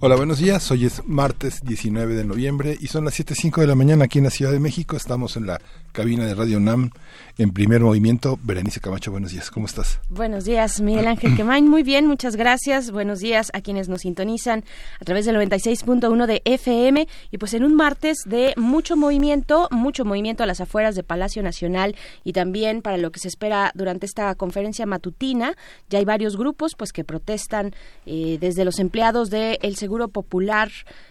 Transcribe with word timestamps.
Hola, 0.00 0.14
buenos 0.14 0.38
días. 0.38 0.70
Hoy 0.70 0.84
es 0.84 1.02
martes 1.08 1.64
19 1.64 2.14
de 2.14 2.24
noviembre 2.24 2.76
y 2.80 2.86
son 2.86 3.04
las 3.04 3.18
7.05 3.18 3.62
de 3.62 3.66
la 3.66 3.74
mañana 3.74 4.04
aquí 4.04 4.18
en 4.18 4.24
la 4.24 4.30
Ciudad 4.30 4.52
de 4.52 4.60
México. 4.60 4.96
Estamos 4.96 5.36
en 5.36 5.48
la 5.48 5.60
cabina 5.90 6.24
de 6.24 6.36
Radio 6.36 6.60
NAM 6.60 6.92
en 7.36 7.52
primer 7.52 7.80
movimiento. 7.80 8.38
Berenice 8.44 8.78
Camacho, 8.78 9.10
buenos 9.10 9.32
días. 9.32 9.50
¿Cómo 9.50 9.66
estás? 9.66 9.98
Buenos 10.08 10.44
días, 10.44 10.80
Miguel 10.80 11.08
Ángel 11.08 11.34
Quemain. 11.34 11.66
Muy 11.68 11.82
bien, 11.82 12.06
muchas 12.06 12.36
gracias. 12.36 12.92
Buenos 12.92 13.18
días 13.18 13.50
a 13.54 13.60
quienes 13.60 13.88
nos 13.88 14.02
sintonizan 14.02 14.62
a 15.00 15.04
través 15.04 15.26
del 15.26 15.34
96.1 15.34 16.26
de 16.26 16.42
FM 16.44 17.08
y 17.32 17.38
pues 17.38 17.54
en 17.54 17.64
un 17.64 17.74
martes 17.74 18.18
de 18.24 18.54
mucho 18.56 18.96
movimiento, 18.96 19.66
mucho 19.72 20.04
movimiento 20.04 20.44
a 20.44 20.46
las 20.46 20.60
afueras 20.60 20.94
de 20.94 21.02
Palacio 21.02 21.42
Nacional 21.42 21.96
y 22.22 22.34
también 22.34 22.82
para 22.82 22.98
lo 22.98 23.10
que 23.10 23.18
se 23.18 23.26
espera 23.26 23.72
durante 23.74 24.06
esta 24.06 24.32
conferencia 24.36 24.86
matutina. 24.86 25.56
Ya 25.90 25.98
hay 25.98 26.04
varios 26.04 26.36
grupos 26.36 26.76
pues 26.76 26.92
que 26.92 27.02
protestan 27.02 27.74
eh, 28.06 28.38
desde 28.40 28.64
los 28.64 28.78
empleados 28.78 29.30
del 29.30 29.58
de 29.58 29.87
Seguro 29.88 30.08
Popular 30.08 30.68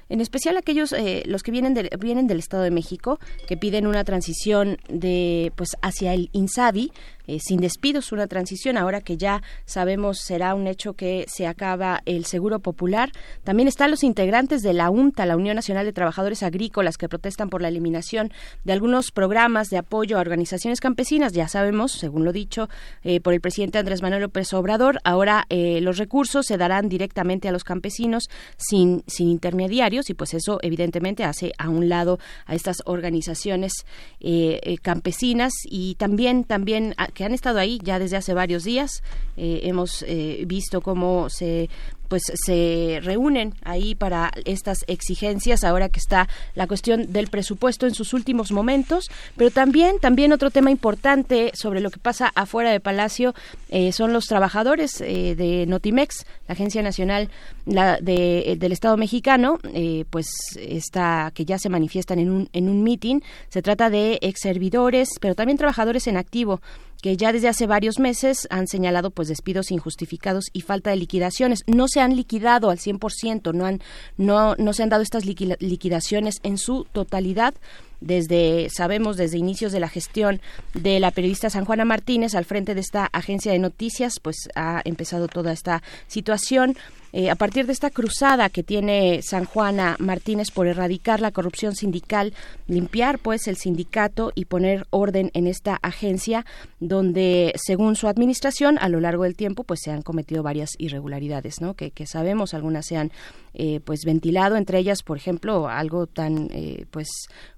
en 0.09 0.21
especial 0.21 0.57
aquellos 0.57 0.93
eh, 0.93 1.23
los 1.25 1.43
que 1.43 1.51
vienen 1.51 1.75
vienen 1.99 2.27
del 2.27 2.39
Estado 2.39 2.63
de 2.63 2.71
México 2.71 3.19
que 3.47 3.57
piden 3.57 3.87
una 3.87 4.03
transición 4.03 4.77
de 4.89 5.51
pues 5.55 5.69
hacia 5.81 6.13
el 6.13 6.29
Insabi 6.33 6.91
eh, 7.27 7.39
sin 7.41 7.59
despidos 7.59 8.13
una 8.13 8.27
transición 8.27 8.77
ahora 8.77 9.01
que 9.01 9.17
ya 9.17 9.43
sabemos 9.65 10.19
será 10.19 10.55
un 10.55 10.65
hecho 10.65 10.93
que 10.93 11.25
se 11.27 11.45
acaba 11.45 12.01
el 12.05 12.23
Seguro 12.23 12.59
Popular. 12.59 13.11
También 13.43 13.67
están 13.67 13.91
los 13.91 14.03
integrantes 14.03 14.61
de 14.61 14.71
la 14.71 14.89
UNTA 14.89 15.25
la 15.25 15.35
Unión 15.35 15.55
Nacional 15.55 15.85
de 15.85 15.91
Trabajadores 15.91 16.41
Agrícolas 16.41 16.97
que 16.97 17.09
protestan 17.09 17.49
por 17.49 17.61
la 17.61 17.67
eliminación 17.67 18.31
de 18.63 18.71
algunos 18.71 19.11
programas 19.11 19.69
de 19.69 19.77
apoyo 19.77 20.17
a 20.17 20.21
organizaciones 20.21 20.79
campesinas 20.79 21.33
ya 21.33 21.49
sabemos 21.49 21.91
según 21.91 22.23
lo 22.23 22.31
dicho 22.31 22.69
eh, 23.03 23.19
por 23.19 23.33
el 23.33 23.41
presidente 23.41 23.77
Andrés 23.77 24.01
Manuel 24.01 24.21
López 24.21 24.53
Obrador. 24.53 24.99
Ahora 25.03 25.45
los 25.49 25.97
recursos 25.97 26.45
se 26.45 26.57
darán 26.57 26.87
directamente 26.87 27.47
a 27.47 27.51
los 27.51 27.63
campesinos 27.63 28.29
sin 28.57 29.03
sin 29.07 29.29
intermediarios 29.29 29.96
y 30.09 30.13
pues 30.13 30.33
eso 30.33 30.59
evidentemente 30.61 31.23
hace 31.23 31.51
a 31.57 31.69
un 31.69 31.89
lado 31.89 32.19
a 32.45 32.55
estas 32.55 32.77
organizaciones 32.85 33.85
eh, 34.19 34.59
eh, 34.63 34.77
campesinas 34.77 35.53
y 35.65 35.95
también 35.95 36.43
también 36.43 36.95
que 37.13 37.23
han 37.23 37.33
estado 37.33 37.59
ahí 37.59 37.79
ya 37.83 37.99
desde 37.99 38.17
hace 38.17 38.33
varios 38.33 38.63
días. 38.63 39.03
Eh, 39.35 39.61
hemos 39.63 40.05
visto 40.45 40.81
cómo 40.81 41.29
se 41.29 41.69
pues 42.07 42.23
se 42.45 42.99
reúnen 43.03 43.53
ahí 43.63 43.95
para 43.95 44.31
estas 44.45 44.79
exigencias 44.87 45.63
ahora 45.63 45.89
que 45.89 45.99
está 45.99 46.27
la 46.55 46.67
cuestión 46.67 47.11
del 47.11 47.27
presupuesto 47.27 47.85
en 47.85 47.93
sus 47.93 48.13
últimos 48.13 48.51
momentos. 48.51 49.05
Pero 49.35 49.51
también 49.51 49.99
también 49.99 50.33
otro 50.33 50.51
tema 50.51 50.71
importante 50.71 51.51
sobre 51.53 51.81
lo 51.81 51.91
que 51.91 51.99
pasa 51.99 52.31
afuera 52.35 52.71
de 52.71 52.79
Palacio 52.79 53.33
eh, 53.69 53.91
son 53.91 54.13
los 54.13 54.25
trabajadores 54.25 55.01
eh, 55.01 55.35
de 55.35 55.65
Notimex 55.65 56.25
la 56.47 56.53
agencia 56.53 56.81
nacional 56.81 57.29
de, 57.65 58.55
del 58.57 58.71
Estado 58.71 58.97
Mexicano 58.97 59.59
eh, 59.73 60.05
pues 60.09 60.27
está 60.57 61.31
que 61.33 61.45
ya 61.45 61.59
se 61.59 61.69
manifiestan 61.69 62.19
en 62.19 62.29
un 62.29 62.49
en 62.53 62.69
un 62.69 62.83
meeting 62.83 63.19
se 63.49 63.61
trata 63.61 63.89
de 63.89 64.19
ex 64.21 64.39
servidores 64.41 65.09
pero 65.19 65.35
también 65.35 65.57
trabajadores 65.57 66.07
en 66.07 66.17
activo 66.17 66.61
que 67.01 67.17
ya 67.17 67.31
desde 67.31 67.47
hace 67.47 67.67
varios 67.67 67.99
meses 67.99 68.47
han 68.49 68.67
señalado 68.67 69.11
pues 69.11 69.27
despidos 69.27 69.71
injustificados 69.71 70.45
y 70.53 70.61
falta 70.61 70.89
de 70.89 70.97
liquidaciones. 70.97 71.63
No 71.67 71.87
se 71.87 72.01
han 72.01 72.15
liquidado 72.15 72.69
al 72.69 72.79
100%, 72.79 73.53
no 73.53 73.65
han 73.65 73.81
no 74.17 74.55
no 74.55 74.73
se 74.73 74.83
han 74.83 74.89
dado 74.89 75.03
estas 75.03 75.25
liquidaciones 75.25 76.35
en 76.43 76.57
su 76.57 76.85
totalidad 76.91 77.53
desde 77.99 78.69
sabemos 78.69 79.17
desde 79.17 79.37
inicios 79.37 79.71
de 79.71 79.79
la 79.79 79.89
gestión 79.89 80.39
de 80.73 80.99
la 80.99 81.11
periodista 81.11 81.49
San 81.49 81.65
Juana 81.65 81.85
Martínez 81.85 82.35
al 82.35 82.45
frente 82.45 82.75
de 82.75 82.81
esta 82.81 83.09
agencia 83.11 83.51
de 83.51 83.59
noticias 83.59 84.19
pues 84.19 84.49
ha 84.55 84.81
empezado 84.85 85.27
toda 85.27 85.51
esta 85.51 85.81
situación 86.07 86.77
eh, 87.13 87.29
a 87.29 87.35
partir 87.35 87.65
de 87.65 87.73
esta 87.73 87.89
cruzada 87.89 88.49
que 88.49 88.63
tiene 88.63 89.21
San 89.21 89.45
Juana 89.45 89.95
Martínez 89.99 90.51
por 90.51 90.67
erradicar 90.67 91.21
la 91.21 91.31
corrupción 91.31 91.75
sindical, 91.75 92.33
limpiar 92.67 93.19
pues 93.19 93.47
el 93.47 93.57
sindicato 93.57 94.31
y 94.35 94.45
poner 94.45 94.85
orden 94.89 95.31
en 95.33 95.47
esta 95.47 95.79
agencia 95.81 96.45
donde 96.79 97.53
según 97.55 97.95
su 97.95 98.07
administración 98.07 98.77
a 98.79 98.89
lo 98.89 98.99
largo 98.99 99.23
del 99.23 99.35
tiempo 99.35 99.63
pues 99.63 99.79
se 99.83 99.91
han 99.91 100.01
cometido 100.01 100.43
varias 100.43 100.71
irregularidades, 100.77 101.61
¿no? 101.61 101.73
Que, 101.73 101.91
sabemos 102.05 102.53
algunas 102.53 102.85
se 102.85 102.95
han 102.95 103.11
eh, 103.53 103.81
pues 103.83 104.05
ventilado 104.05 104.55
entre 104.55 104.79
ellas 104.79 105.03
por 105.03 105.17
ejemplo 105.17 105.67
algo 105.67 106.07
tan 106.07 106.49
eh, 106.53 106.85
pues 106.91 107.07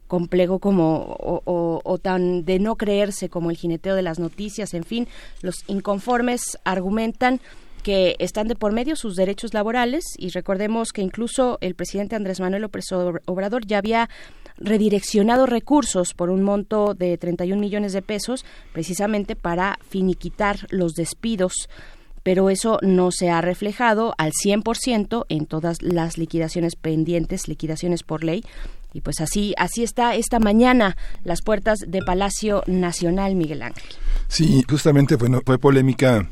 complejo 0.09 0.57
como 0.59 1.15
o, 1.19 1.97
tan 2.01 2.43
de 2.43 2.57
no 2.57 2.75
creerse 2.75 3.29
como 3.29 3.51
el 3.51 3.57
jineteo 3.57 3.95
de 3.95 4.01
las 4.01 4.17
noticias, 4.17 4.73
en 4.73 4.83
fin, 4.83 5.07
los 5.41 5.63
inconformes 5.67 6.57
argumentan 6.63 7.39
que 7.83 8.15
están 8.19 8.47
de 8.47 8.55
por 8.55 8.71
medio 8.71 8.95
sus 8.95 9.15
derechos 9.15 9.53
laborales 9.53 10.03
y 10.17 10.29
recordemos 10.29 10.91
que 10.91 11.01
incluso 11.01 11.57
el 11.61 11.75
presidente 11.75 12.15
Andrés 12.15 12.39
Manuel 12.39 12.63
López 12.63 12.85
Obrador 12.91 13.65
ya 13.65 13.77
había 13.77 14.09
redireccionado 14.57 15.45
recursos 15.45 16.13
por 16.13 16.29
un 16.29 16.43
monto 16.43 16.93
de 16.93 17.17
31 17.17 17.59
millones 17.59 17.93
de 17.93 18.01
pesos 18.01 18.45
precisamente 18.73 19.35
para 19.35 19.79
finiquitar 19.89 20.67
los 20.69 20.93
despidos 20.93 21.69
pero 22.23 22.49
eso 22.49 22.79
no 22.81 23.11
se 23.11 23.29
ha 23.29 23.41
reflejado 23.41 24.13
al 24.17 24.31
100% 24.33 25.25
en 25.29 25.45
todas 25.45 25.81
las 25.81 26.17
liquidaciones 26.17 26.75
pendientes, 26.75 27.47
liquidaciones 27.47 28.03
por 28.03 28.23
ley. 28.23 28.43
Y 28.93 29.01
pues 29.01 29.21
así 29.21 29.53
así 29.57 29.83
está 29.83 30.15
esta 30.15 30.39
mañana 30.39 30.97
las 31.23 31.41
puertas 31.41 31.79
de 31.87 32.01
Palacio 32.01 32.63
Nacional 32.67 33.35
Miguel 33.35 33.61
Ángel. 33.61 33.89
Sí, 34.27 34.63
justamente 34.69 35.15
bueno, 35.15 35.41
fue 35.45 35.57
polémica 35.57 36.29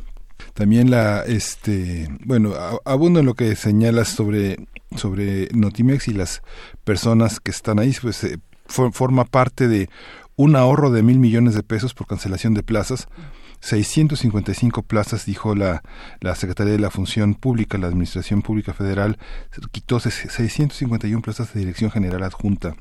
también 0.54 0.90
la, 0.92 1.24
este, 1.24 2.08
bueno, 2.26 2.54
abundo 2.86 3.20
en 3.20 3.26
lo 3.26 3.34
que 3.34 3.56
señalas 3.56 4.10
sobre, 4.10 4.68
sobre 4.96 5.50
Notimex 5.54 6.08
y 6.08 6.14
las 6.14 6.42
personas 6.84 7.40
que 7.40 7.52
están 7.52 7.80
ahí, 7.80 7.96
pues 8.02 8.24
eh, 8.24 8.40
forma 8.68 9.26
parte 9.26 9.68
de 9.68 9.90
un 10.36 10.56
ahorro 10.56 10.92
de 10.92 11.04
mil 11.04 11.20
millones 11.20 11.56
de 11.56 11.64
pesos 11.64 11.94
por 11.94 12.08
cancelación 12.08 12.54
de 12.54 12.64
plazas. 12.64 13.08
655 13.60 14.84
plazas, 14.84 15.26
dijo 15.26 15.56
la, 15.56 15.82
la 16.22 16.36
Secretaría 16.36 16.74
de 16.74 16.80
la 16.80 16.92
Función 16.92 17.34
Pública, 17.34 17.80
la 17.80 17.88
Administración 17.88 18.44
Pública 18.44 18.74
Federal, 18.74 19.18
quitó 19.72 20.00
651 20.00 21.22
plazas 21.24 21.54
de 21.54 21.62
Dirección 21.62 21.90
General 21.90 22.24
Adjunta. 22.24 22.76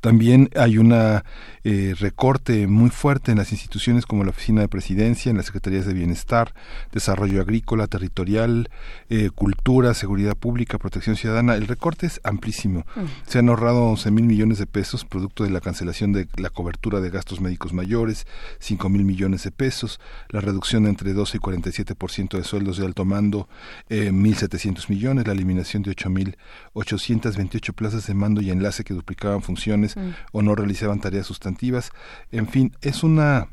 También 0.00 0.50
hay 0.56 0.78
un 0.78 0.92
eh, 0.92 1.94
recorte 1.98 2.66
muy 2.66 2.90
fuerte 2.90 3.32
en 3.32 3.38
las 3.38 3.52
instituciones 3.52 4.06
como 4.06 4.24
la 4.24 4.30
Oficina 4.30 4.60
de 4.60 4.68
Presidencia, 4.68 5.30
en 5.30 5.36
las 5.36 5.46
Secretarías 5.46 5.86
de 5.86 5.94
Bienestar, 5.94 6.54
Desarrollo 6.92 7.40
Agrícola, 7.40 7.86
Territorial, 7.86 8.68
eh, 9.08 9.30
Cultura, 9.34 9.94
Seguridad 9.94 10.36
Pública, 10.36 10.78
Protección 10.78 11.16
Ciudadana. 11.16 11.54
El 11.54 11.66
recorte 11.66 12.06
es 12.06 12.20
amplísimo. 12.24 12.80
Mm. 12.96 13.00
Se 13.26 13.38
han 13.38 13.48
ahorrado 13.48 13.84
11 13.84 14.10
mil 14.10 14.24
millones 14.24 14.58
de 14.58 14.66
pesos 14.66 15.04
producto 15.04 15.44
de 15.44 15.50
la 15.50 15.60
cancelación 15.60 16.12
de 16.12 16.26
la 16.36 16.50
cobertura 16.50 17.00
de 17.00 17.10
gastos 17.10 17.40
médicos 17.40 17.72
mayores, 17.72 18.26
5 18.58 18.88
mil 18.88 19.04
millones 19.04 19.44
de 19.44 19.50
pesos, 19.50 20.00
la 20.30 20.40
reducción 20.40 20.84
de 20.84 20.90
entre 20.90 21.12
12 21.12 21.36
y 21.36 21.40
47% 21.40 22.36
de 22.36 22.44
sueldos 22.44 22.78
de 22.78 22.86
alto 22.86 23.04
mando, 23.04 23.48
eh, 23.88 24.10
1.700 24.10 24.88
millones, 24.88 25.26
la 25.26 25.32
eliminación 25.32 25.82
de 25.82 25.90
8 25.90 26.10
mil 26.10 26.36
828 26.74 27.72
plazas 27.72 28.06
de 28.06 28.14
mando 28.14 28.40
y 28.40 28.50
enlace 28.50 28.84
que 28.84 28.94
duplicaban 28.94 29.42
funciones 29.42 29.61
Mm. 29.66 30.14
o 30.32 30.42
no 30.42 30.54
realizaban 30.54 31.00
tareas 31.00 31.26
sustantivas. 31.26 31.90
En 32.30 32.48
fin, 32.48 32.72
es 32.80 33.02
una 33.02 33.48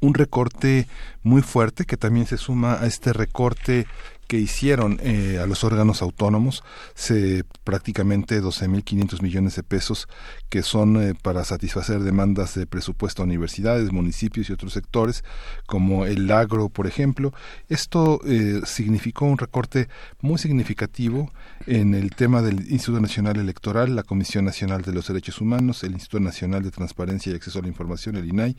un 0.00 0.14
recorte 0.14 0.86
muy 1.22 1.42
fuerte 1.42 1.84
que 1.84 1.96
también 1.96 2.26
se 2.26 2.36
suma 2.36 2.80
a 2.80 2.86
este 2.86 3.12
recorte 3.12 3.86
que 4.28 4.38
hicieron 4.38 5.00
eh, 5.02 5.40
a 5.42 5.46
los 5.46 5.64
órganos 5.64 6.02
autónomos, 6.02 6.62
se 6.94 7.44
prácticamente 7.64 8.42
12.500 8.42 9.22
millones 9.22 9.56
de 9.56 9.62
pesos 9.62 10.06
que 10.50 10.62
son 10.62 11.02
eh, 11.02 11.14
para 11.20 11.44
satisfacer 11.44 12.00
demandas 12.00 12.54
de 12.54 12.66
presupuesto 12.66 13.22
a 13.22 13.24
universidades, 13.24 13.90
municipios 13.90 14.50
y 14.50 14.52
otros 14.52 14.74
sectores, 14.74 15.24
como 15.66 16.04
el 16.04 16.30
agro, 16.30 16.68
por 16.68 16.86
ejemplo. 16.86 17.32
Esto 17.70 18.20
eh, 18.26 18.60
significó 18.66 19.24
un 19.24 19.38
recorte 19.38 19.88
muy 20.20 20.38
significativo 20.38 21.32
en 21.66 21.94
el 21.94 22.10
tema 22.10 22.42
del 22.42 22.70
Instituto 22.70 23.00
Nacional 23.00 23.38
Electoral, 23.38 23.96
la 23.96 24.02
Comisión 24.02 24.44
Nacional 24.44 24.82
de 24.82 24.92
los 24.92 25.08
Derechos 25.08 25.40
Humanos, 25.40 25.82
el 25.84 25.92
Instituto 25.92 26.20
Nacional 26.20 26.62
de 26.62 26.70
Transparencia 26.70 27.32
y 27.32 27.36
Acceso 27.36 27.60
a 27.60 27.62
la 27.62 27.68
Información, 27.68 28.16
el 28.16 28.28
INAI, 28.28 28.56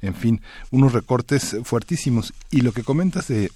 en 0.00 0.14
fin, 0.14 0.42
unos 0.72 0.92
recortes 0.92 1.56
fuertísimos. 1.62 2.34
Y 2.50 2.62
lo 2.62 2.72
que 2.72 2.82
comentas 2.82 3.28
de 3.28 3.52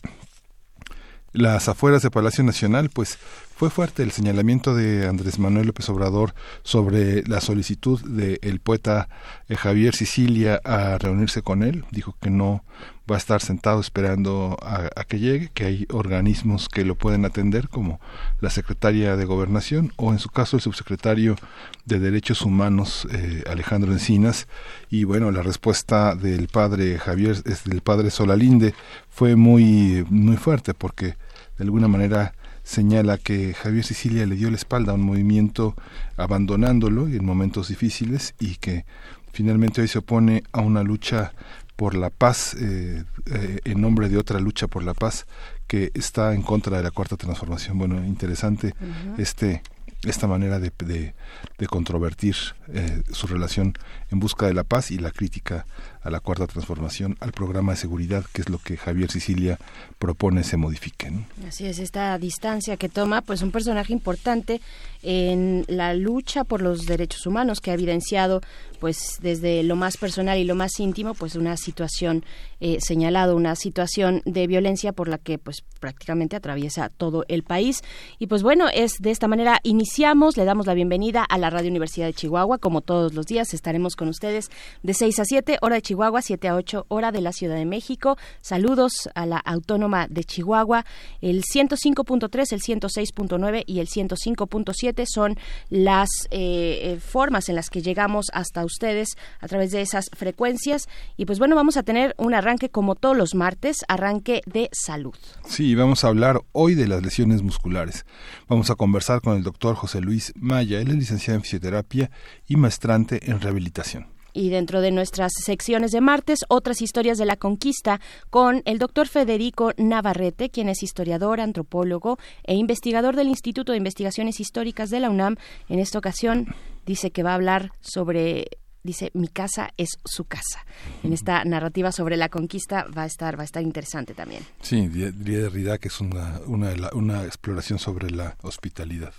las 1.36 1.68
afueras 1.68 2.02
de 2.02 2.10
Palacio 2.10 2.42
Nacional, 2.42 2.90
pues 2.92 3.18
fue 3.54 3.70
fuerte 3.70 4.02
el 4.02 4.10
señalamiento 4.10 4.74
de 4.74 5.06
Andrés 5.06 5.38
Manuel 5.38 5.66
López 5.66 5.88
Obrador 5.88 6.34
sobre 6.62 7.22
la 7.24 7.40
solicitud 7.40 8.00
del 8.02 8.60
poeta 8.60 9.08
eh, 9.48 9.56
Javier 9.56 9.94
Sicilia 9.94 10.60
a 10.64 10.98
reunirse 10.98 11.42
con 11.42 11.62
él. 11.62 11.84
Dijo 11.90 12.16
que 12.20 12.30
no 12.30 12.64
va 13.10 13.16
a 13.16 13.18
estar 13.18 13.40
sentado 13.40 13.80
esperando 13.80 14.56
a, 14.62 15.04
que 15.04 15.20
llegue, 15.20 15.50
que 15.54 15.64
hay 15.64 15.86
organismos 15.90 16.68
que 16.68 16.84
lo 16.84 16.96
pueden 16.96 17.24
atender, 17.24 17.68
como 17.68 18.00
la 18.40 18.50
Secretaria 18.50 19.16
de 19.16 19.24
Gobernación 19.24 19.92
o 19.96 20.12
en 20.12 20.18
su 20.18 20.28
caso 20.28 20.56
el 20.56 20.62
subsecretario 20.62 21.36
de 21.84 22.00
Derechos 22.00 22.42
Humanos, 22.42 23.06
eh, 23.12 23.44
Alejandro 23.48 23.92
Encinas. 23.92 24.48
Y 24.90 25.04
bueno, 25.04 25.30
la 25.30 25.42
respuesta 25.42 26.14
del 26.14 26.48
padre 26.48 26.98
Javier, 26.98 27.42
del 27.42 27.80
padre 27.80 28.10
Solalinde, 28.10 28.74
fue 29.08 29.36
muy, 29.36 30.04
muy 30.10 30.36
fuerte 30.36 30.74
porque 30.74 31.14
de 31.58 31.64
alguna 31.64 31.88
manera 31.88 32.34
señala 32.62 33.18
que 33.18 33.54
Javier 33.54 33.84
Sicilia 33.84 34.26
le 34.26 34.34
dio 34.34 34.50
la 34.50 34.56
espalda 34.56 34.92
a 34.92 34.96
un 34.96 35.02
movimiento 35.02 35.74
abandonándolo 36.16 37.06
en 37.06 37.24
momentos 37.24 37.68
difíciles 37.68 38.34
y 38.40 38.56
que 38.56 38.84
finalmente 39.32 39.80
hoy 39.80 39.88
se 39.88 39.98
opone 39.98 40.42
a 40.52 40.60
una 40.60 40.82
lucha 40.82 41.32
por 41.76 41.94
la 41.94 42.10
paz 42.10 42.54
eh, 42.58 43.04
eh, 43.26 43.60
en 43.64 43.80
nombre 43.80 44.08
de 44.08 44.18
otra 44.18 44.40
lucha 44.40 44.66
por 44.66 44.82
la 44.82 44.94
paz 44.94 45.26
que 45.66 45.92
está 45.94 46.34
en 46.34 46.42
contra 46.42 46.78
de 46.78 46.82
la 46.82 46.90
cuarta 46.90 47.16
transformación. 47.16 47.78
Bueno, 47.78 48.04
interesante 48.04 48.74
este 49.18 49.62
esta 50.04 50.26
manera 50.26 50.58
de, 50.60 50.72
de, 50.78 51.66
controvertir 51.66 52.36
eh, 52.68 53.02
su 53.10 53.26
relación 53.26 53.74
en 54.10 54.20
busca 54.20 54.46
de 54.46 54.54
la 54.54 54.62
paz 54.62 54.90
y 54.90 54.98
la 54.98 55.10
crítica 55.10 55.66
a 56.06 56.10
la 56.10 56.20
cuarta 56.20 56.46
transformación, 56.46 57.16
al 57.18 57.32
programa 57.32 57.72
de 57.72 57.78
seguridad, 57.78 58.24
que 58.32 58.40
es 58.40 58.48
lo 58.48 58.58
que 58.58 58.76
Javier 58.76 59.10
Sicilia 59.10 59.58
propone 59.98 60.44
se 60.44 60.56
modifique. 60.56 61.10
Así 61.46 61.66
es, 61.66 61.80
esta 61.80 62.16
distancia 62.16 62.76
que 62.76 62.88
toma 62.88 63.22
pues 63.22 63.42
un 63.42 63.50
personaje 63.50 63.92
importante 63.92 64.60
en 65.02 65.64
la 65.66 65.94
lucha 65.94 66.44
por 66.44 66.62
los 66.62 66.86
derechos 66.86 67.26
humanos 67.26 67.60
que 67.60 67.72
ha 67.72 67.74
evidenciado 67.74 68.40
pues 68.78 69.18
desde 69.20 69.62
lo 69.62 69.74
más 69.74 69.96
personal 69.96 70.38
y 70.38 70.44
lo 70.44 70.54
más 70.54 70.78
íntimo 70.78 71.14
pues 71.14 71.34
una 71.34 71.56
situación 71.56 72.24
eh, 72.60 72.78
señalado 72.80 73.36
una 73.36 73.56
situación 73.56 74.22
de 74.24 74.46
violencia 74.46 74.92
por 74.92 75.08
la 75.08 75.18
que 75.18 75.38
pues 75.38 75.64
prácticamente 75.80 76.36
atraviesa 76.36 76.88
todo 76.88 77.24
el 77.28 77.42
país. 77.42 77.82
Y 78.18 78.26
pues 78.26 78.42
bueno 78.42 78.66
es 78.72 78.92
de 79.00 79.10
esta 79.10 79.28
manera 79.28 79.60
iniciamos 79.62 80.36
le 80.36 80.44
damos 80.44 80.66
la 80.66 80.74
bienvenida 80.74 81.24
a 81.24 81.38
la 81.38 81.50
Radio 81.50 81.70
Universidad 81.70 82.06
de 82.06 82.14
Chihuahua. 82.14 82.58
Como 82.58 82.80
todos 82.80 83.14
los 83.14 83.26
días 83.26 83.54
estaremos 83.54 83.96
con 83.96 84.08
ustedes 84.08 84.50
de 84.82 84.94
6 84.94 85.20
a 85.20 85.24
7 85.24 85.58
hora 85.62 85.76
de 85.76 85.82
Chihuahua 85.82 85.95
Chihuahua, 85.96 86.20
7 86.20 86.48
a 86.48 86.56
8 86.56 86.84
hora 86.88 87.10
de 87.10 87.22
la 87.22 87.32
Ciudad 87.32 87.56
de 87.56 87.64
México. 87.64 88.18
Saludos 88.42 89.08
a 89.14 89.24
la 89.24 89.38
Autónoma 89.38 90.08
de 90.08 90.24
Chihuahua. 90.24 90.84
El 91.22 91.42
105.3, 91.42 92.52
el 92.52 92.60
106.9 92.60 93.64
y 93.66 93.80
el 93.80 93.88
105.7 93.88 95.06
son 95.06 95.38
las 95.70 96.10
eh, 96.30 96.80
eh, 96.82 97.00
formas 97.00 97.48
en 97.48 97.54
las 97.54 97.70
que 97.70 97.80
llegamos 97.80 98.26
hasta 98.34 98.62
ustedes 98.66 99.16
a 99.40 99.48
través 99.48 99.70
de 99.70 99.80
esas 99.80 100.10
frecuencias. 100.14 100.86
Y 101.16 101.24
pues 101.24 101.38
bueno, 101.38 101.56
vamos 101.56 101.78
a 101.78 101.82
tener 101.82 102.14
un 102.18 102.34
arranque 102.34 102.68
como 102.68 102.94
todos 102.94 103.16
los 103.16 103.34
martes, 103.34 103.78
arranque 103.88 104.42
de 104.44 104.68
salud. 104.72 105.14
Sí, 105.46 105.74
vamos 105.74 106.04
a 106.04 106.08
hablar 106.08 106.42
hoy 106.52 106.74
de 106.74 106.88
las 106.88 107.02
lesiones 107.02 107.40
musculares. 107.40 108.04
Vamos 108.48 108.68
a 108.68 108.74
conversar 108.74 109.22
con 109.22 109.34
el 109.38 109.42
doctor 109.42 109.76
José 109.76 110.02
Luis 110.02 110.34
Maya. 110.36 110.78
Él 110.78 110.88
es 110.88 110.96
licenciado 110.96 111.38
en 111.38 111.42
fisioterapia 111.42 112.10
y 112.46 112.56
maestrante 112.56 113.30
en 113.30 113.40
rehabilitación 113.40 114.15
y 114.36 114.50
dentro 114.50 114.80
de 114.80 114.90
nuestras 114.90 115.32
secciones 115.44 115.92
de 115.92 116.02
martes, 116.02 116.40
otras 116.48 116.82
historias 116.82 117.16
de 117.16 117.24
la 117.24 117.36
conquista 117.36 118.00
con 118.28 118.62
el 118.66 118.78
doctor 118.78 119.08
Federico 119.08 119.72
Navarrete, 119.78 120.50
quien 120.50 120.68
es 120.68 120.82
historiador, 120.82 121.40
antropólogo 121.40 122.18
e 122.44 122.54
investigador 122.54 123.16
del 123.16 123.28
Instituto 123.28 123.72
de 123.72 123.78
Investigaciones 123.78 124.38
Históricas 124.38 124.90
de 124.90 125.00
la 125.00 125.10
UNAM. 125.10 125.36
En 125.68 125.78
esta 125.78 125.98
ocasión 125.98 126.54
dice 126.84 127.10
que 127.10 127.22
va 127.22 127.32
a 127.32 127.36
hablar 127.36 127.70
sobre 127.80 128.46
dice 128.86 129.10
mi 129.12 129.28
casa 129.28 129.70
es 129.76 129.98
su 130.04 130.24
casa. 130.24 130.64
En 131.02 131.12
esta 131.12 131.44
narrativa 131.44 131.92
sobre 131.92 132.16
la 132.16 132.28
conquista 132.28 132.86
va 132.96 133.02
a 133.02 133.06
estar 133.06 133.38
va 133.38 133.42
a 133.42 133.44
estar 133.44 133.62
interesante 133.62 134.14
también. 134.14 134.42
Sí, 134.62 134.88
diría 134.88 135.10
Derrida 135.12 135.78
que 135.78 135.88
es 135.88 136.00
una, 136.00 136.40
una, 136.46 136.72
una 136.94 137.24
exploración 137.24 137.78
sobre 137.78 138.10
la 138.10 138.36
hospitalidad. 138.42 139.12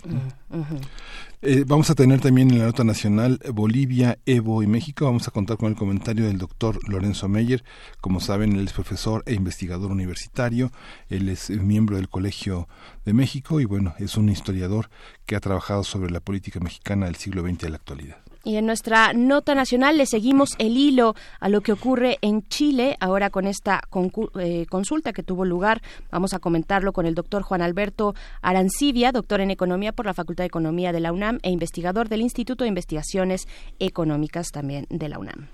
Eh, 1.43 1.63
vamos 1.67 1.89
a 1.91 1.95
tener 1.95 2.19
también 2.19 2.49
en 2.49 2.59
la 2.59 2.65
nota 2.65 2.83
nacional 2.83 3.39
Bolivia, 3.53 4.17
Evo 4.25 4.63
y 4.63 4.67
México. 4.67 5.05
Vamos 5.05 5.27
a 5.27 5.31
contar 5.31 5.57
con 5.57 5.69
el 5.69 5.77
comentario 5.77 6.25
del 6.25 6.39
doctor 6.39 6.79
Lorenzo 6.89 7.27
Meyer. 7.27 7.63
Como 8.01 8.19
saben, 8.19 8.53
él 8.53 8.65
es 8.65 8.73
profesor 8.73 9.21
e 9.27 9.33
investigador 9.33 9.91
universitario. 9.91 10.71
Él 11.09 11.29
es 11.29 11.49
miembro 11.49 11.97
del 11.97 12.09
Colegio 12.09 12.67
de 13.05 13.13
México 13.13 13.61
y 13.61 13.65
bueno, 13.65 13.93
es 13.99 14.17
un 14.17 14.29
historiador 14.29 14.89
que 15.25 15.35
ha 15.35 15.39
trabajado 15.39 15.83
sobre 15.83 16.11
la 16.11 16.19
política 16.19 16.59
mexicana 16.59 17.05
del 17.05 17.15
siglo 17.15 17.43
XX 17.43 17.65
a 17.65 17.69
la 17.69 17.75
actualidad. 17.75 18.26
Y 18.47 18.55
en 18.55 18.65
nuestra 18.65 19.11
nota 19.11 19.55
nacional 19.55 19.97
le 19.97 20.05
seguimos 20.05 20.55
el 20.57 20.77
hilo 20.77 21.15
a 21.41 21.49
lo 21.49 21.59
que 21.59 21.73
ocurre 21.73 22.17
en 22.21 22.47
Chile, 22.47 22.95
ahora 23.01 23.29
con 23.29 23.45
esta 23.45 23.81
eh, 24.39 24.65
consulta 24.69 25.11
que 25.11 25.21
tuvo 25.21 25.43
lugar. 25.43 25.81
Vamos 26.11 26.33
a 26.33 26.39
comentarlo 26.39 26.93
con 26.93 27.05
el 27.05 27.13
doctor 27.13 27.43
Juan 27.43 27.61
Alberto 27.61 28.15
Arancibia, 28.41 29.11
doctor 29.11 29.41
en 29.41 29.51
Economía 29.51 29.91
por 29.91 30.05
la 30.05 30.13
Facultad 30.13 30.45
de 30.45 30.47
Economía 30.47 30.93
de 30.93 31.01
la 31.01 31.11
UNAM 31.11 31.39
e 31.43 31.51
investigador 31.51 32.07
del 32.07 32.21
Instituto 32.21 32.63
de 32.63 32.69
Investigaciones 32.69 33.49
Económicas 33.79 34.47
también 34.53 34.87
de 34.89 35.09
la 35.09 35.19
UNAM. 35.19 35.49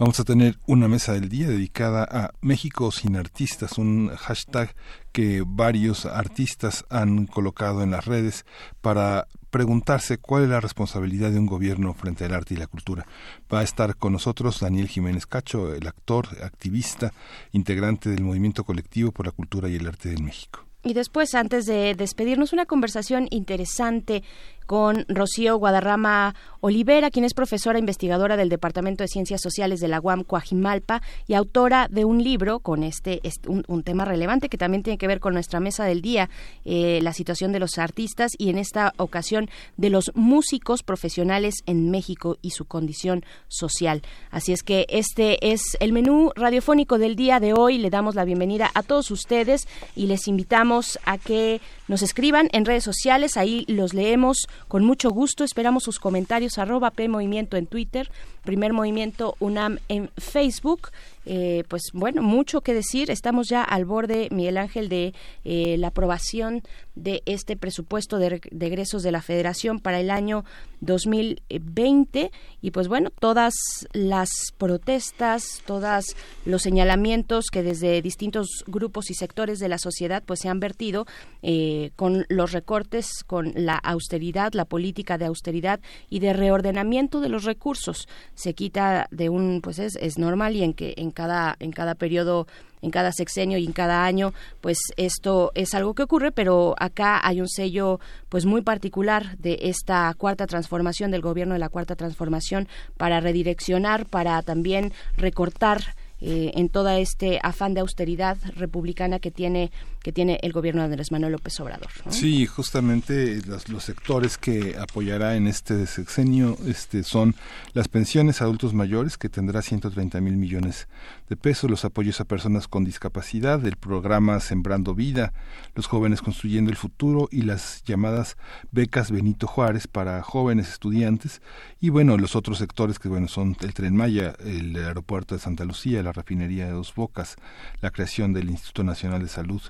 Vamos 0.00 0.18
a 0.18 0.24
tener 0.24 0.58
una 0.66 0.88
mesa 0.88 1.12
del 1.12 1.28
día 1.28 1.46
dedicada 1.46 2.02
a 2.10 2.32
México 2.40 2.90
sin 2.90 3.14
artistas, 3.14 3.78
un 3.78 4.08
hashtag 4.08 4.74
que 5.12 5.44
varios 5.46 6.06
artistas 6.06 6.86
han 6.90 7.26
colocado 7.26 7.84
en 7.84 7.92
las 7.92 8.04
redes 8.04 8.44
para 8.80 9.28
preguntarse 9.52 10.18
cuál 10.18 10.44
es 10.44 10.48
la 10.48 10.60
responsabilidad 10.60 11.30
de 11.30 11.38
un 11.38 11.46
gobierno 11.46 11.94
frente 11.94 12.24
al 12.24 12.34
arte 12.34 12.54
y 12.54 12.56
la 12.56 12.66
cultura. 12.66 13.06
Va 13.52 13.60
a 13.60 13.62
estar 13.62 13.96
con 13.96 14.12
nosotros 14.14 14.58
Daniel 14.58 14.88
Jiménez 14.88 15.26
Cacho, 15.26 15.72
el 15.74 15.86
actor, 15.86 16.26
activista, 16.42 17.12
integrante 17.52 18.08
del 18.08 18.24
movimiento 18.24 18.64
colectivo 18.64 19.12
por 19.12 19.26
la 19.26 19.32
cultura 19.32 19.68
y 19.68 19.76
el 19.76 19.86
arte 19.86 20.12
en 20.12 20.24
México. 20.24 20.66
Y 20.84 20.94
después, 20.94 21.36
antes 21.36 21.66
de 21.66 21.94
despedirnos, 21.94 22.52
una 22.52 22.66
conversación 22.66 23.28
interesante 23.30 24.24
con 24.72 25.04
Rocío 25.06 25.58
Guadarrama 25.58 26.34
Olivera, 26.60 27.10
quien 27.10 27.26
es 27.26 27.34
profesora 27.34 27.78
investigadora 27.78 28.38
del 28.38 28.48
Departamento 28.48 29.04
de 29.04 29.08
Ciencias 29.08 29.42
Sociales 29.42 29.80
de 29.80 29.88
la 29.88 30.00
UAM 30.00 30.24
Coajimalpa 30.24 31.02
y 31.26 31.34
autora 31.34 31.88
de 31.90 32.06
un 32.06 32.24
libro 32.24 32.58
con 32.60 32.82
este, 32.82 33.20
un, 33.46 33.82
tema 33.82 34.06
relevante 34.06 34.48
que 34.48 34.56
también 34.56 34.82
tiene 34.82 34.96
que 34.96 35.06
ver 35.06 35.20
con 35.20 35.34
nuestra 35.34 35.60
mesa 35.60 35.84
del 35.84 36.00
día, 36.00 36.30
eh, 36.64 37.00
la 37.02 37.12
situación 37.12 37.52
de 37.52 37.58
los 37.58 37.76
artistas 37.76 38.30
y 38.38 38.48
en 38.48 38.56
esta 38.56 38.94
ocasión 38.96 39.50
de 39.76 39.90
los 39.90 40.10
músicos 40.14 40.82
profesionales 40.82 41.56
en 41.66 41.90
México 41.90 42.38
y 42.40 42.52
su 42.52 42.64
condición 42.64 43.26
social. 43.48 44.00
Así 44.30 44.54
es 44.54 44.62
que 44.62 44.86
este 44.88 45.52
es 45.52 45.76
el 45.80 45.92
menú 45.92 46.30
radiofónico 46.34 46.96
del 46.96 47.14
día 47.14 47.40
de 47.40 47.52
hoy. 47.52 47.76
Le 47.76 47.90
damos 47.90 48.14
la 48.14 48.24
bienvenida 48.24 48.70
a 48.72 48.82
todos 48.82 49.10
ustedes 49.10 49.68
y 49.94 50.06
les 50.06 50.28
invitamos 50.28 50.98
a 51.04 51.18
que 51.18 51.60
nos 51.92 52.00
escriban 52.00 52.48
en 52.52 52.64
redes 52.64 52.84
sociales, 52.84 53.36
ahí 53.36 53.66
los 53.68 53.92
leemos 53.92 54.48
con 54.66 54.82
mucho 54.82 55.10
gusto. 55.10 55.44
Esperamos 55.44 55.84
sus 55.84 55.98
comentarios 55.98 56.56
arroba 56.56 56.90
P 56.90 57.06
Movimiento 57.06 57.58
en 57.58 57.66
Twitter, 57.66 58.10
Primer 58.44 58.72
Movimiento 58.72 59.36
UNAM 59.40 59.78
en 59.90 60.08
Facebook. 60.16 60.88
Eh, 61.24 61.64
pues 61.68 61.90
bueno, 61.92 62.22
mucho 62.22 62.62
que 62.62 62.74
decir. 62.74 63.10
Estamos 63.10 63.48
ya 63.48 63.62
al 63.62 63.84
borde, 63.84 64.28
Miguel 64.30 64.58
Ángel, 64.58 64.88
de 64.88 65.14
eh, 65.44 65.76
la 65.78 65.88
aprobación 65.88 66.62
de 66.94 67.22
este 67.26 67.56
presupuesto 67.56 68.18
de, 68.18 68.40
de, 68.50 68.66
egresos 68.66 69.02
de 69.02 69.12
la 69.12 69.22
Federación 69.22 69.78
para 69.78 70.00
el 70.00 70.10
año 70.10 70.44
2020 70.80 72.30
y 72.60 72.70
pues 72.70 72.88
bueno, 72.88 73.10
todas 73.10 73.54
las 73.92 74.28
protestas, 74.58 75.62
todos 75.64 76.16
los 76.44 76.62
señalamientos 76.62 77.46
que 77.50 77.62
desde 77.62 78.02
distintos 78.02 78.64
grupos 78.66 79.10
y 79.10 79.14
sectores 79.14 79.58
de 79.58 79.68
la 79.68 79.78
sociedad 79.78 80.22
pues 80.26 80.40
se 80.40 80.48
han 80.48 80.60
vertido 80.60 81.06
eh, 81.42 81.92
con 81.96 82.26
los 82.28 82.52
recortes, 82.52 83.24
con 83.24 83.52
la 83.54 83.76
austeridad, 83.76 84.52
la 84.52 84.64
política 84.64 85.18
de 85.18 85.26
austeridad 85.26 85.80
y 86.10 86.18
de 86.18 86.32
reordenamiento 86.32 87.20
de 87.20 87.28
los 87.28 87.44
recursos. 87.44 88.08
Se 88.34 88.54
quita 88.54 89.06
de 89.10 89.28
un, 89.28 89.60
pues 89.62 89.78
es, 89.78 89.96
es 89.96 90.18
normal 90.18 90.56
y 90.56 90.62
en 90.62 90.74
que 90.74 90.94
cada, 91.12 91.56
en 91.60 91.72
cada 91.72 91.94
periodo 91.94 92.46
en 92.82 92.90
cada 92.90 93.12
sexenio 93.12 93.58
y 93.58 93.64
en 93.64 93.72
cada 93.72 94.04
año, 94.04 94.34
pues 94.60 94.78
esto 94.96 95.52
es 95.54 95.72
algo 95.74 95.94
que 95.94 96.02
ocurre, 96.02 96.32
pero 96.32 96.74
acá 96.78 97.20
hay 97.22 97.40
un 97.40 97.48
sello 97.48 98.00
pues 98.28 98.44
muy 98.44 98.60
particular 98.62 99.38
de 99.38 99.58
esta 99.62 100.12
cuarta 100.18 100.46
transformación 100.46 101.12
del 101.12 101.22
gobierno 101.22 101.54
de 101.54 101.60
la 101.60 101.68
cuarta 101.68 101.94
transformación 101.94 102.68
para 102.96 103.20
redireccionar, 103.20 104.06
para 104.06 104.42
también 104.42 104.92
recortar 105.16 105.94
eh, 106.20 106.52
en 106.54 106.68
todo 106.68 106.90
este 106.90 107.40
afán 107.42 107.74
de 107.74 107.80
austeridad 107.80 108.36
republicana 108.56 109.18
que 109.18 109.30
tiene 109.30 109.72
que 110.02 110.12
tiene 110.12 110.38
el 110.42 110.52
gobierno 110.52 110.82
de 110.82 110.86
Andrés 110.86 111.12
Manuel 111.12 111.32
López 111.32 111.58
Obrador. 111.60 111.90
Sí, 112.08 112.46
justamente 112.46 113.40
los, 113.46 113.68
los, 113.68 113.84
sectores 113.84 114.38
que 114.38 114.76
apoyará 114.78 115.36
en 115.36 115.46
este 115.46 115.86
sexenio 115.86 116.56
este, 116.66 117.02
son 117.02 117.34
las 117.74 117.88
pensiones 117.88 118.40
a 118.40 118.44
adultos 118.44 118.74
mayores, 118.74 119.18
que 119.18 119.28
tendrá 119.28 119.62
130 119.62 120.20
mil 120.20 120.36
millones 120.36 120.88
de 121.28 121.36
pesos, 121.36 121.70
los 121.70 121.84
apoyos 121.84 122.20
a 122.20 122.24
personas 122.24 122.68
con 122.68 122.84
discapacidad, 122.84 123.64
el 123.64 123.76
programa 123.76 124.40
Sembrando 124.40 124.94
Vida, 124.94 125.32
los 125.74 125.86
jóvenes 125.86 126.22
construyendo 126.22 126.70
el 126.70 126.76
futuro 126.76 127.28
y 127.30 127.42
las 127.42 127.82
llamadas 127.84 128.36
becas 128.70 129.10
Benito 129.10 129.46
Juárez 129.46 129.86
para 129.86 130.22
jóvenes 130.22 130.68
estudiantes 130.68 131.40
y 131.80 131.88
bueno, 131.90 132.16
los 132.16 132.36
otros 132.36 132.58
sectores 132.58 132.98
que 132.98 133.08
bueno 133.08 133.28
son 133.28 133.56
el 133.60 133.74
Tren 133.74 133.96
Maya, 133.96 134.34
el 134.40 134.76
aeropuerto 134.76 135.34
de 135.34 135.40
Santa 135.40 135.64
Lucía, 135.64 136.02
la 136.02 136.12
refinería 136.12 136.66
de 136.66 136.72
Dos 136.72 136.94
Bocas, 136.94 137.36
la 137.80 137.90
creación 137.90 138.32
del 138.32 138.50
Instituto 138.50 138.84
Nacional 138.84 139.22
de 139.22 139.28
Salud, 139.28 139.62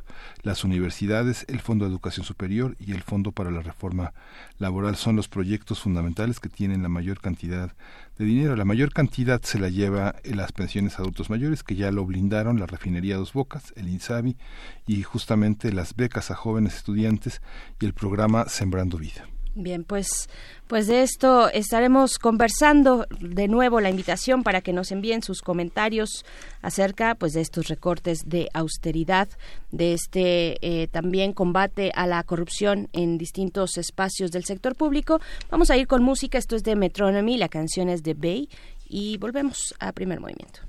las 0.43 0.65
universidades, 0.65 1.45
el 1.49 1.61
Fondo 1.61 1.85
de 1.85 1.91
Educación 1.91 2.25
Superior 2.25 2.77
y 2.79 2.93
el 2.93 3.03
Fondo 3.03 3.33
para 3.33 3.51
la 3.51 3.63
Reforma 3.63 4.13
Laboral 4.59 4.97
son 4.97 5.17
los 5.17 5.29
proyectos 5.29 5.81
fundamentales 5.81 6.41
que 6.41 6.49
tienen 6.49 6.83
la 6.83 6.89
mayor 6.89 7.21
cantidad 7.21 7.75
de 8.19 8.25
dinero. 8.25 8.57
La 8.57 8.65
mayor 8.65 8.93
cantidad 8.93 9.41
se 9.43 9.59
la 9.59 9.69
lleva 9.69 10.17
en 10.25 10.37
las 10.37 10.53
pensiones 10.53 10.95
a 10.95 11.03
adultos 11.03 11.31
mayores, 11.31 11.63
que 11.63 11.77
ya 11.77 11.91
lo 11.91 12.05
blindaron 12.05 12.59
la 12.59 12.67
refinería 12.67 13.17
Dos 13.17 13.33
Bocas, 13.33 13.73
el 13.77 13.89
INSABI 13.89 14.37
y 14.87 15.03
justamente 15.03 15.73
las 15.73 15.95
becas 15.97 16.31
a 16.31 16.35
jóvenes 16.35 16.77
estudiantes 16.77 17.43
y 17.81 17.87
el 17.87 17.95
programa 17.95 18.47
Sembrando 18.49 18.99
Vida. 18.99 19.27
Bien, 19.55 19.85
pues, 19.85 20.31
pues 20.67 20.87
de 20.87 21.03
esto 21.03 21.51
estaremos 21.51 22.19
conversando 22.19 23.07
de 23.21 23.49
nuevo 23.49 23.81
la 23.81 23.91
invitación 23.91 24.43
para 24.43 24.63
que 24.63 24.73
nos 24.73 24.91
envíen 24.93 25.23
sus 25.23 25.43
comentarios 25.43 26.25
acerca 26.63 27.15
pues 27.17 27.35
de 27.35 27.43
estos 27.43 27.69
recortes 27.69 28.21
de 28.25 28.49
austeridad, 28.55 29.29
de 29.71 29.93
este 29.93 30.57
eh, 30.63 30.89
también 30.89 31.35
combate 31.35 31.93
a 31.95 32.07
la 32.07 32.23
corrupción 32.23 32.89
en 32.95 33.19
distintos 33.19 33.77
espacios 33.77 34.31
del 34.31 34.45
sector 34.45 34.75
público. 34.75 35.21
Vamos 35.51 35.71
a 35.71 35.77
ir 35.77 35.87
con 35.87 36.03
música, 36.03 36.39
esto 36.39 36.57
es 36.57 36.63
de 36.63 36.75
Metronomy, 36.75 37.37
la 37.37 37.51
canción 37.51 37.91
es 37.91 38.03
de 38.03 38.15
Bay 38.15 38.49
y 38.89 39.19
volvemos 39.19 39.75
a 39.81 39.93
primer 39.93 40.19
movimiento. 40.19 40.61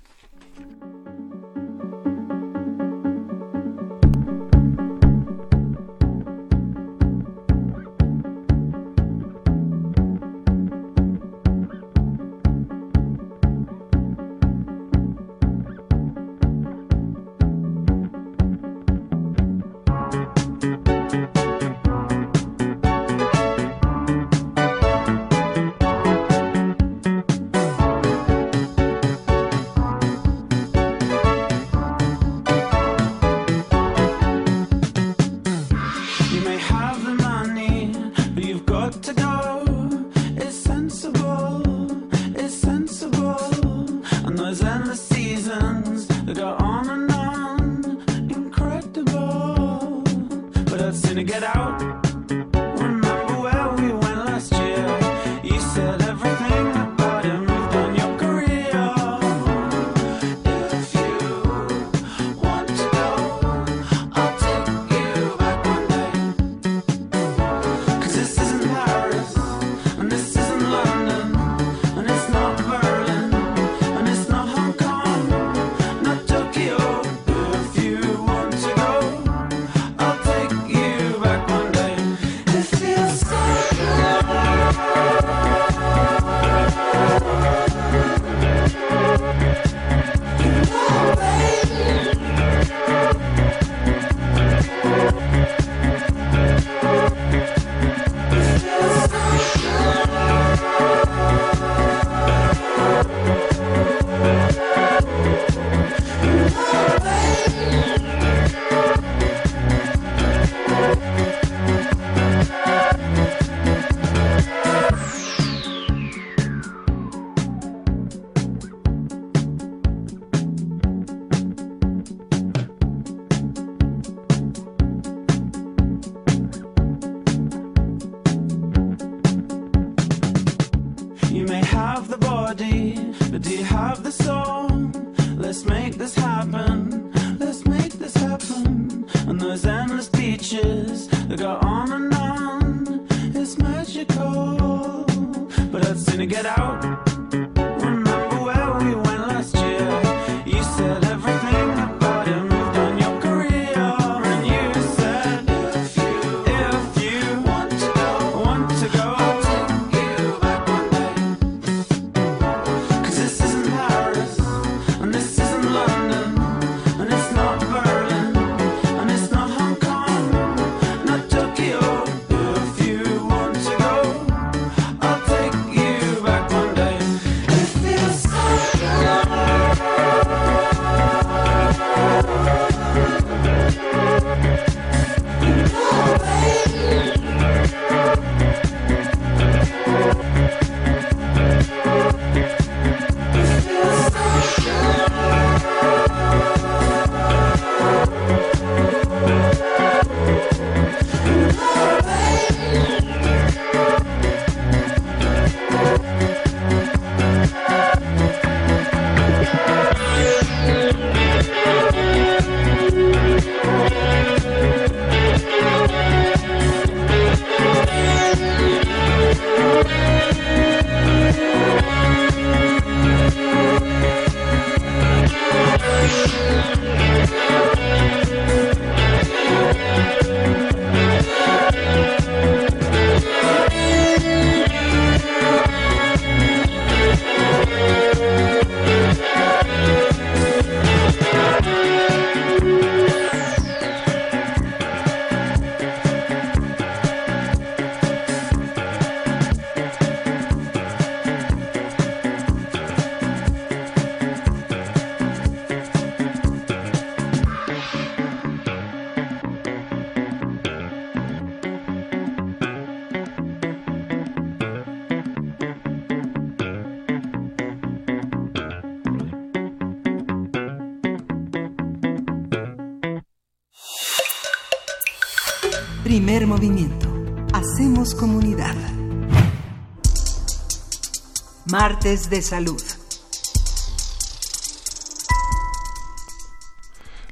Martes 281.83 282.29
de 282.29 282.41
salud. 282.41 282.81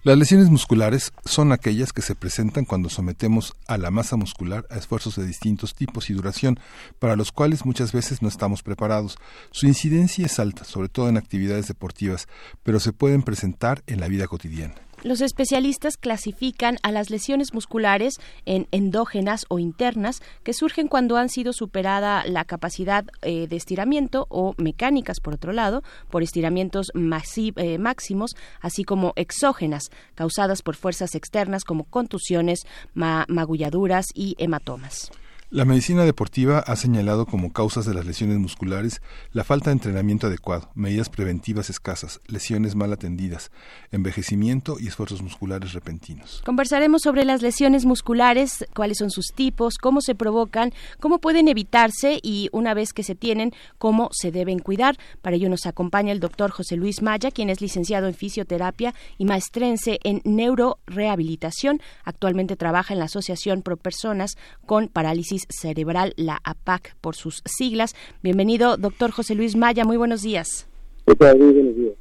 Las 0.04 0.18
lesiones 0.18 0.50
musculares 0.50 1.14
son 1.24 1.54
aquellas 1.54 1.94
que 1.94 2.02
se 2.02 2.16
presentan 2.16 2.66
cuando 2.66 2.90
sometemos 2.90 3.54
a 3.66 3.78
la 3.78 3.92
masa 3.92 4.18
muscular 4.18 4.68
a 4.70 4.76
esfuerzos 4.76 5.16
de 5.16 5.26
distintos 5.26 5.74
tipos 5.74 6.10
y 6.10 6.14
duración, 6.14 6.60
para 7.00 7.16
los 7.16 7.32
cuales 7.32 7.66
muchas 7.66 7.94
veces 7.94 8.22
no 8.22 8.28
estamos 8.28 8.62
preparados. 8.62 9.18
Su 9.52 9.68
incidencia 9.68 10.26
es 10.26 10.38
alta, 10.38 10.66
sobre 10.66 10.90
todo 10.90 11.08
en 11.08 11.16
actividades 11.16 11.70
deportivas, 11.70 12.28
pero 12.62 12.82
se 12.82 12.92
pueden 12.92 13.24
presentar 13.24 13.84
en 13.88 14.02
la 14.02 14.10
vida 14.10 14.28
cotidiana. 14.28 14.81
Los 15.04 15.22
especialistas 15.22 15.98
clasifican 15.98 16.78
a 16.84 16.92
las 16.92 17.10
lesiones 17.10 17.56
musculares 17.56 18.20
en 18.46 18.68
endógenas 18.72 19.46
o 19.50 19.58
internas 19.58 20.22
que 20.44 20.54
surgen 20.54 20.88
cuando 20.88 21.18
han 21.18 21.30
sido 21.30 21.54
superada 21.54 22.24
la 22.26 22.46
capacidad 22.46 23.06
eh, 23.24 23.48
de 23.48 23.56
estiramiento 23.56 24.28
o 24.30 24.54
mecánicas, 24.58 25.20
por 25.20 25.34
otro 25.34 25.54
lado, 25.54 25.82
por 26.12 26.22
estiramientos 26.22 26.92
eh, 26.94 27.78
máximos, 27.80 28.36
así 28.60 28.84
como 28.84 29.14
exógenas, 29.16 29.90
causadas 30.14 30.62
por 30.62 30.76
fuerzas 30.76 31.16
externas 31.16 31.64
como 31.64 31.86
contusiones, 31.86 32.60
magulladuras 32.94 34.06
y 34.14 34.36
hematomas. 34.38 35.12
La 35.54 35.66
medicina 35.66 36.06
deportiva 36.06 36.60
ha 36.60 36.78
señalado 36.78 37.26
como 37.26 37.52
causas 37.52 37.86
de 37.86 37.94
las 37.94 38.06
lesiones 38.06 38.38
musculares 38.38 39.02
la 39.34 39.44
falta 39.44 39.70
de 39.70 39.74
entrenamiento 39.74 40.28
adecuado, 40.28 40.70
medidas 40.76 41.10
preventivas 41.10 41.70
escasas, 41.70 42.22
lesiones 42.26 42.74
mal 42.74 42.94
atendidas, 42.94 43.52
envejecimiento 43.92 44.78
y 44.80 44.88
esfuerzos 44.88 45.22
musculares 45.22 45.74
repentinos. 45.74 46.42
Conversaremos 46.46 47.02
sobre 47.02 47.26
las 47.26 47.42
lesiones 47.42 47.84
musculares, 47.84 48.66
cuáles 48.74 49.00
son 49.00 49.12
sus 49.12 49.34
tipos, 49.36 49.74
cómo 49.78 50.00
se 50.00 50.16
provocan, 50.16 50.72
cómo 51.02 51.20
pueden 51.20 51.50
evitarse 51.50 52.22
y 52.24 52.48
una 52.54 52.74
vez 52.74 52.94
que 52.94 53.04
se 53.04 53.16
tienen, 53.16 53.52
cómo 53.78 54.08
se 54.14 54.32
deben 54.32 54.60
cuidar. 54.60 54.96
Para 55.22 55.36
ello 55.36 55.50
nos 55.50 55.66
acompaña 55.66 56.14
el 56.14 56.22
doctor 56.22 56.52
José 56.52 56.78
Luis 56.78 57.02
Maya, 57.02 57.30
quien 57.30 57.50
es 57.50 57.60
licenciado 57.60 58.08
en 58.08 58.14
fisioterapia 58.14 58.96
y 59.18 59.26
maestrense 59.26 60.00
en 60.06 60.22
neurorehabilitación. 60.24 61.82
Actualmente 62.06 62.56
trabaja 62.56 62.94
en 62.94 63.00
la 63.00 63.06
Asociación 63.06 63.64
Pro 63.64 63.76
Personas 63.76 64.38
con 64.66 64.88
Parálisis 64.88 65.41
cerebral, 65.50 66.14
la 66.18 66.40
APAC 66.44 66.96
por 67.02 67.16
sus 67.16 67.42
siglas. 67.46 67.96
Bienvenido, 68.24 68.78
doctor 68.78 69.12
José 69.12 69.36
Luis 69.36 69.56
Maya, 69.56 69.86
muy 69.86 69.98
buenos 69.98 70.22
días. 70.22 70.68
buenos 71.06 71.76
días. 71.76 71.94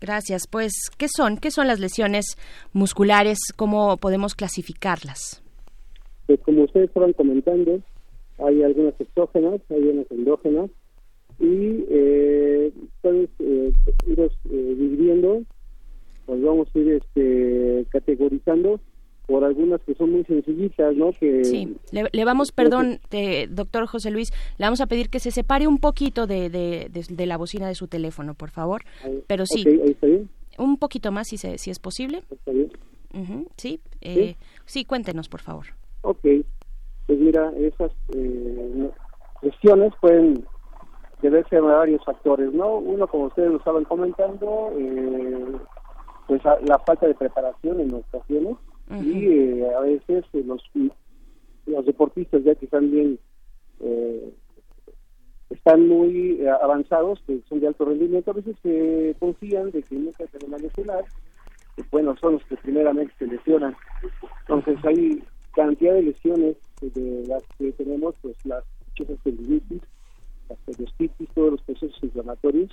Gracias. 0.00 0.46
Pues, 0.46 0.72
¿qué 0.96 1.06
son? 1.08 1.38
¿Qué 1.38 1.50
son 1.50 1.66
las 1.66 1.80
lesiones 1.80 2.36
musculares? 2.72 3.38
¿Cómo 3.56 3.96
podemos 3.96 4.34
clasificarlas? 4.34 5.42
Pues 6.26 6.40
como 6.40 6.64
ustedes 6.64 6.88
estaban 6.88 7.12
comentando, 7.14 7.80
hay 8.38 8.62
algunas 8.62 8.94
exógenas, 9.00 9.60
hay 9.70 9.82
unas 9.82 10.10
endógenas, 10.10 10.70
y 11.40 11.84
eh, 11.88 12.72
puedes 13.00 13.30
eh, 13.38 13.72
irlos 14.06 14.32
eh, 14.50 14.74
dividiendo, 14.78 15.42
pues 16.26 16.42
vamos 16.42 16.68
a 16.74 16.78
ir 16.78 16.92
este, 16.92 17.86
categorizando 17.90 18.80
por 19.28 19.44
algunas 19.44 19.78
que 19.82 19.94
son 19.94 20.10
muy 20.10 20.24
sencillitas, 20.24 20.96
¿no? 20.96 21.12
Que, 21.12 21.44
sí, 21.44 21.76
le, 21.92 22.24
vamos, 22.24 22.50
perdón, 22.50 22.98
doctor 23.50 23.86
José 23.86 24.10
Luis, 24.10 24.32
le 24.56 24.64
vamos 24.64 24.80
a 24.80 24.86
pedir 24.86 25.10
que 25.10 25.20
se 25.20 25.30
separe 25.30 25.66
un 25.66 25.78
poquito 25.78 26.26
de, 26.26 26.48
de, 26.48 27.26
la 27.26 27.36
bocina 27.36 27.68
de 27.68 27.74
su 27.74 27.88
teléfono, 27.88 28.32
por 28.32 28.50
favor. 28.50 28.84
Pero 29.26 29.44
sí, 29.44 29.66
un 30.56 30.78
poquito 30.78 31.12
más 31.12 31.28
si, 31.28 31.36
se, 31.36 31.58
si 31.58 31.70
es 31.70 31.78
posible. 31.78 32.22
Está 32.30 32.52
bien. 32.52 32.70
sí, 33.58 33.80
eh, 34.00 34.36
sí, 34.64 34.86
cuéntenos, 34.86 35.28
por 35.28 35.42
favor. 35.42 35.66
Ok, 36.00 36.22
pues 37.06 37.18
mira, 37.18 37.52
esas 37.58 37.92
eh, 38.14 38.90
cuestiones 39.42 39.92
pueden 40.00 40.42
deberse 41.20 41.58
a 41.58 41.60
varios 41.60 42.02
factores, 42.02 42.50
¿no? 42.54 42.78
Uno, 42.78 43.06
como 43.06 43.24
ustedes 43.24 43.50
lo 43.50 43.58
estaban 43.58 43.84
comentando, 43.84 44.72
eh, 44.78 45.52
pues 46.26 46.40
la 46.64 46.78
falta 46.78 47.06
de 47.06 47.14
preparación 47.14 47.80
en 47.80 47.94
ocasiones, 47.94 48.56
y 48.90 49.26
eh, 49.26 49.66
a 49.76 49.80
veces 49.80 50.24
eh, 50.32 50.42
los 50.46 50.62
los 51.66 51.84
deportistas 51.84 52.42
ya 52.44 52.54
que 52.54 52.64
están 52.64 52.90
bien 52.90 53.18
eh, 53.80 54.32
están 55.50 55.86
muy 55.86 56.46
avanzados 56.46 57.20
que 57.26 57.40
son 57.48 57.60
de 57.60 57.68
alto 57.68 57.84
rendimiento 57.84 58.30
a 58.30 58.34
veces 58.34 58.56
se 58.62 59.14
confían 59.18 59.70
de 59.70 59.82
que 59.82 59.94
nunca 59.94 60.24
se 60.26 60.38
van 60.46 60.54
a 60.54 60.58
lesionar 60.58 61.04
bueno 61.90 62.16
son 62.20 62.34
los 62.34 62.44
que 62.44 62.56
primeramente 62.56 63.12
se 63.18 63.26
lesionan. 63.26 63.76
Entonces 64.40 64.84
hay 64.84 65.22
cantidad 65.54 65.94
de 65.94 66.02
lesiones 66.02 66.56
de 66.80 67.24
las 67.26 67.42
que 67.58 67.72
tenemos 67.72 68.14
pues 68.22 68.36
las 68.44 68.64
muchas 68.98 69.18
tendinitis 69.22 69.82
las 70.48 70.58
periostitis 70.60 71.28
todos 71.34 71.52
los 71.52 71.62
procesos 71.62 72.02
inflamatorios 72.02 72.70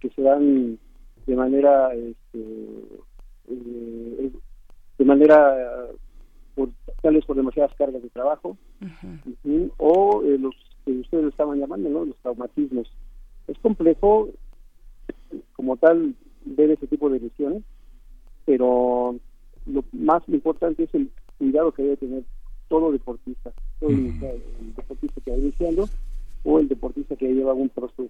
que 0.00 0.08
se 0.10 0.22
dan 0.22 0.78
de 1.26 1.36
manera 1.36 1.94
este, 1.94 2.38
de 5.02 5.08
manera 5.08 5.56
por, 6.54 6.68
tal 7.02 7.14
vez 7.14 7.24
por 7.24 7.34
demasiadas 7.34 7.74
cargas 7.74 8.00
de 8.00 8.08
trabajo 8.10 8.56
o 9.78 10.22
eh, 10.24 10.38
los 10.38 10.54
que 10.84 10.92
ustedes 10.92 11.26
estaban 11.26 11.58
llamando 11.58 11.90
¿no? 11.90 12.04
los 12.04 12.16
traumatismos. 12.18 12.88
Es 13.48 13.58
complejo 13.58 14.28
como 15.54 15.76
tal 15.76 16.14
ver 16.44 16.70
ese 16.70 16.86
tipo 16.86 17.10
de 17.10 17.18
lesiones 17.18 17.64
pero 18.44 19.16
lo 19.66 19.84
más 19.92 20.22
importante 20.28 20.84
es 20.84 20.94
el 20.94 21.10
cuidado 21.38 21.72
que 21.72 21.82
debe 21.82 21.96
tener 21.96 22.22
todo 22.68 22.92
deportista 22.92 23.50
todo 23.80 23.90
el, 23.90 24.20
deportista 24.76 25.20
que 25.20 25.30
va 25.32 25.36
iniciando 25.36 25.88
o 26.44 26.60
el 26.60 26.68
deportista 26.68 27.16
que 27.16 27.34
lleva 27.34 27.54
un 27.54 27.68
proceso 27.70 28.08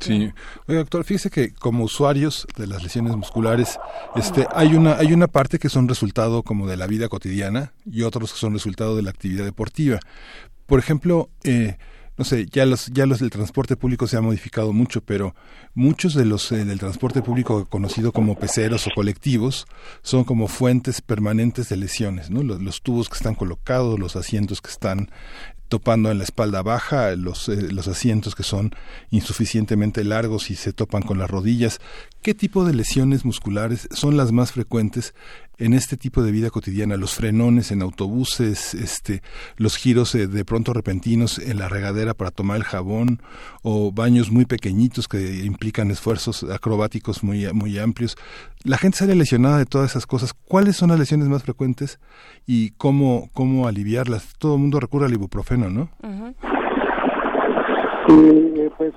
sí. 0.00 0.32
Oye, 0.66 0.78
doctor, 0.78 1.04
fíjese 1.04 1.30
que 1.30 1.52
como 1.52 1.84
usuarios 1.84 2.46
de 2.56 2.66
las 2.66 2.82
lesiones 2.82 3.16
musculares, 3.16 3.78
este, 4.16 4.46
hay 4.52 4.74
una, 4.74 4.96
hay 4.96 5.12
una 5.12 5.28
parte 5.28 5.58
que 5.58 5.68
son 5.68 5.88
resultado 5.88 6.42
como 6.42 6.66
de 6.66 6.76
la 6.76 6.86
vida 6.86 7.08
cotidiana 7.08 7.72
y 7.84 8.02
otros 8.02 8.32
que 8.32 8.38
son 8.38 8.52
resultado 8.52 8.96
de 8.96 9.02
la 9.02 9.10
actividad 9.10 9.44
deportiva. 9.44 10.00
Por 10.66 10.78
ejemplo, 10.78 11.30
eh, 11.44 11.76
no 12.16 12.24
sé, 12.24 12.46
ya 12.46 12.64
los, 12.64 12.86
ya 12.92 13.06
los 13.06 13.18
del 13.18 13.30
transporte 13.30 13.76
público 13.76 14.06
se 14.06 14.16
ha 14.16 14.20
modificado 14.20 14.72
mucho, 14.72 15.00
pero 15.00 15.34
muchos 15.74 16.14
de 16.14 16.24
los 16.24 16.52
eh, 16.52 16.64
del 16.64 16.78
transporte 16.78 17.22
público 17.22 17.66
conocido 17.66 18.12
como 18.12 18.38
peceros 18.38 18.86
o 18.86 18.90
colectivos 18.94 19.66
son 20.02 20.22
como 20.22 20.46
fuentes 20.46 21.00
permanentes 21.00 21.68
de 21.68 21.76
lesiones, 21.76 22.30
¿no? 22.30 22.44
Los, 22.44 22.62
los, 22.62 22.82
tubos 22.82 23.08
que 23.08 23.16
están 23.16 23.34
colocados, 23.34 23.98
los 23.98 24.14
asientos 24.14 24.60
que 24.60 24.70
están 24.70 25.10
topando 25.74 26.12
en 26.12 26.18
la 26.18 26.22
espalda 26.22 26.62
baja, 26.62 27.16
los, 27.16 27.48
eh, 27.48 27.72
los 27.72 27.88
asientos 27.88 28.36
que 28.36 28.44
son 28.44 28.76
insuficientemente 29.10 30.04
largos 30.04 30.52
y 30.52 30.54
se 30.54 30.72
topan 30.72 31.02
con 31.02 31.18
las 31.18 31.28
rodillas. 31.28 31.80
¿Qué 32.22 32.32
tipo 32.32 32.64
de 32.64 32.74
lesiones 32.74 33.24
musculares 33.24 33.88
son 33.90 34.16
las 34.16 34.30
más 34.30 34.52
frecuentes 34.52 35.14
en 35.58 35.72
este 35.72 35.96
tipo 35.96 36.22
de 36.22 36.32
vida 36.32 36.50
cotidiana? 36.50 36.96
Los 36.96 37.14
frenones 37.14 37.70
en 37.70 37.82
autobuses, 37.82 38.74
este, 38.74 39.22
los 39.56 39.76
giros 39.76 40.14
eh, 40.14 40.26
de 40.26 40.44
pronto 40.44 40.72
repentinos 40.72 41.38
en 41.38 41.58
la 41.58 41.68
regadera 41.68 42.14
para 42.14 42.30
tomar 42.30 42.56
el 42.56 42.64
jabón 42.64 43.20
o 43.62 43.92
baños 43.92 44.30
muy 44.30 44.44
pequeñitos 44.44 45.08
que 45.08 45.44
implican 45.44 45.90
esfuerzos 45.90 46.44
acrobáticos 46.44 47.22
muy, 47.22 47.52
muy 47.52 47.78
amplios. 47.78 48.16
La 48.62 48.78
gente 48.78 48.98
sale 48.98 49.14
lesionada 49.14 49.58
de 49.58 49.66
todas 49.66 49.90
esas 49.90 50.06
cosas. 50.06 50.34
¿Cuáles 50.34 50.76
son 50.76 50.90
las 50.90 50.98
lesiones 50.98 51.28
más 51.28 51.42
frecuentes 51.42 51.98
y 52.46 52.70
cómo, 52.72 53.30
cómo 53.32 53.66
aliviarlas? 53.66 54.34
Todo 54.38 54.54
el 54.54 54.60
mundo 54.60 54.80
recurre 54.80 55.06
al 55.06 55.12
ibuprofeno, 55.12 55.70
¿no? 55.70 55.90
Eh, 58.08 58.70
pues 58.76 58.92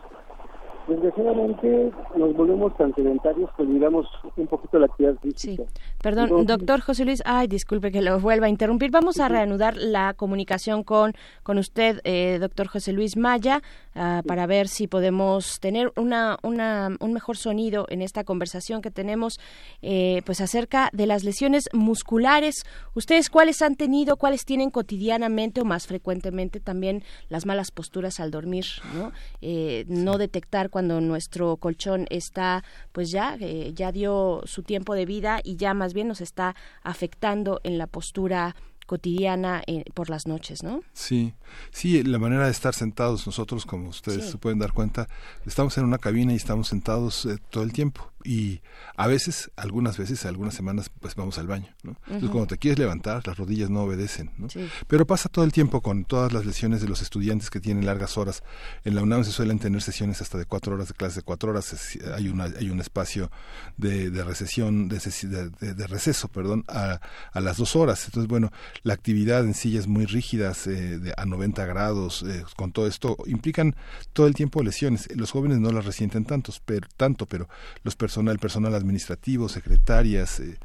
desgraciadamente 0.88 1.92
nos 2.16 2.36
volvemos 2.36 2.76
tan 2.78 2.94
sedentarios 2.96 3.50
que 3.56 3.64
olvidamos 3.64 4.08
un 4.36 4.48
poquito 4.48 4.80
la 4.80 4.86
actividad 4.86 5.16
física. 5.22 5.64
Sí. 5.64 5.82
Perdón, 6.02 6.46
doctor 6.46 6.82
José 6.82 7.06
Luis, 7.06 7.22
ay, 7.26 7.48
disculpe 7.48 7.92
que 7.92 8.02
lo 8.02 8.20
vuelva 8.20 8.48
a 8.48 8.50
interrumpir. 8.50 8.92
Vamos 8.92 9.20
a 9.20 9.28
reanudar 9.28 9.76
la 9.78 10.14
comunicación 10.14 10.84
con, 10.84 11.14
con 11.44 11.58
usted, 11.58 12.00
eh, 12.04 12.38
doctor 12.40 12.68
José 12.68 12.94
Luis 12.94 13.18
Maya, 13.18 13.62
ah, 13.96 14.22
para 14.26 14.46
ver 14.46 14.68
si 14.68 14.88
podemos 14.88 15.60
tener 15.60 15.92
una, 15.96 16.38
una, 16.44 16.90
un 17.00 17.14
mejor 17.14 17.38
sonido 17.38 17.86
en 17.90 18.02
esta 18.02 18.24
conversación 18.24 18.82
que 18.82 18.92
tenemos 18.92 19.40
eh, 19.82 20.22
pues 20.26 20.42
acerca 20.42 20.90
de 20.94 21.06
las 21.06 21.24
lesiones 21.24 21.66
musculares. 21.74 22.64
¿Ustedes 22.94 23.30
cuáles 23.30 23.62
han 23.62 23.76
tenido, 23.76 24.18
cuáles 24.18 24.46
tienen 24.46 24.70
cotidianamente 24.70 25.62
o 25.62 25.66
más 25.66 25.88
frecuentemente 25.88 26.60
también 26.60 27.04
las 27.30 27.46
malas 27.46 27.72
posturas 27.72 28.20
al 28.20 28.32
dormir? 28.32 28.66
No, 28.96 29.12
eh, 29.42 29.86
no 29.88 30.18
detectar 30.18 30.70
cuando 30.78 31.02
nuestro 31.02 31.58
colchón 31.58 32.06
está, 32.12 32.64
pues 32.92 33.10
ya, 33.10 33.36
eh, 33.40 33.72
ya 33.74 33.92
dio 33.92 34.44
su 34.46 34.62
tiempo 34.62 34.94
de 34.94 35.08
vida 35.08 35.40
y 35.44 35.56
ya 35.56 35.74
más 35.74 35.96
bien 35.96 36.08
nos 36.08 36.22
está 36.22 36.56
afectando 36.84 37.60
en 37.64 37.80
la 37.80 37.88
postura 37.88 38.56
cotidiana 38.88 39.62
eh, 39.68 39.84
por 39.94 40.10
las 40.10 40.26
noches, 40.26 40.64
¿no? 40.64 40.82
Sí, 40.94 41.34
sí, 41.72 42.02
la 42.04 42.18
manera 42.18 42.46
de 42.46 42.52
estar 42.52 42.74
sentados 42.74 43.28
nosotros, 43.28 43.66
como 43.66 43.90
ustedes 43.90 44.32
se 44.32 44.38
pueden 44.38 44.58
dar 44.58 44.74
cuenta, 44.74 45.08
estamos 45.46 45.78
en 45.78 45.84
una 45.84 46.00
cabina 46.00 46.34
y 46.34 46.38
estamos 46.38 46.70
sentados 46.70 47.26
eh, 47.26 47.38
todo 47.52 47.64
el 47.64 47.74
tiempo 47.74 48.12
y 48.28 48.62
a 48.98 49.08
veces, 49.08 49.52
algunas 49.56 49.98
veces, 49.98 50.26
algunas 50.26 50.54
semanas, 50.54 50.92
pues 51.00 51.16
vamos 51.16 51.38
al 51.38 51.48
baño, 51.48 51.74
¿no? 51.84 51.96
Entonces 52.08 52.30
cuando 52.30 52.48
te 52.48 52.58
quieres 52.58 52.78
levantar, 52.78 53.26
las 53.26 53.38
rodillas 53.38 53.70
no 53.70 53.84
obedecen, 53.84 54.32
¿no? 54.38 54.48
Pero 54.88 55.08
pasa 55.08 55.30
todo 55.30 55.46
el 55.46 55.54
tiempo 55.54 55.82
con 55.82 56.04
todas 56.04 56.34
las 56.34 56.46
lesiones 56.46 56.82
de 56.82 56.90
los 56.90 57.02
estudiantes 57.02 57.50
que 57.50 57.62
tienen 57.62 57.86
largas 57.86 58.18
horas. 58.18 58.44
En 58.84 58.96
la 58.96 59.02
UNAM 59.02 59.24
se 59.24 59.32
suelen 59.32 59.60
tener 59.60 59.82
sesiones 59.82 60.22
hasta 60.22 60.38
de 60.38 60.46
cuatro 60.46 60.76
horas 60.76 60.90
de 60.90 60.94
clase 60.96 61.18
de 61.18 61.22
cuatro 61.22 61.52
horas, 61.52 61.98
hay 62.16 62.28
una 62.28 62.46
hay 62.46 62.70
un 62.70 62.82
espacio 62.82 63.32
de, 63.78 64.10
de 64.10 64.24
recesión, 64.24 64.90
de, 64.90 65.00
de, 65.00 65.88
receso, 65.88 66.28
perdón, 66.28 66.66
a, 66.68 67.00
a, 67.32 67.40
las 67.40 67.58
dos 67.58 67.78
horas. 67.78 68.04
Entonces, 68.06 68.28
bueno, 68.28 68.52
la 68.84 68.94
actividad 68.94 69.44
en 69.44 69.54
sillas 69.54 69.88
muy 69.88 70.06
rígidas, 70.06 70.68
eh, 70.68 71.00
de, 71.00 71.14
a 71.18 71.26
90 71.26 71.66
grados, 71.66 72.24
eh, 72.24 72.44
con 72.56 72.72
todo 72.72 72.88
esto, 72.88 73.18
implican 73.26 73.76
todo 74.14 74.28
el 74.28 74.34
tiempo 74.34 74.64
lesiones. 74.64 75.08
Los 75.16 75.32
jóvenes 75.32 75.60
no 75.60 75.72
las 75.72 75.86
resienten 75.86 76.26
tantos, 76.26 76.62
pero, 76.66 76.88
tanto, 76.98 77.26
pero 77.26 77.48
los 77.84 77.96
personal, 77.96 78.40
personal 78.40 78.76
administrativo, 78.76 79.50
secretarias, 79.50 80.40
eh, 80.40 80.58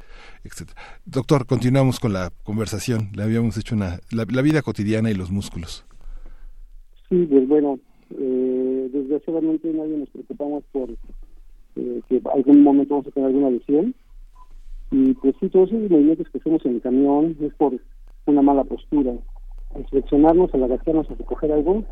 etcétera. 0.43 0.79
Doctor, 1.05 1.45
continuamos 1.45 1.99
con 1.99 2.13
la 2.13 2.31
conversación. 2.43 3.09
Le 3.15 3.23
habíamos 3.23 3.57
hecho 3.57 3.75
una 3.75 3.99
la, 4.11 4.41
vida 4.41 4.61
cotidiana 4.61 5.09
y 5.11 5.13
los 5.13 5.31
músculos. 5.31 5.85
Sí, 7.09 7.25
pues 7.29 7.47
bueno, 7.47 7.79
eh, 8.11 8.89
desgraciadamente 8.91 9.71
nadie 9.73 9.97
nos 9.97 10.09
preocupamos 10.09 10.63
por 10.71 10.89
eh, 11.75 12.01
que 12.07 12.21
algún 12.33 12.63
momento 12.63 12.95
vamos 12.95 13.07
a 13.07 13.11
tener 13.11 13.27
alguna 13.27 13.49
lesión. 13.49 13.95
Y 14.91 15.13
pues 15.13 15.35
sí, 15.39 15.49
todos 15.49 15.69
esos 15.69 15.89
movimientos 15.89 16.27
que 16.29 16.37
hacemos 16.37 16.63
en 16.65 16.75
el 16.75 16.81
camión 16.81 17.35
es 17.41 17.53
por 17.55 17.73
una 18.25 18.41
mala 18.41 18.63
postura. 18.63 19.13
Al 19.75 19.85
flexionarnos, 19.87 20.53
al 20.53 20.63
agacharnos 20.63 21.09
a 21.09 21.15
recoger 21.15 21.51
algo, 21.51 21.83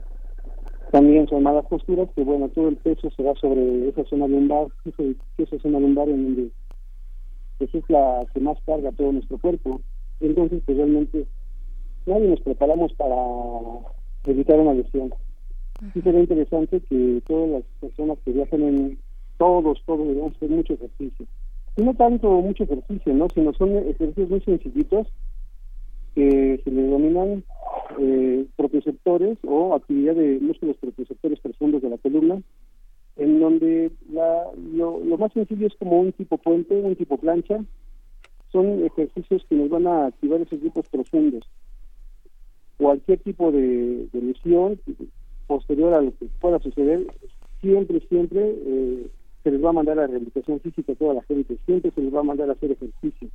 también 0.91 1.27
son 1.27 1.43
malas 1.43 1.65
posturas 1.65 2.09
que, 2.15 2.23
bueno, 2.23 2.49
todo 2.49 2.67
el 2.67 2.77
peso 2.77 3.09
se 3.15 3.23
va 3.23 3.33
sobre 3.35 3.89
esa 3.89 4.03
zona 4.05 4.27
lumbar, 4.27 4.67
esa 5.37 5.59
zona 5.59 5.79
lumbar 5.79 6.09
en 6.09 6.23
donde 6.23 6.51
pues, 7.57 7.73
es 7.73 7.83
la 7.89 8.25
que 8.33 8.39
más 8.41 8.57
carga 8.65 8.91
todo 8.91 9.13
nuestro 9.13 9.37
cuerpo. 9.37 9.81
Entonces, 10.19 10.61
pues 10.65 10.77
realmente 10.77 11.25
nadie 12.05 12.27
nos 12.27 12.41
preparamos 12.41 12.93
para 12.93 13.15
evitar 14.25 14.59
una 14.59 14.73
lesión. 14.73 15.13
Sí 15.93 16.01
sería 16.01 16.19
interesante 16.19 16.81
que 16.81 17.23
todas 17.25 17.49
las 17.49 17.63
personas 17.79 18.19
que 18.25 18.33
viajan 18.33 18.61
en 18.61 18.99
todos, 19.37 19.81
todos 19.85 20.07
debemos 20.07 20.35
hacer 20.35 20.49
mucho 20.49 20.73
ejercicio. 20.73 21.25
Y 21.77 21.83
no 21.83 21.93
tanto 21.93 22.29
mucho 22.29 22.65
ejercicio, 22.65 23.13
¿no? 23.13 23.27
Sino 23.29 23.53
son 23.53 23.77
ejercicios 23.77 24.29
muy 24.29 24.41
sencillitos 24.41 25.07
que 26.15 26.59
se 26.63 26.71
le 26.71 26.81
denominan 26.83 27.43
eh, 27.99 28.45
propioceptores 28.55 29.37
o 29.43 29.75
actividad 29.75 30.15
de 30.15 30.39
músculos 30.39 30.77
propioceptores 30.77 31.39
profundos 31.39 31.81
de 31.81 31.89
la 31.89 31.97
columna, 31.97 32.41
en 33.17 33.39
donde 33.39 33.91
la, 34.11 34.45
lo, 34.73 34.99
más 35.17 35.33
sencillo 35.33 35.67
es 35.67 35.75
como 35.75 35.99
un 35.99 36.11
tipo 36.13 36.37
puente, 36.37 36.79
un 36.79 36.95
tipo 36.95 37.17
plancha. 37.17 37.63
Son 38.51 38.83
ejercicios 38.85 39.45
que 39.47 39.55
nos 39.55 39.69
van 39.69 39.87
a 39.87 40.07
activar 40.07 40.41
esos 40.41 40.59
grupos 40.59 40.87
profundos. 40.89 41.43
Cualquier 42.77 43.19
tipo 43.19 43.51
de, 43.51 44.07
lesión 44.11 44.79
posterior 45.47 45.93
a 45.93 46.01
lo 46.01 46.11
que 46.17 46.25
pueda 46.39 46.59
suceder, 46.59 47.05
siempre, 47.61 47.99
siempre 48.07 48.55
eh, 48.65 49.07
se 49.43 49.51
les 49.51 49.63
va 49.63 49.69
a 49.69 49.73
mandar 49.73 49.99
a 49.99 50.07
rehabilitación 50.07 50.59
física 50.59 50.93
a 50.93 50.95
toda 50.95 51.13
la 51.15 51.23
gente, 51.23 51.57
siempre 51.65 51.91
se 51.91 52.01
les 52.01 52.13
va 52.13 52.21
a 52.21 52.23
mandar 52.23 52.49
a 52.49 52.53
hacer 52.53 52.71
ejercicio, 52.71 53.29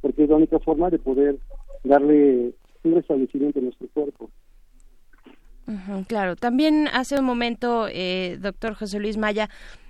porque 0.00 0.24
es 0.24 0.28
la 0.28 0.36
única 0.36 0.58
forma 0.60 0.90
de 0.90 0.98
poder 0.98 1.38
darle 1.86 2.52
un 2.82 2.94
restablecimiento 2.94 3.58
a 3.58 3.62
nuestro 3.62 3.88
cuerpo. 3.88 4.30
claro, 6.06 6.36
también 6.36 6.88
hace 6.92 7.18
un 7.18 7.24
momento, 7.24 7.88
eh, 7.90 8.38
doctor 8.40 8.74
José 8.74 9.00
Luis 9.00 9.16
Maya, 9.16 9.48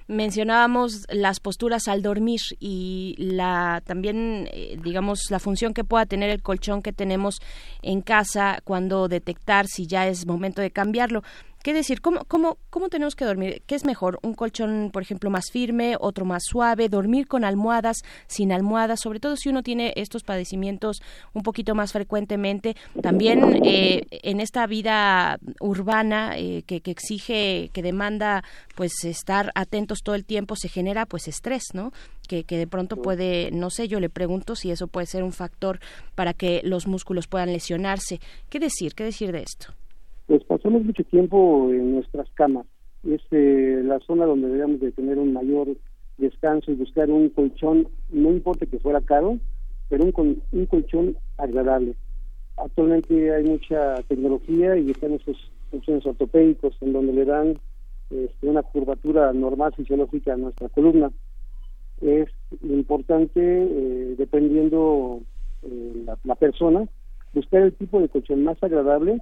mencionábamos 0.08 1.06
las 1.10 1.40
posturas 1.40 1.88
al 1.88 2.02
dormir 2.02 2.40
y 2.60 3.16
la 3.18 3.82
también 3.84 4.48
eh, 4.52 4.78
digamos 4.82 5.30
la 5.30 5.40
función 5.40 5.74
que 5.74 5.82
pueda 5.82 6.06
tener 6.06 6.30
el 6.30 6.42
colchón 6.42 6.80
que 6.80 6.92
tenemos 6.92 7.40
en 7.82 8.02
casa 8.02 8.60
cuando 8.62 9.08
detectar 9.08 9.66
si 9.66 9.88
ya 9.88 10.06
es 10.06 10.26
momento 10.26 10.62
de 10.62 10.70
cambiarlo 10.70 11.22
¿Qué 11.66 11.74
decir? 11.74 12.00
¿Cómo, 12.00 12.24
cómo, 12.26 12.58
¿Cómo 12.70 12.88
tenemos 12.88 13.16
que 13.16 13.24
dormir? 13.24 13.60
¿Qué 13.66 13.74
es 13.74 13.84
mejor? 13.84 14.20
¿Un 14.22 14.34
colchón, 14.34 14.90
por 14.92 15.02
ejemplo, 15.02 15.30
más 15.30 15.50
firme, 15.50 15.96
otro 15.98 16.24
más 16.24 16.44
suave? 16.44 16.88
¿Dormir 16.88 17.26
con 17.26 17.42
almohadas, 17.42 18.04
sin 18.28 18.52
almohadas? 18.52 19.00
Sobre 19.00 19.18
todo 19.18 19.34
si 19.34 19.48
uno 19.48 19.64
tiene 19.64 19.92
estos 19.96 20.22
padecimientos 20.22 21.02
un 21.32 21.42
poquito 21.42 21.74
más 21.74 21.90
frecuentemente. 21.90 22.76
También 23.02 23.62
eh, 23.64 24.06
en 24.12 24.38
esta 24.38 24.68
vida 24.68 25.40
urbana 25.58 26.38
eh, 26.38 26.62
que, 26.68 26.82
que, 26.82 26.92
exige, 26.92 27.70
que 27.72 27.82
demanda 27.82 28.44
pues 28.76 29.02
estar 29.02 29.50
atentos 29.56 30.04
todo 30.04 30.14
el 30.14 30.24
tiempo, 30.24 30.54
se 30.54 30.68
genera 30.68 31.04
pues 31.04 31.26
estrés, 31.26 31.64
¿no? 31.74 31.92
Que, 32.28 32.44
que 32.44 32.58
de 32.58 32.68
pronto 32.68 33.02
puede, 33.02 33.50
no 33.50 33.70
sé, 33.70 33.88
yo 33.88 33.98
le 33.98 34.08
pregunto 34.08 34.54
si 34.54 34.70
eso 34.70 34.86
puede 34.86 35.08
ser 35.08 35.24
un 35.24 35.32
factor 35.32 35.80
para 36.14 36.32
que 36.32 36.60
los 36.62 36.86
músculos 36.86 37.26
puedan 37.26 37.52
lesionarse. 37.52 38.20
¿Qué 38.50 38.60
decir? 38.60 38.94
¿Qué 38.94 39.02
decir 39.02 39.32
de 39.32 39.42
esto? 39.42 39.74
Pues 40.26 40.42
pasamos 40.44 40.84
mucho 40.84 41.04
tiempo 41.04 41.68
en 41.70 41.94
nuestras 41.94 42.28
camas. 42.34 42.66
Es 43.08 43.20
eh, 43.30 43.80
la 43.84 44.00
zona 44.00 44.26
donde 44.26 44.48
debemos 44.48 44.80
de 44.80 44.92
tener 44.92 45.18
un 45.18 45.32
mayor 45.32 45.68
descanso 46.18 46.72
y 46.72 46.74
buscar 46.74 47.10
un 47.10 47.28
colchón, 47.28 47.88
no 48.10 48.30
importa 48.30 48.66
que 48.66 48.80
fuera 48.80 49.00
caro, 49.00 49.38
pero 49.88 50.04
un, 50.04 50.42
un 50.52 50.66
colchón 50.66 51.16
agradable. 51.38 51.94
Actualmente 52.56 53.32
hay 53.34 53.44
mucha 53.44 54.02
tecnología 54.08 54.76
y 54.76 54.90
están 54.90 55.12
esos 55.12 55.36
colchones 55.70 56.06
ortopédicos 56.06 56.76
en 56.80 56.92
donde 56.92 57.12
le 57.12 57.24
dan 57.24 57.58
este, 58.10 58.48
una 58.48 58.62
curvatura 58.62 59.32
normal 59.32 59.74
fisiológica 59.76 60.32
a 60.32 60.38
nuestra 60.38 60.68
columna. 60.70 61.10
Es 62.00 62.28
importante, 62.62 63.40
eh, 63.40 64.14
dependiendo 64.18 65.20
eh, 65.62 66.06
la 66.24 66.34
persona, 66.34 66.88
buscar 67.32 67.62
el 67.62 67.74
tipo 67.74 68.00
de 68.00 68.08
colchón 68.08 68.42
más 68.42 68.60
agradable 68.62 69.20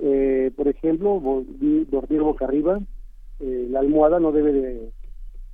eh, 0.00 0.52
por 0.54 0.68
ejemplo, 0.68 1.20
dormir 1.20 2.22
boca 2.22 2.44
arriba, 2.44 2.80
eh, 3.40 3.66
la 3.70 3.80
almohada 3.80 4.20
no 4.20 4.32
debe 4.32 4.90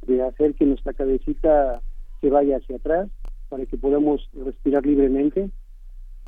de, 0.06 0.22
hacer 0.22 0.54
que 0.54 0.66
nuestra 0.66 0.92
cabecita 0.92 1.80
se 2.20 2.28
vaya 2.28 2.58
hacia 2.58 2.76
atrás 2.76 3.08
para 3.48 3.64
que 3.66 3.78
podamos 3.78 4.28
respirar 4.44 4.84
libremente. 4.84 5.50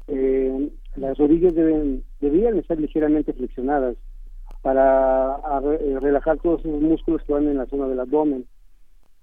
Eh, 0.08 0.70
las 0.96 1.18
rodillas 1.18 1.54
deben 1.54 2.04
deberían 2.20 2.58
estar 2.58 2.78
ligeramente 2.80 3.32
flexionadas 3.34 3.96
para 4.62 5.38
relajar 6.00 6.38
todos 6.38 6.60
esos 6.60 6.80
músculos 6.80 7.22
que 7.22 7.32
van 7.32 7.46
en 7.46 7.58
la 7.58 7.66
zona 7.66 7.86
del 7.86 8.00
abdomen. 8.00 8.46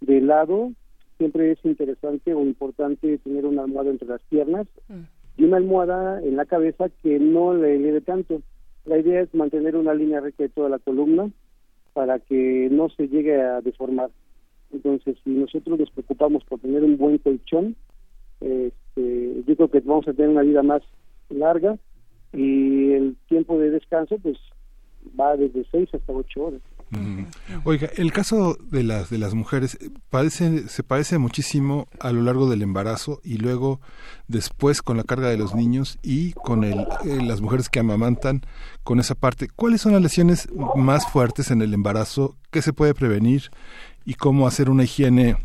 De 0.01 0.21
lado, 0.21 0.71
siempre 1.17 1.51
es 1.51 1.65
interesante 1.65 2.34
o 2.34 2.41
importante 2.41 3.17
tener 3.17 3.45
una 3.45 3.63
almohada 3.63 3.89
entre 3.89 4.08
las 4.08 4.21
piernas 4.23 4.67
mm. 4.88 5.01
y 5.38 5.43
una 5.45 5.58
almohada 5.58 6.21
en 6.21 6.36
la 6.36 6.45
cabeza 6.45 6.89
que 7.01 7.19
no 7.19 7.53
le 7.53 7.75
eleve 7.75 8.01
tanto 8.01 8.41
la 8.86 8.98
idea 8.98 9.22
es 9.22 9.34
mantener 9.34 9.76
una 9.76 9.93
línea 9.93 10.19
recta 10.19 10.43
de 10.43 10.50
toda 10.50 10.69
la 10.69 10.80
columna 10.80 11.30
para 11.93 12.19
que 12.19 12.67
no 12.72 12.89
se 12.89 13.08
llegue 13.08 13.41
a 13.41 13.62
deformar. 13.62 14.10
Entonces, 14.72 15.17
si 15.24 15.30
nosotros 15.30 15.80
nos 15.80 15.91
preocupamos 15.91 16.43
por 16.46 16.60
tener 16.60 16.84
un 16.84 16.98
buen 16.98 17.17
colchón, 17.19 17.76
este, 18.41 19.43
yo 19.46 19.56
creo 19.56 19.69
que 19.69 19.80
vamos 19.82 20.08
a 20.08 20.13
tener 20.13 20.30
una 20.30 20.41
vida 20.41 20.63
más 20.63 20.82
larga 21.30 21.78
y 22.34 22.91
el 22.91 23.15
tiempo 23.28 23.60
de 23.60 23.69
descanso 23.69 24.17
pues 24.17 24.38
va 25.19 25.38
desde 25.38 25.65
6 25.72 25.89
hasta 25.93 26.12
8 26.12 26.43
horas. 26.43 26.62
Oiga, 27.63 27.89
el 27.95 28.12
caso 28.12 28.58
de 28.60 28.84
las 28.84 29.10
de 29.10 29.17
las 29.17 29.34
mujeres 29.34 29.77
eh, 29.79 29.89
parece, 30.10 30.67
se 30.67 30.84
parece 30.84 31.17
muchísimo 31.17 31.88
a 31.99 32.12
lo 32.12 32.21
largo 32.21 32.49
del 32.49 32.62
embarazo 32.62 33.21
y 33.23 33.38
luego 33.38 33.79
después 34.27 34.82
con 34.82 34.97
la 34.97 35.03
carga 35.03 35.29
de 35.29 35.38
los 35.38 35.56
niños 35.56 35.99
y 36.01 36.34
con 36.34 36.63
el, 36.63 36.79
eh, 37.06 37.21
las 37.23 37.41
mujeres 37.41 37.69
que 37.69 37.79
amamantan 37.79 38.41
con 38.84 38.99
esa 38.99 39.15
parte. 39.15 39.49
¿Cuáles 39.56 39.82
son 39.82 39.93
las 39.93 40.01
lesiones 40.01 40.49
más 40.75 41.10
fuertes 41.12 41.51
en 41.51 41.62
el 41.62 41.73
embarazo? 41.73 42.38
¿Qué 42.51 42.62
se 42.62 42.73
puede 42.73 42.93
prevenir 42.93 43.51
y 44.06 44.15
cómo 44.15 44.47
hacer 44.47 44.69
una 44.69 44.84
higiene 44.84 45.38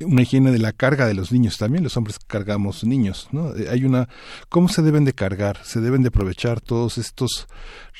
una 0.00 0.22
higiene 0.22 0.50
de 0.52 0.58
la 0.58 0.72
carga 0.72 1.06
de 1.06 1.14
los 1.14 1.32
niños 1.32 1.58
también 1.58 1.84
los 1.84 1.96
hombres 1.96 2.18
cargamos 2.18 2.84
niños 2.84 3.28
no 3.32 3.54
eh, 3.54 3.68
hay 3.70 3.84
una 3.84 4.08
cómo 4.48 4.68
se 4.68 4.82
deben 4.82 5.04
de 5.04 5.12
cargar 5.12 5.58
se 5.64 5.80
deben 5.80 6.02
de 6.02 6.08
aprovechar 6.08 6.60
todos 6.60 6.98
estos 6.98 7.46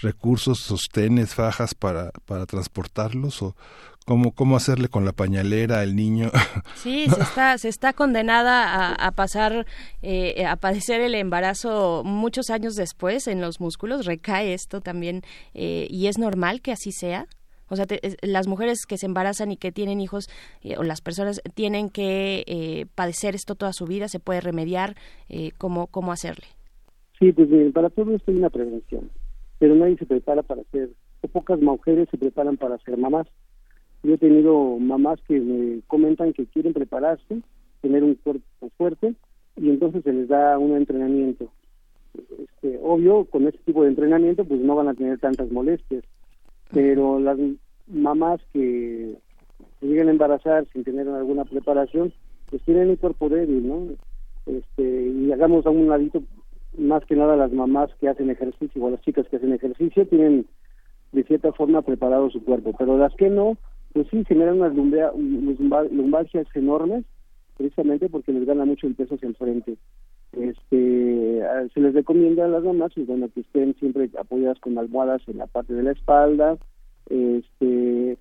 recursos 0.01 0.59
sostenes 0.59 1.35
fajas 1.35 1.75
para 1.75 2.11
para 2.25 2.47
transportarlos 2.47 3.43
o 3.43 3.57
cómo 4.07 4.33
cómo 4.33 4.57
hacerle 4.57 4.89
con 4.89 5.05
la 5.05 5.13
pañalera 5.13 5.81
al 5.81 5.97
niño 5.97 6.31
sí 6.83 7.07
se 7.11 7.21
está 7.21 7.59
se 7.59 7.69
está 7.69 7.93
condenada 7.93 8.95
a, 8.95 9.11
pasar 9.13 9.67
eh, 10.03 10.47
a 10.47 10.57
padecer 10.57 11.01
el 11.01 11.15
embarazo 11.15 12.03
muchos 12.05 12.51
años 12.51 12.75
después 12.75 13.27
en 13.27 13.41
los 13.41 13.61
músculos. 13.61 14.07
Recae 14.07 14.55
esto 14.55 14.81
también 14.81 15.23
eh, 15.55 15.87
y 15.91 16.07
es 16.07 16.19
normal 16.19 16.61
que 16.63 16.73
así 16.73 16.93
sea 16.93 17.27
o 17.69 17.77
sea, 17.77 17.87
las 18.23 18.47
mujeres 18.47 18.87
que 18.87 18.97
se 18.97 19.07
embarazan 19.07 19.51
y 19.51 19.57
que 19.57 19.73
tienen 19.73 20.01
hijos 20.01 20.29
eh, 20.63 20.77
o 20.79 20.83
las 20.83 21.01
personas 21.01 21.41
tienen 21.55 21.91
que 21.91 22.45
eh, 22.47 22.87
padecer 22.95 23.35
esto 23.35 23.55
toda 23.55 23.73
su 23.73 23.87
vida, 23.87 24.09
se 24.09 24.21
puede 24.21 24.41
remediar, 24.41 24.95
eh, 25.29 25.51
¿cómo, 25.59 25.87
¿cómo 25.89 26.13
hacerle? 26.13 26.47
Sí, 27.19 27.33
pues 27.33 27.49
para 27.73 27.91
todo 27.91 28.15
esto 28.15 28.31
hay 28.31 28.37
una 28.37 28.51
prevención, 28.51 29.11
pero 29.59 29.75
nadie 29.75 29.97
se 29.97 30.07
prepara 30.07 30.43
para 30.43 30.63
ser, 30.71 30.91
o 31.23 31.29
pocas 31.29 31.61
mujeres 31.61 32.09
se 32.11 32.19
preparan 32.19 32.57
para 32.57 32.79
ser 32.79 32.99
mamás. 32.99 33.27
Yo 34.03 34.15
he 34.15 34.19
tenido 34.19 34.79
mamás 34.79 35.19
que 35.27 35.41
me 35.41 35.81
comentan 35.87 36.33
que 36.33 36.47
quieren 36.47 36.75
prepararse, 36.75 37.41
tener 37.81 38.05
un 38.05 38.15
cuerpo 38.17 38.71
fuerte, 38.77 39.15
y 39.57 39.71
entonces 39.71 40.05
se 40.05 40.13
les 40.13 40.29
da 40.29 40.59
un 40.59 40.77
entrenamiento. 40.77 41.51
Este, 42.15 42.79
obvio, 42.83 43.25
con 43.25 43.47
este 43.47 43.59
tipo 43.65 43.83
de 43.83 43.89
entrenamiento, 43.89 44.45
pues 44.45 44.61
no 44.61 44.75
van 44.75 44.89
a 44.89 44.95
tener 44.95 45.19
tantas 45.19 45.51
molestias, 45.51 46.05
pero 46.73 47.19
las 47.19 47.39
mamás 47.87 48.41
que 48.53 49.17
llegan 49.81 50.09
a 50.09 50.13
embarazar 50.13 50.67
sin 50.73 50.85
tener 50.85 51.09
alguna 51.09 51.45
preparación, 51.45 52.13
pues 52.51 52.63
tienen 52.63 52.91
un 52.91 52.97
cuerpo 52.97 53.29
débil, 53.29 53.69
¿no? 53.69 53.87
Este, 54.47 55.09
y 55.09 55.33
hagamos 55.33 55.67
a 55.67 55.71
un 55.71 55.89
ladito 55.89 56.23
más 56.79 57.05
que 57.05 57.17
nada 57.17 57.37
las 57.37 57.53
mamás 57.53 57.91
que 58.01 58.09
hacen 58.09 58.31
ejercicio 58.31 58.85
o 58.85 58.91
las 58.91 59.01
chicas 59.01 59.27
que 59.29 59.37
hacen 59.37 59.53
ejercicio 59.53 60.07
tienen 60.07 60.47
de 61.13 61.25
cierta 61.25 61.53
forma 61.53 61.83
preparado 61.83 62.31
su 62.31 62.45
cuerpo, 62.45 62.73
pero 62.79 62.99
las 62.99 63.15
que 63.15 63.31
no, 63.31 63.57
pues 63.93 64.07
sí 64.11 64.25
generan 64.27 64.61
unas 64.61 64.75
lumbalgias 64.75 66.47
enormes, 66.55 67.05
precisamente 67.57 68.09
porque 68.09 68.33
les 68.33 68.45
gana 68.45 68.65
mucho 68.65 68.87
el 68.87 68.95
peso 68.95 69.15
hacia 69.15 69.29
el 69.29 69.37
frente. 69.37 69.79
Este, 70.37 71.43
se 71.73 71.81
les 71.81 71.95
recomienda 71.95 72.45
a 72.45 72.49
las 72.49 72.63
mamás 72.63 72.93
pues, 72.95 73.07
bueno, 73.07 73.29
que 73.35 73.41
estén 73.41 73.75
siempre 73.77 74.11
apoyadas 74.19 74.61
con 74.61 74.77
almohadas 74.77 75.23
en 75.29 75.39
la 75.39 75.47
parte 75.47 75.73
de 75.73 75.83
la 75.83 75.93
espalda, 75.93 76.59
este, 77.09 78.19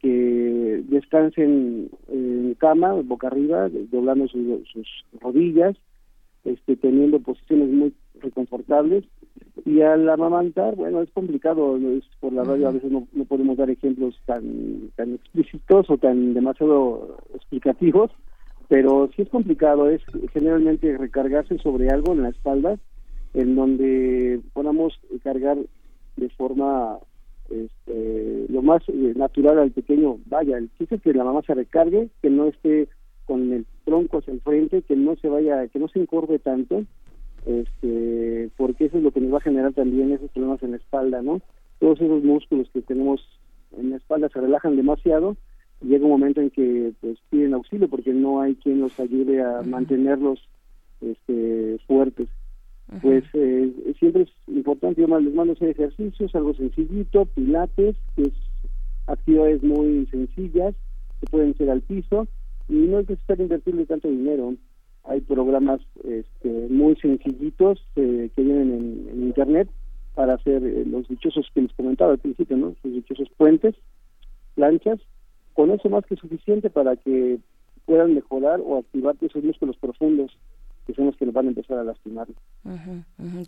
que 0.00 0.82
descansen 0.88 1.90
en 2.08 2.54
cama, 2.54 2.94
boca 2.94 3.26
arriba, 3.26 3.68
doblando 3.90 4.28
sus 4.28 5.04
rodillas, 5.20 5.76
este, 6.44 6.76
teniendo 6.76 7.20
posiciones 7.20 7.68
muy 7.68 7.92
reconfortables. 8.20 9.04
Y 9.66 9.82
al 9.82 10.08
amamantar, 10.08 10.74
bueno, 10.74 11.02
es 11.02 11.10
complicado, 11.10 11.76
es 11.76 12.04
por 12.20 12.32
la 12.32 12.44
radio 12.44 12.68
a 12.68 12.72
veces 12.72 12.90
no, 12.90 13.06
no, 13.12 13.24
podemos 13.26 13.58
dar 13.58 13.68
ejemplos 13.68 14.18
tan 14.24 14.90
tan 14.96 15.14
explícitos 15.14 15.90
o 15.90 15.98
tan 15.98 16.32
demasiado 16.32 17.18
explicativos, 17.34 18.10
pero 18.68 19.08
sí 19.16 19.22
es 19.22 19.28
complicado, 19.30 19.88
es 19.88 20.02
generalmente 20.32 20.96
recargarse 20.96 21.58
sobre 21.58 21.88
algo 21.88 22.12
en 22.12 22.22
la 22.22 22.28
espalda 22.28 22.78
en 23.34 23.54
donde 23.54 24.40
podamos 24.52 24.98
cargar 25.22 25.58
de 26.16 26.28
forma 26.30 26.98
este, 27.50 28.46
lo 28.48 28.62
más 28.62 28.82
eh, 28.88 29.12
natural 29.16 29.58
al 29.58 29.70
pequeño, 29.70 30.18
vaya, 30.26 30.58
el 30.58 30.70
chiste 30.76 30.98
que 30.98 31.14
la 31.14 31.24
mamá 31.24 31.42
se 31.46 31.54
recargue, 31.54 32.10
que 32.20 32.30
no 32.30 32.46
esté 32.46 32.88
con 33.24 33.52
el 33.52 33.66
tronco 33.84 34.18
hacia 34.18 34.32
el 34.32 34.40
frente, 34.40 34.82
que 34.82 34.96
no 34.96 35.16
se 35.16 35.28
vaya, 35.28 35.66
que 35.68 35.78
no 35.78 35.88
se 35.88 36.00
encorve 36.00 36.38
tanto, 36.38 36.84
este, 37.46 38.50
porque 38.56 38.86
eso 38.86 38.98
es 38.98 39.02
lo 39.02 39.12
que 39.12 39.20
nos 39.20 39.32
va 39.32 39.38
a 39.38 39.42
generar 39.42 39.72
también 39.72 40.12
esos 40.12 40.30
problemas 40.30 40.62
en 40.62 40.72
la 40.72 40.76
espalda, 40.78 41.22
¿no? 41.22 41.40
Todos 41.78 42.00
esos 42.00 42.22
músculos 42.22 42.68
que 42.72 42.82
tenemos 42.82 43.20
en 43.76 43.90
la 43.90 43.96
espalda 43.96 44.28
se 44.28 44.40
relajan 44.40 44.76
demasiado 44.76 45.36
llega 45.80 46.04
un 46.04 46.10
momento 46.10 46.40
en 46.40 46.50
que 46.50 46.92
pues 47.00 47.18
piden 47.30 47.54
auxilio 47.54 47.88
porque 47.88 48.12
no 48.12 48.40
hay 48.40 48.54
quien 48.56 48.80
los 48.80 48.98
ayude 48.98 49.42
a 49.42 49.62
mantenerlos 49.62 50.40
este, 51.00 51.78
fuertes. 51.86 52.28
Pues 53.02 53.22
eh, 53.34 53.94
siempre 53.98 54.22
es 54.22 54.30
importante, 54.46 55.02
yo 55.02 55.20
les 55.20 55.34
mando 55.34 55.52
hacer 55.52 55.68
ejercicios, 55.68 56.34
algo 56.34 56.54
sencillito, 56.54 57.26
pilates, 57.26 57.96
que 58.16 58.22
es 58.22 58.32
actividades 59.06 59.62
muy 59.62 60.06
sencillas, 60.06 60.74
que 61.20 61.26
pueden 61.30 61.54
ser 61.56 61.68
al 61.68 61.82
piso, 61.82 62.26
y 62.66 62.74
no 62.74 63.00
es 63.00 63.08
necesario 63.08 63.44
invertirle 63.44 63.84
tanto 63.84 64.08
dinero. 64.08 64.54
Hay 65.04 65.20
programas 65.20 65.80
este, 66.02 66.68
muy 66.70 66.96
sencillitos 66.96 67.84
eh, 67.96 68.30
que 68.34 68.42
vienen 68.42 69.06
en, 69.12 69.22
internet 69.22 69.68
para 70.14 70.34
hacer 70.34 70.64
eh, 70.64 70.84
los 70.86 71.06
dichosos 71.08 71.46
que 71.54 71.62
les 71.62 71.72
comentaba 71.74 72.12
al 72.12 72.18
principio, 72.18 72.56
¿no? 72.56 72.74
Los 72.82 72.94
dichosos 72.94 73.28
puentes, 73.36 73.74
planchas, 74.54 74.98
con 75.58 75.72
eso 75.72 75.88
más 75.88 76.06
que 76.06 76.14
suficiente 76.14 76.70
para 76.70 76.94
que 76.94 77.40
puedan 77.84 78.14
mejorar 78.14 78.60
o 78.64 78.78
activar 78.78 79.16
esos 79.20 79.42
músculos 79.42 79.76
profundos 79.78 80.30
que 80.86 80.94
son 80.94 81.06
los 81.06 81.16
que 81.16 81.26
nos 81.26 81.34
van 81.34 81.46
a 81.46 81.48
empezar 81.48 81.78
a 81.78 81.84
lastimar. 81.84 82.28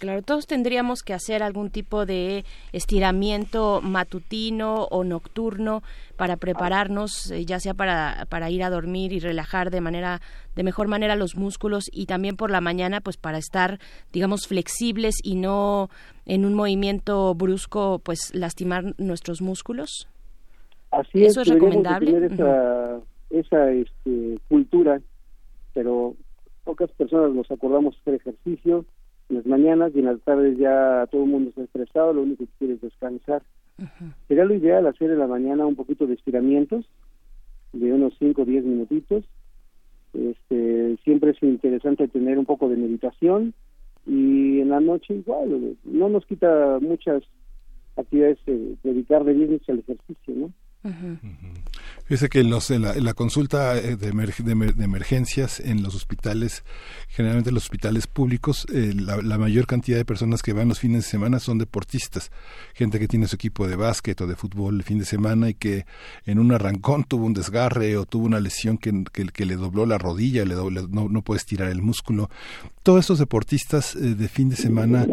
claro, 0.01 0.21
todos 0.23 0.49
tendríamos 0.49 1.03
que 1.03 1.15
hacer 1.15 1.45
algún 1.45 1.71
tipo 1.71 2.07
de 2.07 2.45
estiramiento 2.73 3.81
matutino 3.81 4.89
o 4.91 5.05
nocturno 5.05 5.85
para 6.17 6.37
prepararnos, 6.37 7.31
eh, 7.31 7.45
ya 7.45 7.61
sea 7.61 7.75
para, 7.75 8.27
para 8.29 8.51
ir 8.51 8.65
a 8.65 8.71
dormir 8.71 9.13
y 9.13 9.21
relajar 9.21 9.71
de 9.71 9.81
manera 9.81 10.21
de 10.57 10.65
mejor 10.65 10.89
manera 10.89 11.15
los 11.15 11.37
músculos 11.37 11.85
y 11.93 12.07
también 12.07 12.37
por 12.37 12.51
la 12.51 12.61
mañana 12.61 13.01
pues 13.01 13.17
para 13.17 13.39
estar 13.39 13.79
digamos 14.13 14.49
flexibles 14.49 15.15
y 15.23 15.37
no 15.37 15.91
en 16.27 16.45
un 16.45 16.55
movimiento 16.55 17.33
brusco 17.37 18.01
pues 18.01 18.35
lastimar 18.35 18.97
nuestros 18.99 19.41
músculos. 19.41 20.09
Así 20.91 21.25
Eso 21.25 21.43
es, 21.43 21.49
es 21.49 21.55
recomendable. 21.55 22.13
Tener 22.13 22.33
esa, 22.33 23.01
esa 23.31 23.71
este, 23.71 24.39
cultura, 24.49 25.01
pero 25.75 26.15
pocas 26.65 26.91
personas 26.93 27.33
nos 27.33 27.51
acordamos 27.51 27.95
de 27.95 28.01
hacer 28.01 28.15
ejercicio 28.15 28.85
en 29.29 29.37
las 29.37 29.47
mañanas 29.47 29.93
y 29.95 30.01
en 30.01 30.07
las 30.07 30.21
tardes 30.23 30.59
ya 30.59 31.07
todo 31.11 31.25
el 31.25 31.31
mundo 31.31 31.51
está 31.51 31.63
estresado, 31.63 32.13
lo 32.13 32.23
único 32.23 32.45
que 32.45 32.51
quiere 32.59 32.75
es 32.75 32.81
descansar. 32.81 33.43
Sería 34.29 34.45
lo 34.45 34.55
ideal 34.55 34.87
hacer 34.87 35.11
en 35.11 35.19
la 35.19 35.27
mañana 35.27 35.65
un 35.65 35.75
poquito 35.75 36.07
de 36.07 36.15
estiramientos, 36.15 36.85
de 37.73 37.93
unos 37.93 38.13
5 38.19 38.43
o 38.43 38.45
10 38.45 38.65
minutitos. 38.65 39.25
Este, 40.13 40.99
siempre 41.05 41.31
es 41.31 41.43
interesante 41.43 42.09
tener 42.09 42.39
un 42.39 42.45
poco 42.45 42.69
de 42.69 42.77
meditación 42.77 43.55
y 44.07 44.61
en 44.61 44.71
la 44.71 44.81
noche 44.81 45.15
igual, 45.15 45.77
no 45.85 46.09
nos 46.09 46.27
quita 46.27 46.79
muchas 46.81 47.23
actividades 47.97 48.39
eh, 48.47 48.75
dedicarle 48.83 49.33
bien 49.35 49.61
al 49.69 49.79
ejercicio, 49.79 50.35
¿no? 50.35 50.53
Fíjese 52.05 52.31
que 52.31 52.43
los, 52.43 52.71
en, 52.71 52.83
la, 52.83 53.15
consulta 53.15 53.77
eh, 53.77 53.97
de, 53.97 54.09
emergencias 54.09 55.61
en 55.61 55.83
los 55.83 55.95
hospitales, 55.95 56.65
generalmente 57.09 57.53
los 57.53 57.65
hospitales 57.65 58.07
públicos, 58.07 58.67
eh, 58.73 58.95
la, 58.95 59.37
mayor 59.37 59.67
cantidad 59.67 59.99
de 59.99 60.07
personas 60.07 60.43
que 60.43 60.55
van 60.55 60.69
los 60.69 60.81
fines 60.81 61.05
de 61.05 61.11
semana 61.11 61.39
son 61.39 61.59
deportistas, 61.59 62.31
gente 62.73 62.99
que 62.99 63.09
tiene 63.09 63.29
su 63.29 63.37
equipo 63.37 63.69
de 63.69 63.77
básquet 63.77 64.19
o 64.23 64.27
de 64.27 64.37
fútbol 64.37 64.77
el 64.77 64.83
fin 64.83 64.99
de 64.99 65.05
semana 65.05 65.51
y 65.51 65.55
que 65.55 65.85
en 66.25 66.39
un 66.39 66.51
arrancón 66.51 67.05
tuvo 67.05 67.27
un 67.27 67.35
desgarre 67.35 67.99
o 67.99 68.07
tuvo 68.07 68.25
una 68.25 68.41
lesión 68.41 68.79
que, 68.79 69.05
que, 69.13 69.45
le 69.45 69.57
dobló 69.57 69.85
la 69.85 69.99
rodilla, 69.99 70.47
le 70.47 70.55
no, 70.55 71.09
no 71.09 71.23
puede 71.23 71.39
estirar 71.39 71.69
el 71.69 71.83
músculo. 71.83 72.31
Todos 72.83 73.01
estos 73.01 73.19
deportistas 73.19 73.95
eh, 73.97 74.15
de 74.15 74.29
fin 74.29 74.49
de 74.49 74.57
semana 74.57 75.07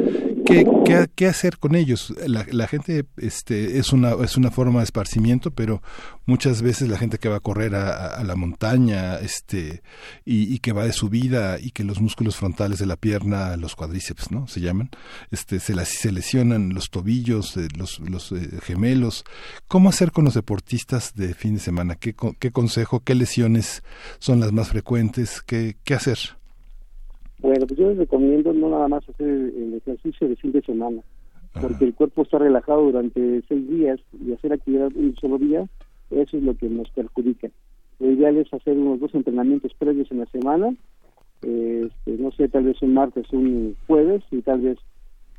¿Qué, 1.16 1.28
hacer 1.28 1.58
con 1.58 1.76
ellos? 1.76 2.14
La, 2.26 2.68
gente 2.68 3.06
este, 3.18 3.80
es, 3.80 3.92
una, 3.92 4.14
es 4.24 4.38
una 4.38 4.50
forma 4.50 4.80
de 4.80 4.86
esparcimiento, 4.86 5.52
pero 5.52 5.82
muchas 6.26 6.62
veces 6.62 6.88
la 6.88 6.98
gente 6.98 7.18
que 7.18 7.28
va 7.28 7.38
a 7.38 7.42
correr 7.42 7.76
a, 7.76 8.24
la 8.24 8.36
montaña 8.36 9.18
este, 9.18 9.82
y, 10.24 10.60
que 10.60 10.72
va 10.72 10.86
de 10.86 10.94
subida 10.94 11.60
y 11.60 11.72
que 11.72 11.84
los 11.84 12.00
músculos 12.00 12.38
frontales 12.38 12.80
de 12.80 12.86
la 12.86 12.96
pierna, 12.96 13.58
los 13.58 13.76
cuadríceps, 13.76 14.32
¿no? 14.32 14.48
Se 14.48 14.62
llaman, 14.62 14.90
este, 15.32 15.60
se, 15.60 15.76
las, 15.76 15.90
se 15.90 16.14
lesionan 16.14 16.74
los 16.74 16.90
tobillos, 16.90 17.58
eh, 17.58 17.68
los, 17.78 18.00
los 18.00 18.32
eh, 18.32 18.60
gemelos. 18.64 19.26
¿Cómo 19.68 19.90
hacer 19.90 20.12
con 20.14 20.24
los 20.24 20.36
deportistas 20.36 21.14
de 21.16 21.34
fin 21.34 21.56
de 21.56 21.60
semana? 21.60 21.96
¿Qué, 21.96 22.16
qué 22.40 22.52
consejo, 22.52 23.02
qué 23.02 23.16
lesiones 23.16 23.84
son 24.20 24.40
las 24.40 24.54
más 24.54 24.70
frecuentes? 24.70 25.42
¿Qué, 25.42 25.76
qué 25.84 25.94
hacer? 25.94 26.37
Bueno, 27.40 27.68
pues 27.68 27.80
yo 27.80 27.90
les 27.90 27.98
recomiendo 28.00 28.52
no 28.52 28.70
nada 28.70 28.88
más 28.88 29.08
hacer 29.08 29.28
el 29.28 29.76
ejercicio 29.76 30.28
de 30.28 30.36
fin 30.38 30.52
de 30.52 30.62
semana, 30.62 31.02
porque 31.62 31.86
el 31.86 31.94
cuerpo 31.94 32.24
está 32.24 32.40
relajado 32.40 32.84
durante 32.84 33.44
seis 33.48 33.70
días 33.70 34.00
y 34.26 34.34
hacer 34.34 34.54
actividad 34.54 34.92
un 34.96 35.16
solo 35.16 35.38
día, 35.38 35.68
eso 36.10 36.38
es 36.38 36.44
lo 36.44 36.56
que 36.56 36.68
nos 36.68 36.90
perjudica. 36.90 37.50
Lo 38.00 38.12
ideal 38.12 38.38
es 38.38 38.52
hacer 38.54 38.78
unos 38.78 39.00
dos 39.00 39.14
entrenamientos 39.14 39.72
previos 39.76 40.12
en 40.12 40.20
la 40.20 40.26
semana, 40.28 40.76
este, 41.42 42.18
no 42.18 42.32
sé, 42.32 42.48
tal 42.50 42.64
vez 42.64 42.82
un 42.82 42.96
martes, 42.96 43.32
un 43.32 43.76
jueves 43.86 44.24
y 44.32 44.42
tal 44.42 44.62
vez 44.62 44.80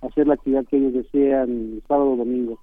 hacer 0.01 0.29
la 0.29 0.35
actividad 0.35 0.65
que 0.67 0.77
ellos 0.77 0.93
desean 0.93 1.83
sábado 1.89 2.13
o 2.13 2.17
domingo. 2.17 2.61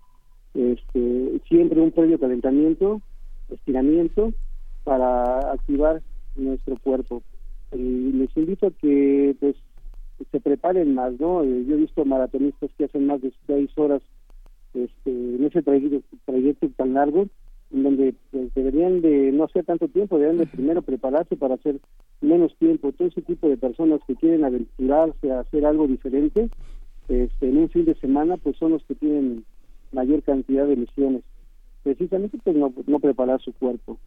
Este, 0.53 1.41
siempre 1.49 1.81
un 1.81 1.91
previo 1.91 2.17
calentamiento, 2.17 3.01
estiramiento 3.49 4.31
para 4.85 5.51
activar 5.51 6.01
nuestro 6.37 6.77
cuerpo 6.77 7.21
les 7.71 8.35
invito 8.37 8.67
a 8.67 8.71
que 8.71 9.35
pues 9.39 9.55
se 10.31 10.39
preparen 10.39 10.93
más, 10.93 11.19
¿no? 11.19 11.43
Eh, 11.43 11.65
yo 11.67 11.75
he 11.75 11.79
visto 11.79 12.05
maratonistas 12.05 12.71
que 12.77 12.85
hacen 12.85 13.07
más 13.07 13.21
de 13.21 13.33
seis 13.47 13.69
horas 13.77 14.01
este, 14.73 15.09
en 15.09 15.43
ese 15.45 15.61
trayecto, 15.61 16.69
tan 16.75 16.93
largo, 16.93 17.27
en 17.71 17.83
donde 17.83 18.13
pues, 18.31 18.53
deberían 18.53 19.01
de 19.01 19.31
no 19.31 19.45
hacer 19.45 19.65
tanto 19.65 19.87
tiempo, 19.87 20.17
deberían 20.17 20.45
de 20.45 20.51
primero 20.51 20.81
prepararse 20.81 21.35
para 21.35 21.55
hacer 21.55 21.79
menos 22.21 22.55
tiempo. 22.57 22.91
Todo 22.91 23.07
ese 23.07 23.21
tipo 23.21 23.49
de 23.49 23.57
personas 23.57 24.01
que 24.07 24.15
quieren 24.15 24.45
aventurarse 24.45 25.31
a 25.31 25.41
hacer 25.41 25.65
algo 25.65 25.87
diferente, 25.87 26.49
este, 27.07 27.49
en 27.49 27.57
un 27.57 27.69
fin 27.69 27.85
de 27.85 27.95
semana, 27.95 28.37
pues 28.37 28.57
son 28.57 28.71
los 28.71 28.83
que 28.85 28.95
tienen 28.95 29.45
mayor 29.91 30.23
cantidad 30.23 30.65
de 30.67 30.75
lesiones. 30.75 31.23
Precisamente 31.83 32.37
pues 32.43 32.55
no, 32.55 32.73
no 32.87 32.99
preparar 32.99 33.41
su 33.41 33.53
cuerpo. 33.53 33.97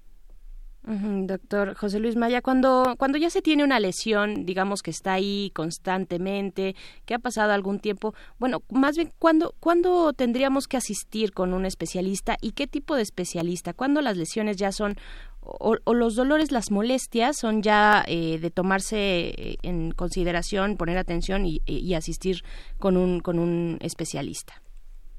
Doctor 0.82 1.74
José 1.74 2.00
Luis 2.00 2.16
Maya, 2.16 2.40
cuando, 2.40 2.94
cuando 2.98 3.18
ya 3.18 3.28
se 3.28 3.42
tiene 3.42 3.62
una 3.62 3.78
lesión, 3.78 4.46
digamos 4.46 4.82
que 4.82 4.90
está 4.90 5.12
ahí 5.12 5.50
constantemente, 5.54 6.76
que 7.04 7.14
ha 7.14 7.18
pasado 7.18 7.52
algún 7.52 7.78
tiempo, 7.78 8.14
bueno, 8.38 8.62
más 8.70 8.96
bien, 8.96 9.12
¿cuándo, 9.18 9.54
¿cuándo 9.60 10.12
tendríamos 10.14 10.66
que 10.66 10.78
asistir 10.78 11.32
con 11.32 11.52
un 11.52 11.66
especialista 11.66 12.36
y 12.40 12.52
qué 12.52 12.66
tipo 12.66 12.96
de 12.96 13.02
especialista? 13.02 13.74
¿Cuándo 13.74 14.00
las 14.00 14.16
lesiones 14.16 14.56
ya 14.56 14.72
son 14.72 14.96
o, 15.40 15.94
los 15.94 16.14
dolores, 16.14 16.52
las 16.52 16.70
molestias 16.70 17.36
son 17.36 17.62
ya 17.62 18.04
eh, 18.06 18.38
de 18.38 18.50
tomarse 18.50 19.28
eh, 19.28 19.56
en 19.62 19.92
consideración, 19.92 20.76
poner 20.76 20.98
atención 20.98 21.46
y, 21.46 21.62
y, 21.66 21.94
asistir 21.94 22.42
con 22.78 22.96
un, 22.96 23.20
con 23.20 23.38
un 23.38 23.78
especialista? 23.80 24.62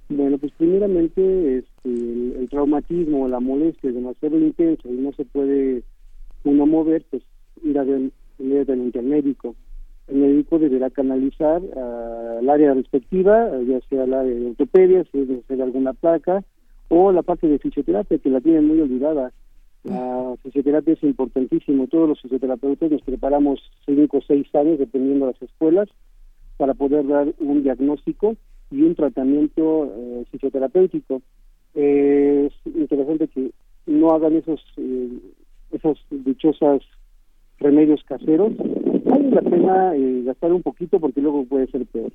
Bueno, 0.10 0.40
pues 0.40 0.52
primeramente 0.54 1.60
este, 1.60 1.90
el, 2.40 2.48
traumatismo, 2.50 3.28
la 3.28 3.40
molestia 3.40 3.90
es 3.90 3.96
demasiado 3.96 4.40
intensa 4.40 4.90
y 4.90 4.94
no 4.94 5.14
se 5.14 5.24
puede 5.24 5.84
uno 6.44 6.66
mover, 6.66 7.06
pues 7.12 7.22
ir 7.64 7.78
a 7.78 7.84
ver 7.84 8.10
inmediatamente 8.40 8.98
al 8.98 9.06
médico. 9.06 9.56
El 10.08 10.18
médico 10.18 10.58
deberá 10.58 10.90
canalizar 10.90 11.62
al 11.78 12.50
área 12.50 12.74
respectiva, 12.74 13.52
ya 13.62 13.80
sea 13.82 14.04
al 14.04 14.14
área 14.16 14.34
de 14.34 14.48
ortopedia, 14.48 15.04
si 15.12 15.20
es 15.20 15.30
necesaria 15.30 15.66
alguna 15.66 15.94
placa, 15.94 16.44
o 16.88 17.12
la 17.12 17.22
parte 17.22 17.48
de 17.48 17.60
fisioterapia, 17.60 18.18
que 18.18 18.32
la 18.32 18.42
tienen 18.42 18.68
muy 18.68 18.82
olvidada. 18.82 19.32
La 19.84 20.34
fisioterapia 20.42 20.94
es 20.94 21.04
importantísimo. 21.04 21.86
Todos 21.86 22.10
los 22.10 22.22
fisioterapeutas 22.22 22.90
nos 22.90 23.04
preparamos 23.04 23.62
cinco 23.86 24.18
o 24.18 24.22
seis 24.22 24.48
años, 24.56 24.80
dependiendo 24.80 25.28
de 25.28 25.34
las 25.34 25.42
escuelas, 25.44 25.88
para 26.58 26.74
poder 26.74 27.06
dar 27.08 27.32
un 27.38 27.62
diagnóstico 27.62 28.36
y 28.72 28.82
un 28.82 28.96
tratamiento 28.96 29.86
eh, 29.86 30.26
fisioterapéutico. 30.32 31.22
es 31.74 32.54
interesante 32.66 33.28
que 33.28 33.52
no 33.86 34.12
hagan 34.12 34.36
esos 34.36 34.62
eh, 34.78 35.20
esos 35.72 36.00
dichosos 36.10 36.84
remedios 37.60 38.04
caseros. 38.04 38.54
Vale 39.06 39.32
la 39.32 39.42
pena 39.42 39.96
eh, 39.96 40.24
gastar 40.24 40.54
un 40.54 40.62
poquito 40.62 41.00
porque 41.00 41.22
luego 41.22 41.46
puede 41.46 41.68
ser 41.68 41.86
peor. 41.88 42.12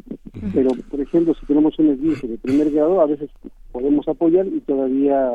Pero, 0.54 0.70
por 0.90 1.00
ejemplo, 1.00 1.34
si 1.34 1.46
tenemos 1.46 1.78
un 1.78 1.90
esguince 1.90 2.26
de 2.26 2.38
primer 2.38 2.70
grado, 2.70 3.00
a 3.00 3.06
veces 3.06 3.30
podemos 3.72 4.06
apoyar 4.08 4.46
y 4.46 4.60
todavía, 4.60 5.30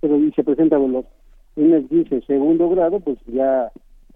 pero 0.00 0.18
y 0.18 0.30
se 0.32 0.44
presenta 0.44 0.76
dolor. 0.76 1.04
Un 1.56 1.74
esguince 1.74 2.16
de 2.16 2.22
segundo 2.22 2.68
grado, 2.68 3.00
pues 3.00 3.18
ya 3.26 3.70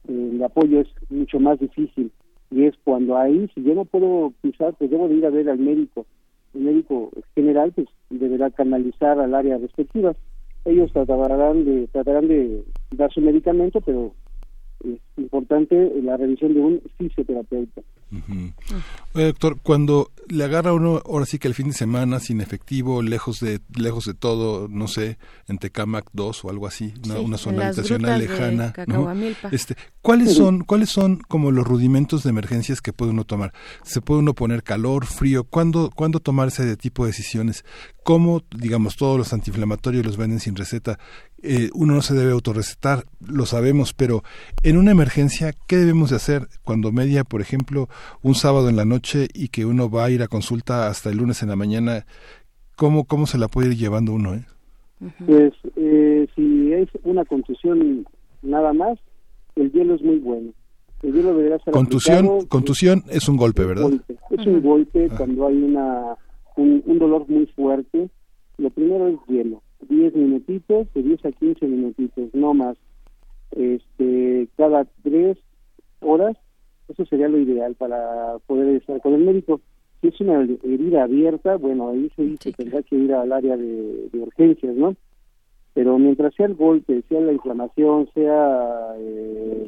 el 0.09 0.43
apoyo 0.43 0.81
es 0.81 0.89
mucho 1.11 1.41
más 1.41 1.59
difícil. 1.59 2.11
Y 2.51 2.65
es 2.65 2.75
cuando 2.85 3.17
ahí, 3.17 3.49
si 3.55 3.63
yo 3.63 3.75
no 3.75 3.85
puedo 3.85 4.33
pisar, 4.41 4.75
pues 4.79 4.91
debo 4.91 5.09
de 5.09 5.17
ir 5.17 5.27
a 5.27 5.31
ver 5.31 5.49
al 5.49 5.59
médico 5.59 6.07
el 6.55 6.61
médico 6.61 7.11
general 7.35 7.73
pues 7.73 7.89
deberá 8.11 8.51
canalizar 8.51 9.19
al 9.19 9.35
área 9.35 9.59
respectiva. 9.59 10.15
Ellos 10.65 10.93
tratarán 10.93 11.65
de 11.65 11.89
tratarán 11.89 12.29
de 12.29 12.65
dar 12.93 13.13
su 13.13 13.21
medicamento, 13.21 13.81
pero 13.81 14.13
es 14.85 14.99
importante 15.17 15.93
la 16.03 16.17
revisión 16.17 16.55
de 16.55 16.61
un 16.61 16.83
fisioterapeuta. 16.97 17.83
Doctor, 19.15 19.59
cuando 19.63 20.11
le 20.29 20.45
agarra 20.45 20.73
uno, 20.73 21.03
ahora 21.05 21.27
sí 21.27 21.39
que 21.39 21.49
el 21.49 21.55
fin 21.55 21.69
de 21.69 21.75
semana, 21.75 22.21
sin 22.21 22.41
efectivo, 22.41 23.03
lejos 23.03 23.41
de 23.41 23.61
lejos 23.77 24.07
de 24.07 24.15
todo, 24.15 24.69
no 24.69 24.89
sé, 24.89 25.19
en 25.49 25.59
Tecamac 25.59 26.07
2 26.13 26.45
o 26.45 26.51
algo 26.51 26.67
así, 26.67 26.95
una, 27.05 27.39
zona 27.39 27.67
habitacional 27.67 28.19
lejana. 28.19 28.73
Este, 29.51 29.77
¿Cuáles 30.01 30.35
son 30.35 30.65
cuáles 30.65 30.91
son 30.91 31.19
como 31.29 31.51
los 31.51 31.67
rudimentos 31.67 32.23
de 32.23 32.31
emergencias 32.31 32.81
que 32.81 32.93
puede 32.93 33.13
uno 33.13 33.25
tomar? 33.25 33.53
¿Se 33.83 34.01
puede 34.01 34.21
uno 34.21 34.35
poner 34.35 34.63
calor, 34.63 35.07
frío? 35.07 35.45
¿Cuándo, 35.45 35.91
¿cuándo 35.95 36.21
tomarse 36.21 36.65
de 36.65 36.77
tipo 36.77 37.05
de 37.05 37.11
decisiones? 37.11 37.65
¿Cómo, 38.05 38.43
digamos, 38.55 38.97
todos 38.97 39.17
los 39.17 39.33
antiinflamatorios 39.33 40.05
los 40.05 40.19
venden 40.19 40.39
sin 40.39 40.57
receta? 40.57 40.99
Eh, 41.43 41.71
uno 41.73 41.95
no 41.95 42.03
se 42.03 42.15
debe 42.15 42.33
autorrecetar, 42.33 43.05
lo 43.27 43.47
sabemos, 43.47 43.95
pero 43.95 44.23
en 44.63 44.77
una 44.77 44.91
emergencia, 44.91 45.53
¿qué 45.67 45.77
debemos 45.77 46.11
de 46.11 46.17
hacer 46.17 46.49
cuando 46.65 46.93
media, 46.93 47.25
por 47.25 47.41
ejemplo, 47.41 47.89
un 48.23 48.35
sábado 48.35 48.69
en 48.69 48.77
la 48.77 48.85
noche 48.85 49.29
y 49.33 49.49
que 49.49 49.65
uno 49.65 49.89
va 49.89 50.05
a 50.05 50.11
ir 50.11 50.23
a 50.23 50.29
consulta 50.29 50.89
hasta 50.89 51.09
el 51.09 51.17
lunes 51.17 51.43
en 51.43 51.49
la 51.49 51.57
mañana? 51.57 52.05
¿Cómo, 52.77 53.05
cómo 53.05 53.27
se 53.27 53.39
la 53.39 53.49
puede 53.49 53.69
ir 53.69 53.79
llevando 53.79 54.13
uno? 54.13 54.35
Eh? 54.35 54.45
Pues 55.25 55.55
eh, 55.77 56.27
si 56.37 56.75
es 56.75 56.89
una 57.05 57.25
contusión 57.25 58.07
nada 58.43 58.75
más, 58.75 58.99
el 59.57 59.73
hielo 59.73 59.95
es 59.95 60.03
muy 60.03 60.19
bueno. 60.19 60.53
El 61.03 61.15
hielo 61.15 61.35
debería 61.37 61.59
ser 61.61 61.73
contusión, 61.73 62.47
contusión 62.49 63.03
es 63.09 63.29
un 63.31 63.39
golpe, 63.39 63.65
¿verdad? 63.65 63.91
Es 64.31 64.47
un 64.47 64.61
golpe 64.61 65.09
ah. 65.11 65.15
cuando 65.17 65.47
hay 65.47 65.57
una 65.57 66.17
un 66.57 66.99
dolor 66.99 67.29
muy 67.29 67.47
fuerte. 67.47 68.09
Lo 68.59 68.71
primero 68.71 69.09
es 69.09 69.19
hielo 69.27 69.63
10 69.89 70.15
minutitos, 70.15 70.93
de 70.95 71.03
10 71.03 71.25
a 71.27 71.33
15 71.33 71.67
minutitos, 71.67 72.35
no 72.35 72.55
más. 72.55 72.77
Este, 73.53 74.49
cada 74.57 74.85
3 75.03 75.39
horas, 76.01 76.37
eso 76.89 77.05
sería 77.07 77.29
lo 77.29 77.39
ideal 77.39 77.75
para 77.75 78.39
poder 78.47 78.77
estar 78.77 79.01
con 79.01 79.15
el 79.15 79.25
médico. 79.25 79.61
Si 80.01 80.09
es 80.09 80.21
una 80.21 80.43
herida 80.43 81.05
abierta, 81.05 81.57
bueno, 81.57 81.91
ahí 81.91 82.11
se, 82.17 82.53
tendrá 82.53 82.83
que 82.83 82.97
ir 82.97 83.15
al 83.15 83.33
área 83.33 83.57
de, 83.57 84.11
urgencias, 84.13 84.75
¿no? 84.75 84.95
Pero 85.73 85.99
mientras 85.99 86.35
sea 86.35 86.47
el 86.47 86.55
golpe, 86.55 87.03
sea 87.09 87.21
la 87.21 87.33
inflamación, 87.33 88.09
sea 88.15 88.95
eh, 88.99 89.67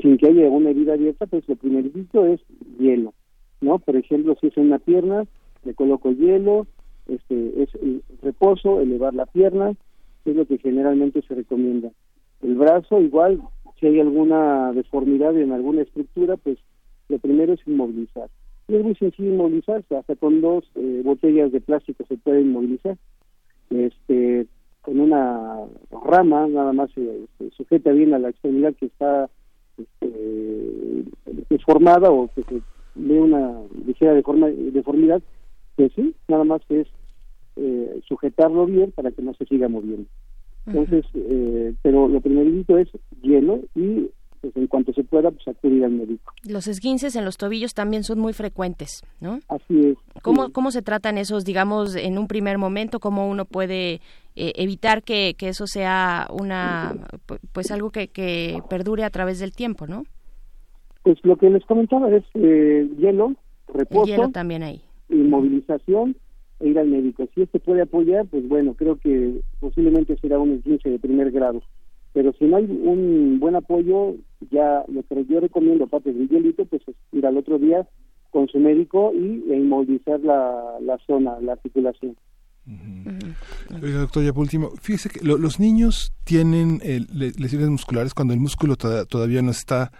sin 0.00 0.16
que 0.16 0.28
haya 0.28 0.48
una 0.48 0.70
herida 0.70 0.94
abierta, 0.94 1.26
pues 1.26 1.48
lo 1.48 1.56
primerito 1.56 2.26
es 2.26 2.40
hielo, 2.78 3.14
¿no? 3.60 3.78
Por 3.78 3.96
ejemplo, 3.96 4.36
si 4.40 4.48
es 4.48 4.56
en 4.56 4.66
una 4.66 4.78
pierna, 4.78 5.24
le 5.64 5.74
coloco 5.74 6.12
hielo, 6.12 6.66
este, 7.08 7.62
es 7.62 7.74
el 7.76 8.02
reposo, 8.22 8.80
elevar 8.80 9.14
la 9.14 9.26
pierna, 9.26 9.74
es 10.24 10.36
lo 10.36 10.46
que 10.46 10.58
generalmente 10.58 11.22
se 11.22 11.34
recomienda. 11.34 11.90
El 12.42 12.54
brazo, 12.56 13.00
igual, 13.00 13.40
si 13.78 13.86
hay 13.86 14.00
alguna 14.00 14.72
deformidad 14.72 15.36
en 15.36 15.52
alguna 15.52 15.82
estructura, 15.82 16.36
pues 16.36 16.58
lo 17.08 17.18
primero 17.18 17.54
es 17.54 17.60
inmovilizar. 17.66 18.28
Y 18.68 18.76
es 18.76 18.84
muy 18.84 18.94
sencillo 18.96 19.32
inmovilizarse, 19.32 19.96
hasta 19.96 20.14
con 20.16 20.40
dos 20.40 20.64
eh, 20.74 21.00
botellas 21.04 21.50
de 21.52 21.60
plástico 21.60 22.04
se 22.06 22.16
puede 22.18 22.42
inmovilizar. 22.42 22.98
Este, 23.70 24.46
con 24.82 25.00
una 25.00 25.66
rama, 26.04 26.46
nada 26.48 26.72
más 26.72 26.90
se, 26.92 27.50
sujeta 27.56 27.92
bien 27.92 28.14
a 28.14 28.18
la 28.18 28.30
extremidad 28.30 28.74
que 28.74 28.86
está 28.86 29.28
este, 29.76 31.04
deformada 31.50 32.10
o 32.10 32.28
que 32.34 32.42
se 32.44 32.62
ve 32.94 33.20
una 33.20 33.60
ligera 33.86 34.14
deformidad, 34.14 35.22
pues 35.78 35.92
sí, 35.94 36.12
nada 36.26 36.42
más 36.42 36.60
es 36.70 36.88
eh, 37.54 38.00
sujetarlo 38.08 38.66
bien 38.66 38.90
para 38.90 39.12
que 39.12 39.22
no 39.22 39.32
se 39.34 39.44
siga 39.44 39.68
moviendo. 39.68 40.08
Entonces, 40.66 41.04
eh, 41.14 41.72
pero 41.82 42.08
lo 42.08 42.20
primerito 42.20 42.76
es 42.76 42.88
hielo 43.22 43.60
y 43.76 44.10
pues, 44.40 44.56
en 44.56 44.66
cuanto 44.66 44.92
se 44.92 45.04
pueda, 45.04 45.30
pues 45.30 45.46
acudir 45.46 45.84
al 45.84 45.92
médico. 45.92 46.32
Los 46.42 46.66
esguinces 46.66 47.14
en 47.14 47.24
los 47.24 47.36
tobillos 47.36 47.74
también 47.74 48.02
son 48.02 48.18
muy 48.18 48.32
frecuentes, 48.32 49.04
¿no? 49.20 49.38
Así 49.46 49.86
es. 49.86 49.96
¿Cómo, 50.20 50.50
¿Cómo 50.50 50.72
se 50.72 50.82
tratan 50.82 51.16
esos, 51.16 51.44
digamos, 51.44 51.94
en 51.94 52.18
un 52.18 52.26
primer 52.26 52.58
momento? 52.58 52.98
¿Cómo 52.98 53.28
uno 53.28 53.44
puede 53.44 54.00
eh, 54.34 54.52
evitar 54.56 55.04
que, 55.04 55.36
que, 55.38 55.50
eso 55.50 55.68
sea 55.68 56.26
una, 56.32 56.96
pues 57.52 57.70
algo 57.70 57.90
que, 57.90 58.08
que 58.08 58.58
perdure 58.68 59.04
a 59.04 59.10
través 59.10 59.38
del 59.38 59.52
tiempo, 59.52 59.86
¿no? 59.86 60.02
Pues 61.04 61.18
lo 61.22 61.36
que 61.36 61.48
les 61.50 61.64
comentaba 61.66 62.10
es 62.10 62.24
hielo, 62.34 63.36
reposo. 63.72 64.06
hielo 64.06 64.30
también 64.30 64.64
ahí. 64.64 64.82
Inmovilización 65.08 66.16
e 66.60 66.68
ir 66.68 66.78
al 66.78 66.88
médico. 66.88 67.28
Si 67.34 67.42
este 67.42 67.60
puede 67.60 67.82
apoyar, 67.82 68.26
pues 68.26 68.46
bueno, 68.48 68.74
creo 68.74 68.96
que 68.96 69.40
posiblemente 69.60 70.16
será 70.18 70.38
un 70.38 70.52
esguince 70.52 70.90
de 70.90 70.98
primer 70.98 71.30
grado. 71.30 71.62
Pero 72.12 72.32
si 72.32 72.46
no 72.46 72.56
hay 72.56 72.64
un 72.64 73.38
buen 73.38 73.54
apoyo, 73.54 74.16
ya 74.50 74.84
lo 74.88 75.02
que 75.02 75.24
yo 75.26 75.40
recomiendo, 75.40 75.84
aparte 75.84 76.12
del 76.12 76.28
hielito, 76.28 76.64
pues 76.64 76.82
es 76.88 76.96
ir 77.12 77.26
al 77.26 77.36
otro 77.36 77.58
día 77.58 77.86
con 78.30 78.48
su 78.48 78.58
médico 78.58 79.12
y 79.14 79.50
e 79.50 79.56
inmovilizar 79.56 80.20
la, 80.20 80.78
la 80.80 80.98
zona, 81.06 81.38
la 81.40 81.52
articulación. 81.52 82.16
Oiga, 83.82 84.00
doctor, 84.00 84.22
ya 84.22 84.32
por 84.32 84.42
último, 84.42 84.70
fíjese 84.80 85.08
que 85.08 85.20
los 85.24 85.58
niños 85.58 86.12
tienen 86.24 86.80
eh, 86.82 87.00
lesiones 87.10 87.70
musculares 87.70 88.12
cuando 88.12 88.34
el 88.34 88.40
músculo 88.40 88.76
todavía 88.76 89.40
no 89.40 89.50
está 89.50 89.90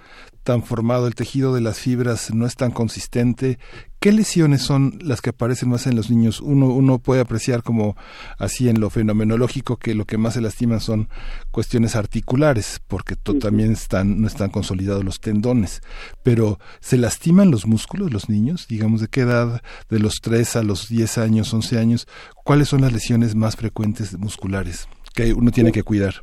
tan 0.42 0.62
formado, 0.62 1.06
el 1.06 1.14
tejido 1.14 1.54
de 1.54 1.60
las 1.60 1.78
fibras 1.78 2.32
no 2.32 2.46
es 2.46 2.56
tan 2.56 2.70
consistente. 2.70 3.58
¿Qué 4.00 4.12
lesiones 4.12 4.62
son 4.62 4.98
las 5.02 5.20
que 5.20 5.30
aparecen 5.30 5.68
más 5.68 5.86
en 5.86 5.96
los 5.96 6.08
niños? 6.10 6.40
Uno, 6.40 6.68
uno 6.68 6.98
puede 6.98 7.20
apreciar 7.20 7.62
como 7.62 7.96
así 8.38 8.68
en 8.68 8.80
lo 8.80 8.90
fenomenológico 8.90 9.76
que 9.76 9.94
lo 9.94 10.04
que 10.04 10.18
más 10.18 10.34
se 10.34 10.40
lastima 10.40 10.78
son 10.80 11.08
cuestiones 11.50 11.96
articulares, 11.96 12.80
porque 12.86 13.16
también 13.16 13.72
están, 13.72 14.20
no 14.20 14.26
están 14.26 14.50
consolidados 14.50 15.04
los 15.04 15.20
tendones. 15.20 15.80
Pero, 16.22 16.58
¿se 16.80 16.96
lastiman 16.96 17.50
los 17.50 17.66
músculos 17.66 18.12
los 18.12 18.28
niños? 18.28 18.68
Digamos, 18.68 19.00
¿de 19.00 19.08
qué 19.08 19.22
edad? 19.22 19.62
De 19.90 19.98
los 19.98 20.20
3 20.22 20.56
a 20.56 20.62
los 20.62 20.88
10 20.88 21.18
años, 21.18 21.52
11 21.52 21.78
años. 21.78 22.06
¿Cuáles 22.44 22.68
son 22.68 22.82
las 22.82 22.92
lesiones 22.92 23.34
más 23.34 23.56
frecuentes 23.56 24.16
musculares 24.18 24.88
que 25.14 25.32
uno 25.32 25.50
tiene 25.50 25.72
que 25.72 25.82
cuidar? 25.82 26.14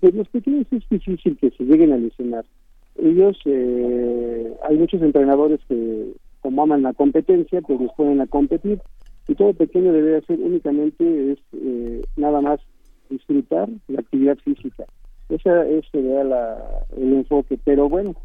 Pues 0.00 0.14
los 0.14 0.28
pequeños 0.28 0.66
es 0.70 0.88
difícil 0.88 1.36
que 1.38 1.50
se 1.50 1.64
lleguen 1.64 1.92
a 1.92 1.96
lesionar 1.96 2.44
ellos, 3.00 3.38
eh, 3.44 4.52
hay 4.68 4.76
muchos 4.76 5.02
entrenadores 5.02 5.60
que 5.68 6.12
como 6.40 6.62
aman 6.62 6.82
la 6.82 6.92
competencia, 6.92 7.60
pues 7.60 7.80
les 7.80 7.92
pueden 7.92 8.20
a 8.20 8.26
competir 8.26 8.80
y 9.30 9.34
todo 9.34 9.52
pequeño 9.54 9.92
debe 9.92 10.16
hacer 10.16 10.40
únicamente 10.40 11.32
es 11.32 11.38
eh, 11.52 12.02
nada 12.16 12.40
más 12.40 12.60
disfrutar 13.08 13.68
la 13.86 14.00
actividad 14.00 14.36
física. 14.38 14.84
Ese 15.28 15.82
sería 15.92 16.22
el 16.96 17.12
enfoque. 17.12 17.56
Pero 17.64 17.88
bueno, 17.88 18.16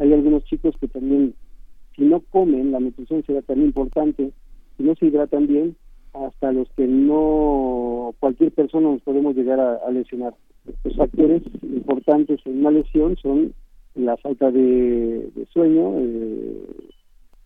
hay 0.00 0.12
algunos 0.14 0.44
chicos 0.44 0.74
que 0.80 0.88
también, 0.88 1.34
si 1.94 2.02
no 2.04 2.20
comen, 2.30 2.72
la 2.72 2.80
nutrición 2.80 3.22
será 3.26 3.42
tan 3.42 3.60
importante, 3.60 4.32
si 4.78 4.82
no 4.82 4.94
se 4.94 5.06
hidratan 5.06 5.46
bien, 5.46 5.76
hasta 6.14 6.52
los 6.52 6.68
que 6.70 6.86
no, 6.86 8.14
cualquier 8.20 8.52
persona 8.52 8.88
nos 8.88 9.02
podemos 9.02 9.36
llegar 9.36 9.60
a, 9.60 9.90
lesionar. 9.90 10.34
Los 10.84 10.96
factores 10.96 11.42
importantes 11.62 12.40
en 12.46 12.60
una 12.60 12.70
lesión 12.70 13.16
son 13.16 13.52
la 13.94 14.16
falta 14.16 14.50
de, 14.50 15.30
sueño, 15.52 15.94
eh, 15.98 16.64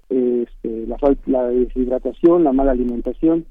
este, 0.08 0.86
la, 0.86 0.96
la 1.26 1.48
deshidratación, 1.48 2.44
la 2.44 2.52
mala 2.52 2.72
alimentación. 2.72 3.44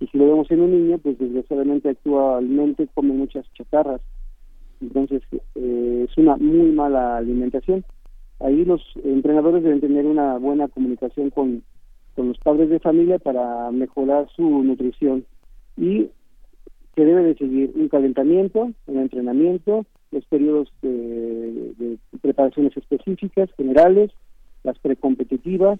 Y 0.00 0.06
si 0.08 0.18
lo 0.18 0.26
vemos 0.26 0.50
en 0.50 0.60
un 0.60 0.70
niño, 0.70 0.98
pues 0.98 1.18
desgraciadamente 1.18 1.88
actualmente 1.88 2.88
come 2.94 3.14
muchas 3.14 3.46
chatarras. 3.54 4.00
Entonces 4.80 5.22
eh, 5.54 6.06
es 6.08 6.18
una 6.18 6.36
muy 6.36 6.72
mala 6.72 7.16
alimentación. 7.16 7.84
Ahí 8.40 8.64
los 8.64 8.82
entrenadores 9.04 9.62
deben 9.62 9.80
tener 9.80 10.04
una 10.04 10.36
buena 10.38 10.68
comunicación 10.68 11.30
con, 11.30 11.62
con 12.14 12.28
los 12.28 12.38
padres 12.38 12.68
de 12.68 12.80
familia 12.80 13.18
para 13.18 13.70
mejorar 13.70 14.28
su 14.34 14.42
nutrición 14.62 15.24
y 15.76 16.10
que 16.94 17.04
debe 17.04 17.22
de 17.22 17.34
seguir 17.36 17.72
un 17.74 17.88
calentamiento, 17.88 18.70
un 18.86 18.98
entrenamiento, 18.98 19.86
los 20.14 20.24
periodos 20.26 20.72
de, 20.80 21.98
preparaciones 22.22 22.76
específicas, 22.76 23.50
generales, 23.56 24.10
las 24.62 24.78
precompetitivas 24.78 25.78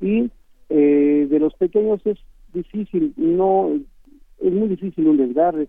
y 0.00 0.30
eh, 0.70 1.26
de 1.30 1.38
los 1.38 1.54
pequeños 1.54 2.00
es 2.04 2.18
difícil, 2.52 3.12
no 3.16 3.78
es 4.40 4.52
muy 4.52 4.68
difícil 4.68 5.06
un 5.06 5.18
desgarre, 5.18 5.68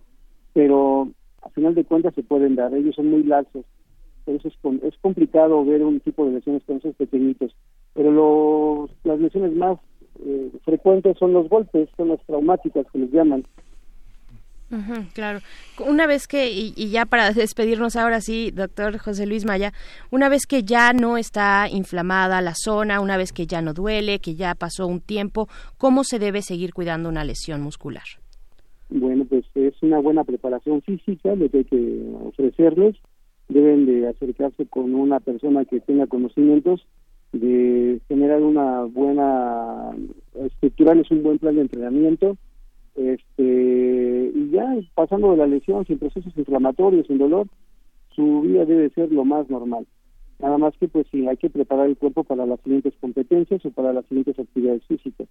pero 0.52 1.10
a 1.42 1.50
final 1.50 1.74
de 1.74 1.84
cuentas 1.84 2.14
se 2.14 2.22
pueden 2.22 2.56
dar, 2.56 2.74
ellos 2.74 2.96
son 2.96 3.10
muy 3.10 3.22
laxos, 3.22 3.64
por 4.24 4.34
eso 4.34 4.48
es, 4.48 4.54
es 4.82 4.98
complicado 5.00 5.64
ver 5.64 5.82
un 5.82 6.00
tipo 6.00 6.24
de 6.26 6.32
lesiones 6.32 6.64
con 6.64 6.78
esos 6.78 6.96
pequeñitos, 6.96 7.54
pero 7.94 8.10
los, 8.10 8.90
las 9.04 9.20
lesiones 9.20 9.52
más 9.54 9.78
eh, 10.24 10.50
frecuentes 10.64 11.18
son 11.18 11.32
los 11.32 11.48
golpes, 11.48 11.88
son 11.96 12.08
las 12.08 12.24
traumáticas 12.26 12.86
que 12.92 12.98
les 12.98 13.10
llaman. 13.10 13.44
Claro. 15.14 15.40
Una 15.78 16.06
vez 16.06 16.26
que, 16.26 16.50
y, 16.50 16.90
ya 16.90 17.06
para 17.06 17.32
despedirnos 17.32 17.96
ahora 17.96 18.20
sí, 18.20 18.50
doctor 18.50 18.98
José 18.98 19.26
Luis 19.26 19.44
Maya, 19.44 19.72
una 20.10 20.28
vez 20.28 20.46
que 20.46 20.62
ya 20.62 20.92
no 20.92 21.16
está 21.16 21.68
inflamada 21.70 22.40
la 22.40 22.54
zona, 22.54 23.00
una 23.00 23.16
vez 23.16 23.32
que 23.32 23.46
ya 23.46 23.62
no 23.62 23.74
duele, 23.74 24.18
que 24.20 24.34
ya 24.34 24.54
pasó 24.54 24.86
un 24.86 25.00
tiempo, 25.00 25.48
¿cómo 25.78 26.04
se 26.04 26.18
debe 26.18 26.42
seguir 26.42 26.72
cuidando 26.72 27.08
una 27.08 27.24
lesión 27.24 27.60
muscular? 27.62 28.04
Bueno, 28.90 29.24
pues 29.24 29.44
es 29.54 29.74
una 29.82 29.98
buena 30.00 30.24
preparación 30.24 30.82
física 30.82 31.34
lo 31.34 31.48
que 31.48 31.58
hay 31.58 31.64
que 31.64 32.02
ofrecerles. 32.24 32.96
Deben 33.48 33.86
de 33.86 34.08
acercarse 34.08 34.66
con 34.66 34.94
una 34.94 35.18
persona 35.20 35.64
que 35.64 35.80
tenga 35.80 36.06
conocimientos 36.06 36.86
de 37.32 38.00
generar 38.08 38.42
una 38.42 38.84
buena, 38.84 39.90
estructurarles 40.46 41.10
un 41.10 41.22
buen 41.22 41.38
plan 41.38 41.56
de 41.56 41.62
entrenamiento, 41.62 42.36
este 42.94 44.32
y 44.34 44.50
ya 44.50 44.76
pasando 44.94 45.30
de 45.32 45.36
la 45.38 45.46
lesión 45.46 45.84
sin 45.86 45.98
procesos 45.98 46.36
inflamatorios, 46.36 47.06
sin 47.06 47.18
dolor, 47.18 47.46
su 48.14 48.42
vida 48.42 48.64
debe 48.64 48.90
ser 48.90 49.10
lo 49.12 49.24
más 49.24 49.48
normal. 49.48 49.86
Nada 50.38 50.58
más 50.58 50.74
que 50.78 50.88
pues 50.88 51.06
sí, 51.10 51.26
hay 51.26 51.36
que 51.36 51.50
preparar 51.50 51.86
el 51.86 51.96
cuerpo 51.96 52.24
para 52.24 52.46
las 52.46 52.60
siguientes 52.60 52.94
competencias 53.00 53.64
o 53.64 53.70
para 53.70 53.92
las 53.92 54.06
siguientes 54.06 54.38
actividades 54.38 54.84
físicas. 54.86 55.28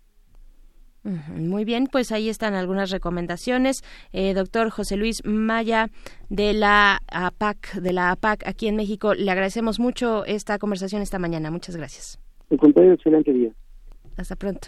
Muy 1.04 1.64
bien, 1.64 1.88
pues 1.90 2.12
ahí 2.12 2.30
están 2.30 2.54
algunas 2.54 2.92
recomendaciones. 2.92 3.84
Eh, 4.12 4.34
doctor 4.34 4.70
José 4.70 4.98
Luis 4.98 5.24
Maya 5.26 5.88
de 6.30 6.54
la 6.54 7.00
APAC, 7.12 7.76
de 7.76 7.94
la 7.94 8.12
APAC 8.12 8.46
aquí 8.46 8.68
en 8.68 8.76
México, 8.76 9.14
le 9.14 9.32
agradecemos 9.32 9.80
mucho 9.80 10.26
esta 10.26 10.60
conversación 10.60 11.02
esta 11.02 11.18
mañana. 11.18 11.52
Muchas 11.52 11.76
gracias. 11.76 12.20
El 12.50 12.60
contrario, 12.60 12.94
excelente 12.94 13.32
día. 13.32 13.52
Hasta 14.18 14.36
pronto. 14.36 14.68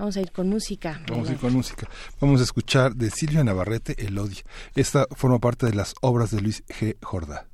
Vamos 0.00 0.16
a 0.16 0.22
ir 0.22 0.32
con 0.32 0.48
música. 0.48 0.98
Vamos 1.10 1.28
a 1.28 1.32
ir 1.32 1.38
con 1.38 1.52
música. 1.52 1.86
Vamos 2.22 2.40
a 2.40 2.44
escuchar 2.44 2.94
de 2.94 3.10
Silvia 3.10 3.44
Navarrete 3.44 4.06
Elodia. 4.06 4.42
Esta 4.74 5.06
forma 5.14 5.38
parte 5.38 5.66
de 5.66 5.74
las 5.74 5.94
obras 6.00 6.30
de 6.30 6.40
Luis 6.40 6.64
G. 6.68 6.96
Jordá. 7.02 7.46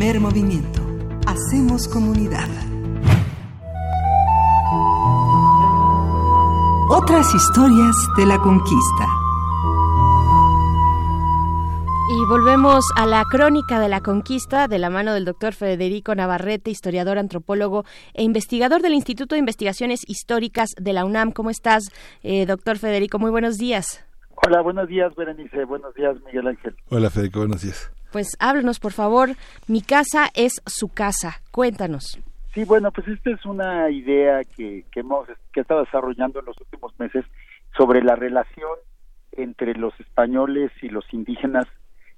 Primer 0.00 0.18
movimiento. 0.18 0.80
Hacemos 1.26 1.86
comunidad. 1.86 2.48
Otras 6.88 7.34
historias 7.34 7.94
de 8.16 8.24
la 8.24 8.38
conquista. 8.38 9.06
Y 12.16 12.26
volvemos 12.30 12.82
a 12.96 13.04
la 13.04 13.24
crónica 13.30 13.78
de 13.78 13.90
la 13.90 14.00
conquista 14.00 14.68
de 14.68 14.78
la 14.78 14.88
mano 14.88 15.12
del 15.12 15.26
doctor 15.26 15.52
Federico 15.52 16.14
Navarrete, 16.14 16.70
historiador, 16.70 17.18
antropólogo 17.18 17.84
e 18.14 18.22
investigador 18.22 18.80
del 18.80 18.94
Instituto 18.94 19.34
de 19.34 19.40
Investigaciones 19.40 20.00
Históricas 20.08 20.70
de 20.80 20.94
la 20.94 21.04
UNAM. 21.04 21.30
¿Cómo 21.32 21.50
estás, 21.50 21.92
eh, 22.22 22.46
doctor 22.46 22.78
Federico? 22.78 23.18
Muy 23.18 23.30
buenos 23.30 23.58
días. 23.58 24.02
Hola, 24.46 24.62
buenos 24.62 24.88
días, 24.88 25.14
Berenice. 25.14 25.66
Buenos 25.66 25.92
días, 25.94 26.16
Miguel 26.24 26.46
Ángel. 26.46 26.74
Hola, 26.88 27.10
Federico. 27.10 27.40
Buenos 27.40 27.60
días. 27.60 27.92
Pues 28.12 28.36
háblenos, 28.38 28.80
por 28.80 28.92
favor. 28.92 29.30
Mi 29.68 29.82
casa 29.82 30.28
es 30.34 30.60
su 30.66 30.88
casa. 30.88 31.40
Cuéntanos. 31.50 32.18
Sí, 32.54 32.64
bueno, 32.64 32.90
pues 32.90 33.06
esta 33.08 33.30
es 33.30 33.44
una 33.44 33.90
idea 33.90 34.42
que, 34.44 34.84
que 34.90 35.00
hemos 35.00 35.28
que 35.52 35.60
estado 35.60 35.84
desarrollando 35.84 36.40
en 36.40 36.46
los 36.46 36.60
últimos 36.60 36.98
meses 36.98 37.24
sobre 37.76 38.02
la 38.02 38.16
relación 38.16 38.70
entre 39.32 39.74
los 39.74 39.98
españoles 40.00 40.72
y 40.82 40.88
los 40.88 41.04
indígenas 41.12 41.66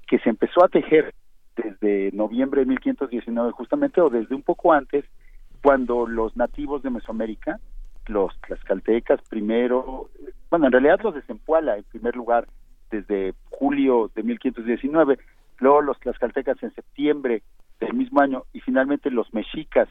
que 0.07 0.18
se 0.20 0.30
empezó 0.30 0.64
a 0.64 0.68
tejer 0.68 1.14
desde 1.57 2.11
noviembre 2.12 2.62
de 2.62 2.66
1519 2.66 3.53
justamente 3.53 4.01
o 4.01 4.09
desde 4.09 4.34
un 4.34 4.43
poco 4.43 4.72
antes 4.72 5.05
cuando 5.62 6.07
los 6.07 6.36
nativos 6.36 6.82
de 6.82 6.90
Mesoamérica, 6.90 7.61
los 8.07 8.32
tlaxcaltecas 8.40 9.20
primero, 9.28 10.09
bueno, 10.51 10.66
en 10.66 10.72
realidad 10.72 11.01
los 11.03 11.14
de 11.14 11.22
Zempoala 11.22 11.76
en 11.76 11.84
primer 11.84 12.16
lugar 12.16 12.49
desde 12.90 13.34
julio 13.51 14.11
de 14.14 14.22
1519, 14.22 15.18
luego 15.62 15.80
los 15.80 15.98
tlaxcaltecas 16.00 16.62
en 16.62 16.74
septiembre 16.74 17.42
del 17.80 17.94
mismo 17.94 18.20
año 18.20 18.44
y 18.52 18.60
finalmente 18.60 19.10
los 19.10 19.32
mexicas 19.32 19.88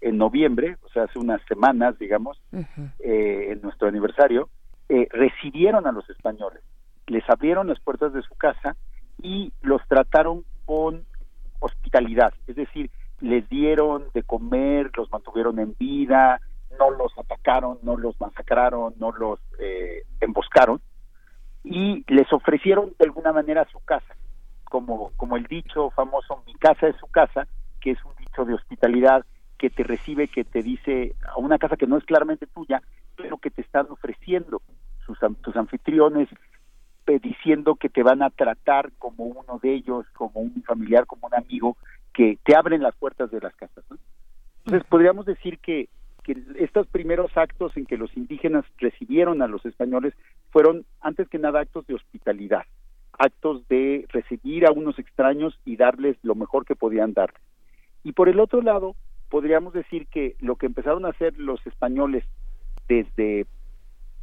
en 0.00 0.18
noviembre, 0.18 0.76
o 0.82 0.88
sea, 0.88 1.04
hace 1.04 1.18
unas 1.18 1.40
semanas, 1.46 1.96
digamos, 1.98 2.42
eh, 2.98 3.52
en 3.52 3.62
nuestro 3.62 3.86
aniversario, 3.88 4.48
eh, 4.88 5.06
recibieron 5.10 5.86
a 5.86 5.92
los 5.92 6.08
españoles, 6.10 6.60
les 7.06 7.22
abrieron 7.30 7.68
las 7.68 7.78
puertas 7.78 8.12
de 8.12 8.22
su 8.22 8.34
casa 8.34 8.76
y 9.22 9.52
los 9.62 9.80
trataron 9.86 10.44
con 10.64 11.04
hospitalidad, 11.60 12.34
es 12.48 12.56
decir, 12.56 12.90
les 13.20 13.48
dieron 13.48 14.06
de 14.12 14.24
comer, 14.24 14.90
los 14.96 15.10
mantuvieron 15.12 15.60
en 15.60 15.76
vida, 15.78 16.40
no 16.80 16.90
los 16.90 17.16
atacaron, 17.16 17.78
no 17.82 17.96
los 17.96 18.20
masacraron, 18.20 18.94
no 18.98 19.12
los 19.12 19.38
eh, 19.60 20.02
emboscaron 20.20 20.80
y 21.62 22.04
les 22.08 22.32
ofrecieron 22.32 22.92
de 22.98 23.04
alguna 23.04 23.32
manera 23.32 23.64
su 23.70 23.78
casa, 23.84 24.16
como, 24.72 25.12
como 25.18 25.36
el 25.36 25.44
dicho 25.44 25.90
famoso 25.90 26.42
mi 26.46 26.54
casa 26.54 26.88
es 26.88 26.96
su 26.96 27.06
casa, 27.08 27.46
que 27.78 27.90
es 27.90 28.02
un 28.06 28.14
dicho 28.16 28.46
de 28.46 28.54
hospitalidad 28.54 29.22
que 29.58 29.68
te 29.68 29.82
recibe, 29.82 30.28
que 30.28 30.44
te 30.44 30.62
dice 30.62 31.14
a 31.28 31.38
una 31.38 31.58
casa 31.58 31.76
que 31.76 31.86
no 31.86 31.98
es 31.98 32.04
claramente 32.04 32.46
tuya, 32.46 32.80
pero 33.14 33.36
que 33.36 33.50
te 33.50 33.60
están 33.60 33.86
ofreciendo 33.90 34.62
sus, 35.04 35.18
tus 35.42 35.56
anfitriones, 35.56 36.30
diciendo 37.22 37.74
que 37.74 37.90
te 37.90 38.02
van 38.02 38.22
a 38.22 38.30
tratar 38.30 38.92
como 38.98 39.24
uno 39.24 39.60
de 39.62 39.74
ellos, 39.74 40.06
como 40.14 40.40
un 40.40 40.62
familiar, 40.62 41.04
como 41.04 41.26
un 41.26 41.34
amigo, 41.34 41.76
que 42.14 42.38
te 42.42 42.56
abren 42.56 42.82
las 42.82 42.96
puertas 42.96 43.30
de 43.30 43.40
las 43.40 43.54
casas. 43.54 43.84
Entonces, 44.64 44.88
podríamos 44.88 45.26
decir 45.26 45.58
que, 45.58 45.90
que 46.24 46.34
estos 46.58 46.86
primeros 46.86 47.36
actos 47.36 47.76
en 47.76 47.84
que 47.84 47.98
los 47.98 48.16
indígenas 48.16 48.64
recibieron 48.78 49.42
a 49.42 49.48
los 49.48 49.66
españoles 49.66 50.14
fueron, 50.50 50.86
antes 51.02 51.28
que 51.28 51.38
nada, 51.38 51.60
actos 51.60 51.86
de 51.86 51.94
hospitalidad, 51.94 52.62
actos 53.18 53.66
de 53.68 54.06
recibir 54.08 54.66
a 54.66 54.72
unos 54.72 54.98
extraños 54.98 55.58
y 55.64 55.76
darles 55.76 56.16
lo 56.22 56.34
mejor 56.34 56.64
que 56.64 56.76
podían 56.76 57.12
dar. 57.12 57.32
Y 58.04 58.12
por 58.12 58.28
el 58.28 58.40
otro 58.40 58.62
lado, 58.62 58.96
podríamos 59.28 59.72
decir 59.72 60.06
que 60.08 60.36
lo 60.40 60.56
que 60.56 60.66
empezaron 60.66 61.04
a 61.04 61.10
hacer 61.10 61.38
los 61.38 61.64
españoles 61.66 62.24
desde 62.88 63.46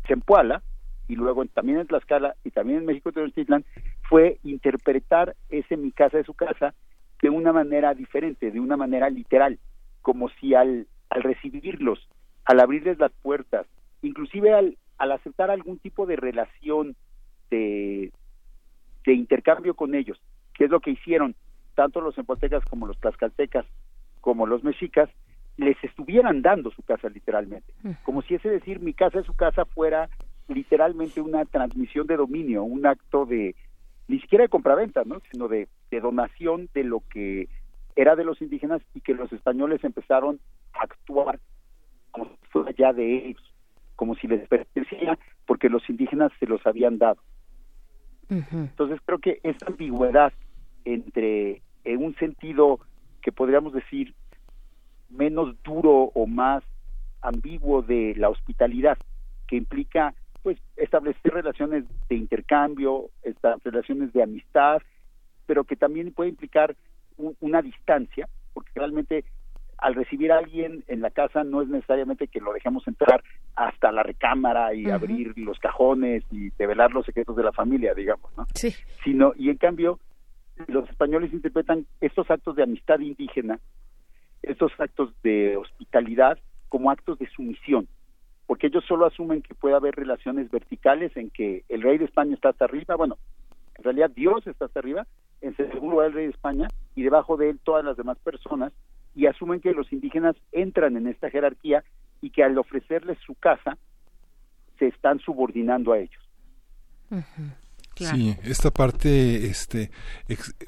Zempoala, 0.08 0.62
y 1.08 1.16
luego 1.16 1.44
también 1.46 1.80
en 1.80 1.88
Tlaxcala 1.88 2.36
y 2.44 2.52
también 2.52 2.80
en 2.80 2.86
México 2.86 3.12
Tenochtitlan 3.12 3.66
fue 4.08 4.38
interpretar 4.44 5.36
ese 5.50 5.76
mi 5.76 5.92
casa 5.92 6.18
de 6.18 6.24
su 6.24 6.36
casa 6.36 6.76
de 7.22 7.30
una 7.30 7.52
manera 7.52 7.96
diferente, 7.96 8.52
de 8.52 8.60
una 8.60 8.78
manera 8.78 9.10
literal, 9.10 9.58
como 10.02 10.30
si 10.30 10.54
al, 10.54 10.88
al 11.10 11.24
recibirlos, 11.24 12.08
al 12.46 12.60
abrirles 12.60 13.00
las 13.00 13.12
puertas, 13.24 13.66
inclusive 14.04 14.54
al, 14.54 14.78
al 15.00 15.12
aceptar 15.12 15.50
algún 15.50 15.80
tipo 15.80 16.06
de 16.06 16.16
relación 16.16 16.96
de, 17.50 18.12
de 19.06 19.14
intercambio 19.14 19.74
con 19.74 19.96
ellos, 19.96 20.20
que 20.54 20.66
es 20.66 20.70
lo 20.70 20.80
que 20.80 20.92
hicieron 20.92 21.36
tanto 21.76 22.02
los 22.02 22.18
empotecas 22.18 22.64
como 22.66 22.88
los 22.88 23.00
tlaxcaltecas 23.00 23.66
como 24.22 24.46
los 24.46 24.64
mexicas, 24.64 25.10
les 25.58 25.82
estuvieran 25.84 26.42
dando 26.42 26.72
su 26.72 26.84
casa 26.84 27.10
literalmente, 27.10 27.74
como 28.04 28.22
si 28.22 28.36
ese 28.36 28.50
decir 28.50 28.80
mi 28.80 28.94
casa 28.94 29.20
es 29.20 29.26
su 29.26 29.34
casa 29.34 29.66
fuera 29.66 30.10
literalmente 30.48 31.22
una 31.22 31.46
transmisión 31.46 32.08
de 32.08 32.18
dominio, 32.18 32.64
un 32.64 32.86
acto 32.86 33.26
de, 33.26 33.56
ni 34.08 34.20
siquiera 34.20 34.44
de 34.44 34.50
compraventa, 34.50 35.04
¿no? 35.06 35.22
sino 35.32 35.48
de, 35.48 35.68
donación 35.92 36.70
de 36.74 36.84
lo 36.84 37.02
que 37.12 37.50
era 37.96 38.16
de 38.16 38.24
los 38.24 38.42
indígenas 38.42 38.82
y 38.94 39.02
que 39.02 39.14
los 39.14 39.32
españoles 39.34 39.84
empezaron 39.84 40.40
a 40.74 40.84
actuar 40.84 41.40
como 42.12 42.26
si 42.26 42.48
fuera 42.52 42.72
ya 42.72 42.94
de 42.94 43.28
ellos, 43.28 43.54
como 43.96 44.16
si 44.16 44.28
les 44.28 44.48
pertenecía, 44.48 45.18
porque 45.46 45.70
los 45.70 45.88
indígenas 45.90 46.32
se 46.40 46.48
los 46.48 46.66
habían 46.66 46.98
dado. 46.98 47.22
Entonces 48.30 49.00
creo 49.06 49.20
que 49.20 49.40
esa 49.44 49.66
ambigüedad 49.68 50.32
entre, 50.86 51.62
en 51.84 52.04
un 52.04 52.16
sentido 52.16 52.80
que 53.22 53.32
podríamos 53.32 53.74
decir 53.74 54.14
menos 55.10 55.56
duro 55.64 56.12
o 56.14 56.28
más 56.28 56.64
ambiguo 57.22 57.82
de 57.82 58.14
la 58.18 58.30
hospitalidad, 58.30 58.98
que 59.48 59.56
implica 59.56 60.14
pues 60.44 60.58
establecer 60.78 61.34
relaciones 61.34 61.84
de 62.08 62.16
intercambio, 62.16 63.10
estas 63.24 63.62
relaciones 63.64 64.14
de 64.14 64.24
amistad, 64.24 64.82
pero 65.46 65.64
que 65.64 65.76
también 65.76 66.14
puede 66.14 66.30
implicar 66.30 66.76
una 67.42 67.62
distancia, 67.62 68.30
porque 68.54 68.72
realmente 68.76 69.26
al 69.82 69.96
recibir 69.96 70.32
a 70.32 70.38
alguien 70.38 70.84
en 70.88 71.02
la 71.02 71.10
casa 71.10 71.44
no 71.44 71.62
es 71.62 71.70
necesariamente 71.70 72.28
que 72.28 72.40
lo 72.40 72.54
dejemos 72.54 72.88
entrar 72.88 73.24
hasta 73.56 73.92
la 73.92 74.04
recámara 74.04 74.74
y 74.74 74.90
abrir 74.90 75.38
los 75.38 75.60
cajones 75.60 76.24
y 76.32 76.50
develar 76.58 76.92
los 76.92 77.06
secretos 77.06 77.36
de 77.36 77.44
la 77.44 77.52
familia, 77.52 77.94
digamos, 77.94 78.32
¿no? 78.38 78.46
Sí. 78.54 78.74
Sino, 79.04 79.34
y 79.38 79.50
en 79.50 79.58
cambio, 79.58 80.00
los 80.68 80.90
españoles 80.90 81.34
interpretan 81.34 81.86
estos 82.02 82.30
actos 82.30 82.56
de 82.56 82.64
amistad 82.64 83.00
indígena, 83.00 83.60
estos 84.42 84.72
actos 84.80 85.14
de 85.24 85.58
hospitalidad, 85.58 86.38
como 86.70 86.92
actos 86.92 87.18
de 87.20 87.28
sumisión 87.30 87.88
porque 88.50 88.66
ellos 88.66 88.84
solo 88.88 89.06
asumen 89.06 89.44
que 89.44 89.54
puede 89.54 89.76
haber 89.76 89.94
relaciones 89.94 90.50
verticales 90.50 91.16
en 91.16 91.30
que 91.30 91.64
el 91.70 91.84
rey 91.84 92.00
de 92.00 92.06
España 92.06 92.34
está 92.34 92.50
hasta 92.50 92.66
arriba, 92.66 92.96
bueno, 92.96 93.20
en 93.78 93.84
realidad 93.84 94.10
Dios 94.10 94.48
está 94.48 94.66
hasta 94.66 94.80
arriba, 94.80 95.06
en 95.42 95.56
segundo 95.56 95.92
lugar 95.92 96.08
el 96.08 96.14
rey 96.14 96.26
de 96.26 96.32
España, 96.32 96.68
y 96.96 97.04
debajo 97.04 97.38
de 97.38 97.52
él 97.52 97.60
todas 97.64 97.86
las 97.86 97.96
demás 97.96 98.18
personas, 98.18 98.74
y 99.20 99.28
asumen 99.28 99.60
que 99.60 99.74
los 99.74 99.92
indígenas 99.92 100.38
entran 100.54 100.96
en 100.96 101.06
esta 101.08 101.30
jerarquía 101.30 101.84
y 102.22 102.30
que 102.30 102.42
al 102.42 102.58
ofrecerles 102.58 103.18
su 103.26 103.36
casa 103.36 103.78
se 104.78 104.88
están 104.88 105.20
subordinando 105.20 105.92
a 105.92 106.00
ellos. 106.00 106.24
Sí, 107.98 108.38
esta 108.44 108.72
parte, 108.72 109.46
este, 109.48 109.92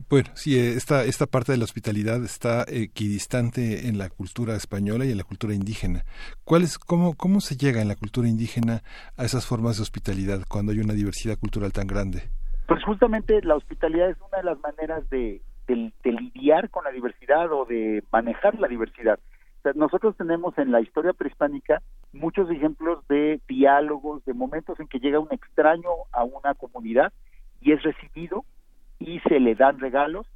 bueno, 0.10 0.32
sí, 0.34 0.60
esta, 0.60 1.06
esta 1.06 1.28
parte 1.28 1.54
de 1.54 1.60
la 1.60 1.64
hospitalidad 1.64 2.22
está 2.26 2.66
equidistante 2.68 3.88
en 3.88 3.98
la 3.98 4.10
cultura 4.10 4.58
española 4.58 5.06
y 5.06 5.12
en 5.12 5.18
la 5.18 5.24
cultura 5.24 5.54
indígena. 5.54 6.04
¿Cuál 6.44 6.64
es, 6.64 6.78
cómo, 6.78 7.16
cómo 7.16 7.40
se 7.40 7.56
llega 7.56 7.82
en 7.82 7.88
la 7.88 7.96
cultura 7.96 8.28
indígena 8.28 8.82
a 9.16 9.24
esas 9.24 9.48
formas 9.48 9.78
de 9.78 9.84
hospitalidad 9.84 10.42
cuando 10.50 10.74
hay 10.74 10.80
una 10.80 10.94
diversidad 10.94 11.40
cultural 11.40 11.72
tan 11.72 11.88
grande? 11.88 12.24
Pues 12.68 12.84
justamente 12.84 13.42
la 13.44 13.56
hospitalidad 13.56 14.10
es 14.10 14.18
una 14.18 14.40
de 14.40 14.44
las 14.44 14.60
maneras 14.60 15.10
de, 15.10 15.42
de, 15.76 16.12
lidiar 16.12 16.70
con 16.70 16.84
la 16.84 16.92
diversidad 16.92 17.52
o 17.52 17.66
de 17.66 18.04
manejar 18.12 18.60
la 18.60 18.68
diversidad. 18.68 19.20
nosotros 19.76 20.16
tenemos 20.18 20.58
en 20.58 20.72
la 20.72 20.82
historia 20.82 21.14
prehispánica 21.14 21.82
muchos 22.14 22.50
ejemplos 22.50 23.06
de 23.08 23.40
diálogos, 23.48 24.24
de 24.26 24.34
momentos 24.34 24.80
en 24.80 24.88
que 24.88 25.00
llega 25.00 25.20
un 25.20 25.32
extraño 25.32 25.90
a 26.12 26.24
una 26.24 26.54
comunidad 26.56 27.14
y 27.62 27.72
es 27.72 27.84
recibido 27.84 28.44
y 29.00 29.20
se 29.22 29.40
le 29.40 29.56
dan 29.56 29.80
regalos 29.80 30.28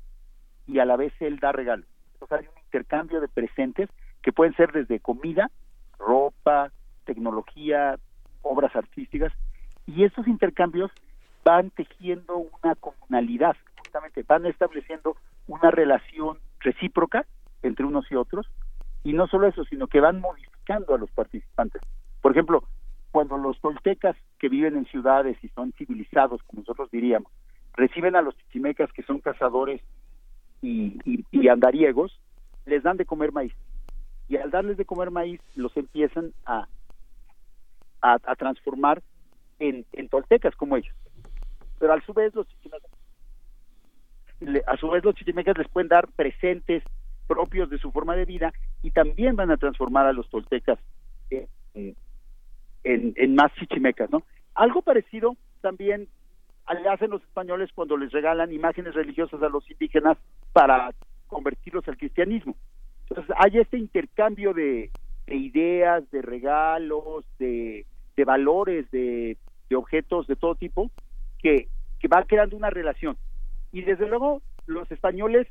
y 0.68 0.80
a 0.80 0.86
la 0.86 0.96
vez 0.96 1.14
él 1.20 1.40
da 1.40 1.52
regalos. 1.52 1.88
O 2.20 2.28
sea, 2.28 2.38
hay 2.38 2.46
un 2.48 2.64
intercambio 2.64 3.22
de 3.22 3.28
presentes 3.28 3.90
que 4.22 4.32
pueden 4.32 4.56
ser 4.56 4.72
desde 4.72 5.00
comida, 5.00 5.52
ropa, 6.00 6.72
tecnología, 7.06 7.98
obras 8.42 8.76
artísticas 8.76 9.34
y 9.86 10.04
estos 10.04 10.28
intercambios 10.28 10.92
van 11.44 11.70
tejiendo 11.70 12.38
una 12.38 12.76
comunalidad, 12.76 13.56
justamente 13.96 14.24
van 14.24 14.46
estableciendo 14.46 15.16
una 15.48 15.72
relación 15.72 16.40
recíproca 16.60 17.26
entre 17.62 17.86
unos 17.86 18.06
y 18.12 18.16
otros 18.16 18.46
y 19.04 19.14
no 19.14 19.28
solo 19.28 19.48
eso, 19.48 19.64
sino 19.66 19.88
que 19.88 20.02
van 20.02 20.20
modificando 20.20 20.96
a 20.96 20.98
los 20.98 21.10
participantes. 21.12 21.82
Por 22.22 22.34
ejemplo, 22.34 22.68
cuando 23.12 23.38
los 23.38 23.60
toltecas 23.62 24.18
que 24.38 24.50
viven 24.50 24.76
en 24.76 24.86
ciudades 24.88 25.38
y 25.42 25.48
son 25.50 25.72
civilizados, 25.74 26.42
como 26.44 26.62
nosotros 26.62 26.92
diríamos, 26.92 27.32
reciben 27.74 28.18
a 28.18 28.22
los 28.22 28.36
chichimecas 28.38 28.92
que 28.92 29.04
son 29.04 29.20
cazadores 29.20 29.82
y, 30.62 31.00
y, 31.32 31.48
andariegos, 31.48 32.20
les 32.66 32.84
dan 32.84 32.98
de 32.98 33.06
comer 33.06 33.32
maíz. 33.32 33.54
Y 34.28 34.38
al 34.38 34.52
darles 34.52 34.76
de 34.76 34.86
comer 34.86 35.12
maíz, 35.12 35.40
los 35.56 35.76
empiezan 35.78 36.34
a, 36.46 36.68
a, 38.02 38.36
transformar 38.36 39.02
en, 39.60 39.86
en, 39.94 40.10
toltecas 40.10 40.56
como 40.56 40.76
ellos. 40.76 40.96
Pero 41.80 41.94
a 41.94 42.02
su 42.02 42.14
vez 42.14 42.34
los 42.34 42.48
chichimecas, 42.48 42.90
a 44.68 44.78
su 44.78 44.90
vez 44.90 45.04
los 45.04 45.16
chichimecas 45.16 45.58
les 45.58 45.68
pueden 45.70 45.88
dar 45.88 46.08
presentes 46.16 46.84
propios 47.28 47.70
de 47.70 47.78
su 47.78 47.92
forma 47.92 48.16
de 48.16 48.26
vida 48.26 48.54
y 48.84 48.92
también 48.92 49.36
van 49.36 49.52
a 49.52 49.58
transformar 49.58 50.06
a 50.06 50.14
los 50.14 50.30
toltecas 50.30 50.80
en, 51.30 51.96
en, 52.84 53.36
más 53.36 53.52
chichimecas, 53.56 54.10
¿no? 54.12 54.24
Algo 54.54 54.82
parecido 54.82 55.36
también 55.62 56.08
hacen 56.66 57.12
los 57.12 57.22
españoles 57.24 57.70
cuando 57.74 57.98
les 57.98 58.12
regalan 58.12 58.54
imágenes 58.54 58.94
religiosas 58.94 59.42
a 59.42 59.50
los 59.50 59.70
indígenas 59.70 60.18
para 60.54 60.92
convertirlos 61.28 61.88
al 61.88 61.98
cristianismo. 61.98 62.56
Entonces 63.10 63.36
hay 63.38 63.60
este 63.60 63.78
intercambio 63.78 64.54
de, 64.54 64.92
ideas, 65.28 66.10
de 66.12 66.22
regalos, 66.22 67.26
de, 67.40 67.86
valores, 68.26 68.90
de, 68.92 69.38
objetos 69.76 70.28
de 70.28 70.36
todo 70.36 70.56
tipo 70.56 70.90
que 71.42 71.68
va 72.08 72.24
creando 72.24 72.56
una 72.56 72.70
relación. 72.70 73.18
Y 73.76 73.82
desde 73.82 74.08
luego 74.08 74.42
los 74.68 74.90
españoles 74.90 75.48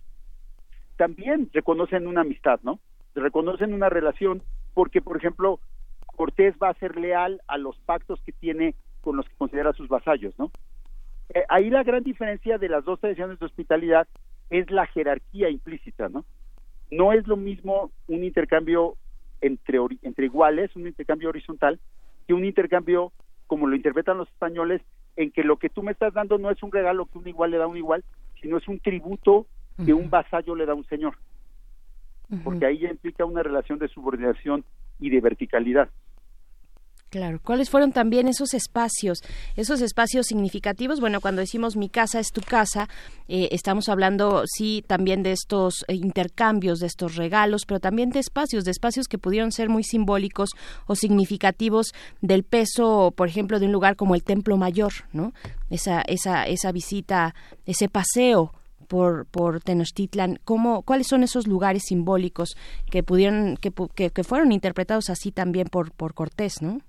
también 0.97 1.51
reconocen 1.53 2.07
una 2.07 2.23
amistad, 2.23 2.59
¿no? 2.63 2.81
Reconocen 3.15 3.75
una 3.75 3.91
relación 3.91 4.43
porque, 4.73 5.03
por 5.03 5.19
ejemplo, 5.19 5.61
Cortés 6.07 6.55
va 6.57 6.71
a 6.71 6.79
ser 6.79 6.97
leal 6.97 7.43
a 7.49 7.59
los 7.59 7.77
pactos 7.81 8.23
que 8.23 8.33
tiene 8.33 8.77
con 9.03 9.19
los 9.19 9.29
que 9.29 9.37
considera 9.37 9.75
sus 9.75 9.89
vasallos, 9.89 10.33
¿no? 10.39 10.51
Eh, 11.35 11.45
ahí 11.51 11.69
la 11.69 11.83
gran 11.83 12.03
diferencia 12.03 12.57
de 12.57 12.71
las 12.71 12.83
dos 12.87 12.99
tradiciones 12.99 13.39
de 13.39 13.45
hospitalidad 13.45 14.09
es 14.49 14.71
la 14.71 14.87
jerarquía 14.87 15.51
implícita, 15.51 16.09
¿no? 16.09 16.25
No 16.91 17.13
es 17.13 17.27
lo 17.27 17.37
mismo 17.37 17.91
un 18.09 18.25
intercambio 18.25 18.97
entre, 19.43 19.81
entre 20.01 20.25
iguales, 20.25 20.75
un 20.77 20.87
intercambio 20.87 21.29
horizontal, 21.29 21.79
que 22.27 22.33
un 22.33 22.47
intercambio 22.47 23.13
como 23.47 23.67
lo 23.67 23.77
interpretan 23.77 24.17
los 24.17 24.31
españoles, 24.31 24.81
en 25.17 25.31
que 25.31 25.45
lo 25.45 25.57
que 25.57 25.69
tú 25.69 25.83
me 25.83 25.93
estás 25.93 26.13
dando 26.15 26.39
no 26.39 26.51
es 26.51 26.63
un 26.63 26.73
regalo 26.73 27.07
que 27.07 27.19
un 27.19 27.29
igual 27.29 27.51
le 27.51 27.59
da 27.59 27.65
a 27.65 27.69
un 27.69 27.77
igual, 27.77 28.05
sino 28.41 28.59
es 28.59 28.69
un 28.69 28.79
tributo 28.81 29.47
que 29.85 29.93
un 29.95 30.11
vasallo 30.11 30.55
le 30.55 30.67
da 30.67 30.73
a 30.73 30.77
un 30.77 30.87
señor. 30.87 31.17
Porque 32.43 32.67
ahí 32.67 32.79
ya 32.79 32.91
implica 32.91 33.25
una 33.25 33.43
relación 33.43 33.79
de 33.79 33.89
subordinación 33.89 34.65
y 34.99 35.11
de 35.11 35.21
verticalidad. 35.21 35.89
Claro, 37.15 37.39
¿cuáles 37.41 37.71
fueron 37.71 37.93
también 37.93 38.27
esos 38.27 38.55
espacios, 38.55 39.21
esos 39.55 39.81
espacios 39.83 40.27
significativos? 40.27 40.99
Bueno, 40.99 41.21
cuando 41.21 41.43
decimos 41.43 41.77
mi 41.77 41.89
casa 41.89 42.19
es 42.19 42.33
tu 42.33 42.41
casa, 42.41 42.89
eh, 43.29 43.51
estamos 43.53 43.89
hablando, 43.89 44.43
sí, 44.47 44.85
también 44.85 45.23
de 45.23 45.31
estos 45.31 45.85
eh, 45.87 45.95
intercambios, 45.95 46.81
de 46.81 46.89
estos 46.89 47.15
regalos, 47.15 47.67
pero 47.69 47.79
también 47.79 48.11
de 48.11 48.19
espacios, 48.19 48.65
de 48.65 48.73
espacios 48.73 49.07
que 49.07 49.17
pudieron 49.17 49.53
ser 49.53 49.69
muy 49.69 49.85
simbólicos 49.85 50.51
o 50.89 50.97
significativos 50.97 51.95
del 52.21 52.43
peso, 52.43 53.15
por 53.17 53.29
ejemplo, 53.29 53.61
de 53.61 53.67
un 53.67 53.73
lugar 53.73 53.95
como 53.95 54.17
el 54.17 54.25
Templo 54.25 54.57
Mayor, 54.57 54.93
¿no? 55.13 55.33
Esa, 55.71 56.03
esa, 56.09 56.49
esa 56.49 56.73
visita, 56.73 57.37
ese 57.65 57.89
paseo 57.89 58.53
por, 58.89 59.27
por 59.27 59.61
Tenochtitlan, 59.61 60.41
¿cómo, 60.45 60.83
¿cuáles 60.83 61.07
son 61.07 61.23
esos 61.23 61.47
lugares 61.47 61.85
simbólicos 61.87 62.57
que 62.91 63.05
pudieron, 63.05 63.57
que, 63.57 63.73
que, 63.95 64.11
que 64.11 64.25
fueron 64.25 64.51
interpretados 64.51 65.11
así 65.11 65.31
también 65.31 65.69
por, 65.69 65.93
por 65.93 66.15
Cortés, 66.15 66.61
¿no? 66.61 66.81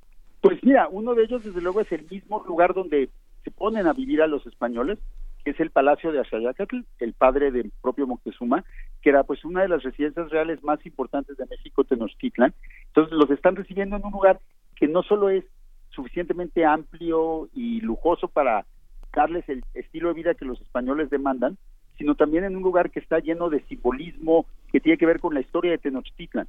Pues 0.46 0.64
mira, 0.64 0.88
uno 0.92 1.16
de 1.16 1.24
ellos 1.24 1.44
desde 1.44 1.60
luego 1.60 1.82
es 1.82 1.92
el 1.92 2.06
mismo 2.08 2.44
lugar 2.46 2.76
donde 2.76 3.10
se 3.44 3.50
ponen 3.50 3.88
a 3.88 3.94
vivir 3.94 4.22
a 4.22 4.28
los 4.28 4.46
españoles, 4.46 5.00
que 5.44 5.50
es 5.50 5.60
el 5.60 5.72
Palacio 5.72 6.12
de 6.12 6.20
Axayacatl, 6.20 6.82
el 7.00 7.14
padre 7.14 7.50
del 7.50 7.72
propio 7.82 8.06
Moctezuma, 8.06 8.64
que 9.02 9.10
era 9.10 9.24
pues 9.24 9.44
una 9.44 9.64
de 9.64 9.70
las 9.70 9.82
residencias 9.82 10.30
reales 10.30 10.64
más 10.64 10.86
importantes 10.86 11.36
de 11.36 11.48
México, 11.48 11.84
Tenochtitlan. 11.84 12.54
Entonces 12.90 13.18
los 13.18 13.32
están 13.32 13.56
recibiendo 13.56 13.96
en 13.96 14.06
un 14.06 14.12
lugar 14.12 14.40
que 14.76 14.88
no 14.88 15.02
solo 15.02 15.30
es 15.30 15.44
suficientemente 15.90 16.64
amplio 16.64 17.50
y 17.52 17.82
lujoso 17.82 18.28
para 18.28 18.68
darles 19.16 19.50
el 19.50 19.64
estilo 19.74 20.10
de 20.10 20.14
vida 20.14 20.36
que 20.36 20.46
los 20.46 20.62
españoles 20.62 21.10
demandan, 21.10 21.58
sino 21.98 22.14
también 22.14 22.44
en 22.44 22.56
un 22.56 22.62
lugar 22.62 22.92
que 22.92 23.00
está 23.00 23.18
lleno 23.18 23.50
de 23.50 23.62
simbolismo 23.62 24.46
que 24.72 24.80
tiene 24.80 25.00
que 25.00 25.08
ver 25.08 25.20
con 25.20 25.34
la 25.34 25.42
historia 25.42 25.72
de 25.72 25.80
Tenochtitlan. 25.80 26.48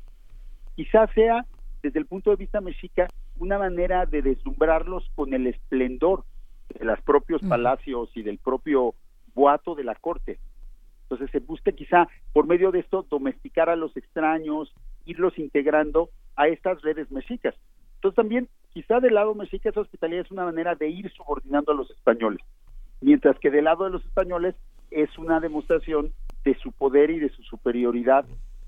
Quizás 0.74 1.08
sea 1.14 1.46
desde 1.82 1.98
el 1.98 2.04
punto 2.04 2.28
de 2.28 2.36
vista 2.36 2.60
mexica, 2.60 3.08
una 3.38 3.58
manera 3.58 4.06
de 4.06 4.22
deslumbrarlos 4.22 5.08
con 5.14 5.34
el 5.34 5.46
esplendor 5.46 6.24
de 6.68 6.84
los 6.84 7.00
propios 7.02 7.42
palacios 7.42 8.10
y 8.14 8.22
del 8.22 8.38
propio 8.38 8.94
boato 9.34 9.74
de 9.74 9.84
la 9.84 9.94
corte. 9.94 10.38
Entonces 11.02 11.30
se 11.30 11.38
busca 11.38 11.72
quizá 11.72 12.08
por 12.32 12.46
medio 12.46 12.72
de 12.72 12.80
esto 12.80 13.06
domesticar 13.08 13.68
a 13.68 13.76
los 13.76 13.96
extraños, 13.96 14.74
irlos 15.04 15.38
integrando 15.38 16.10
a 16.34 16.48
estas 16.48 16.82
redes 16.82 17.10
mexicas. 17.10 17.54
Entonces 17.96 18.16
también 18.16 18.48
quizá 18.72 19.00
del 19.00 19.14
lado 19.14 19.34
mexica 19.34 19.70
esa 19.70 19.80
hospitalidad 19.80 20.24
es 20.24 20.30
una 20.30 20.44
manera 20.44 20.74
de 20.74 20.88
ir 20.88 21.10
subordinando 21.12 21.72
a 21.72 21.76
los 21.76 21.90
españoles, 21.90 22.40
mientras 23.00 23.38
que 23.38 23.50
del 23.50 23.64
lado 23.64 23.84
de 23.84 23.90
los 23.90 24.04
españoles 24.04 24.54
es 24.90 25.16
una 25.18 25.40
demostración 25.40 26.12
de 26.44 26.54
su 26.56 26.72
poder 26.72 27.10
y 27.10 27.18
de 27.18 27.30
su 27.30 27.42
superioridad 27.42 28.24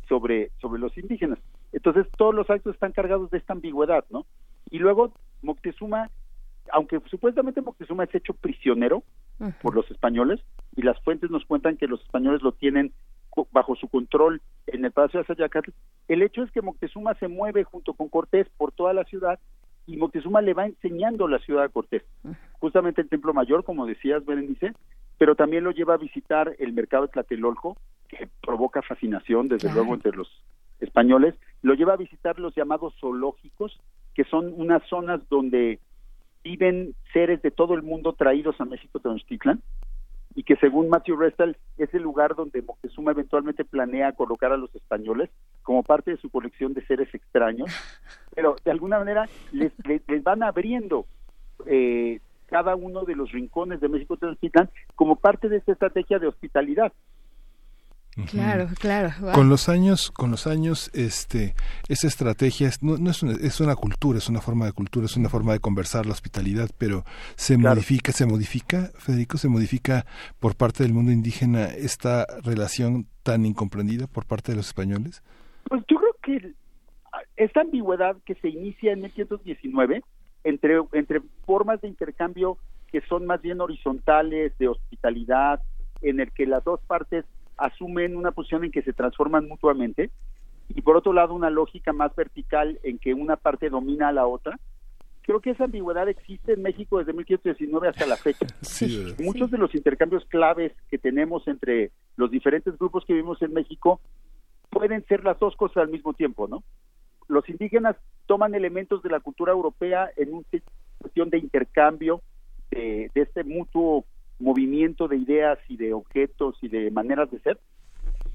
sobre, 0.08 0.50
sobre 0.60 0.80
los 0.80 0.96
indígenas. 0.96 1.38
Entonces 1.72 2.06
todos 2.16 2.34
los 2.34 2.48
actos 2.48 2.74
están 2.74 2.92
cargados 2.92 3.30
de 3.30 3.38
esta 3.38 3.52
ambigüedad, 3.52 4.04
¿no? 4.10 4.26
Y 4.70 4.78
luego 4.78 5.12
Moctezuma, 5.42 6.10
aunque 6.72 7.00
supuestamente 7.10 7.60
Moctezuma 7.60 8.04
es 8.04 8.14
hecho 8.14 8.34
prisionero 8.34 9.02
por 9.62 9.74
los 9.74 9.88
españoles, 9.90 10.40
y 10.74 10.82
las 10.82 11.00
fuentes 11.02 11.30
nos 11.30 11.44
cuentan 11.44 11.76
que 11.76 11.86
los 11.86 12.00
españoles 12.02 12.42
lo 12.42 12.52
tienen 12.52 12.92
bajo 13.52 13.76
su 13.76 13.88
control 13.88 14.42
en 14.66 14.84
el 14.84 14.90
Palacio 14.90 15.20
de 15.20 15.26
Sayacatl, 15.26 15.70
el 16.08 16.22
hecho 16.22 16.42
es 16.42 16.50
que 16.50 16.62
Moctezuma 16.62 17.14
se 17.14 17.28
mueve 17.28 17.64
junto 17.64 17.94
con 17.94 18.08
Cortés 18.08 18.48
por 18.56 18.72
toda 18.72 18.92
la 18.92 19.04
ciudad 19.04 19.38
y 19.86 19.96
Moctezuma 19.96 20.42
le 20.42 20.54
va 20.54 20.66
enseñando 20.66 21.28
la 21.28 21.38
ciudad 21.38 21.64
a 21.64 21.68
Cortés. 21.68 22.02
Justamente 22.58 23.00
el 23.00 23.08
Templo 23.08 23.32
Mayor, 23.32 23.64
como 23.64 23.86
decías, 23.86 24.24
Berenice, 24.24 24.72
pero 25.18 25.34
también 25.34 25.64
lo 25.64 25.70
lleva 25.70 25.94
a 25.94 25.98
visitar 25.98 26.54
el 26.58 26.72
mercado 26.72 27.06
de 27.06 27.12
Tlatelolco, 27.12 27.76
que 28.08 28.28
provoca 28.42 28.82
fascinación, 28.82 29.48
desde 29.48 29.72
luego, 29.72 29.94
entre 29.94 30.12
los 30.12 30.28
españoles, 30.80 31.34
lo 31.62 31.74
lleva 31.74 31.94
a 31.94 31.96
visitar 31.96 32.38
los 32.38 32.54
llamados 32.54 32.94
zoológicos, 33.00 33.80
que 34.18 34.24
son 34.24 34.52
unas 34.56 34.82
zonas 34.88 35.20
donde 35.30 35.78
viven 36.42 36.96
seres 37.12 37.40
de 37.40 37.52
todo 37.52 37.74
el 37.74 37.84
mundo 37.84 38.14
traídos 38.14 38.60
a 38.60 38.64
México 38.64 38.98
Tenochtitlan 38.98 39.62
y 40.34 40.42
que 40.42 40.56
según 40.56 40.88
Matthew 40.88 41.18
Restal 41.18 41.56
es 41.76 41.94
el 41.94 42.02
lugar 42.02 42.34
donde 42.34 42.60
Moctezuma 42.62 43.12
eventualmente 43.12 43.64
planea 43.64 44.10
colocar 44.14 44.50
a 44.50 44.56
los 44.56 44.74
españoles 44.74 45.30
como 45.62 45.84
parte 45.84 46.10
de 46.10 46.16
su 46.16 46.30
colección 46.30 46.74
de 46.74 46.84
seres 46.86 47.14
extraños, 47.14 47.70
pero 48.34 48.56
de 48.64 48.72
alguna 48.72 48.98
manera 48.98 49.28
les, 49.52 49.72
les, 50.08 50.24
van 50.24 50.42
abriendo 50.42 51.06
eh, 51.66 52.18
cada 52.46 52.74
uno 52.74 53.04
de 53.04 53.14
los 53.14 53.30
rincones 53.30 53.80
de 53.80 53.88
México 53.88 54.16
Tenochtitlan 54.16 54.68
como 54.96 55.14
parte 55.14 55.48
de 55.48 55.58
esta 55.58 55.70
estrategia 55.70 56.18
de 56.18 56.26
hospitalidad. 56.26 56.92
Claro, 58.26 58.68
claro. 58.78 59.10
Con 59.32 59.48
los 59.48 59.68
años, 59.68 60.10
con 60.10 60.30
los 60.30 60.46
años, 60.46 60.90
este, 60.94 61.54
esa 61.88 62.06
estrategia 62.06 62.68
es, 62.68 62.82
no, 62.82 62.94
es, 63.10 63.22
una, 63.22 63.32
es 63.32 63.60
una 63.60 63.76
cultura, 63.76 64.18
es 64.18 64.28
una 64.28 64.40
forma 64.40 64.66
de 64.66 64.72
cultura, 64.72 65.06
es 65.06 65.16
una 65.16 65.28
forma 65.28 65.52
de 65.52 65.60
conversar 65.60 66.06
la 66.06 66.12
hospitalidad, 66.12 66.70
pero 66.78 67.04
se 67.36 67.56
modifica, 67.56 68.12
se 68.12 68.26
modifica, 68.26 68.90
Federico, 68.98 69.38
se 69.38 69.48
modifica 69.48 70.06
por 70.40 70.56
parte 70.56 70.82
del 70.82 70.92
mundo 70.92 71.12
indígena 71.12 71.66
esta 71.66 72.26
relación 72.42 73.06
tan 73.22 73.46
incomprendida 73.46 74.06
por 74.06 74.26
parte 74.26 74.52
de 74.52 74.56
los 74.56 74.68
españoles. 74.68 75.22
Pues 75.64 75.82
yo 75.88 75.98
creo 75.98 76.16
que 76.22 76.52
esta 77.36 77.60
ambigüedad 77.60 78.16
que 78.24 78.34
se 78.36 78.48
inicia 78.48 78.92
en 78.92 79.02
1519 79.02 80.02
entre 80.44 80.78
entre 80.92 81.20
formas 81.44 81.80
de 81.80 81.88
intercambio 81.88 82.58
que 82.90 83.00
son 83.02 83.26
más 83.26 83.42
bien 83.42 83.60
horizontales 83.60 84.56
de 84.58 84.68
hospitalidad, 84.68 85.60
en 86.00 86.20
el 86.20 86.32
que 86.32 86.46
las 86.46 86.64
dos 86.64 86.80
partes 86.86 87.24
asumen 87.58 88.16
una 88.16 88.32
posición 88.32 88.64
en 88.64 88.70
que 88.70 88.82
se 88.82 88.92
transforman 88.92 89.46
mutuamente 89.48 90.10
y 90.68 90.82
por 90.82 90.96
otro 90.96 91.12
lado 91.12 91.34
una 91.34 91.50
lógica 91.50 91.92
más 91.92 92.14
vertical 92.14 92.78
en 92.82 92.98
que 92.98 93.14
una 93.14 93.36
parte 93.36 93.70
domina 93.70 94.08
a 94.08 94.12
la 94.12 94.26
otra. 94.26 94.58
Creo 95.22 95.40
que 95.40 95.50
esa 95.50 95.64
ambigüedad 95.64 96.08
existe 96.08 96.54
en 96.54 96.62
México 96.62 96.98
desde 96.98 97.12
1519 97.12 97.88
hasta 97.88 98.06
la 98.06 98.16
fecha. 98.16 98.46
Muchos 99.22 99.50
de 99.50 99.58
los 99.58 99.74
intercambios 99.74 100.24
claves 100.26 100.72
que 100.90 100.98
tenemos 100.98 101.46
entre 101.48 101.90
los 102.16 102.30
diferentes 102.30 102.78
grupos 102.78 103.04
que 103.04 103.12
vivimos 103.12 103.40
en 103.42 103.52
México 103.52 104.00
pueden 104.70 105.04
ser 105.06 105.24
las 105.24 105.38
dos 105.38 105.54
cosas 105.56 105.78
al 105.78 105.88
mismo 105.88 106.14
tiempo, 106.14 106.48
¿no? 106.48 106.62
Los 107.26 107.46
indígenas 107.48 107.96
toman 108.26 108.54
elementos 108.54 109.02
de 109.02 109.10
la 109.10 109.20
cultura 109.20 109.52
europea 109.52 110.10
en 110.16 110.32
una 110.32 110.46
cuestión 110.98 111.28
de 111.28 111.38
intercambio, 111.38 112.22
de 112.70 113.10
este 113.14 113.44
mutuo 113.44 114.04
movimiento 114.38 115.08
de 115.08 115.16
ideas 115.16 115.58
y 115.68 115.76
de 115.76 115.92
objetos 115.92 116.56
y 116.62 116.68
de 116.68 116.90
maneras 116.90 117.30
de 117.30 117.40
ser, 117.40 117.58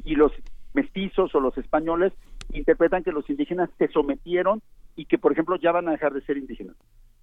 y 0.04 0.16
los 0.16 0.32
mestizos 0.74 1.34
o 1.36 1.40
los 1.40 1.58
españoles 1.58 2.14
interpretan 2.52 3.04
que 3.04 3.12
los 3.12 3.30
indígenas 3.30 3.70
se 3.78 3.88
sometieron 3.88 4.62
y 4.96 5.06
que, 5.06 5.18
por 5.18 5.32
ejemplo, 5.32 5.56
ya 5.56 5.72
van 5.72 5.88
a 5.88 5.92
dejar 5.92 6.14
de 6.14 6.22
ser 6.22 6.38
indígenas. 6.38 6.76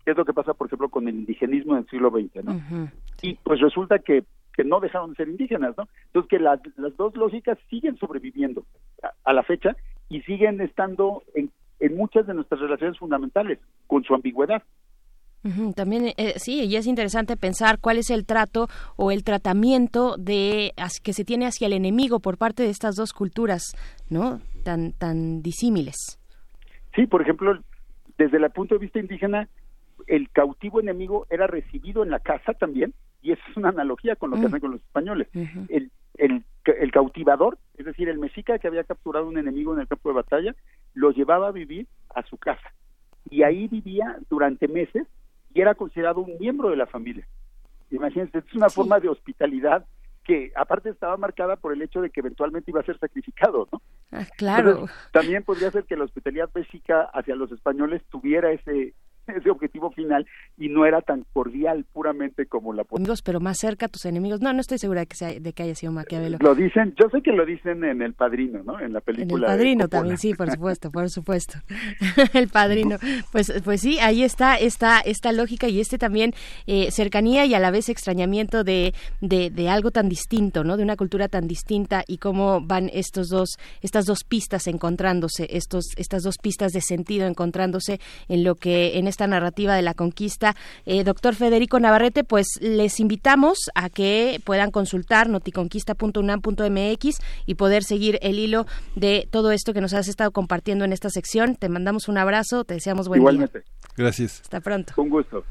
es 0.06 0.16
lo 0.16 0.24
que 0.24 0.32
pasa, 0.32 0.54
por 0.54 0.66
ejemplo, 0.66 0.88
con 0.88 1.06
el 1.08 1.14
indigenismo 1.14 1.76
del 1.76 1.86
siglo 1.88 2.10
XX, 2.10 2.44
¿no? 2.44 2.90
Y 3.22 3.34
pues 3.34 3.60
resulta 3.60 3.98
que, 3.98 4.24
que 4.54 4.64
no 4.64 4.80
dejaron 4.80 5.10
de 5.10 5.16
ser 5.16 5.28
indígenas, 5.28 5.76
¿no? 5.76 5.88
Entonces 6.06 6.28
que 6.28 6.38
las, 6.38 6.60
las 6.76 6.96
dos 6.96 7.16
lógicas 7.16 7.58
siguen 7.68 7.96
sobreviviendo 7.96 8.64
a, 9.24 9.32
la 9.32 9.42
fecha 9.42 9.76
y 10.08 10.22
siguen 10.22 10.60
estando 10.60 11.22
en, 11.34 11.50
en 11.78 11.96
muchas 11.96 12.26
de 12.26 12.34
nuestras 12.34 12.60
relaciones 12.60 12.98
fundamentales, 12.98 13.58
con 13.86 14.02
su 14.02 14.14
ambigüedad. 14.14 14.62
También 15.74 16.12
eh, 16.18 16.34
sí, 16.36 16.64
y 16.64 16.76
es 16.76 16.86
interesante 16.86 17.36
pensar 17.36 17.78
cuál 17.80 17.96
es 17.96 18.10
el 18.10 18.26
trato 18.26 18.68
o 18.96 19.10
el 19.10 19.24
tratamiento 19.24 20.16
de 20.18 20.72
que 21.02 21.12
se 21.14 21.24
tiene 21.24 21.46
hacia 21.46 21.66
el 21.66 21.72
enemigo 21.72 22.20
por 22.20 22.36
parte 22.36 22.62
de 22.62 22.68
estas 22.68 22.94
dos 22.94 23.12
culturas, 23.12 23.74
¿no? 24.10 24.40
Tan 24.64 24.92
tan 24.92 25.40
disímiles. 25.40 26.18
Sí, 26.94 27.06
por 27.06 27.22
ejemplo, 27.22 27.58
desde 28.18 28.36
el 28.36 28.50
punto 28.50 28.74
de 28.74 28.80
vista 28.80 28.98
indígena, 28.98 29.48
el 30.06 30.28
cautivo 30.30 30.80
enemigo 30.80 31.26
era 31.30 31.46
recibido 31.46 32.02
en 32.02 32.10
la 32.10 32.20
casa 32.20 32.52
también, 32.52 32.92
y 33.22 33.32
eso 33.32 33.42
es 33.50 33.56
una 33.56 33.70
analogía 33.70 34.16
con 34.16 34.30
lo 34.30 34.36
que 34.36 34.42
mm. 34.42 34.46
hacen 34.46 34.60
con 34.60 34.70
los 34.72 34.80
españoles. 34.80 35.28
el, 35.68 35.90
el, 36.18 36.44
el 36.64 36.92
cautivador, 36.92 37.58
es 37.78 37.86
decir, 37.86 38.08
el 38.08 38.18
mexica 38.18 38.58
que 38.58 38.68
había 38.68 38.84
capturado 38.84 39.26
un 39.26 39.38
enemigo 39.38 39.72
en 39.72 39.80
el 39.80 39.88
campo 39.88 40.10
de 40.10 40.16
batalla, 40.16 40.54
lo 40.92 41.12
llevaba 41.12 41.48
a 41.48 41.52
vivir 41.52 41.86
a 42.14 42.22
su 42.24 42.36
casa. 42.36 42.74
Y 43.30 43.42
ahí 43.42 43.68
vivía 43.68 44.18
durante 44.28 44.68
meses 44.68 45.06
y 45.54 45.60
era 45.60 45.74
considerado 45.74 46.20
un 46.20 46.38
miembro 46.38 46.70
de 46.70 46.76
la 46.76 46.86
familia. 46.86 47.26
Imagínense, 47.90 48.38
es 48.38 48.54
una 48.54 48.68
forma 48.68 49.00
de 49.00 49.08
hospitalidad 49.08 49.84
que 50.24 50.52
aparte 50.54 50.90
estaba 50.90 51.16
marcada 51.16 51.56
por 51.56 51.72
el 51.72 51.82
hecho 51.82 52.00
de 52.00 52.10
que 52.10 52.20
eventualmente 52.20 52.70
iba 52.70 52.80
a 52.80 52.84
ser 52.84 52.98
sacrificado, 52.98 53.68
¿no? 53.72 53.82
Ah, 54.12 54.26
claro. 54.36 54.86
también 55.12 55.42
podría 55.42 55.70
ser 55.70 55.84
que 55.84 55.96
la 55.96 56.04
hospitalidad 56.04 56.50
méxica 56.54 57.02
hacia 57.12 57.34
los 57.34 57.50
españoles 57.52 58.02
tuviera 58.10 58.52
ese 58.52 58.94
ese 59.36 59.50
objetivo 59.50 59.90
final 59.90 60.26
y 60.58 60.68
no 60.68 60.84
era 60.84 61.00
tan 61.00 61.24
cordial 61.32 61.84
puramente 61.92 62.46
como 62.46 62.72
la 62.72 62.84
amigos 62.90 63.22
pero 63.22 63.40
más 63.40 63.58
cerca 63.58 63.86
a 63.86 63.88
tus 63.88 64.04
enemigos. 64.04 64.40
No 64.40 64.52
no 64.52 64.60
estoy 64.60 64.78
segura 64.78 65.00
de 65.00 65.06
que 65.06 65.16
sea, 65.16 65.38
de 65.38 65.52
que 65.52 65.62
haya 65.62 65.74
sido 65.74 65.92
Maquiavelo. 65.92 66.38
Lo 66.40 66.54
dicen 66.54 66.94
yo 66.98 67.08
sé 67.10 67.22
que 67.22 67.32
lo 67.32 67.44
dicen 67.46 67.84
en 67.84 68.02
el 68.02 68.14
Padrino 68.14 68.62
no 68.62 68.80
en 68.80 68.92
la 68.92 69.00
película 69.00 69.46
en 69.46 69.52
el 69.52 69.56
Padrino 69.56 69.88
también 69.88 70.18
sí 70.18 70.34
por 70.34 70.50
supuesto 70.50 70.90
por 70.90 71.08
supuesto. 71.10 71.58
El 72.34 72.48
Padrino. 72.48 72.96
Pues 73.32 73.52
pues 73.64 73.80
sí 73.80 73.98
ahí 74.00 74.22
está 74.22 74.56
esta 74.56 75.00
esta 75.00 75.32
lógica 75.32 75.68
y 75.68 75.80
este 75.80 75.98
también 75.98 76.32
eh, 76.66 76.90
cercanía 76.90 77.44
y 77.44 77.54
a 77.54 77.58
la 77.58 77.70
vez 77.70 77.88
extrañamiento 77.88 78.64
de, 78.64 78.94
de, 79.20 79.50
de 79.50 79.68
algo 79.68 79.90
tan 79.90 80.08
distinto 80.08 80.64
no 80.64 80.76
de 80.76 80.82
una 80.82 80.96
cultura 80.96 81.28
tan 81.28 81.46
distinta 81.46 82.04
y 82.06 82.18
cómo 82.18 82.60
van 82.60 82.90
estos 82.92 83.28
dos 83.28 83.50
estas 83.82 84.06
dos 84.06 84.24
pistas 84.24 84.66
encontrándose 84.66 85.46
estos 85.50 85.84
estas 85.96 86.22
dos 86.22 86.36
pistas 86.38 86.72
de 86.72 86.80
sentido 86.80 87.26
encontrándose 87.26 88.00
en 88.28 88.44
lo 88.44 88.54
que 88.54 88.98
en 88.98 89.06
esta 89.20 89.26
narrativa 89.26 89.74
de 89.74 89.82
la 89.82 89.92
conquista. 89.92 90.56
Eh, 90.86 91.04
doctor 91.04 91.34
Federico 91.34 91.78
Navarrete, 91.78 92.24
pues 92.24 92.46
les 92.62 93.00
invitamos 93.00 93.70
a 93.74 93.90
que 93.90 94.40
puedan 94.44 94.70
consultar 94.70 95.28
noticonquista.unam.mx 95.28 97.18
y 97.44 97.54
poder 97.54 97.84
seguir 97.84 98.18
el 98.22 98.38
hilo 98.38 98.64
de 98.96 99.28
todo 99.30 99.52
esto 99.52 99.74
que 99.74 99.82
nos 99.82 99.92
has 99.92 100.08
estado 100.08 100.30
compartiendo 100.30 100.86
en 100.86 100.94
esta 100.94 101.10
sección. 101.10 101.54
Te 101.54 101.68
mandamos 101.68 102.08
un 102.08 102.16
abrazo, 102.16 102.64
te 102.64 102.72
deseamos 102.74 103.08
buen 103.08 103.20
Igualmente. 103.20 103.62
Gracias. 103.94 104.40
Hasta 104.40 104.60
pronto. 104.60 104.94
Un 104.96 105.10
gusto. 105.10 105.44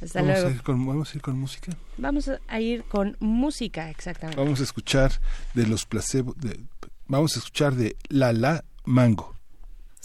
Hasta 0.00 0.20
¿Vamos 0.20 0.34
luego. 0.34 0.48
A 0.48 0.52
ir 0.52 0.62
con, 0.62 0.86
¿Vamos 0.86 1.12
a 1.12 1.16
ir 1.16 1.22
con 1.22 1.38
música? 1.38 1.72
Vamos 1.98 2.30
a 2.48 2.60
ir 2.60 2.84
con 2.84 3.18
música, 3.20 3.90
exactamente. 3.90 4.40
Vamos 4.40 4.60
a 4.60 4.62
escuchar 4.62 5.12
de 5.52 5.66
los 5.66 5.84
placebos, 5.84 6.36
vamos 7.06 7.36
a 7.36 7.40
escuchar 7.40 7.74
de 7.74 7.96
La 8.08 8.32
La 8.32 8.64
Mango. 8.86 9.33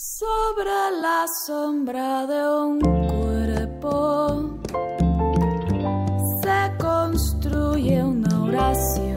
Sobre 0.02 0.92
la 1.02 1.26
sombra 1.46 2.26
de 2.26 2.42
un 2.48 2.80
cuerpo 2.80 4.58
se 6.42 6.78
construye 6.78 8.02
una 8.02 8.44
oración. 8.46 9.09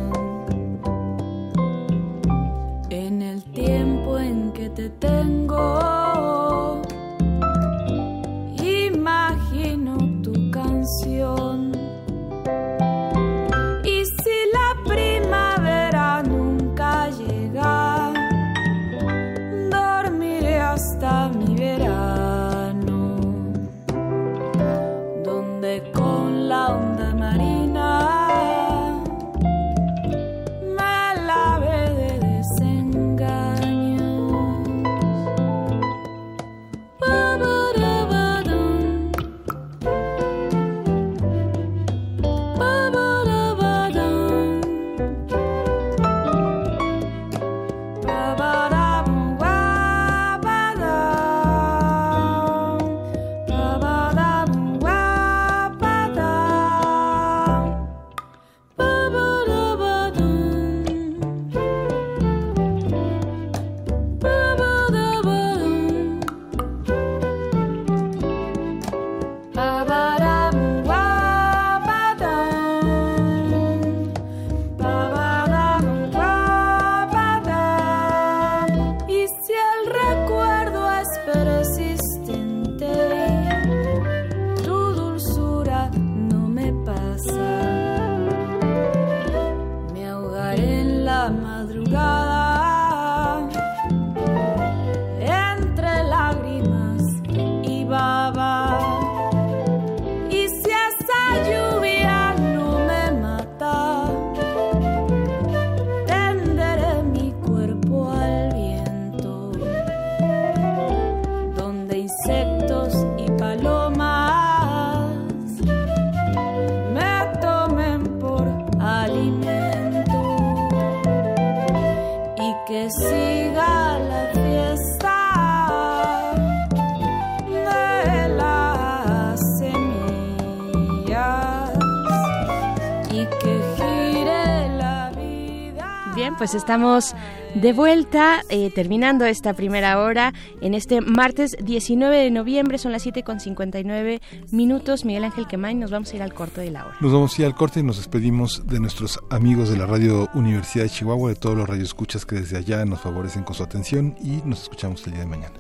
Pues 136.43 136.57
estamos 136.57 137.15
de 137.55 137.73
vuelta, 137.73 138.43
eh, 138.49 138.73
terminando 138.75 139.25
esta 139.25 139.55
primera 139.55 140.01
hora 140.01 140.35
en 140.61 140.75
este 140.75 141.01
martes 141.01 141.57
19 141.63 142.17
de 142.17 142.33
noviembre, 142.33 142.79
son 142.79 142.91
las 142.91 143.03
7 143.03 143.23
con 143.23 143.39
59 143.39 144.21
minutos. 144.51 145.05
Miguel 145.05 145.23
Ángel 145.23 145.47
Quemain, 145.47 145.79
nos 145.79 145.93
vamos 145.93 146.13
a 146.13 146.17
ir 146.17 146.23
al 146.25 146.35
corte 146.35 146.61
de 146.61 146.73
la 146.73 146.85
hora. 146.85 146.97
Nos 147.01 147.13
vamos 147.13 147.39
a 147.39 147.43
ir 147.43 147.47
al 147.47 147.55
corte 147.55 147.79
y 147.79 147.85
nos 147.85 147.99
despedimos 147.99 148.67
de 148.67 148.81
nuestros 148.81 149.21
amigos 149.31 149.71
de 149.71 149.77
la 149.77 149.87
Radio 149.87 150.29
Universidad 150.35 150.83
de 150.83 150.91
Chihuahua, 150.91 151.29
de 151.29 151.37
todos 151.37 151.57
los 151.57 151.69
radioescuchas 151.69 152.27
que 152.27 152.35
desde 152.35 152.57
allá 152.57 152.85
nos 152.85 153.01
favorecen 153.01 153.45
con 153.45 153.55
su 153.55 153.63
atención 153.63 154.17
y 154.21 154.43
nos 154.45 154.63
escuchamos 154.63 155.07
el 155.07 155.13
día 155.13 155.21
de 155.21 155.29
mañana. 155.29 155.55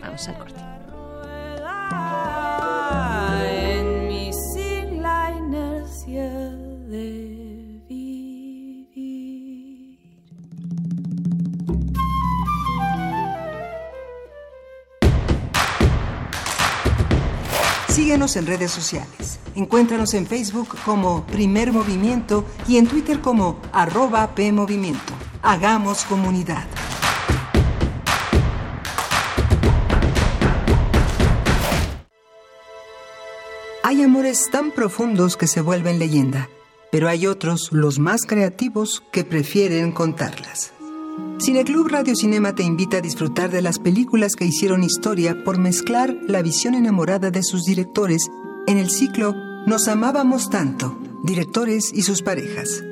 Vamos 0.00 0.28
al 0.28 0.38
corte. 0.38 0.67
Síguenos 17.98 18.36
en 18.36 18.46
redes 18.46 18.70
sociales. 18.70 19.40
Encuéntranos 19.56 20.14
en 20.14 20.24
Facebook 20.24 20.68
como 20.84 21.26
Primer 21.26 21.72
Movimiento 21.72 22.44
y 22.68 22.76
en 22.76 22.86
Twitter 22.86 23.20
como 23.20 23.60
arroba 23.72 24.36
PMovimiento. 24.36 25.12
Hagamos 25.42 26.04
comunidad. 26.04 26.64
Hay 33.82 34.00
amores 34.04 34.48
tan 34.48 34.70
profundos 34.70 35.36
que 35.36 35.48
se 35.48 35.60
vuelven 35.60 35.98
leyenda, 35.98 36.48
pero 36.92 37.08
hay 37.08 37.26
otros, 37.26 37.72
los 37.72 37.98
más 37.98 38.26
creativos, 38.26 39.02
que 39.10 39.24
prefieren 39.24 39.90
contarlas. 39.90 40.72
Cineclub 41.40 41.88
Radio 41.88 42.14
Cinema 42.16 42.54
te 42.54 42.62
invita 42.62 42.98
a 42.98 43.00
disfrutar 43.00 43.50
de 43.50 43.62
las 43.62 43.78
películas 43.78 44.34
que 44.34 44.44
hicieron 44.44 44.82
historia 44.82 45.44
por 45.44 45.58
mezclar 45.58 46.16
la 46.26 46.42
visión 46.42 46.74
enamorada 46.74 47.30
de 47.30 47.42
sus 47.42 47.64
directores 47.64 48.28
en 48.66 48.76
el 48.76 48.90
ciclo 48.90 49.34
Nos 49.66 49.88
amábamos 49.88 50.50
tanto, 50.50 50.98
directores 51.24 51.92
y 51.94 52.02
sus 52.02 52.22
parejas. 52.22 52.82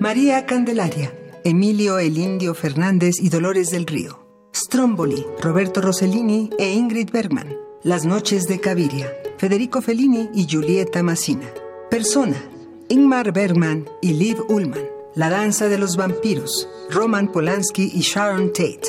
María 0.00 0.46
Candelaria, 0.46 1.12
Emilio 1.44 1.98
El 1.98 2.16
Indio 2.16 2.54
Fernández 2.54 3.16
y 3.20 3.28
Dolores 3.28 3.70
del 3.70 3.86
Río. 3.86 4.24
Stromboli, 4.54 5.26
Roberto 5.42 5.80
Rossellini 5.80 6.50
e 6.58 6.72
Ingrid 6.72 7.10
Bergman. 7.10 7.56
Las 7.82 8.06
noches 8.06 8.46
de 8.46 8.60
Caviria, 8.60 9.12
Federico 9.36 9.82
Fellini 9.82 10.30
y 10.32 10.46
Julieta 10.50 11.02
Massina. 11.02 11.52
Persona, 11.90 12.42
Ingmar 12.88 13.32
Bergman 13.32 13.84
y 14.00 14.14
Liv 14.14 14.38
Ullman. 14.48 14.93
La 15.16 15.30
danza 15.30 15.68
de 15.68 15.78
los 15.78 15.96
vampiros, 15.96 16.68
Roman 16.90 17.30
Polanski 17.30 17.88
y 17.94 18.00
Sharon 18.00 18.48
Tate. 18.48 18.82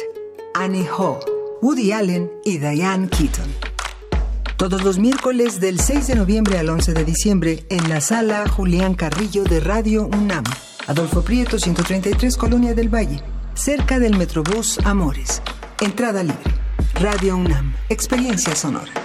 Annie 0.56 0.88
Hall, 0.98 1.20
Woody 1.62 1.92
Allen 1.92 2.32
y 2.44 2.58
Diane 2.58 3.10
Keaton. 3.10 3.46
Todos 4.58 4.84
los 4.84 4.98
miércoles 4.98 5.60
del 5.60 5.80
6 5.80 6.08
de 6.08 6.16
noviembre 6.16 6.58
al 6.58 6.70
11 6.70 6.94
de 6.96 7.06
diciembre 7.06 7.66
en 7.70 7.90
la 7.90 8.02
sala 8.02 8.48
Julián 8.48 8.96
Carrillo 8.96 9.44
de 9.44 9.60
Radio 9.60 10.08
UNAM. 10.08 10.46
Adolfo 10.88 11.22
Prieto, 11.22 11.60
133, 11.60 12.38
Colonia 12.38 12.74
del 12.74 12.90
Valle, 12.90 13.22
cerca 13.54 14.00
del 14.00 14.18
Metrobús 14.18 14.80
Amores. 14.84 15.44
Entrada 15.80 16.24
libre. 16.24 16.56
Radio 16.96 17.38
UNAM, 17.38 17.76
experiencia 17.90 18.56
sonora. 18.56 19.05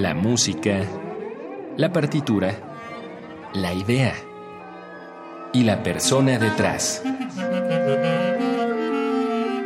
La 0.00 0.14
música, 0.14 0.80
la 1.76 1.92
partitura, 1.92 2.54
la 3.52 3.74
idea 3.74 4.14
y 5.52 5.64
la 5.64 5.82
persona 5.82 6.38
detrás. 6.38 7.02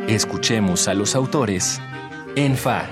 Escuchemos 0.07 0.89
a 0.89 0.93
los 0.93 1.15
autores 1.15 1.79
en 2.35 2.57
Fa, 2.57 2.83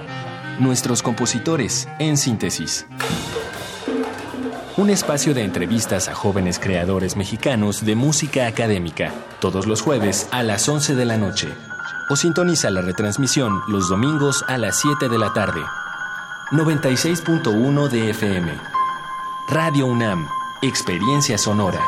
nuestros 0.60 1.04
compositores 1.04 1.90
en 2.00 2.16
síntesis. 2.16 2.86
Un 4.78 4.90
espacio 4.90 5.34
de 5.34 5.44
entrevistas 5.44 6.08
a 6.08 6.16
jóvenes 6.16 6.60
creadores 6.60 7.18
mexicanos 7.18 7.86
de 7.86 7.96
música 7.96 8.48
académica, 8.48 9.12
todos 9.42 9.68
los 9.68 9.82
jueves 9.82 10.30
a 10.32 10.44
las 10.44 10.70
11 10.70 10.96
de 10.96 11.06
la 11.06 11.18
noche. 11.18 11.50
Sintoniza 12.16 12.70
la 12.70 12.82
retransmisión 12.82 13.62
los 13.68 13.90
domingos 13.90 14.44
a 14.48 14.58
las 14.58 14.80
7 14.80 15.10
de 15.10 15.18
la 15.18 15.34
tarde 15.34 15.62
96.1 16.52 17.90
de 17.90 18.12
FM. 18.12 18.52
Radio 19.50 19.88
UNAM, 19.88 20.28
Experiencia 20.62 21.38
Sonora. 21.40 21.82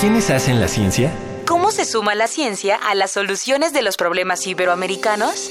¿Quiénes 0.00 0.30
hacen 0.30 0.60
la 0.60 0.68
ciencia? 0.68 1.12
¿Cómo 1.46 1.70
se 1.70 1.84
suma 1.84 2.14
la 2.14 2.26
ciencia 2.26 2.76
a 2.76 2.94
las 2.94 3.12
soluciones 3.12 3.74
de 3.74 3.82
los 3.82 3.96
problemas 3.96 4.46
iberoamericanos? 4.46 5.50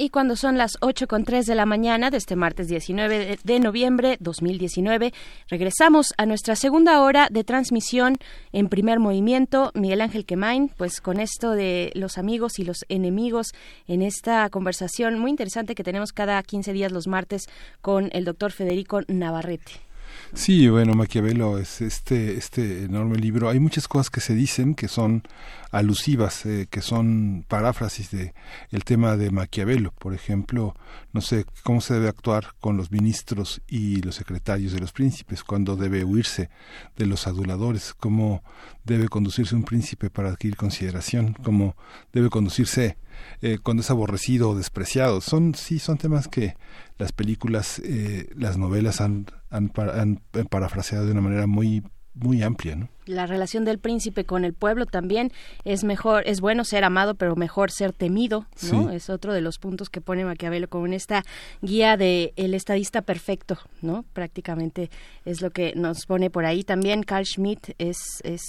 Y 0.00 0.10
cuando 0.10 0.36
son 0.36 0.56
las 0.58 0.78
8 0.80 1.08
con 1.08 1.24
3 1.24 1.44
de 1.44 1.56
la 1.56 1.66
mañana 1.66 2.10
de 2.10 2.18
este 2.18 2.36
martes 2.36 2.68
19 2.68 3.40
de, 3.42 3.58
noviembre 3.58 4.16
2019, 4.20 5.12
regresamos 5.48 6.14
a 6.16 6.24
nuestra 6.24 6.54
segunda 6.54 7.02
hora 7.02 7.26
de 7.32 7.42
transmisión 7.42 8.14
en 8.52 8.68
primer 8.68 9.00
movimiento. 9.00 9.72
Miguel 9.74 10.00
Ángel 10.00 10.24
Quemain, 10.24 10.68
pues 10.68 11.00
con 11.00 11.18
esto 11.18 11.50
de 11.50 11.90
los 11.96 12.16
amigos 12.16 12.60
y 12.60 12.64
los 12.64 12.84
enemigos 12.88 13.48
en 13.88 14.02
esta 14.02 14.48
conversación 14.50 15.18
muy 15.18 15.32
interesante 15.32 15.74
que 15.74 15.82
tenemos 15.82 16.12
cada 16.12 16.40
15 16.44 16.72
días 16.72 16.92
los 16.92 17.08
martes 17.08 17.46
con 17.80 18.08
el 18.12 18.24
doctor 18.24 18.52
Federico 18.52 19.00
Navarrete. 19.08 19.87
Sí, 20.34 20.68
bueno, 20.68 20.94
Maquiavelo 20.94 21.58
es 21.58 21.80
este, 21.80 22.36
este 22.36 22.84
enorme 22.84 23.16
libro. 23.16 23.48
Hay 23.48 23.60
muchas 23.60 23.88
cosas 23.88 24.10
que 24.10 24.20
se 24.20 24.34
dicen 24.34 24.74
que 24.74 24.86
son 24.86 25.22
alusivas, 25.70 26.44
eh, 26.46 26.66
que 26.70 26.80
son 26.80 27.44
paráfrasis 27.48 28.10
de 28.10 28.34
el 28.70 28.84
tema 28.84 29.16
de 29.16 29.30
Maquiavelo. 29.30 29.92
Por 29.92 30.14
ejemplo, 30.14 30.74
no 31.12 31.20
sé 31.20 31.46
cómo 31.62 31.80
se 31.80 31.94
debe 31.94 32.08
actuar 32.08 32.48
con 32.60 32.76
los 32.76 32.90
ministros 32.90 33.62
y 33.66 34.02
los 34.02 34.16
secretarios 34.16 34.72
de 34.72 34.80
los 34.80 34.92
príncipes, 34.92 35.44
cuándo 35.44 35.76
debe 35.76 36.04
huirse 36.04 36.50
de 36.96 37.06
los 37.06 37.26
aduladores, 37.26 37.94
cómo 37.94 38.42
debe 38.84 39.08
conducirse 39.08 39.54
un 39.54 39.64
príncipe 39.64 40.10
para 40.10 40.30
adquirir 40.30 40.56
consideración, 40.56 41.34
cómo 41.42 41.76
debe 42.12 42.30
conducirse 42.30 42.96
eh, 43.40 43.58
cuando 43.62 43.82
es 43.82 43.90
aborrecido 43.90 44.50
o 44.50 44.54
despreciado. 44.54 45.20
Son, 45.20 45.54
sí, 45.54 45.78
son 45.78 45.98
temas 45.98 46.28
que 46.28 46.54
las 46.98 47.12
películas, 47.12 47.80
eh, 47.84 48.28
las 48.34 48.56
novelas 48.56 49.00
han, 49.00 49.26
han, 49.50 49.72
han, 49.76 50.20
parafraseado 50.50 51.06
de 51.06 51.12
una 51.12 51.20
manera 51.20 51.46
muy, 51.46 51.82
muy 52.14 52.42
amplia, 52.42 52.76
¿no? 52.76 52.88
la 53.08 53.26
relación 53.26 53.64
del 53.64 53.78
príncipe 53.78 54.24
con 54.24 54.44
el 54.44 54.52
pueblo 54.52 54.86
también 54.86 55.32
es 55.64 55.82
mejor 55.82 56.22
es 56.26 56.40
bueno 56.40 56.64
ser 56.64 56.84
amado 56.84 57.14
pero 57.14 57.36
mejor 57.36 57.70
ser 57.70 57.92
temido 57.92 58.46
no 58.70 58.90
es 58.90 59.08
otro 59.10 59.32
de 59.32 59.40
los 59.40 59.58
puntos 59.58 59.88
que 59.88 60.00
pone 60.00 60.24
Maquiavelo 60.24 60.68
como 60.68 60.86
en 60.86 60.92
esta 60.92 61.24
guía 61.62 61.96
de 61.96 62.32
el 62.36 62.54
estadista 62.54 63.02
perfecto 63.02 63.58
no 63.80 64.04
prácticamente 64.12 64.90
es 65.24 65.40
lo 65.40 65.50
que 65.50 65.72
nos 65.74 66.06
pone 66.06 66.30
por 66.30 66.44
ahí. 66.44 66.64
También 66.64 67.02
Carl 67.02 67.24
Schmitt 67.24 67.74
es 67.78 67.96
es 68.24 68.42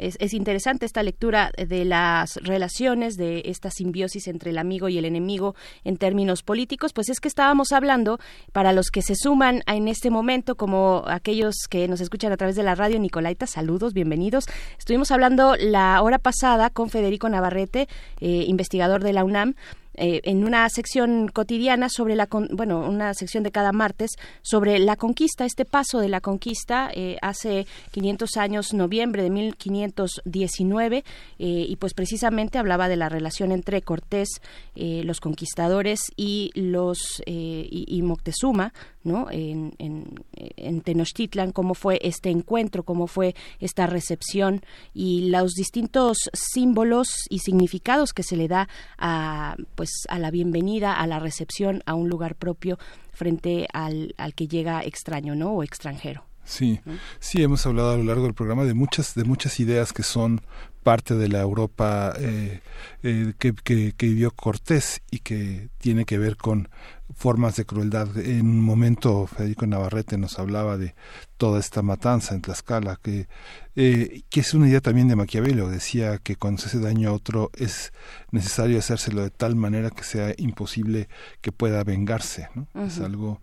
es, 0.00 0.34
interesante 0.34 0.86
esta 0.86 1.02
lectura 1.02 1.52
de 1.56 1.84
las 1.84 2.36
relaciones, 2.36 3.16
de 3.16 3.42
esta 3.46 3.70
simbiosis 3.70 4.28
entre 4.28 4.50
el 4.50 4.58
amigo 4.58 4.88
y 4.88 4.98
el 4.98 5.04
enemigo 5.04 5.54
en 5.84 5.96
términos 5.96 6.42
políticos, 6.42 6.92
pues 6.92 7.08
es 7.08 7.20
que 7.20 7.28
estábamos 7.28 7.72
hablando, 7.72 8.18
para 8.52 8.72
los 8.72 8.90
que 8.90 9.02
se 9.02 9.14
suman 9.14 9.62
en 9.66 9.88
este 9.88 10.10
momento, 10.10 10.56
como 10.56 11.04
aquellos 11.06 11.54
que 11.68 11.86
nos 11.88 12.00
escuchan 12.00 12.32
a 12.32 12.36
través 12.36 12.56
de 12.56 12.62
la 12.62 12.74
radio, 12.74 12.98
Nicolaita, 12.98 13.46
saludos, 13.46 13.92
bienvenidos. 13.92 14.46
Estuvimos 14.78 15.10
hablando 15.10 15.56
la 15.56 16.00
hora 16.02 16.18
pasada 16.18 16.70
con 16.70 16.88
Federico 16.88 17.28
Navarrete, 17.28 17.88
eh, 18.20 18.44
investigador 18.46 19.02
de 19.02 19.12
la 19.12 19.24
UNAM, 19.24 19.54
eh, 19.94 20.20
en 20.24 20.44
una 20.44 20.68
sección 20.68 21.28
cotidiana 21.28 21.88
sobre 21.88 22.14
la, 22.14 22.28
bueno, 22.52 22.88
una 22.88 23.12
sección 23.14 23.42
de 23.42 23.50
cada 23.50 23.72
martes 23.72 24.12
sobre 24.42 24.78
la 24.78 24.96
conquista, 24.96 25.44
este 25.44 25.64
paso 25.64 25.98
de 25.98 26.08
la 26.08 26.20
conquista 26.20 26.90
eh, 26.94 27.18
hace 27.22 27.66
500 27.90 28.36
años, 28.36 28.72
noviembre 28.72 29.22
de 29.22 29.30
1519, 29.30 30.98
eh, 30.98 31.04
y 31.38 31.76
pues 31.76 31.94
precisamente 31.94 32.58
hablaba 32.58 32.88
de 32.88 32.96
la 32.96 33.08
relación 33.08 33.52
entre 33.52 33.82
Cortés, 33.82 34.28
los 34.74 35.20
conquistadores 35.20 36.00
y 36.16 36.50
los 36.54 37.22
y 37.26 38.02
Moctezuma, 38.02 38.72
¿no? 39.04 39.28
En, 39.30 39.74
en, 39.78 40.80
Tenochtitlan, 40.82 41.52
cómo 41.52 41.74
fue 41.74 41.98
este 42.02 42.30
encuentro, 42.30 42.82
cómo 42.82 43.06
fue 43.06 43.34
esta 43.58 43.86
recepción 43.86 44.62
y 44.94 45.28
los 45.30 45.52
distintos 45.52 46.30
símbolos 46.32 47.08
y 47.28 47.40
significados 47.40 48.12
que 48.12 48.22
se 48.22 48.36
le 48.36 48.48
da 48.48 48.68
a, 48.98 49.56
pues, 49.80 50.06
a 50.10 50.18
la 50.18 50.30
bienvenida, 50.30 50.92
a 50.92 51.06
la 51.06 51.20
recepción 51.20 51.82
a 51.86 51.94
un 51.94 52.10
lugar 52.10 52.34
propio 52.34 52.78
frente 53.14 53.66
al, 53.72 54.14
al 54.18 54.34
que 54.34 54.46
llega 54.46 54.84
extraño, 54.84 55.34
¿no? 55.34 55.52
O 55.52 55.62
extranjero. 55.62 56.22
Sí, 56.44 56.80
sí, 57.18 57.42
hemos 57.42 57.64
hablado 57.64 57.92
a 57.92 57.96
lo 57.96 58.04
largo 58.04 58.24
del 58.24 58.34
programa 58.34 58.64
de 58.64 58.74
muchas, 58.74 59.14
de 59.14 59.24
muchas 59.24 59.58
ideas 59.58 59.94
que 59.94 60.02
son 60.02 60.42
parte 60.82 61.14
de 61.14 61.28
la 61.28 61.40
Europa 61.40 62.14
eh, 62.18 62.60
eh, 63.02 63.34
que, 63.38 63.54
que, 63.54 63.94
vivió 63.98 64.30
Cortés 64.30 65.02
y 65.10 65.18
que 65.18 65.68
tiene 65.78 66.04
que 66.04 66.18
ver 66.18 66.36
con 66.36 66.68
formas 67.14 67.56
de 67.56 67.64
crueldad. 67.64 68.16
En 68.18 68.46
un 68.46 68.60
momento 68.60 69.26
Federico 69.26 69.66
Navarrete 69.66 70.16
nos 70.16 70.38
hablaba 70.38 70.78
de 70.78 70.94
toda 71.36 71.60
esta 71.60 71.82
matanza 71.82 72.34
en 72.34 72.42
Tlaxcala, 72.42 72.98
que, 73.02 73.28
eh, 73.76 74.22
que 74.30 74.40
es 74.40 74.54
una 74.54 74.68
idea 74.68 74.80
también 74.80 75.08
de 75.08 75.16
Maquiavelo. 75.16 75.68
Decía 75.68 76.18
que 76.18 76.36
cuando 76.36 76.62
se 76.62 76.68
hace 76.68 76.80
daño 76.80 77.10
a 77.10 77.12
otro 77.12 77.50
es 77.54 77.92
necesario 78.30 78.78
hacérselo 78.78 79.22
de 79.22 79.30
tal 79.30 79.56
manera 79.56 79.90
que 79.90 80.04
sea 80.04 80.34
imposible 80.38 81.08
que 81.40 81.52
pueda 81.52 81.84
vengarse. 81.84 82.48
¿no? 82.54 82.68
Es 82.86 83.00
algo 83.00 83.40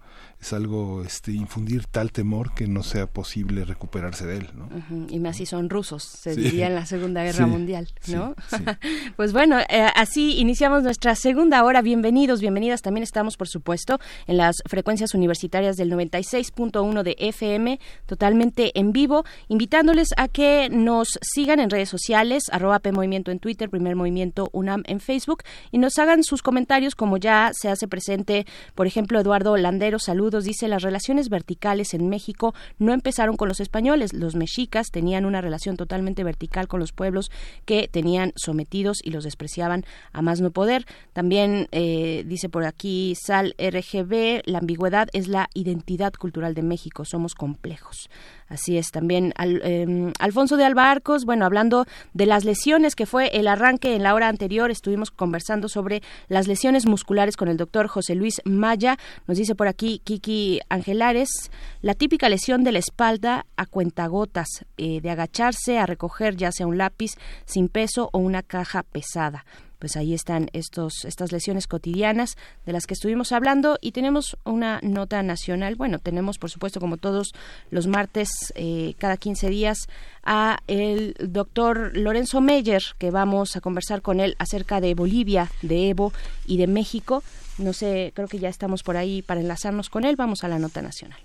es 0.48 0.54
algo 0.54 1.04
este 1.06 1.32
infundir 1.34 1.86
tal 1.86 2.12
temor 2.12 2.54
que 2.54 2.68
no 2.68 2.84
sea 2.84 3.08
posible 3.08 3.66
recuperarse 3.66 4.26
de 4.26 4.38
él 4.38 4.50
¿no? 4.56 4.70
y 5.10 5.20
más 5.20 5.38
si 5.38 5.46
son 5.46 5.70
rusos 5.70 6.04
se 6.04 6.36
diría 6.36 6.68
en 6.68 6.76
la 6.76 6.86
segunda 6.86 7.24
guerra 7.24 7.48
mundial 7.48 7.90
no 8.08 8.34
pues 9.18 9.34
bueno 9.34 9.60
eh, 9.60 9.88
así 9.96 10.38
iniciamos 10.40 10.84
nuestra 10.84 11.16
segunda 11.16 11.64
hora. 11.64 11.82
Bienvenidos 11.82 12.40
bienvenidas. 12.42 12.82
También 12.82 13.04
estamos 13.04 13.38
por 13.38 13.48
supuesto 13.48 14.00
en 14.28 14.38
las 14.38 14.56
frecuencias 14.66 15.14
universitarias 15.14 15.76
del 15.76 15.92
96.1 15.92 17.04
de 17.04 17.16
FM 17.20 17.80
totalmente 18.06 18.72
en 18.80 18.94
vivo 18.94 19.26
invitándoles 19.50 20.10
a 20.18 20.28
que 20.28 20.70
nos 20.72 21.20
sigan 21.22 21.60
en 21.60 21.70
redes 21.70 21.90
sociales 21.90 22.44
arroba 22.52 22.82
Movimiento 22.92 23.32
en 23.32 23.40
Twitter 23.40 23.70
primer 23.70 23.98
movimiento 23.98 24.50
UNAM 24.54 24.84
en 24.88 25.02
Facebook 25.02 25.44
y 25.72 25.78
nos 25.78 25.98
hagan 25.98 26.24
sus 26.24 26.42
comentarios 26.42 26.96
como 26.96 27.18
ya 27.18 27.52
se 27.54 27.70
hace 27.70 27.88
presente 27.88 28.46
por 28.76 28.88
ejemplo 28.88 29.20
Eduardo 29.20 29.58
Landero 29.58 30.00
dice, 30.44 30.68
las 30.68 30.84
relaciones 30.84 31.30
verticales 31.30 31.94
en 31.94 32.10
México 32.10 32.54
no 32.80 32.94
empezaron 32.94 33.38
con 33.38 33.48
los 33.48 33.60
españoles. 33.60 34.14
Los 34.14 34.36
mexicas 34.36 34.88
tenían 34.92 35.26
una 35.26 35.42
relación 35.42 35.78
totalmente 35.78 36.24
vertical 36.24 36.68
con 36.68 36.80
los 36.80 36.92
pueblos 36.92 37.32
que 37.66 37.88
tenían 37.88 38.34
sometidos 38.36 39.00
y 39.04 39.12
los 39.12 39.24
despreciaban 39.24 39.86
a 40.12 40.22
más 40.22 40.42
no 40.42 40.52
poder. 40.52 40.86
También 41.14 41.68
eh, 41.72 42.24
dice 42.26 42.50
por 42.50 42.66
aquí 42.66 43.16
Sal 43.16 43.56
RGB, 43.58 44.44
la 44.46 44.60
ambigüedad 44.60 45.08
es 45.14 45.28
la 45.28 45.50
identidad 45.54 46.14
cultural 46.14 46.54
de 46.54 46.64
México, 46.64 47.06
somos 47.06 47.36
complejos. 47.36 48.10
Así 48.50 48.78
es, 48.78 48.92
también 48.92 49.34
em, 49.38 50.14
Alfonso 50.20 50.56
de 50.56 50.64
Albarcos, 50.64 51.26
bueno, 51.26 51.46
hablando 51.46 51.86
de 52.14 52.26
las 52.26 52.46
lesiones 52.46 52.96
que 52.96 53.06
fue 53.06 53.28
el 53.38 53.48
arranque 53.48 53.96
en 53.96 54.04
la 54.04 54.14
hora 54.14 54.30
anterior, 54.30 54.72
estuvimos 54.72 55.12
conversando 55.12 55.68
sobre 55.68 56.02
las 56.30 56.48
lesiones 56.48 56.86
musculares 56.86 57.36
con 57.36 57.50
el 57.50 57.58
doctor 57.58 57.88
José 57.88 58.16
Luis 58.16 58.42
Maya. 58.46 58.98
Nos 59.28 59.38
dice 59.38 59.54
por 59.54 59.68
aquí 59.68 60.00
Kiki 60.04 60.62
Angelares, 60.70 61.52
la 61.82 61.94
típica 61.94 62.30
lesión 62.30 62.64
de 62.64 62.72
la 62.72 62.80
espalda 62.80 63.46
a 63.58 63.66
cuentagotas, 63.66 64.48
eh, 64.78 65.02
de 65.02 65.10
agacharse 65.10 65.78
a 65.78 65.86
recoger 65.86 66.38
ya 66.38 66.52
sea 66.54 66.68
un 66.68 66.78
lápiz 66.78 67.12
sin 67.46 67.68
peso 67.68 68.10
o 68.14 68.20
una 68.20 68.44
caja 68.44 68.84
pesada 68.84 69.46
pues 69.80 69.96
ahí 69.96 70.14
están 70.14 70.50
estos, 70.54 71.06
estas 71.06 71.32
lesiones 71.32 71.68
cotidianas 71.68 72.36
de 72.66 72.74
las 72.74 72.86
que 72.86 72.94
estuvimos 72.94 73.32
hablando 73.32 73.78
y 73.82 73.92
tenemos 73.92 74.38
una 74.44 74.80
nota 74.84 75.24
nacional. 75.24 75.76
Bueno, 75.76 76.00
tenemos 76.00 76.38
por 76.38 76.50
supuesto 76.50 76.80
como 76.80 76.98
todos 76.98 77.34
los 77.70 77.88
martes 77.88 78.30
eh, 78.56 78.96
cada 78.98 79.18
15 79.18 79.50
días 79.50 79.88
a 80.24 80.60
el 80.68 81.16
doctor 81.20 81.96
Lorenzo 81.96 82.42
Meyer 82.42 82.84
que 82.98 83.12
vamos 83.12 83.56
a 83.56 83.62
conversar 83.62 84.02
con 84.02 84.20
él 84.20 84.36
acerca 84.40 84.82
de 84.82 84.94
Bolivia, 84.96 85.50
de 85.62 85.90
Evo 85.90 86.14
y 86.46 86.58
de 86.58 86.68
México. 86.68 87.24
No 87.58 87.74
sé, 87.74 88.12
creo 88.16 88.28
que 88.28 88.40
ya 88.40 88.50
estamos 88.50 88.84
por 88.84 88.98
ahí 88.98 89.22
para 89.22 89.42
enlazarnos 89.42 89.90
con 89.90 90.06
él. 90.06 90.16
Vamos 90.16 90.44
a 90.44 90.48
la 90.48 90.60
nota 90.60 90.82
nacional. 90.82 91.20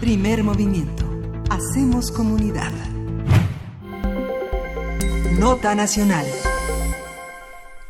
Primer 0.00 0.42
movimiento. 0.42 1.04
Hacemos 1.50 2.10
comunidad. 2.10 2.72
Nota 5.38 5.74
Nacional. 5.74 6.24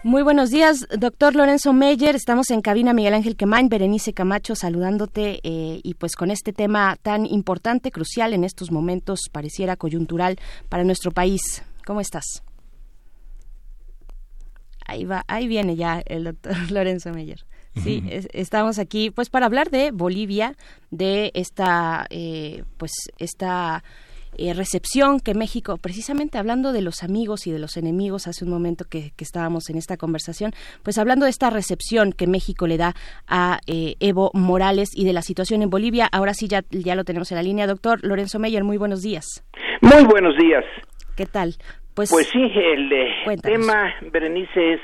Muy 0.02 0.22
buenos 0.22 0.50
días, 0.50 0.86
doctor 0.98 1.34
Lorenzo 1.34 1.72
Meyer. 1.72 2.14
Estamos 2.16 2.50
en 2.50 2.62
cabina 2.62 2.94
Miguel 2.94 3.12
Ángel 3.12 3.36
Quemain, 3.36 3.68
Berenice 3.68 4.14
Camacho, 4.14 4.54
saludándote 4.54 5.40
eh, 5.42 5.80
y 5.82 5.94
pues 5.94 6.16
con 6.16 6.30
este 6.30 6.52
tema 6.52 6.96
tan 7.02 7.26
importante, 7.26 7.90
crucial 7.90 8.32
en 8.32 8.44
estos 8.44 8.70
momentos, 8.70 9.20
pareciera 9.30 9.76
coyuntural 9.76 10.38
para 10.70 10.84
nuestro 10.84 11.10
país. 11.10 11.62
¿Cómo 11.86 12.00
estás? 12.00 12.42
Ahí 14.86 15.04
va, 15.04 15.24
ahí 15.28 15.46
viene 15.46 15.76
ya 15.76 16.02
el 16.06 16.24
doctor 16.24 16.56
Lorenzo 16.70 17.10
Meyer. 17.12 17.44
Sí, 17.82 18.04
estamos 18.32 18.78
aquí 18.78 19.10
pues 19.10 19.30
para 19.30 19.46
hablar 19.46 19.68
de 19.70 19.90
Bolivia, 19.90 20.56
de 20.90 21.32
esta, 21.34 22.06
eh, 22.08 22.62
pues 22.78 22.92
esta 23.18 23.82
eh, 24.38 24.54
recepción 24.54 25.20
que 25.20 25.34
México, 25.34 25.76
precisamente 25.80 26.38
hablando 26.38 26.72
de 26.72 26.82
los 26.82 27.02
amigos 27.02 27.46
y 27.46 27.52
de 27.52 27.58
los 27.58 27.76
enemigos, 27.76 28.26
hace 28.26 28.44
un 28.44 28.50
momento 28.50 28.84
que, 28.90 29.12
estábamos 29.18 29.70
en 29.70 29.78
esta 29.78 29.96
conversación, 29.96 30.52
pues 30.82 30.98
hablando 30.98 31.24
de 31.24 31.30
esta 31.30 31.48
recepción 31.48 32.12
que 32.12 32.26
México 32.26 32.66
le 32.66 32.76
da 32.76 32.92
a 33.26 33.58
eh, 33.66 33.94
Evo 34.00 34.30
Morales 34.34 34.90
y 34.94 35.06
de 35.06 35.14
la 35.14 35.22
situación 35.22 35.62
en 35.62 35.70
Bolivia, 35.70 36.08
ahora 36.12 36.34
sí 36.34 36.46
ya, 36.46 36.62
ya 36.70 36.94
lo 36.94 37.04
tenemos 37.04 37.32
en 37.32 37.36
la 37.36 37.42
línea. 37.42 37.66
Doctor 37.66 38.00
Lorenzo 38.02 38.38
Meyer, 38.38 38.64
muy 38.64 38.76
buenos 38.76 39.02
días. 39.02 39.24
Muy 39.80 40.04
buenos 40.04 40.36
días. 40.36 40.64
¿Qué 41.16 41.26
tal? 41.26 41.54
Pues, 41.94 42.10
pues 42.10 42.28
sí, 42.28 42.42
el 42.42 42.92
eh, 42.92 43.36
tema, 43.40 43.94
Berenice, 44.12 44.74
es 44.74 44.80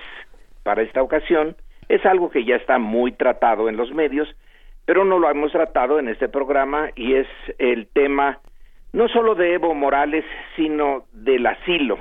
para 0.63 0.83
esta 0.83 1.03
ocasión, 1.03 1.57
es 1.89 2.05
algo 2.07 2.31
que 2.31 2.45
ya 2.45 2.55
está 2.55 2.79
muy 2.79 3.13
tratado 3.13 3.69
en 3.69 3.77
los 3.77 3.93
medios, 3.93 4.29
pero 4.85 5.05
no 5.05 5.19
lo 5.19 5.29
hemos 5.29 5.51
tratado 5.53 5.99
en 5.99 6.09
este 6.09 6.29
programa 6.29 6.91
y 6.95 7.15
es 7.15 7.27
el 7.59 7.89
tema 7.89 8.39
no 8.93 9.09
solo 9.09 9.35
de 9.35 9.55
Evo 9.55 9.75
Morales, 9.75 10.25
sino 10.57 11.05
del 11.13 11.47
asilo. 11.47 11.99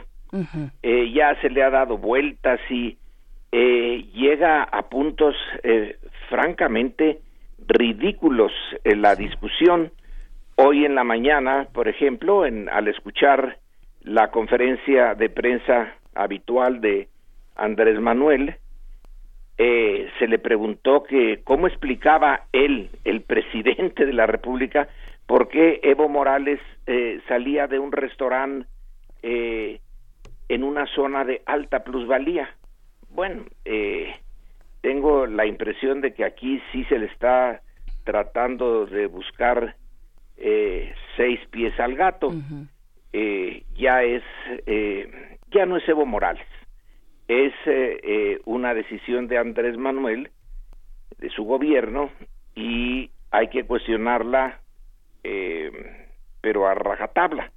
Eh, 0.84 1.12
ya 1.12 1.40
se 1.42 1.50
le 1.50 1.64
ha 1.64 1.70
dado 1.70 1.98
vueltas 1.98 2.60
y 2.70 2.98
eh, 3.52 4.06
llega 4.14 4.64
a 4.64 4.84
puntos 4.84 5.36
eh, 5.64 5.98
francamente 6.30 7.20
ridículos 7.68 8.52
en 8.84 9.02
la 9.02 9.16
discusión. 9.16 9.92
Hoy 10.56 10.86
en 10.86 10.96
la 10.96 11.04
mañana, 11.04 11.68
por 11.74 11.88
ejemplo, 11.88 12.46
en, 12.46 12.70
al 12.70 12.88
escuchar 12.88 13.58
la 14.04 14.30
conferencia 14.30 15.16
de 15.16 15.30
prensa 15.30 15.96
habitual 16.14 16.82
de 16.82 17.08
Andrés 17.56 18.00
Manuel, 18.00 18.56
se 19.58 20.28
le 20.28 20.40
preguntó 20.40 21.04
que 21.04 21.42
cómo 21.44 21.68
explicaba 21.68 22.46
él, 22.54 22.90
el 23.04 23.22
presidente 23.22 24.06
de 24.06 24.14
la 24.14 24.26
República, 24.26 24.88
por 25.30 25.48
qué 25.48 25.80
Evo 25.84 26.10
Morales 26.10 26.60
eh, 26.88 27.22
salía 27.28 27.68
de 27.68 27.78
un 27.78 27.92
restaurante 27.92 28.68
eh, 29.22 29.80
en 30.48 30.64
una 30.64 30.88
zona 30.88 31.24
de 31.24 31.44
alta 31.46 31.84
plusvalía. 31.84 32.50
Bueno, 33.12 33.46
eh, 33.64 34.16
tengo 34.82 35.28
la 35.28 35.46
impresión 35.46 36.02
de 36.02 36.16
que 36.16 36.26
aquí 36.26 36.60
sí 36.72 36.84
se 36.86 36.98
le 36.98 37.06
está 37.06 37.62
tratando 38.06 38.88
de 38.88 39.06
buscar 39.06 39.76
seis 41.16 41.40
pies 41.52 41.80
al 41.80 41.94
gato. 41.94 42.34
Eh, 43.14 43.66
ya 43.76 44.02
es, 44.02 44.24
eh, 44.66 45.38
ya 45.52 45.68
no 45.68 45.78
es 45.78 45.88
Evo 45.88 46.08
Morales. 46.08 46.48
Es 47.28 47.54
una 48.46 48.74
decisión 48.74 49.28
de 49.28 49.38
Andrés 49.38 49.78
Manuel, 49.78 50.32
de 51.20 51.30
su 51.30 51.44
gobierno, 51.44 52.10
y 52.56 53.12
hay 53.30 53.50
que 53.50 53.66
cuestionarla, 53.66 54.62
pero 55.22 56.68
a 56.68 56.74
rajatabla. 56.74 57.52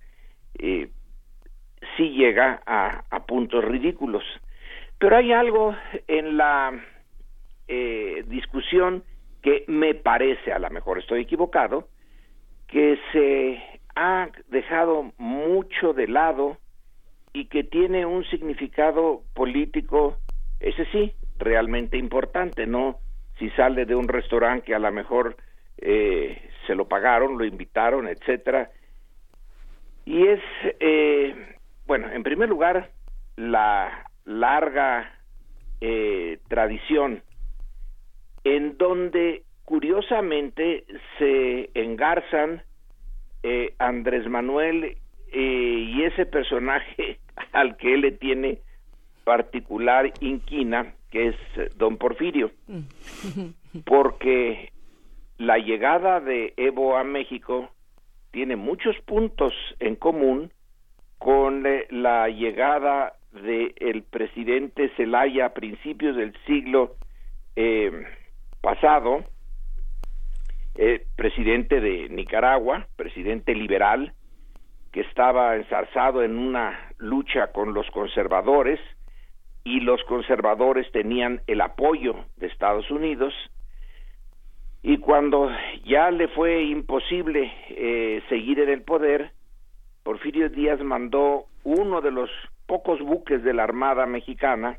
sí 0.58 2.10
llega 2.10 2.62
a, 2.66 3.04
a 3.10 3.26
puntos 3.26 3.64
ridículos. 3.64 4.24
Pero 4.98 5.16
hay 5.16 5.32
algo 5.32 5.74
en 6.06 6.36
la 6.36 6.72
eh, 7.66 8.24
discusión 8.28 9.02
que 9.42 9.64
me 9.66 9.94
parece, 9.94 10.52
a 10.52 10.58
lo 10.58 10.70
mejor 10.70 10.98
estoy 10.98 11.22
equivocado, 11.22 11.88
que 12.68 12.98
se 13.12 13.80
ha 13.96 14.28
dejado 14.48 15.12
mucho 15.18 15.92
de 15.92 16.06
lado 16.06 16.58
y 17.32 17.46
que 17.46 17.64
tiene 17.64 18.06
un 18.06 18.24
significado 18.26 19.22
político, 19.34 20.18
ese 20.60 20.84
sí, 20.92 21.12
realmente 21.38 21.96
importante, 21.96 22.66
no 22.66 22.98
si 23.38 23.50
sale 23.50 23.86
de 23.86 23.94
un 23.94 24.06
restaurante 24.06 24.66
que 24.66 24.74
a 24.74 24.78
lo 24.78 24.92
mejor 24.92 25.36
eh, 25.78 26.40
se 26.66 26.74
lo 26.74 26.86
pagaron, 26.86 27.38
lo 27.38 27.44
invitaron, 27.44 28.08
etcétera. 28.08 28.70
Y 30.04 30.26
es, 30.26 30.40
eh, 30.80 31.56
bueno, 31.86 32.10
en 32.10 32.22
primer 32.22 32.48
lugar, 32.48 32.90
la 33.36 34.06
larga 34.24 35.18
eh, 35.80 36.38
tradición 36.48 37.22
en 38.44 38.76
donde 38.76 39.42
curiosamente 39.64 40.84
se 41.18 41.70
engarzan 41.74 42.62
eh, 43.42 43.74
Andrés 43.78 44.28
Manuel 44.28 44.96
eh, 45.32 45.86
y 45.88 46.02
ese 46.02 46.26
personaje 46.26 47.18
al 47.52 47.76
que 47.76 47.94
él 47.94 48.02
le 48.02 48.12
tiene 48.12 48.58
particular 49.24 50.12
inquina, 50.20 50.94
que 51.10 51.28
es 51.28 51.36
don 51.76 51.96
Porfirio, 51.96 52.50
porque 53.84 54.71
la 55.42 55.58
llegada 55.58 56.20
de 56.20 56.54
Evo 56.56 56.96
a 56.96 57.02
México 57.02 57.68
tiene 58.30 58.54
muchos 58.54 58.96
puntos 59.00 59.52
en 59.80 59.96
común 59.96 60.52
con 61.18 61.64
la 61.90 62.28
llegada 62.28 63.14
del 63.32 63.74
el 63.78 64.04
presidente 64.04 64.90
Zelaya 64.96 65.46
a 65.46 65.54
principios 65.54 66.14
del 66.14 66.32
siglo 66.46 66.94
eh, 67.56 67.90
pasado, 68.60 69.24
eh, 70.76 71.06
presidente 71.16 71.80
de 71.80 72.08
Nicaragua, 72.08 72.86
presidente 72.94 73.52
liberal, 73.52 74.12
que 74.92 75.00
estaba 75.00 75.56
ensarzado 75.56 76.22
en 76.22 76.38
una 76.38 76.92
lucha 76.98 77.50
con 77.50 77.74
los 77.74 77.90
conservadores 77.90 78.78
y 79.64 79.80
los 79.80 80.02
conservadores 80.04 80.90
tenían 80.92 81.40
el 81.48 81.62
apoyo 81.62 82.14
de 82.36 82.46
Estados 82.46 82.88
Unidos 82.92 83.34
y 84.82 84.98
cuando 84.98 85.48
ya 85.84 86.10
le 86.10 86.26
fue 86.28 86.64
imposible 86.64 87.52
eh, 87.68 88.22
seguir 88.28 88.58
en 88.58 88.68
el 88.68 88.82
poder, 88.82 89.30
Porfirio 90.02 90.48
Díaz 90.48 90.80
mandó 90.80 91.46
uno 91.62 92.00
de 92.00 92.10
los 92.10 92.28
pocos 92.66 93.00
buques 93.00 93.44
de 93.44 93.54
la 93.54 93.62
Armada 93.62 94.06
Mexicana 94.06 94.78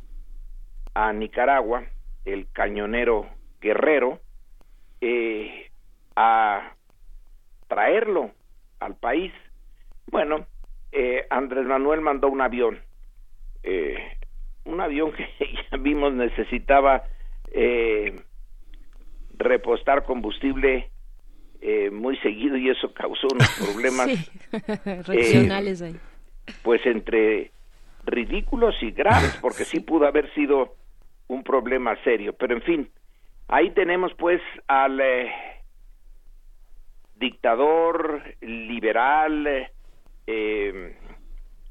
a 0.93 1.14
Nicaragua, 1.14 1.86
el 2.26 2.51
cañonero 2.51 3.30
Guerrero, 3.62 4.20
eh, 4.99 5.70
a 6.18 6.74
traerlo 7.68 8.32
al 8.82 8.95
país. 8.95 9.32
Bueno, 10.12 10.45
eh, 10.91 11.26
Andrés 11.30 11.66
Manuel 11.66 12.01
mandó 12.01 12.28
un 12.28 12.41
avión, 12.41 12.80
eh, 13.64 14.18
un 14.66 14.82
avión 14.82 15.14
que 15.39 15.54
ya 15.72 15.78
vimos 15.78 16.14
necesitaba 16.14 17.04
repostar 19.38 20.03
combustible 20.03 20.89
muy 21.93 22.17
seguido 22.17 22.57
y 22.57 22.69
eso 22.69 22.93
causó 22.93 23.27
unos 23.31 23.49
problemas 23.65 24.09
regionales 25.07 25.81
pues 26.61 26.86
entre 26.86 27.51
ridículos 28.05 28.75
y 28.81 28.91
graves, 28.91 29.38
porque 29.41 29.65
sí 29.65 29.79
pudo 29.79 30.05
haber 30.07 30.34
sido 30.34 30.75
un 31.27 31.43
problema 31.43 31.95
serio. 32.03 32.34
Pero 32.34 32.55
en 32.55 32.61
fin, 32.61 32.89
ahí 33.47 33.71
tenemos 33.71 34.13
pues 34.15 34.41
al 34.67 34.99
eh, 34.99 35.31
dictador 37.15 38.21
liberal, 38.41 39.69
eh, 40.27 40.95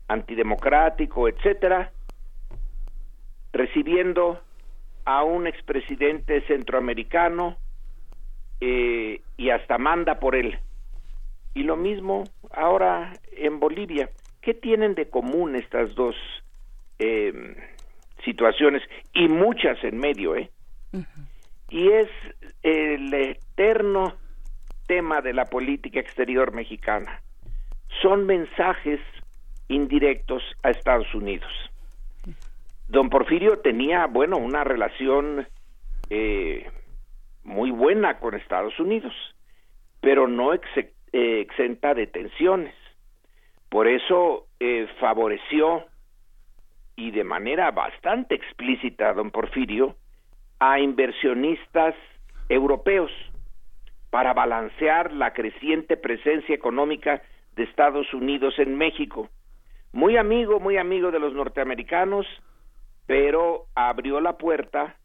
antidemocrático, 0.08 1.28
etcétera, 1.28 1.92
recibiendo 3.52 4.40
a 5.04 5.22
un 5.24 5.46
expresidente 5.46 6.42
centroamericano 6.46 7.56
eh, 8.60 9.20
y 9.36 9.50
hasta 9.50 9.78
manda 9.78 10.20
por 10.20 10.36
él. 10.36 10.58
Y 11.54 11.64
lo 11.64 11.76
mismo 11.76 12.24
ahora 12.50 13.12
en 13.32 13.60
Bolivia. 13.60 14.10
¿Qué 14.40 14.54
tienen 14.54 14.94
de 14.94 15.08
común 15.08 15.56
estas 15.56 15.94
dos 15.94 16.16
eh, 16.98 17.56
situaciones? 18.24 18.82
Y 19.14 19.28
muchas 19.28 19.82
en 19.84 19.98
medio, 19.98 20.36
¿eh? 20.36 20.50
Y 21.70 21.88
es 21.88 22.08
el 22.62 23.12
eterno 23.14 24.14
tema 24.86 25.20
de 25.20 25.32
la 25.32 25.46
política 25.46 26.00
exterior 26.00 26.52
mexicana. 26.52 27.20
Son 28.00 28.26
mensajes 28.26 29.00
indirectos 29.68 30.42
a 30.62 30.70
Estados 30.70 31.14
Unidos. 31.14 31.50
Don 32.92 33.08
Porfirio 33.08 33.60
tenía, 33.60 34.04
bueno, 34.04 34.36
una 34.36 34.64
relación 34.64 35.48
eh, 36.10 36.70
muy 37.42 37.70
buena 37.70 38.18
con 38.18 38.34
Estados 38.34 38.78
Unidos, 38.78 39.14
pero 40.02 40.28
no 40.28 40.52
eh, 40.52 40.60
exenta 41.12 41.94
de 41.94 42.06
tensiones. 42.06 42.74
Por 43.70 43.88
eso 43.88 44.46
eh, 44.60 44.86
favoreció 45.00 45.86
y 46.94 47.12
de 47.12 47.24
manera 47.24 47.70
bastante 47.70 48.34
explícita, 48.34 49.14
don 49.14 49.30
Porfirio, 49.30 49.96
a 50.58 50.78
inversionistas 50.78 51.94
europeos 52.50 53.10
para 54.10 54.34
balancear 54.34 55.14
la 55.14 55.32
creciente 55.32 55.96
presencia 55.96 56.54
económica 56.54 57.22
de 57.56 57.62
Estados 57.62 58.12
Unidos 58.12 58.58
en 58.58 58.76
México. 58.76 59.30
Muy 59.92 60.18
amigo, 60.18 60.60
muy 60.60 60.76
amigo 60.76 61.10
de 61.10 61.20
los 61.20 61.32
norteamericanos, 61.32 62.26
pero 63.12 63.66
abrió 63.74 64.22
la 64.22 64.38
puerta 64.38 64.96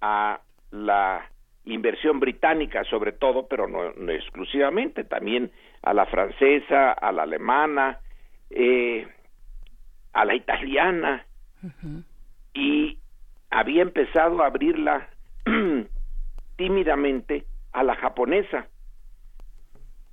a 0.00 0.40
la 0.70 1.28
inversión 1.66 2.18
británica 2.18 2.82
sobre 2.84 3.12
todo, 3.12 3.46
pero 3.46 3.68
no, 3.68 4.10
exclusivamente, 4.10 5.04
también 5.04 5.52
a 5.82 5.92
la 5.92 6.06
francesa, 6.06 6.92
a 6.92 7.12
la 7.12 7.24
alemana, 7.24 7.98
eh, 8.48 9.06
a 10.14 10.24
la 10.24 10.34
italiana, 10.34 11.26
y 12.54 12.96
había 13.50 13.82
empezado 13.82 14.42
a 14.42 14.46
abrirla 14.46 15.10
tímidamente 16.56 17.44
a 17.72 17.82
la 17.82 17.96
japonesa. 17.96 18.66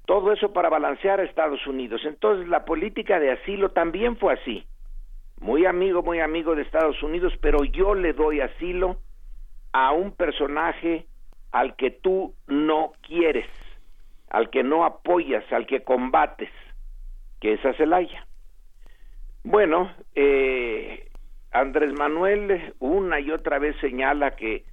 Todo 0.06 0.34
eso 0.34 0.52
para 0.52 0.68
balancear 0.68 1.22
a 1.22 1.24
Estados 1.24 1.66
Unidos. 1.68 2.02
Entonces 2.04 2.50
la 2.50 2.66
política 2.66 3.18
de 3.18 3.32
asilo 3.32 3.70
también 3.70 4.18
fue 4.18 4.34
así. 4.34 4.66
Muy 5.40 5.66
amigo, 5.66 6.04
muy 6.04 6.20
amigo 6.20 6.54
de 6.54 6.64
Estados 6.64 7.02
Unidos, 7.02 7.34
pero 7.42 7.64
yo 7.64 7.96
le 7.96 8.12
doy 8.12 8.42
asilo 8.42 9.00
a 9.72 9.94
un 9.94 10.12
personaje 10.12 11.06
al 11.52 11.78
que 11.78 11.92
tú 11.92 12.36
no 12.48 12.92
quieres, 13.08 13.48
al 14.30 14.50
que 14.50 14.64
no 14.64 14.84
apoyas, 14.84 15.44
al 15.54 15.66
que 15.66 15.82
combates, 15.84 16.50
que 17.40 17.54
es 17.54 17.66
a. 17.66 18.26
Bueno, 19.44 19.90
eh, 20.14 21.10
Andrés 21.52 21.94
Manuel 21.94 22.74
una 22.80 23.22
y 23.22 23.32
otra 23.32 23.60
vez 23.60 23.78
señala 23.80 24.36
que 24.36 24.66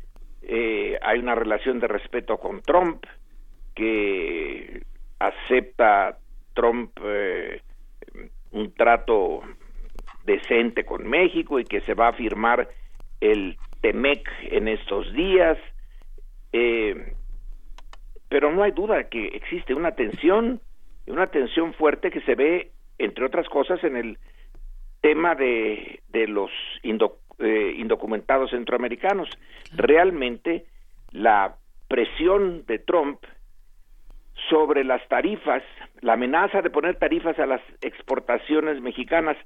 eh, 0.43 0.99
hay 1.01 1.21
una 1.21 1.37
relación 1.37 1.79
de 1.79 1.87
respeto 1.87 2.39
con 2.39 2.61
Trump, 2.63 3.05
que 3.75 4.83
acepta 5.21 6.19
Trump 6.55 6.91
eh, 7.05 7.63
un 8.51 8.73
trato 8.75 9.43
decente 10.27 10.85
con 10.85 11.09
México 11.09 11.59
y 11.59 11.65
que 11.65 11.81
se 11.83 11.95
va 11.95 12.09
a 12.09 12.13
firmar 12.13 12.69
el 13.21 13.57
TEMEC 13.81 14.29
en 14.51 14.69
estos 14.69 15.13
días. 15.13 15.57
Eh, 16.53 17.15
pero 18.29 18.53
no 18.53 18.63
hay 18.63 18.73
duda 18.73 19.09
que 19.09 19.29
existe 19.29 19.73
una 19.73 19.93
tensión, 19.93 20.61
una 21.07 21.29
tensión 21.29 21.73
fuerte 21.75 22.11
que 22.11 22.21
se 22.23 22.35
ve, 22.35 22.73
entre 22.99 23.25
otras 23.25 23.49
cosas, 23.49 23.83
en 23.85 23.97
el 23.97 24.19
tema 25.01 25.35
de, 25.35 26.01
de 26.09 26.27
los 26.27 26.51
eh, 26.83 27.75
indocumentados 27.77 28.51
centroamericanos. 28.51 29.29
Realmente 29.75 30.67
la 31.13 31.57
presión 31.89 32.65
de 32.67 32.81
Trump 32.81 33.21
sobre 34.51 34.85
las 34.85 35.07
tarifas, 35.09 35.63
la 36.01 36.15
amenaza 36.15 36.63
de 36.63 36.71
poner 36.71 36.97
tarifas 36.99 37.39
a 37.39 37.47
las 37.47 37.61
exportaciones 37.81 38.81
mexicanas, 38.81 39.37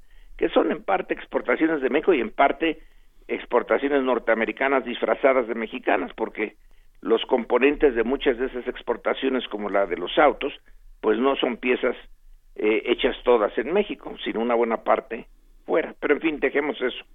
que 0.41 0.49
son 0.49 0.71
en 0.71 0.81
parte 0.81 1.13
exportaciones 1.13 1.83
de 1.83 1.91
México 1.91 2.15
y 2.15 2.19
en 2.19 2.31
parte 2.31 2.79
exportaciones 3.27 4.01
norteamericanas 4.01 4.83
disfrazadas 4.83 5.47
de 5.47 5.53
mexicanas, 5.53 6.11
porque 6.15 6.55
los 6.99 7.23
componentes 7.27 7.93
de 7.93 8.03
muchas 8.03 8.39
de 8.39 8.47
esas 8.47 8.67
exportaciones, 8.67 9.47
como 9.49 9.69
la 9.69 9.85
de 9.85 9.97
los 9.97 10.17
autos, 10.17 10.51
pues 10.99 11.19
no 11.19 11.35
son 11.35 11.57
piezas 11.57 11.95
eh, 12.55 12.81
hechas 12.87 13.15
todas 13.23 13.55
en 13.59 13.71
México, 13.71 14.15
sino 14.23 14.39
una 14.39 14.55
buena 14.55 14.77
parte 14.77 15.27
fuera. 15.67 15.93
Pero 15.99 16.15
en 16.15 16.21
fin, 16.21 16.39
dejemos 16.39 16.81
eso. 16.81 17.05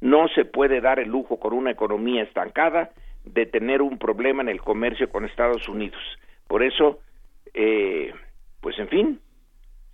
No 0.00 0.28
se 0.28 0.44
puede 0.44 0.80
dar 0.80 1.00
el 1.00 1.08
lujo 1.08 1.40
con 1.40 1.54
una 1.54 1.72
economía 1.72 2.22
estancada 2.22 2.90
de 3.24 3.46
tener 3.46 3.82
un 3.82 3.98
problema 3.98 4.42
en 4.42 4.48
el 4.48 4.60
comercio 4.60 5.10
con 5.10 5.24
Estados 5.24 5.68
Unidos. 5.68 6.00
Por 6.46 6.62
eso, 6.62 7.00
eh, 7.52 8.14
pues 8.60 8.78
en 8.78 8.86
fin, 8.86 9.20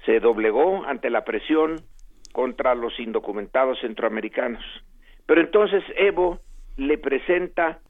se 0.04 0.20
doblegó 0.20 0.84
ante 0.84 1.08
la 1.08 1.24
presión 1.24 1.76
contra 2.32 2.74
los 2.74 2.98
indocumentados 2.98 3.78
centroamericanos. 3.80 4.62
Pero 5.26 5.40
entonces 5.40 5.84
Evo 5.96 6.40
le 6.76 6.98
presenta 6.98 7.80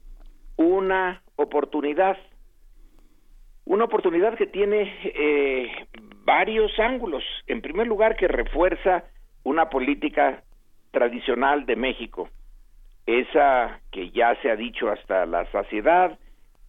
una 0.57 1.23
oportunidad, 1.35 2.17
una 3.65 3.85
oportunidad 3.85 4.37
que 4.37 4.45
tiene 4.45 4.93
eh, 5.03 5.87
varios 6.25 6.77
ángulos. 6.79 7.23
En 7.47 7.61
primer 7.61 7.87
lugar, 7.87 8.15
que 8.15 8.27
refuerza 8.27 9.05
una 9.43 9.69
política 9.69 10.43
tradicional 10.91 11.65
de 11.65 11.75
México, 11.75 12.29
esa 13.05 13.81
que 13.91 14.11
ya 14.11 14.39
se 14.41 14.51
ha 14.51 14.55
dicho 14.55 14.89
hasta 14.89 15.25
la 15.25 15.49
saciedad, 15.51 16.17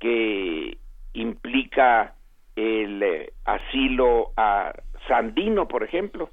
que 0.01 0.79
implica 1.13 2.15
el 2.57 3.03
eh, 3.03 3.33
asilo 3.45 4.33
a 4.37 4.73
Sandino, 5.09 5.69
por 5.69 5.83
ejemplo, 5.83 6.31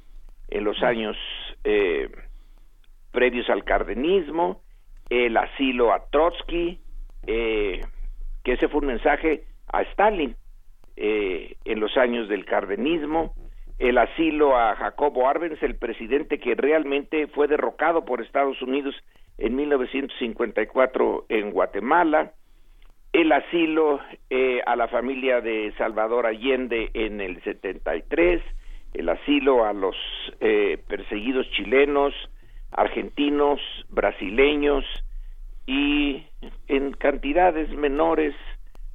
en 0.51 0.63
los 0.63 0.83
años 0.83 1.17
eh, 1.63 2.09
previos 3.11 3.49
al 3.49 3.63
cardenismo, 3.63 4.61
el 5.09 5.35
asilo 5.35 5.91
a 5.91 6.05
Trotsky, 6.11 6.79
eh, 7.25 7.81
que 8.43 8.53
ese 8.53 8.67
fue 8.67 8.81
un 8.81 8.87
mensaje 8.87 9.45
a 9.71 9.81
Stalin 9.83 10.35
en 10.95 11.79
los 11.79 11.97
años 11.97 12.29
del 12.29 12.45
cardenismo, 12.45 13.33
el 13.81 13.97
asilo 13.97 14.55
a 14.55 14.75
Jacobo 14.75 15.27
Arbenz, 15.27 15.63
el 15.63 15.75
presidente 15.75 16.39
que 16.39 16.53
realmente 16.53 17.25
fue 17.25 17.47
derrocado 17.47 18.05
por 18.05 18.21
Estados 18.21 18.61
Unidos 18.61 18.93
en 19.39 19.55
1954 19.55 21.25
en 21.29 21.49
Guatemala, 21.49 22.33
el 23.11 23.31
asilo 23.31 23.99
eh, 24.29 24.61
a 24.67 24.75
la 24.75 24.87
familia 24.87 25.41
de 25.41 25.73
Salvador 25.79 26.27
Allende 26.27 26.91
en 26.93 27.21
el 27.21 27.41
73, 27.43 28.43
el 28.93 29.09
asilo 29.09 29.65
a 29.65 29.73
los 29.73 29.95
eh, 30.39 30.77
perseguidos 30.87 31.49
chilenos, 31.51 32.13
argentinos, 32.71 33.59
brasileños 33.89 34.85
y 35.65 36.25
en 36.67 36.93
cantidades 36.93 37.69
menores 37.69 38.35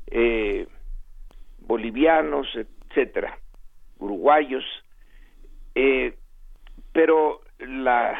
eh, 0.08 0.66
bolivianos, 1.60 2.46
etcétera, 2.54 3.38
uruguayos, 3.98 4.64
pero 6.92 7.42
la 7.58 8.18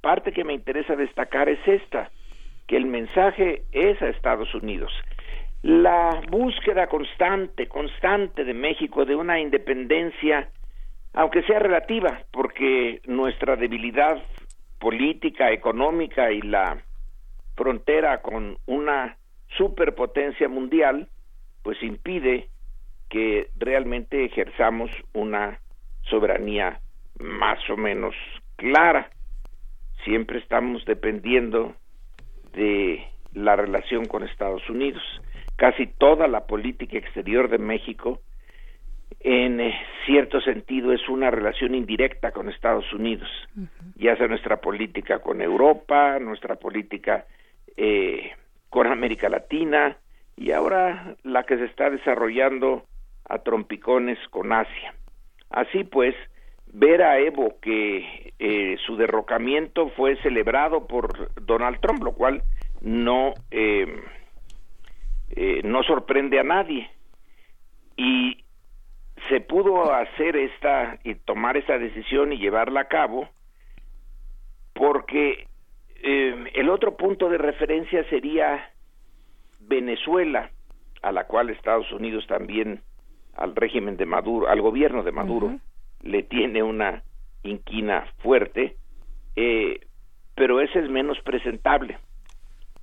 parte 0.00 0.32
que 0.32 0.44
me 0.44 0.52
interesa 0.52 0.96
destacar 0.96 1.48
es 1.48 1.58
esta, 1.66 2.10
que 2.66 2.76
el 2.76 2.86
mensaje 2.86 3.64
es 3.72 4.00
a 4.02 4.08
Estados 4.08 4.54
Unidos. 4.54 4.92
La 5.62 6.22
búsqueda 6.30 6.86
constante, 6.86 7.66
constante 7.66 8.44
de 8.44 8.54
México 8.54 9.04
de 9.04 9.16
una 9.16 9.40
independencia, 9.40 10.48
aunque 11.12 11.42
sea 11.42 11.58
relativa, 11.58 12.22
porque 12.30 13.00
nuestra 13.06 13.56
debilidad 13.56 14.22
política, 14.78 15.50
económica 15.50 16.30
y 16.32 16.40
la 16.42 16.82
frontera 17.56 18.22
con 18.22 18.56
una 18.66 19.16
superpotencia 19.56 20.48
mundial, 20.48 21.08
pues 21.62 21.82
impide 21.82 22.48
que 23.08 23.48
realmente 23.58 24.24
ejerzamos 24.24 24.90
una 25.12 25.58
soberanía 26.02 26.80
más 27.18 27.58
o 27.68 27.76
menos 27.76 28.14
clara 28.56 29.10
siempre 30.04 30.38
estamos 30.38 30.84
dependiendo 30.84 31.74
de 32.52 33.04
la 33.32 33.56
relación 33.56 34.06
con 34.06 34.22
Estados 34.24 34.68
Unidos. 34.68 35.02
Casi 35.56 35.86
toda 35.86 36.26
la 36.26 36.46
política 36.46 36.98
exterior 36.98 37.48
de 37.50 37.58
México, 37.58 38.20
en 39.20 39.60
eh, 39.60 39.78
cierto 40.06 40.40
sentido, 40.40 40.92
es 40.92 41.08
una 41.08 41.30
relación 41.30 41.74
indirecta 41.74 42.32
con 42.32 42.48
Estados 42.48 42.90
Unidos, 42.92 43.28
ya 43.96 44.16
sea 44.16 44.26
nuestra 44.28 44.60
política 44.60 45.20
con 45.20 45.42
Europa, 45.42 46.18
nuestra 46.18 46.56
política 46.56 47.26
eh, 47.76 48.32
con 48.70 48.86
América 48.86 49.28
Latina 49.28 49.96
y 50.36 50.52
ahora 50.52 51.16
la 51.22 51.44
que 51.44 51.58
se 51.58 51.66
está 51.66 51.90
desarrollando 51.90 52.84
a 53.28 53.38
trompicones 53.38 54.18
con 54.30 54.52
Asia. 54.52 54.94
Así 55.50 55.84
pues, 55.84 56.14
ver 56.72 57.02
a 57.02 57.18
Evo 57.18 57.58
que 57.60 58.32
eh, 58.38 58.76
su 58.86 58.96
derrocamiento 58.96 59.90
fue 59.90 60.16
celebrado 60.22 60.86
por 60.86 61.34
Donald 61.44 61.80
Trump, 61.80 62.02
lo 62.02 62.12
cual 62.12 62.42
no 62.80 63.34
eh, 63.50 64.02
eh, 65.30 65.60
no 65.64 65.82
sorprende 65.82 66.40
a 66.40 66.44
nadie. 66.44 66.90
Y 67.96 68.44
se 69.28 69.40
pudo 69.40 69.92
hacer 69.92 70.36
esta 70.36 70.98
y 71.04 71.14
tomar 71.14 71.56
esa 71.56 71.78
decisión 71.78 72.32
y 72.32 72.38
llevarla 72.38 72.82
a 72.82 72.88
cabo 72.88 73.28
porque 74.72 75.46
el 76.02 76.70
otro 76.70 76.96
punto 76.96 77.28
de 77.28 77.36
referencia 77.36 78.02
sería 78.08 78.70
Venezuela, 79.60 80.50
a 81.02 81.12
la 81.12 81.26
cual 81.26 81.50
Estados 81.50 81.92
Unidos 81.92 82.26
también 82.26 82.80
al 83.34 83.54
régimen 83.54 83.96
de 83.96 84.06
Maduro, 84.06 84.48
al 84.48 84.60
gobierno 84.60 85.02
de 85.02 85.12
Maduro, 85.12 85.58
le 86.02 86.22
tiene 86.22 86.62
una 86.62 87.02
inquina 87.42 88.06
fuerte, 88.18 88.76
eh, 89.36 89.80
pero 90.34 90.60
ese 90.60 90.80
es 90.80 90.90
menos 90.90 91.18
presentable. 91.20 91.98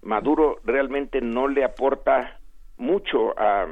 Maduro 0.02 0.58
realmente 0.64 1.22
no 1.22 1.48
le 1.48 1.64
aporta 1.64 2.40
mucho 2.78 3.38
a 3.38 3.68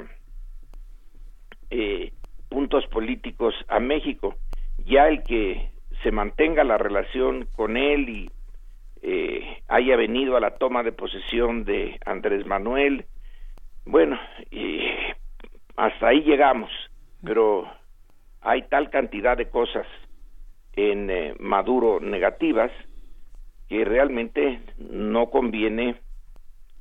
eh, 1.69 2.11
puntos 2.55 2.87
políticos 2.87 3.53
a 3.67 3.81
México. 3.81 4.35
Ya 4.85 5.09
el 5.09 5.23
que 5.23 5.71
se 6.03 6.11
mantenga 6.11 6.63
la 6.63 6.77
relación 6.77 7.49
con 7.53 7.75
él 7.75 8.07
y 8.07 8.31
eh, 9.01 9.61
haya 9.67 9.97
venido 9.97 10.37
a 10.37 10.39
la 10.39 10.51
toma 10.51 10.81
de 10.81 10.93
posesión 10.93 11.65
de 11.65 11.99
Andrés 12.05 12.45
Manuel, 12.45 13.07
bueno, 13.85 14.17
y 14.51 14.79
hasta 15.75 16.07
ahí 16.07 16.21
llegamos, 16.21 16.71
pero 17.21 17.69
hay 18.39 18.61
tal 18.69 18.89
cantidad 18.89 19.35
de 19.35 19.49
cosas 19.49 19.85
en 20.77 21.09
eh, 21.09 21.35
Maduro 21.39 21.99
negativas 21.99 22.71
que 23.67 23.83
realmente 23.83 24.61
no 24.77 25.29
conviene 25.29 25.97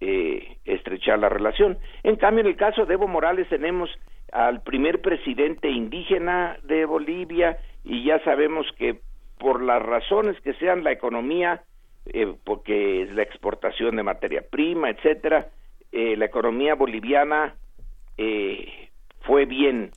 eh, 0.00 0.56
estrechar 0.64 1.18
la 1.18 1.30
relación. 1.30 1.78
En 2.04 2.14
cambio, 2.14 2.42
en 2.42 2.46
el 2.46 2.56
caso 2.56 2.86
de 2.86 2.94
Evo 2.94 3.08
Morales 3.08 3.48
tenemos 3.48 3.90
al 4.34 4.62
primer 4.62 5.00
presidente 5.00 5.70
indígena 5.70 6.58
de 6.64 6.84
Bolivia 6.84 7.58
y 7.84 8.04
ya 8.04 8.22
sabemos 8.24 8.66
que 8.76 9.00
por 9.38 9.62
las 9.62 9.82
razones 9.82 10.40
que 10.42 10.54
sean 10.54 10.84
la 10.84 10.92
economía, 10.92 11.62
eh, 12.06 12.34
porque 12.44 13.02
es 13.02 13.12
la 13.12 13.22
exportación 13.22 13.96
de 13.96 14.02
materia 14.02 14.42
prima, 14.50 14.90
etcétera, 14.90 15.48
la 15.92 16.24
economía 16.24 16.74
boliviana 16.74 17.54
fue 19.20 19.44
bien. 19.44 19.92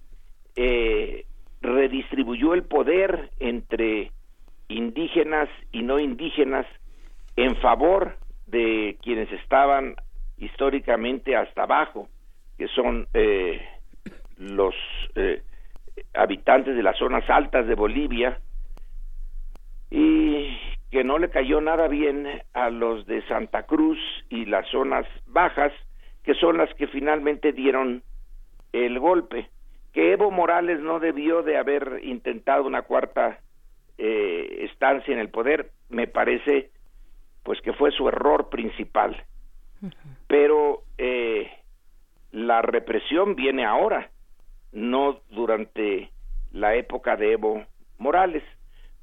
Redistribuyó 1.60 2.54
el 2.54 2.64
poder 2.64 3.32
entre 3.40 4.12
indígenas 4.68 5.50
y 5.72 5.82
no 5.82 6.00
indígenas 6.00 6.68
en 7.36 7.56
favor 7.58 8.18
de 8.48 8.98
quienes 9.02 9.32
estaban 9.32 9.96
históricamente 10.38 11.36
hasta 11.36 11.64
abajo, 11.64 12.08
que 12.58 12.68
son 12.70 13.08
eh, 13.14 13.62
los 14.38 14.76
eh, 15.16 15.44
habitantes 16.14 16.76
de 16.76 16.84
las 16.84 16.98
zonas 16.98 17.30
altas 17.30 17.68
de 17.68 17.76
Bolivia, 17.76 18.40
y 19.90 20.58
que 20.92 21.04
no 21.04 21.18
le 21.18 21.30
cayó 21.30 21.62
nada 21.62 21.88
bien 21.88 22.28
a 22.54 22.70
los 22.70 23.06
de 23.06 23.26
Santa 23.28 23.64
Cruz 23.64 24.00
y 24.30 24.46
las 24.46 24.68
zonas 24.70 25.06
bajas, 25.26 25.74
que 26.24 26.34
son 26.36 26.58
las 26.58 26.74
que 26.76 26.88
finalmente 26.88 27.52
dieron 27.52 28.04
el 28.74 29.00
golpe 29.00 29.50
que 29.98 30.12
Evo 30.12 30.30
Morales 30.30 30.80
no 30.80 31.00
debió 31.00 31.42
de 31.42 31.58
haber 31.58 32.02
intentado 32.04 32.64
una 32.66 32.84
cuarta 32.84 33.40
eh, 33.98 34.68
estancia 34.70 35.12
en 35.12 35.20
el 35.20 35.30
poder, 35.32 35.72
me 35.90 36.06
parece 36.06 36.70
pues 37.42 37.60
que 37.62 37.74
fue 37.74 37.90
su 37.90 38.08
error 38.08 38.50
principal. 38.50 39.26
Pero 40.28 40.84
eh, 41.00 41.50
la 42.32 42.62
represión 42.62 43.36
viene 43.36 43.66
ahora 43.66 44.12
no 44.72 45.22
durante 45.30 46.12
la 46.52 46.76
época 46.76 47.16
de 47.16 47.34
Evo 47.34 47.66
Morales. 47.98 48.44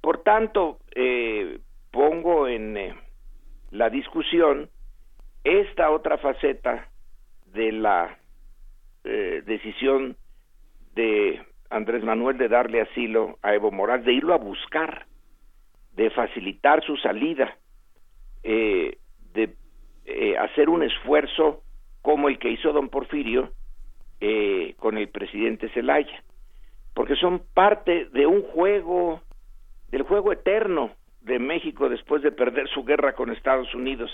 Por 0.01 0.23
tanto, 0.23 0.79
eh, 0.95 1.59
pongo 1.91 2.49
en 2.49 2.77
eh, 2.77 2.95
la 3.71 3.91
discusión 3.91 4.69
esta 5.43 5.91
otra 5.91 6.19
faceta 6.19 6.89
de 7.47 7.73
la 7.73 8.19
eh, 9.05 9.43
decisión 9.47 10.17
de 10.95 11.43
Andrés 11.71 12.03
Manuel 12.05 12.39
de 12.39 12.49
darle 12.49 12.81
asilo 12.81 13.39
a 13.43 13.55
Evo 13.55 13.71
Morales, 13.71 14.07
de 14.07 14.13
irlo 14.13 14.35
a 14.35 14.39
buscar, 14.39 15.07
de 15.95 16.11
facilitar 16.11 16.85
su 16.85 16.97
salida, 16.97 17.57
de 18.43 18.99
hacer 20.39 20.69
un 20.69 20.83
esfuerzo 20.83 21.63
como 22.03 22.29
el 22.29 22.39
que 22.39 22.51
hizo 22.51 22.73
don 22.73 22.91
Porfirio 22.91 23.51
con 24.79 24.97
el 24.97 25.09
presidente 25.09 25.69
Zelaya 25.71 26.23
porque 26.95 27.17
son 27.17 27.43
parte 27.53 28.07
de 28.07 28.27
un 28.27 28.43
juego, 28.43 29.21
del 29.91 30.03
juego 30.03 30.33
eterno 30.33 30.93
de 31.21 31.39
México 31.39 31.89
después 31.89 32.23
de 32.23 32.33
perder 32.33 32.69
su 32.69 32.85
guerra 32.85 33.15
con 33.15 33.33
Estados 33.33 33.75
Unidos, 33.75 34.11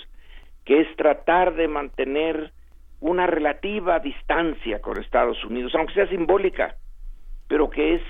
que 0.65 0.81
es 0.81 0.95
tratar 0.95 1.55
de 1.55 1.67
mantener 1.67 2.51
una 2.99 3.27
relativa 3.27 3.99
distancia 3.99 4.81
con 4.81 4.99
Estados 4.99 5.43
Unidos, 5.45 5.73
aunque 5.75 5.93
sea 5.93 6.07
simbólica, 6.07 6.75
pero 7.47 7.69
que 7.69 7.95
es 7.95 8.01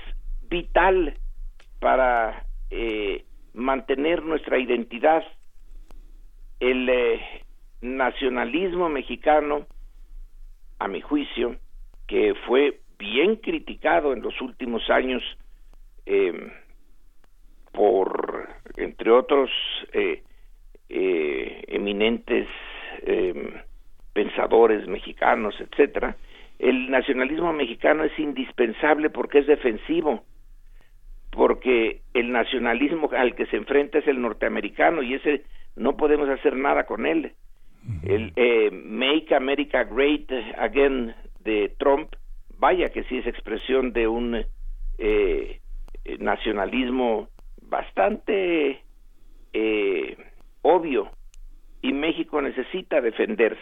vital 0.48 1.16
para 1.80 2.44
eh, 2.70 3.24
mantener 3.54 4.22
nuestra 4.22 4.58
identidad. 4.58 5.24
El 6.60 6.88
eh, 6.88 7.20
nacionalismo 7.80 8.88
mexicano, 8.88 9.66
a 10.78 10.88
mi 10.88 11.00
juicio, 11.00 11.56
que 12.12 12.34
fue 12.46 12.80
bien 12.98 13.36
criticado 13.36 14.12
en 14.12 14.20
los 14.20 14.38
últimos 14.42 14.90
años 14.90 15.22
em, 16.04 16.50
por, 17.72 18.50
entre 18.76 19.10
otros, 19.10 19.50
eh, 19.94 20.22
eh, 20.90 21.64
eminentes 21.68 22.46
em, 23.06 23.54
pensadores 24.12 24.86
mexicanos, 24.88 25.58
etcétera. 25.58 26.18
El 26.58 26.90
nacionalismo 26.90 27.50
mexicano 27.54 28.04
es 28.04 28.18
indispensable 28.18 29.08
porque 29.08 29.38
es 29.38 29.46
defensivo, 29.46 30.22
porque 31.30 32.02
el 32.12 32.30
nacionalismo 32.30 33.08
al 33.16 33.34
que 33.34 33.46
se 33.46 33.56
enfrenta 33.56 34.00
es 34.00 34.06
el 34.06 34.20
norteamericano 34.20 35.02
y 35.02 35.14
ese 35.14 35.44
no 35.76 35.96
podemos 35.96 36.28
hacer 36.28 36.56
nada 36.56 36.84
con 36.84 37.06
él. 37.06 37.32
El 38.04 38.34
eh, 38.36 38.70
Make 38.70 39.34
America 39.34 39.84
Great 39.84 40.30
Again 40.58 41.14
de 41.44 41.74
Trump 41.78 42.14
vaya 42.58 42.90
que 42.90 43.04
sí 43.04 43.18
es 43.18 43.26
expresión 43.26 43.92
de 43.92 44.06
un 44.06 44.44
eh, 44.98 45.60
nacionalismo 46.18 47.28
bastante 47.62 48.82
eh, 49.52 50.16
obvio 50.62 51.10
y 51.80 51.92
México 51.92 52.40
necesita 52.40 53.00
defenderse 53.00 53.60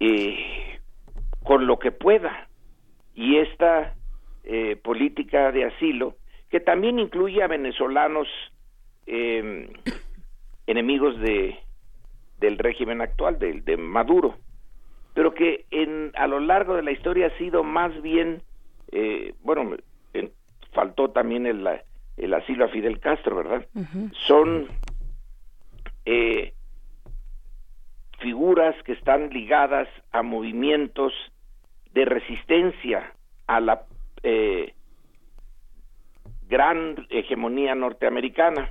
eh, 0.00 0.78
con 1.42 1.66
lo 1.66 1.78
que 1.78 1.92
pueda 1.92 2.48
y 3.14 3.36
esta 3.36 3.94
política 4.82 5.52
de 5.52 5.66
asilo 5.66 6.16
que 6.48 6.58
también 6.58 6.98
incluye 6.98 7.42
a 7.42 7.48
venezolanos 7.48 8.26
enemigos 10.66 11.20
de 11.20 11.58
del 12.38 12.56
régimen 12.56 13.02
actual 13.02 13.38
del 13.38 13.62
de 13.66 13.76
Maduro 13.76 14.38
pero 15.18 15.34
que 15.34 15.64
en, 15.72 16.12
a 16.14 16.28
lo 16.28 16.38
largo 16.38 16.76
de 16.76 16.84
la 16.84 16.92
historia 16.92 17.26
ha 17.26 17.38
sido 17.38 17.64
más 17.64 17.90
bien, 18.02 18.40
eh, 18.92 19.34
bueno, 19.42 19.74
faltó 20.72 21.10
también 21.10 21.44
el, 21.44 21.68
el, 22.16 22.34
asilo 22.34 22.66
a 22.66 22.68
Fidel 22.68 23.00
Castro, 23.00 23.34
¿verdad? 23.34 23.66
Son 24.28 24.68
eh, 26.04 26.52
figuras 28.20 28.80
que 28.84 28.92
están 28.92 29.30
ligadas 29.30 29.88
a 30.12 30.22
movimientos 30.22 31.12
de 31.94 32.04
resistencia 32.04 33.12
a 33.48 33.58
la 33.58 33.82
eh, 34.22 34.72
gran 36.48 37.08
hegemonía 37.10 37.74
norteamericana. 37.74 38.70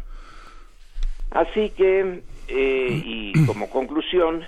Así 1.30 1.72
que, 1.72 2.24
y 2.48 3.34
como 3.46 3.70
conclusión, 3.70 4.46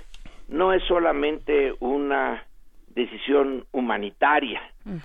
no 0.49 0.73
es 0.73 0.83
solamente 0.83 1.73
una 1.79 2.43
decisión 2.89 3.65
humanitaria, 3.71 4.61
mm. 4.83 4.97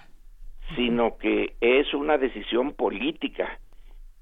sino 0.75 1.17
que 1.19 1.55
es 1.61 1.93
una 1.95 2.19
decisión 2.19 2.73
política 2.73 3.59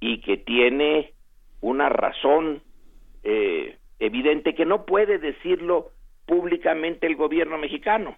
y 0.00 0.20
que 0.20 0.36
tiene 0.36 1.12
una 1.60 1.88
razón 1.88 2.60
eh, 3.22 3.78
evidente 4.00 4.54
que 4.54 4.66
no 4.66 4.84
puede 4.84 5.18
decirlo 5.18 5.90
públicamente 6.26 7.06
el 7.06 7.14
gobierno 7.14 7.56
mexicano. 7.56 8.16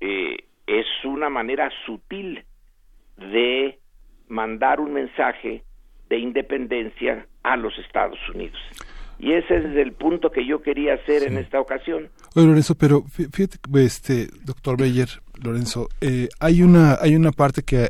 Eh, 0.00 0.36
es 0.66 0.86
una 1.04 1.28
manera 1.28 1.70
sutil 1.84 2.44
de 3.16 3.78
mandar 4.28 4.80
un 4.80 4.94
mensaje 4.94 5.62
de 6.08 6.18
independencia 6.18 7.26
a 7.42 7.56
los 7.56 7.78
Estados 7.78 8.18
Unidos. 8.30 8.58
Y 9.18 9.32
ese 9.32 9.56
es 9.56 9.76
el 9.76 9.92
punto 9.92 10.30
que 10.30 10.46
yo 10.46 10.60
quería 10.60 10.94
hacer 10.94 11.22
en 11.22 11.38
esta 11.38 11.60
ocasión. 11.60 12.10
Oye, 12.34 12.46
Lorenzo, 12.46 12.74
pero 12.74 13.04
fíjate, 13.04 13.58
este, 13.76 14.28
doctor 14.44 14.76
Beyer, 14.76 15.08
Lorenzo, 15.42 15.88
eh, 16.00 16.28
hay 16.38 16.62
una 16.62 16.98
hay 17.00 17.16
una 17.16 17.32
parte 17.32 17.62
que 17.62 17.88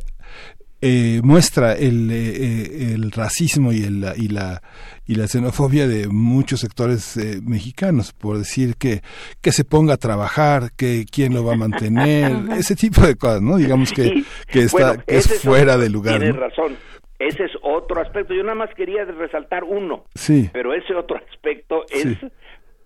eh, 0.81 1.21
muestra 1.25 1.73
el, 1.73 2.11
eh, 2.13 2.93
el, 2.95 3.11
racismo 3.11 3.73
y, 3.73 3.83
el, 3.83 4.07
y, 4.17 4.29
la, 4.29 4.63
y 5.07 5.17
la 5.17 5.27
xenofobia 5.27 5.89
de 5.89 6.07
muchos 6.07 6.61
sectores 6.61 7.19
mexicanos, 7.43 8.13
por 8.13 8.39
decir 8.39 8.77
que, 8.77 9.01
que 9.41 9.53
se 9.53 9.65
ponga 9.65 9.95
a 9.95 9.97
trabajar, 9.97 10.71
que 10.77 11.07
quién 11.11 11.35
lo 11.35 11.45
va 11.45 11.55
a 11.55 11.57
mantener, 11.57 12.37
ese 12.57 12.77
tipo 12.77 13.01
de 13.01 13.17
cosas, 13.17 13.43
¿no? 13.43 13.57
Digamos 13.57 13.91
que, 13.91 14.23
que, 14.47 14.61
está, 14.61 14.99
que 14.99 15.17
es 15.17 15.41
fuera 15.41 15.77
de 15.77 15.89
lugar. 15.89 16.21
Tienes 16.21 16.37
razón 16.37 16.77
ese 17.19 17.45
es 17.45 17.53
otro 17.63 18.01
aspecto. 18.01 18.35
Yo 18.35 18.43
nada 18.43 18.55
más 18.55 18.75
quería 18.75 19.05
resaltar 19.05 19.65
uno, 19.65 20.05
sí. 20.15 20.51
pero 20.53 20.75
ese 20.75 20.95
otro 20.95 21.17
aspecto 21.17 21.85
es, 21.91 22.19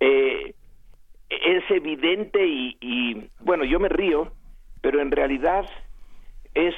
eh, 0.00 0.54
es 1.28 1.70
evidente 1.70 2.46
y, 2.46 2.76
y, 2.80 3.28
bueno, 3.40 3.64
yo 3.64 3.80
me 3.80 3.88
río, 3.88 4.32
pero 4.80 5.00
en 5.00 5.10
realidad 5.10 5.64
es 6.54 6.74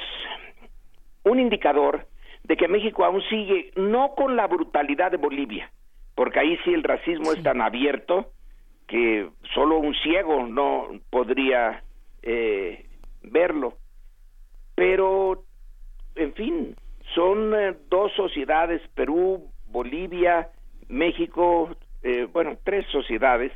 un 1.23 1.39
indicador 1.39 2.07
de 2.43 2.57
que 2.57 2.67
México 2.67 3.05
aún 3.05 3.21
sigue, 3.29 3.71
no 3.75 4.15
con 4.15 4.35
la 4.35 4.47
brutalidad 4.47 5.11
de 5.11 5.17
Bolivia, 5.17 5.71
porque 6.15 6.39
ahí 6.39 6.57
sí 6.65 6.73
el 6.73 6.83
racismo 6.83 7.31
es 7.31 7.41
tan 7.41 7.61
abierto 7.61 8.31
que 8.87 9.29
solo 9.53 9.77
un 9.77 9.95
ciego 9.95 10.45
no 10.45 10.89
podría 11.09 11.83
eh, 12.21 12.85
verlo, 13.21 13.77
pero 14.75 15.45
en 16.15 16.33
fin, 16.33 16.75
son 17.13 17.53
eh, 17.53 17.75
dos 17.89 18.11
sociedades, 18.13 18.81
Perú, 18.95 19.49
Bolivia, 19.67 20.49
México, 20.89 21.75
eh, 22.03 22.27
bueno, 22.31 22.57
tres 22.63 22.85
sociedades, 22.91 23.51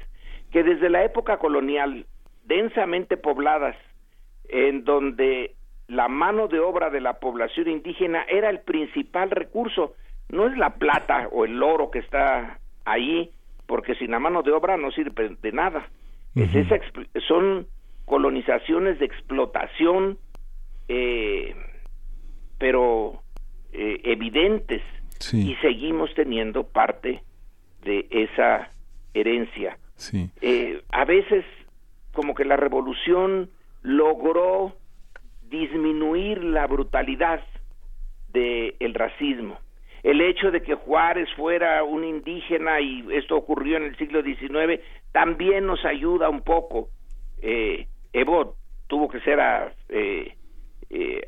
que 0.52 0.64
desde 0.64 0.90
la 0.90 1.04
época 1.04 1.38
colonial, 1.38 2.06
densamente 2.46 3.18
pobladas, 3.18 3.76
en 4.50 4.84
donde 4.84 5.56
la 5.88 6.08
mano 6.08 6.48
de 6.48 6.60
obra 6.60 6.90
de 6.90 7.02
la 7.02 7.20
población 7.20 7.70
indígena 7.70 8.24
era 8.30 8.50
el 8.50 8.60
principal 8.60 9.32
recurso, 9.32 9.96
no 10.30 10.48
es 10.48 10.58
la 10.58 10.76
plata 10.76 11.30
o 11.32 11.46
el 11.46 11.62
oro 11.62 11.92
que 11.92 12.00
está 12.00 12.60
ahí, 12.86 13.32
porque 13.66 13.96
sin 13.96 14.12
la 14.12 14.20
mano 14.20 14.44
de 14.44 14.52
obra 14.52 14.78
no 14.78 14.92
sirve 14.92 15.36
de 15.42 15.52
nada. 15.52 15.88
es 16.36 16.54
esa, 16.56 16.80
son 17.28 17.68
colonizaciones 18.06 19.00
de 19.00 19.06
explotación, 19.06 20.18
eh, 20.88 21.56
pero 22.58 23.22
eh, 23.74 24.02
evidentes 24.04 24.82
y 25.34 25.56
seguimos 25.56 26.14
teniendo 26.14 26.64
parte 26.64 27.24
de 27.84 28.08
esa 28.10 28.70
herencia. 29.14 29.78
Eh, 30.42 30.82
a 30.90 31.06
veces 31.06 31.44
como 32.14 32.36
que 32.36 32.46
la 32.46 32.56
revolución 32.56 33.50
logró 33.82 34.76
disminuir 35.50 36.44
la 36.44 36.68
brutalidad 36.68 37.42
del 38.30 38.94
racismo. 38.94 39.60
El 40.04 40.22
hecho 40.22 40.52
de 40.52 40.62
que 40.62 40.76
Juárez 40.76 41.28
fuera 41.36 41.84
un 41.84 42.04
indígena 42.04 42.80
y 42.80 43.06
esto 43.12 43.36
ocurrió 43.36 43.78
en 43.78 43.84
el 43.84 43.98
siglo 43.98 44.22
XIX 44.22 44.82
también 45.12 45.66
nos 45.66 45.84
ayuda 45.86 46.30
un 46.30 46.42
poco. 46.42 46.90
Eh, 47.42 47.88
Evo 48.14 48.56
tuvo 48.88 49.10
que 49.10 49.20
ser 49.22 49.40
eh, 49.90 50.36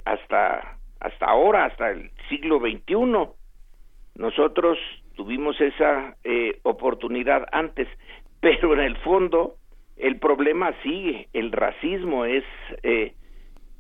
hasta 0.06 0.80
hasta 1.00 1.26
ahora, 1.26 1.66
hasta 1.66 1.92
el 1.92 2.12
siglo 2.30 2.60
XXI. 2.60 3.34
Nosotros 4.16 4.78
tuvimos 5.16 5.60
esa 5.60 6.16
eh, 6.24 6.60
oportunidad 6.64 7.46
antes, 7.52 7.88
pero 8.40 8.74
en 8.74 8.82
el 8.82 8.98
fondo 8.98 9.56
el 9.98 10.18
problema 10.18 10.74
sigue, 10.82 11.28
el 11.34 11.52
racismo 11.52 12.24
es, 12.24 12.46
eh, 12.84 13.14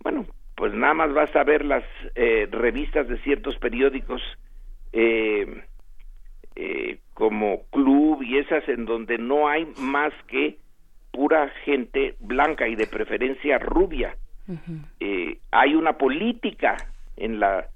bueno, 0.04 0.26
pues 0.60 0.74
nada 0.74 0.94
más 0.94 1.14
basta 1.14 1.42
ver 1.46 1.64
las 1.64 1.86
eh, 2.16 2.46
revistas 2.52 3.08
de 3.08 3.18
ciertos 3.20 3.58
periódicos 3.60 4.22
eh, 4.92 5.64
eh, 6.58 7.00
como 7.14 7.64
Club 7.72 8.22
y 8.24 8.40
esas 8.40 8.68
en 8.68 8.84
donde 8.84 9.18
no 9.18 9.48
hay 9.48 9.66
más 9.78 10.12
que 10.28 10.58
pura 11.14 11.48
gente 11.64 12.16
blanca 12.20 12.68
y 12.68 12.76
de 12.76 12.88
preferencia 12.88 13.58
rubia. 13.58 14.18
hay 15.52 15.76
una 15.76 15.94
política 15.94 16.76
en 17.16 17.40
la 17.40 17.68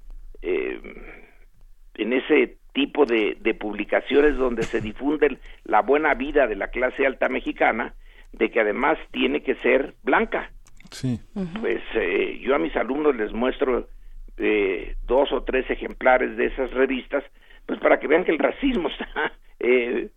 en 0.44 2.12
ese 2.12 2.58
tipo 2.74 3.06
de, 3.06 3.38
de 3.40 3.54
publicaciones 3.54 4.36
donde 4.36 4.64
se 4.64 4.80
difunde 4.80 5.38
la 5.64 5.80
buena 5.80 6.14
vida 6.14 6.46
de 6.46 6.56
la 6.56 6.68
clase 6.68 7.06
alta 7.06 7.28
mexicana, 7.28 7.94
de 8.32 8.50
que 8.50 8.60
además 8.60 8.98
tiene 9.12 9.42
que 9.42 9.54
ser 9.56 9.94
blanca. 10.02 10.50
Sí. 10.90 11.18
Pues 11.60 11.80
eh, 11.94 12.38
yo 12.42 12.54
a 12.54 12.58
mis 12.58 12.74
alumnos 12.76 13.16
les 13.16 13.32
muestro 13.32 13.88
eh, 14.36 14.96
dos 15.06 15.32
o 15.32 15.44
tres 15.44 15.70
ejemplares 15.70 16.36
de 16.36 16.46
esas 16.46 16.70
revistas, 16.72 17.24
pues 17.66 17.78
para 17.78 17.98
que 17.98 18.08
vean 18.08 18.24
que 18.24 18.32
el 18.32 18.38
racismo 18.38 18.88
está 19.00 19.32
eh, 19.60 20.10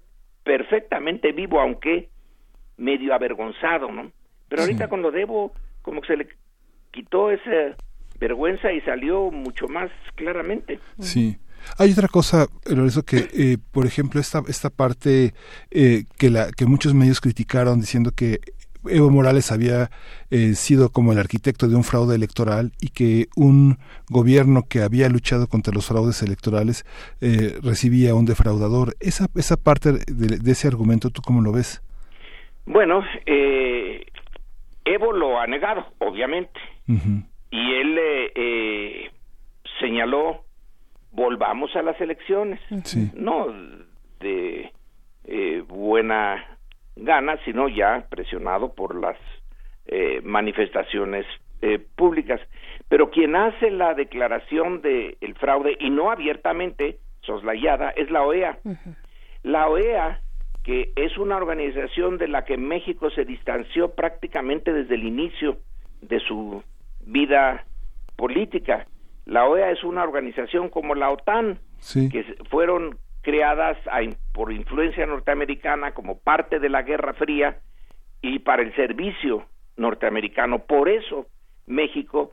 perfectamente 0.43 1.31
vivo, 1.31 1.59
aunque 1.61 2.09
medio 2.77 3.13
avergonzado, 3.13 3.91
¿no? 3.91 4.11
Pero 4.49 4.63
ahorita 4.63 4.87
con 4.87 5.01
lo 5.01 5.11
debo, 5.11 5.51
como 5.81 6.01
que 6.01 6.07
se 6.07 6.17
le 6.17 6.27
quitó 6.91 7.31
esa 7.31 7.75
vergüenza 8.19 8.71
y 8.71 8.81
salió 8.81 9.31
mucho 9.31 9.67
más 9.67 9.89
claramente. 10.15 10.79
Sí. 10.99 11.37
Hay 11.77 11.91
otra 11.91 12.07
cosa, 12.07 12.47
Lorenzo, 12.65 13.03
que 13.03 13.27
eh, 13.33 13.57
por 13.71 13.85
ejemplo 13.85 14.19
esta 14.19 14.41
esta 14.47 14.69
parte 14.69 15.33
eh, 15.71 16.03
que 16.17 16.29
la 16.29 16.51
que 16.51 16.65
muchos 16.65 16.93
medios 16.93 17.19
criticaron 17.19 17.79
diciendo 17.79 18.11
que 18.15 18.39
Evo 18.89 19.09
Morales 19.09 19.51
había 19.51 19.89
eh, 20.31 20.53
sido 20.53 20.89
como 20.91 21.11
el 21.11 21.19
arquitecto 21.19 21.67
de 21.67 21.75
un 21.75 21.83
fraude 21.83 22.15
electoral 22.15 22.71
y 22.79 22.89
que 22.89 23.27
un 23.35 23.79
gobierno 24.09 24.63
que 24.69 24.81
había 24.81 25.09
luchado 25.09 25.47
contra 25.47 25.73
los 25.73 25.87
fraudes 25.87 26.21
electorales 26.21 26.85
recibía 27.61 28.15
un 28.15 28.25
defraudador. 28.25 28.95
Esa, 29.01 29.27
esa 29.35 29.57
parte 29.57 29.91
de, 29.91 30.51
ese 30.51 30.69
argumento, 30.69 31.09
¿tú 31.09 31.21
cómo 31.21 31.41
lo 31.41 31.51
ves? 31.51 31.81
Bueno, 32.65 33.03
Evo 34.85 35.11
lo 35.11 35.37
ha 35.37 35.47
negado, 35.47 35.85
obviamente. 35.99 36.57
Y 37.49 37.73
él 37.73 39.11
señaló 39.79 40.41
volvamos 41.11 41.75
a 41.75 41.81
las 41.81 41.99
elecciones. 41.99 42.59
No 43.15 43.47
de 44.19 44.71
eh, 45.25 45.63
buena 45.67 46.45
gana, 46.95 47.37
sino 47.43 47.67
ya 47.67 48.05
presionado 48.09 48.73
por 48.73 48.95
las 48.95 49.17
eh, 49.87 50.21
manifestaciones 50.23 51.25
eh, 51.61 51.79
públicas. 51.95 52.39
Pero 52.87 53.09
quien 53.09 53.35
hace 53.35 53.71
la 53.71 53.93
declaración 53.93 54.81
de 54.81 55.17
el 55.21 55.35
fraude 55.35 55.75
y 55.79 55.89
no 55.89 56.11
abiertamente 56.11 56.99
soslayada 57.21 57.89
es 57.91 58.09
la 58.11 58.23
OEA. 58.23 58.59
La 59.43 59.67
OEA 59.67 60.21
que 60.63 60.91
es 60.97 61.17
una 61.17 61.37
organización 61.37 62.17
de 62.17 62.27
la 62.27 62.43
que 62.43 62.57
México 62.57 63.09
se 63.09 63.23
distanció 63.23 63.95
prácticamente 63.95 64.73
desde 64.73 64.95
el 64.95 65.05
inicio 65.05 65.59
de 66.01 66.19
su 66.19 66.61
vida 67.07 67.65
política 68.15 68.87
la 69.27 69.45
OEA 69.45 69.71
es 69.71 69.83
una 69.83 70.03
organización 70.03 70.69
como 70.69 70.95
la 70.95 71.11
OTAN, 71.11 71.59
que 71.93 72.23
fueron 72.49 72.97
creadas 73.21 73.77
por 74.33 74.53
influencia 74.53 75.05
norteamericana 75.05 75.93
como 75.93 76.17
parte 76.17 76.59
de 76.59 76.69
la 76.69 76.83
Guerra 76.83 77.13
Fría 77.13 77.57
y 78.21 78.39
para 78.39 78.63
el 78.63 78.73
servicio 78.75 79.45
norteamericano. 79.75 80.59
Por 80.59 80.87
eso 80.87 81.25
México, 81.65 82.31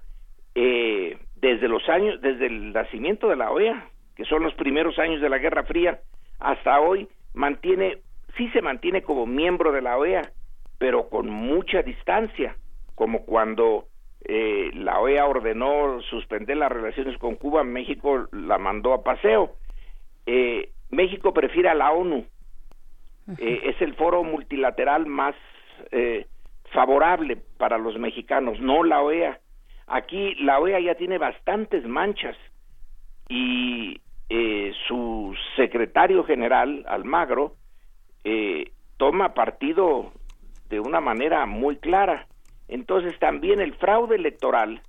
eh, 0.54 1.18
desde 1.34 1.66
los 1.66 1.88
años, 1.88 2.20
desde 2.20 2.46
el 2.46 2.72
nacimiento 2.72 3.28
de 3.28 3.36
la 3.36 3.50
OEA, 3.50 3.90
que 4.14 4.24
son 4.24 4.44
los 4.44 4.54
primeros 4.54 4.96
años 5.00 5.20
de 5.20 5.28
la 5.28 5.38
Guerra 5.38 5.64
Fría, 5.64 5.98
hasta 6.38 6.78
hoy 6.78 7.08
mantiene, 7.34 7.98
sí 8.36 8.48
se 8.50 8.62
mantiene 8.62 9.02
como 9.02 9.26
miembro 9.26 9.72
de 9.72 9.82
la 9.82 9.98
OEA, 9.98 10.30
pero 10.78 11.08
con 11.08 11.28
mucha 11.28 11.82
distancia, 11.82 12.56
como 12.94 13.24
cuando 13.24 13.88
eh, 14.26 14.70
la 14.72 15.00
OEA 15.00 15.26
ordenó 15.26 16.00
suspender 16.02 16.56
las 16.56 16.72
relaciones 16.72 17.18
con 17.18 17.34
Cuba, 17.34 17.62
México 17.62 18.26
la 18.32 18.56
mandó 18.56 18.94
a 18.94 19.02
paseo. 19.02 19.56
Eh, 20.24 20.70
México 20.90 21.34
prefiere 21.34 21.68
a 21.68 21.74
la 21.74 21.92
ONU, 21.92 22.24
eh, 23.38 23.60
es 23.64 23.80
el 23.82 23.94
foro 23.94 24.24
multilateral 24.24 25.06
más 25.06 25.34
favorable 26.70 27.36
para 27.58 27.78
los 27.78 27.98
mexicanos, 27.98 28.58
no 28.60 28.82
la 28.84 29.02
OEA. 29.02 29.40
Aquí 29.86 30.34
la 30.36 30.58
OEA 30.58 30.80
ya 30.80 30.94
tiene 30.94 31.18
bastantes 31.18 31.84
manchas 31.84 32.36
y 33.28 34.00
su 34.88 35.34
secretario 35.56 36.24
general, 36.24 36.84
Almagro, 36.88 37.54
toma 38.96 39.34
partido 39.34 40.12
de 40.68 40.80
una 40.80 41.00
manera 41.00 41.46
muy 41.46 41.76
clara 41.76 42.26
entonces 42.68 43.18
también 43.18 43.60
el 43.60 43.74
fraude 43.74 44.16
electoral, 44.16 44.82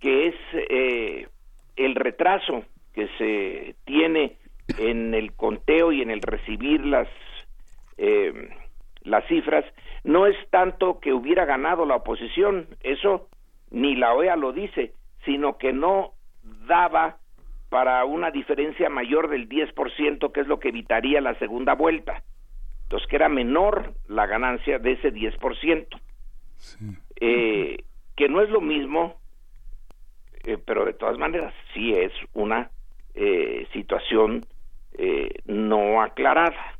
que 0.00 0.28
es 0.28 0.34
eh, 0.52 1.28
el 1.76 1.94
retraso 1.94 2.64
que 2.92 3.08
se 3.18 3.74
tiene 3.84 4.36
en 4.78 5.14
el 5.14 5.32
conteo 5.32 5.92
y 5.92 6.02
en 6.02 6.10
el 6.10 6.20
recibir 6.20 6.84
las 6.84 7.08
eh, 7.96 8.50
las 9.02 9.26
cifras, 9.26 9.64
no 10.04 10.26
es 10.26 10.36
tanto 10.50 11.00
que 11.00 11.12
hubiera 11.12 11.44
ganado 11.44 11.84
la 11.86 11.96
oposición, 11.96 12.68
eso 12.82 13.28
ni 13.70 13.96
la 13.96 14.14
OEA 14.14 14.36
lo 14.36 14.52
dice, 14.52 14.92
sino 15.24 15.58
que 15.58 15.72
no 15.72 16.12
daba 16.66 17.16
para 17.68 18.04
una 18.04 18.30
diferencia 18.30 18.88
mayor 18.88 19.28
del 19.28 19.48
10%, 19.48 20.32
que 20.32 20.40
es 20.40 20.46
lo 20.46 20.58
que 20.58 20.68
evitaría 20.68 21.20
la 21.20 21.38
segunda 21.38 21.74
vuelta. 21.74 22.22
Entonces, 22.84 23.08
que 23.08 23.16
era 23.16 23.28
menor 23.28 23.92
la 24.08 24.26
ganancia 24.26 24.78
de 24.78 24.92
ese 24.92 25.12
10%. 25.12 25.86
Eh, 27.20 27.84
que 28.16 28.28
no 28.28 28.40
es 28.40 28.50
lo 28.50 28.60
mismo, 28.60 29.16
eh, 30.44 30.58
pero 30.64 30.84
de 30.84 30.92
todas 30.92 31.18
maneras 31.18 31.54
sí 31.74 31.92
es 31.94 32.12
una 32.34 32.70
eh, 33.14 33.66
situación 33.72 34.44
no 35.46 36.02
aclarada. 36.02 36.76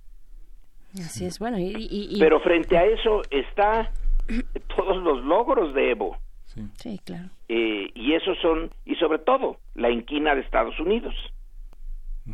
Así 0.94 1.24
es, 1.24 1.38
bueno, 1.38 1.56
y, 1.60 2.16
Pero 2.18 2.40
frente 2.40 2.76
a 2.76 2.84
eso 2.84 3.22
está 3.30 3.92
todos 4.76 4.96
los 5.02 5.24
logros 5.24 5.72
de 5.74 5.92
Evo. 5.92 6.18
Sí, 6.74 6.98
claro. 7.04 7.28
y 7.46 8.14
esos 8.14 8.36
son, 8.40 8.70
y 8.84 8.96
sobre 8.96 9.20
todo, 9.20 9.58
la 9.74 9.90
inquina 9.90 10.34
de 10.34 10.40
Estados 10.40 10.80
Unidos. 10.80 11.14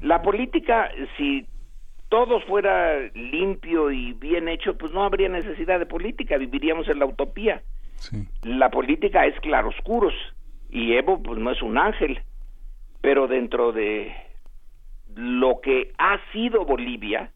La 0.01 0.23
política, 0.23 0.91
si 1.19 1.47
todo 2.15 2.39
fuera 2.43 3.11
limpio 3.15 3.91
y 3.91 4.13
bien 4.13 4.47
hecho, 4.47 4.79
pues 4.79 4.93
no 4.93 5.03
habría 5.03 5.29
necesidad 5.29 5.81
de 5.81 5.87
política, 5.87 6.39
viviríamos 6.39 6.87
en 6.87 7.01
la 7.01 7.07
utopía. 7.07 7.61
La 8.45 8.71
política 8.71 9.27
es 9.27 9.35
claroscuros 9.41 10.15
y 10.71 10.93
Evo 10.93 11.21
pues 11.21 11.41
no 11.41 11.51
es 11.51 11.61
un 11.61 11.77
ángel, 11.77 12.21
pero 13.01 13.27
dentro 13.27 13.73
de 13.73 14.15
lo 15.17 15.61
que 15.61 15.91
ha 15.99 16.21
sido 16.31 16.65
Bolivia, 16.65 17.33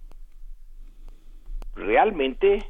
realmente 1.74 2.64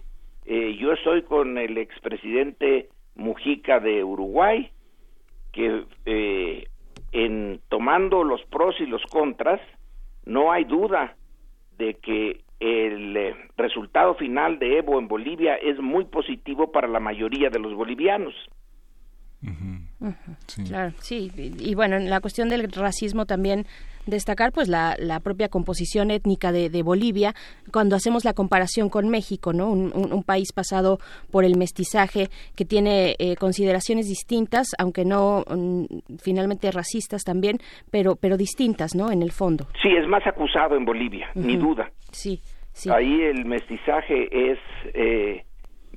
eh, 0.47 0.79
yo 0.81 0.95
estoy 0.95 1.25
con 1.25 1.59
el 1.59 1.77
expresidente 1.77 2.89
Mujica 3.17 3.81
de 3.81 4.03
Uruguay, 4.03 4.71
que 5.53 5.85
eh, 6.07 6.69
en 7.13 7.61
tomando 7.69 8.25
los 8.25 8.43
pros 8.45 8.77
y 8.81 8.87
los 8.87 9.03
contras, 9.11 9.61
no 10.25 10.51
hay 10.53 10.65
duda 10.65 11.15
de 11.79 11.95
que 11.95 12.41
el 12.61 13.17
eh, 13.17 13.35
resultado 13.57 14.15
final 14.15 14.59
de 14.59 14.79
Evo 14.79 14.99
en 14.99 15.09
Bolivia 15.09 15.55
es 15.57 15.79
muy 15.79 16.05
positivo 16.05 16.73
para 16.73 16.89
la 16.89 17.01
mayoría 17.01 17.51
de 17.51 17.59
los 17.59 17.75
bolivianos. 17.75 18.35
Sí. 20.47 20.65
Claro, 20.65 20.93
sí. 20.99 21.31
Y, 21.37 21.75
bueno, 21.75 21.97
en 21.97 22.11
la 22.11 22.21
cuestión 22.21 22.49
del 22.49 22.71
racismo 22.73 23.27
también 23.27 23.67
destacar 24.09 24.53
pues 24.53 24.69
la, 24.69 24.97
la 24.99 25.21
propia 25.21 25.49
composición 25.49 26.11
étnica 26.11 26.53
de, 26.53 26.79
Bolivia 26.83 27.35
cuando 27.73 27.97
hacemos 27.97 28.25
la 28.25 28.33
comparación 28.33 28.89
con 28.89 29.09
México, 29.09 29.53
¿no? 29.53 29.71
Un, 29.71 30.25
país 30.25 30.53
pasado 30.53 30.99
por 31.31 31.45
el 31.45 31.57
mestizaje 31.57 32.29
que 32.55 32.65
tiene 32.65 33.15
eh, 33.19 33.37
consideraciones 33.37 34.09
distintas, 34.09 34.69
aunque 34.79 35.05
no 35.05 35.45
mm, 35.49 35.85
finalmente 36.21 36.71
racistas 36.71 37.25
también, 37.25 37.59
pero 37.91 38.17
pero 38.17 38.37
distintas, 38.37 38.95
¿no? 38.95 39.11
En 39.11 39.23
el 39.23 39.33
fondo. 39.33 39.67
Sí, 39.83 39.89
es 39.89 40.07
más 40.07 40.27
acusado 40.27 40.77
en 40.77 40.85
Bolivia, 40.85 41.31
ni 41.35 41.57
duda. 41.57 41.91
Sí, 42.11 42.41
sí. 42.73 42.91
Ahí 42.91 43.23
el 43.23 43.45
mestizaje 43.45 44.51
es 44.51 44.59
eh, 44.95 45.45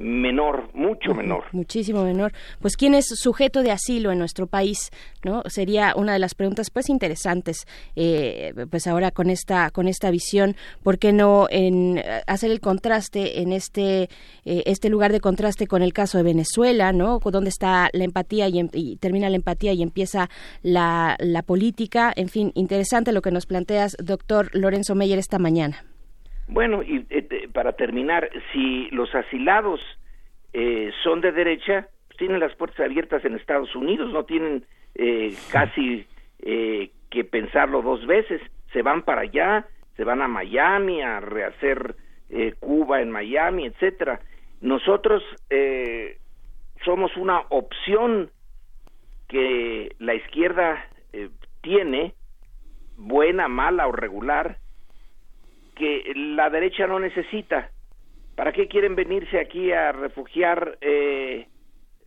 menor, 0.01 0.69
mucho 0.73 1.13
menor. 1.13 1.45
Muchísimo 1.51 2.03
menor. 2.03 2.31
Pues 2.59 2.75
quién 2.75 2.93
es 2.93 3.07
sujeto 3.07 3.63
de 3.63 3.71
asilo 3.71 4.11
en 4.11 4.19
nuestro 4.19 4.47
país, 4.47 4.89
¿no? 5.23 5.43
Sería 5.47 5.93
una 5.95 6.13
de 6.13 6.19
las 6.19 6.35
preguntas 6.35 6.69
pues 6.69 6.89
interesantes. 6.89 7.65
Eh, 7.95 8.53
pues 8.69 8.87
ahora 8.87 9.11
con 9.11 9.29
esta 9.29 9.69
con 9.71 9.87
esta 9.87 10.11
visión, 10.11 10.55
¿por 10.83 10.97
qué 10.97 11.13
no 11.13 11.47
en 11.49 11.99
eh, 11.99 12.21
hacer 12.27 12.51
el 12.51 12.59
contraste 12.59 13.41
en 13.41 13.53
este 13.53 14.09
eh, 14.45 14.63
este 14.65 14.89
lugar 14.89 15.11
de 15.11 15.19
contraste 15.19 15.67
con 15.67 15.81
el 15.81 15.93
caso 15.93 16.17
de 16.17 16.23
Venezuela, 16.23 16.91
¿no? 16.91 17.19
Donde 17.19 17.49
está 17.49 17.89
la 17.93 18.03
empatía 18.03 18.47
y, 18.49 18.59
em, 18.59 18.69
y 18.73 18.97
termina 18.97 19.29
la 19.29 19.35
empatía 19.35 19.73
y 19.73 19.81
empieza 19.81 20.29
la, 20.63 21.15
la 21.19 21.43
política. 21.43 22.11
En 22.15 22.29
fin, 22.29 22.51
interesante 22.55 23.11
lo 23.11 23.21
que 23.21 23.31
nos 23.31 23.45
planteas, 23.45 23.95
doctor 24.03 24.49
Lorenzo 24.53 24.95
Meyer, 24.95 25.19
esta 25.19 25.39
mañana. 25.39 25.85
Bueno, 26.47 26.83
y 26.83 27.05
eh, 27.09 27.40
para 27.51 27.73
terminar, 27.73 28.29
si 28.51 28.89
los 28.91 29.13
asilados 29.13 29.79
eh, 30.53 30.91
son 31.03 31.21
de 31.21 31.31
derecha, 31.31 31.87
pues 32.07 32.17
tienen 32.17 32.39
las 32.39 32.55
puertas 32.55 32.79
abiertas 32.81 33.23
en 33.25 33.35
Estados 33.35 33.75
Unidos, 33.75 34.11
no 34.11 34.25
tienen 34.25 34.65
eh, 34.95 35.35
casi 35.51 36.05
que 36.41 37.23
pensarlo 37.23 37.83
dos 37.83 38.07
veces, 38.07 38.41
se 38.73 38.81
van 38.81 39.03
para 39.03 39.21
allá, 39.21 39.67
se 39.95 40.03
van 40.03 40.23
a 40.23 40.27
Miami 40.27 41.03
a 41.03 41.19
rehacer 41.19 41.95
Cuba 42.59 42.99
en 42.99 43.11
Miami, 43.11 43.67
etcétera. 43.67 44.21
Nosotros 44.59 45.21
somos 46.83 47.15
una 47.15 47.41
opción 47.49 48.31
que 49.27 49.95
la 49.99 50.15
izquierda 50.15 50.83
tiene, 51.61 52.15
buena, 52.97 53.47
mala 53.47 53.87
o 53.87 53.91
regular, 53.91 54.57
que 55.81 56.13
la 56.15 56.51
derecha 56.51 56.85
no 56.85 56.99
necesita. 56.99 57.71
¿Para 58.35 58.51
qué 58.51 58.67
quieren 58.67 58.95
venirse 58.95 59.39
aquí 59.39 59.71
a 59.71 59.91
refugiar 59.91 60.77
eh, 60.79 61.47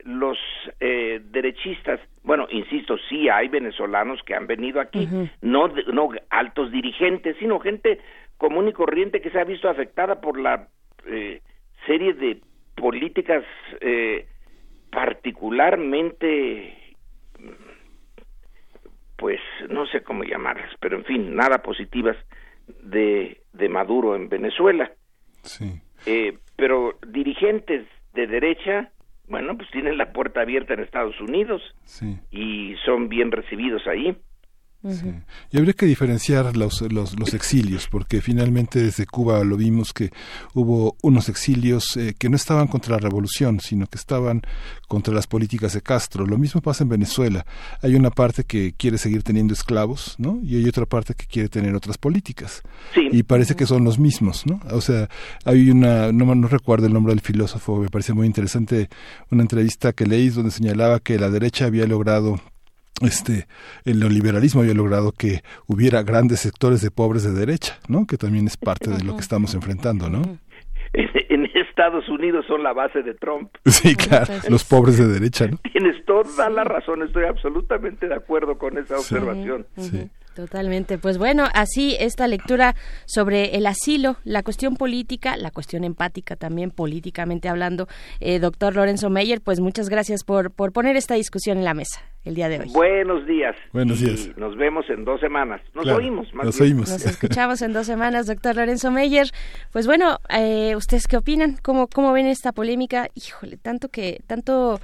los 0.04 0.38
eh, 0.78 1.20
derechistas? 1.24 1.98
Bueno, 2.22 2.46
insisto, 2.50 2.96
sí 3.08 3.28
hay 3.28 3.48
venezolanos 3.48 4.22
que 4.22 4.36
han 4.36 4.46
venido 4.46 4.80
aquí, 4.80 5.08
no, 5.42 5.68
no 5.92 6.10
altos 6.30 6.70
dirigentes, 6.70 7.36
sino 7.40 7.58
gente 7.58 7.98
común 8.38 8.68
y 8.68 8.72
corriente 8.72 9.20
que 9.20 9.30
se 9.30 9.40
ha 9.40 9.44
visto 9.44 9.68
afectada 9.68 10.20
por 10.20 10.38
la 10.38 10.68
eh, 11.06 11.42
serie 11.86 12.14
de 12.14 12.40
políticas 12.76 13.44
particularmente 14.90 16.76
pues 19.16 19.40
no 19.68 19.86
sé 19.86 20.02
cómo 20.02 20.24
llamarlas, 20.24 20.70
pero 20.80 20.96
en 20.96 21.04
fin, 21.04 21.34
nada 21.34 21.58
positivas 21.58 22.16
de, 22.82 23.42
de 23.52 23.68
Maduro 23.68 24.16
en 24.16 24.28
Venezuela. 24.28 24.92
Sí. 25.42 25.80
Eh, 26.06 26.38
pero 26.56 26.98
dirigentes 27.06 27.86
de 28.14 28.26
derecha, 28.26 28.90
bueno, 29.28 29.56
pues 29.56 29.70
tienen 29.70 29.98
la 29.98 30.12
puerta 30.12 30.42
abierta 30.42 30.74
en 30.74 30.80
Estados 30.80 31.20
Unidos 31.20 31.62
y 32.30 32.74
son 32.84 33.08
bien 33.08 33.32
recibidos 33.32 33.86
ahí. 33.86 34.16
Y 35.50 35.58
habría 35.58 35.72
que 35.72 35.86
diferenciar 35.86 36.56
los, 36.56 36.82
los, 36.82 37.18
los, 37.18 37.32
exilios, 37.32 37.88
porque 37.88 38.20
finalmente 38.20 38.82
desde 38.82 39.06
Cuba 39.06 39.42
lo 39.42 39.56
vimos 39.56 39.92
que 39.94 40.10
hubo 40.52 40.96
unos 41.02 41.28
exilios 41.30 41.96
eh, 41.96 42.14
que 42.18 42.28
no 42.28 42.36
estaban 42.36 42.66
contra 42.66 42.96
la 42.96 42.98
revolución, 42.98 43.60
sino 43.60 43.86
que 43.86 43.96
estaban 43.96 44.42
contra 44.86 45.14
las 45.14 45.26
políticas 45.26 45.72
de 45.72 45.80
Castro. 45.80 46.26
Lo 46.26 46.36
mismo 46.36 46.60
pasa 46.60 46.84
en 46.84 46.90
Venezuela. 46.90 47.46
Hay 47.80 47.94
una 47.94 48.10
parte 48.10 48.44
que 48.44 48.74
quiere 48.76 48.98
seguir 48.98 49.22
teniendo 49.22 49.54
esclavos, 49.54 50.16
¿no? 50.18 50.40
Y 50.42 50.56
hay 50.56 50.68
otra 50.68 50.84
parte 50.84 51.14
que 51.14 51.26
quiere 51.26 51.48
tener 51.48 51.74
otras 51.74 51.96
políticas. 51.96 52.62
Y 52.94 53.22
parece 53.22 53.56
que 53.56 53.66
son 53.66 53.84
los 53.84 53.98
mismos, 53.98 54.44
¿no? 54.46 54.60
O 54.70 54.82
sea, 54.82 55.08
hay 55.44 55.70
una, 55.70 56.12
no, 56.12 56.34
no 56.34 56.48
recuerdo 56.48 56.86
el 56.86 56.92
nombre 56.92 57.12
del 57.14 57.20
filósofo, 57.20 57.80
me 57.80 57.88
parece 57.88 58.12
muy 58.12 58.26
interesante 58.26 58.88
una 59.30 59.42
entrevista 59.42 59.92
que 59.92 60.06
leí 60.06 60.28
donde 60.28 60.50
señalaba 60.50 61.00
que 61.00 61.18
la 61.18 61.30
derecha 61.30 61.66
había 61.66 61.86
logrado 61.86 62.40
este 63.00 63.46
el 63.84 63.98
neoliberalismo 63.98 64.60
había 64.60 64.74
logrado 64.74 65.12
que 65.12 65.42
hubiera 65.66 66.02
grandes 66.02 66.40
sectores 66.40 66.80
de 66.80 66.90
pobres 66.90 67.24
de 67.24 67.32
derecha, 67.32 67.78
¿no? 67.88 68.06
Que 68.06 68.16
también 68.16 68.46
es 68.46 68.56
parte 68.56 68.90
de 68.90 69.02
lo 69.02 69.14
que 69.14 69.22
estamos 69.22 69.54
enfrentando, 69.54 70.08
¿no? 70.08 70.22
En 70.94 71.50
Estados 71.54 72.08
Unidos 72.08 72.44
son 72.46 72.62
la 72.62 72.72
base 72.72 73.02
de 73.02 73.14
Trump. 73.14 73.50
Sí, 73.64 73.96
claro, 73.96 74.32
los 74.48 74.64
pobres 74.64 74.96
de 74.96 75.08
derecha, 75.08 75.48
¿no? 75.48 75.58
Tienes 75.72 76.04
toda 76.04 76.48
la 76.48 76.62
razón, 76.62 77.02
estoy 77.02 77.24
absolutamente 77.24 78.06
de 78.06 78.14
acuerdo 78.14 78.58
con 78.58 78.78
esa 78.78 78.96
observación. 78.96 79.66
Sí. 79.76 80.08
Totalmente. 80.34 80.98
Pues 80.98 81.18
bueno, 81.18 81.44
así 81.54 81.96
esta 82.00 82.26
lectura 82.26 82.74
sobre 83.06 83.56
el 83.56 83.66
asilo, 83.66 84.16
la 84.24 84.42
cuestión 84.42 84.76
política, 84.76 85.36
la 85.36 85.50
cuestión 85.50 85.84
empática 85.84 86.36
también 86.36 86.70
políticamente 86.70 87.48
hablando. 87.48 87.86
Eh, 88.20 88.40
doctor 88.40 88.74
Lorenzo 88.74 89.10
Meyer, 89.10 89.40
pues 89.40 89.60
muchas 89.60 89.88
gracias 89.88 90.24
por, 90.24 90.50
por 90.50 90.72
poner 90.72 90.96
esta 90.96 91.14
discusión 91.14 91.58
en 91.58 91.64
la 91.64 91.74
mesa 91.74 92.00
el 92.24 92.34
día 92.34 92.48
de 92.48 92.60
hoy. 92.60 92.68
Buenos 92.72 93.26
días. 93.26 93.54
Buenos 93.72 94.00
días. 94.00 94.30
nos 94.36 94.56
vemos 94.56 94.86
en 94.88 95.04
dos 95.04 95.20
semanas. 95.20 95.60
Nos 95.74 95.86
oímos. 95.86 96.32
Más 96.34 96.46
nos 96.46 96.60
oímos. 96.60 96.90
Nos 96.90 97.04
escuchamos 97.04 97.62
en 97.62 97.72
dos 97.72 97.86
semanas, 97.86 98.26
doctor 98.26 98.56
Lorenzo 98.56 98.90
Meyer. 98.90 99.26
Pues 99.72 99.86
bueno, 99.86 100.18
eh, 100.30 100.74
¿ustedes 100.76 101.06
qué 101.06 101.16
opinan? 101.16 101.56
¿Cómo, 101.62 101.86
¿Cómo 101.86 102.12
ven 102.12 102.26
esta 102.26 102.52
polémica? 102.52 103.08
Híjole, 103.14 103.56
tanto 103.58 103.88
que, 103.88 104.22
tanto 104.26 104.80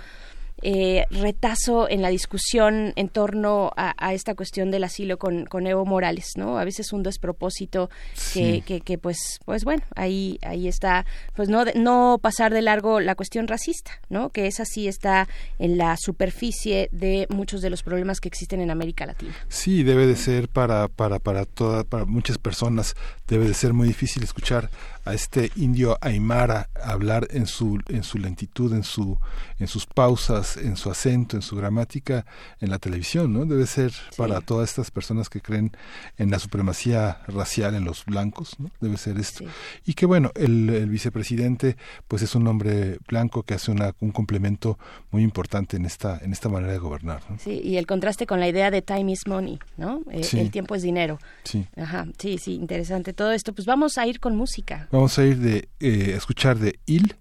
eh, 0.63 1.07
retazo 1.11 1.89
en 1.89 2.03
la 2.03 2.09
discusión 2.09 2.93
en 2.97 3.09
torno 3.09 3.73
a, 3.77 4.15
esta 4.15 4.35
cuestión 4.35 4.71
del 4.71 4.85
asilo 4.85 5.19
con, 5.19 5.47
con, 5.47 5.67
Evo 5.67 5.85
Morales, 5.85 6.33
¿no? 6.37 6.59
A 6.59 6.65
veces 6.65 6.93
un 6.93 7.03
despropósito 7.03 7.91
que, 8.35 8.63
que, 8.63 8.99
pues, 8.99 9.39
pues 9.45 9.65
bueno, 9.65 9.83
ahí, 9.95 10.39
ahí 10.43 10.69
está, 10.69 11.07
pues 11.35 11.49
no, 11.49 11.65
no 11.75 12.19
pasar 12.21 12.53
de 12.53 12.63
largo 12.63 13.01
la 13.01 13.15
cuestión 13.15 13.49
racista, 13.49 13.93
¿no? 14.09 14.31
Que 14.31 14.47
esa 14.47 14.65
sí 14.65 14.89
está 14.89 15.29
en 15.59 15.79
la 15.79 15.97
superficie 15.97 16.89
de 16.93 17.27
muchos 17.31 17.63
de 17.63 17.71
los 17.71 17.83
problemas 17.83 18.21
que 18.21 18.29
existen 18.29 18.61
en 18.61 18.71
América 18.71 19.07
Latina. 19.07 19.35
Sí, 19.49 19.83
debe 19.83 20.07
de 20.07 20.17
ser 20.17 20.49
para, 20.49 20.89
para, 20.89 21.19
para, 21.19 21.45
toda, 21.45 21.85
para 21.85 22.05
muchas 22.05 22.39
personas, 22.39 22.97
debe 23.29 23.47
de 23.47 23.55
ser 23.55 23.73
muy 23.73 23.89
difícil 23.89 24.23
escuchar 24.23 24.71
a 25.05 25.15
este 25.15 25.51
indio 25.57 25.99
Aymara 26.01 26.69
hablar 26.83 27.29
en 27.31 27.47
su, 27.47 27.81
en 27.89 28.03
su 28.03 28.19
lentitud, 28.19 28.73
en, 28.75 28.83
su, 28.83 29.19
en 29.59 29.67
sus 29.67 29.87
pausas, 29.87 30.57
en 30.57 30.77
su 30.77 30.91
acento, 30.91 31.37
en 31.37 31.43
su 31.43 31.57
gramática 31.57 32.27
en 32.61 32.71
la 32.71 32.79
televisión, 32.79 33.33
¿no? 33.33 33.45
Debe 33.45 33.67
ser 33.67 33.93
para 34.17 34.41
todas 34.41 34.71
estas 34.71 34.91
personas 34.91 35.29
que 35.29 35.41
creen 35.41 35.73
en 36.19 36.31
la 36.31 36.39
supremacía 36.39 37.21
racial 37.27 37.75
en 37.75 37.85
los 37.85 38.05
blancos, 38.05 38.59
¿no? 38.59 38.71
Debe 38.81 38.97
ser 38.97 39.19
esto. 39.19 39.45
Y 39.85 39.95
que 39.95 40.07
bueno, 40.07 40.31
el, 40.35 40.89
vicepresidente 40.91 41.77
pues 42.09 42.23
es 42.23 42.35
un 42.35 42.47
hombre 42.47 42.99
blanco 43.09 43.43
que 43.43 43.55
hace 43.55 43.71
una, 43.71 43.95
un 44.01 44.13
complemento 44.13 44.79
muy 45.11 45.23
importante 45.23 45.77
en 45.77 45.87
esta, 45.87 46.19
en 46.23 46.33
esta 46.33 46.49
manera 46.49 46.73
de 46.73 46.79
gobernar. 46.79 47.23
Sí, 47.39 47.61
y 47.63 47.77
el 47.77 47.87
contraste 47.87 48.27
con 48.27 48.41
la 48.41 48.49
idea 48.49 48.71
de 48.71 48.83
time 48.83 49.13
is 49.13 49.27
money, 49.27 49.59
¿no? 49.77 50.03
Eh, 50.11 50.27
el 50.33 50.51
tiempo 50.51 50.75
es 50.75 50.83
dinero. 50.83 51.19
Sí. 51.45 51.67
Ajá, 51.77 52.07
sí, 52.19 52.39
sí, 52.39 52.55
interesante 52.55 53.13
todo 53.13 53.33
esto. 53.33 53.53
Pues 53.53 53.67
vamos 53.67 53.99
a 53.99 54.07
ir 54.07 54.21
con 54.21 54.37
música. 54.37 54.89
Vamos 54.93 55.17
a 55.21 55.25
ir 55.25 55.39
de 55.39 55.69
eh, 55.79 56.15
escuchar 56.17 56.59
de 56.59 56.81
Il 56.85 57.15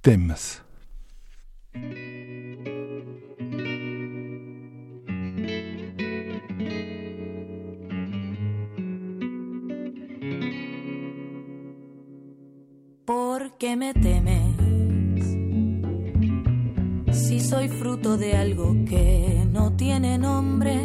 Temas. 0.00 0.62
¿Por 13.04 13.58
qué 13.58 13.74
me 13.74 13.92
temes? 13.92 14.56
Si 17.10 17.40
soy 17.40 17.68
fruto 17.68 18.16
de 18.16 18.36
algo 18.36 18.72
que 18.88 19.42
no 19.50 19.72
tiene 19.76 20.16
nombre, 20.16 20.76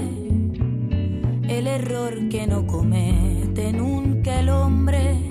el 1.48 1.68
error 1.68 2.30
que 2.30 2.48
no 2.48 2.66
comete 2.66 3.72
nunca 3.74 4.40
el 4.40 4.50
hombre. 4.50 5.31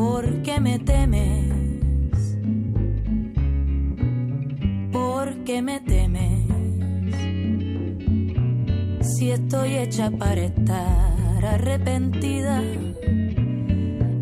¿Por 0.00 0.42
qué 0.42 0.60
me 0.60 0.78
temes? 0.78 2.38
¿Por 4.92 5.42
qué 5.42 5.60
me 5.60 5.80
temes? 5.80 6.46
Si 9.00 9.32
estoy 9.32 9.74
hecha 9.74 10.12
para 10.12 10.40
estar 10.42 11.44
arrepentida 11.44 12.62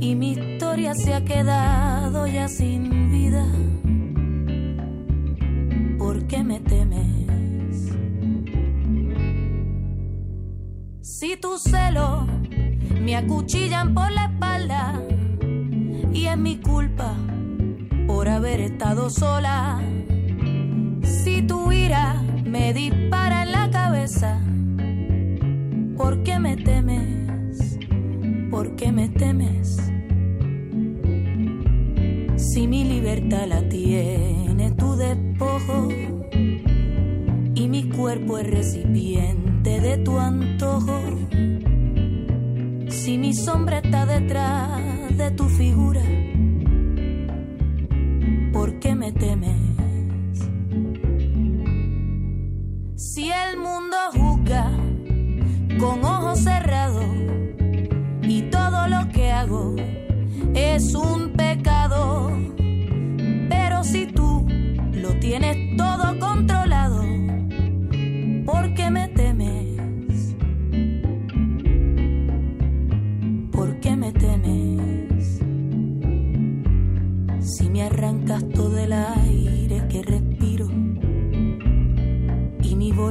y 0.01 0.15
mi 0.15 0.33
historia 0.33 0.95
se 0.95 1.13
ha 1.13 1.23
quedado 1.23 2.27
ya 2.27 2.49
sin 2.49 3.11
vida. 3.11 3.45
¿Por 5.99 6.27
qué 6.27 6.43
me 6.43 6.59
temes? 6.61 7.93
Si 11.03 11.37
tus 11.37 11.65
celos 11.65 12.27
me 13.03 13.15
acuchillan 13.15 13.93
por 13.93 14.11
la 14.11 14.25
espalda 14.25 15.03
y 16.17 16.27
es 16.29 16.39
mi 16.39 16.57
culpa 16.57 17.15
por 18.07 18.29
haber 18.29 18.61
estado 18.61 19.11
sola. 19.11 19.83
Si 21.03 21.43
tu 21.43 21.71
ira 21.71 22.23
me 22.45 22.73
dispara 22.73 23.43
en 23.43 23.53
la 23.53 23.71
cabeza, 23.71 24.41
¿por 25.97 26.23
qué 26.23 26.39
me 26.39 26.57
temes? 26.57 27.79
¿Por 28.51 28.77
qué 28.77 28.93
me 28.93 29.11
temes? 29.11 29.77
Si 32.37 32.67
mi 32.67 32.85
libertad 32.85 33.47
la 33.47 33.69
tiene 33.69 34.71
tu 34.73 34.97
despojo 34.97 35.89
y 37.55 37.69
mi 37.69 37.91
cuerpo 37.91 38.39
es 38.39 38.47
recipiente 38.47 39.81
de 39.81 39.99
tu 39.99 40.19
antojo. 40.19 40.99
Si 42.89 43.19
mi 43.19 43.35
sombra 43.35 43.79
está 43.79 44.07
detrás 44.07 44.96
de 45.17 45.31
tu 45.31 45.49
figura, 45.49 46.03
¿por 48.53 48.79
qué 48.81 48.95
me 48.95 49.13
temes? 49.13 49.57
Si 52.97 53.31
el 53.31 53.57
mundo 53.57 53.97
juzga 54.13 54.71
con 55.79 56.05
ojos 56.05 56.41
cerrados 56.41 57.07
y 58.23 58.43
todo 58.51 58.89
lo 58.89 59.09
que 59.09 59.33
hago 59.33 59.77
es 60.55 60.95
un 60.95 61.33
pecado, 61.33 62.31
pero 63.49 63.85
si 63.85 64.07
tú 64.07 64.47
lo 64.93 65.19
tienes 65.19 65.77
todo 65.77 66.19
controlado, 66.19 66.56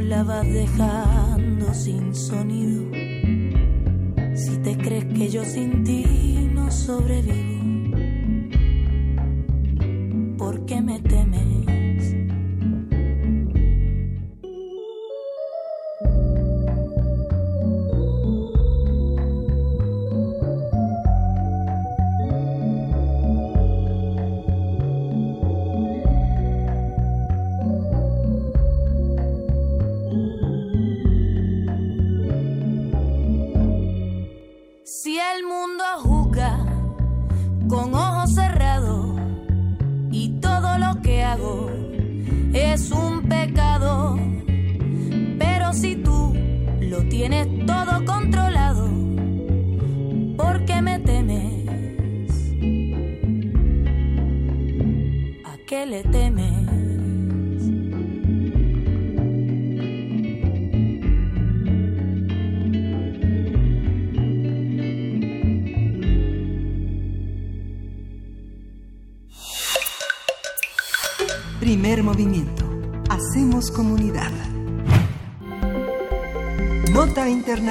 la 0.08 0.24
vas 0.24 0.46
dejando 0.46 1.74
sin 1.74 2.14
sonido, 2.14 2.84
si 4.36 4.58
te 4.58 4.78
crees 4.78 5.06
que 5.06 5.30
yo 5.30 5.44
sin 5.44 5.84
ti 5.84 6.50
no 6.54 6.70
sobrevivo, 6.70 7.55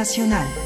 Internacional. 0.05 0.64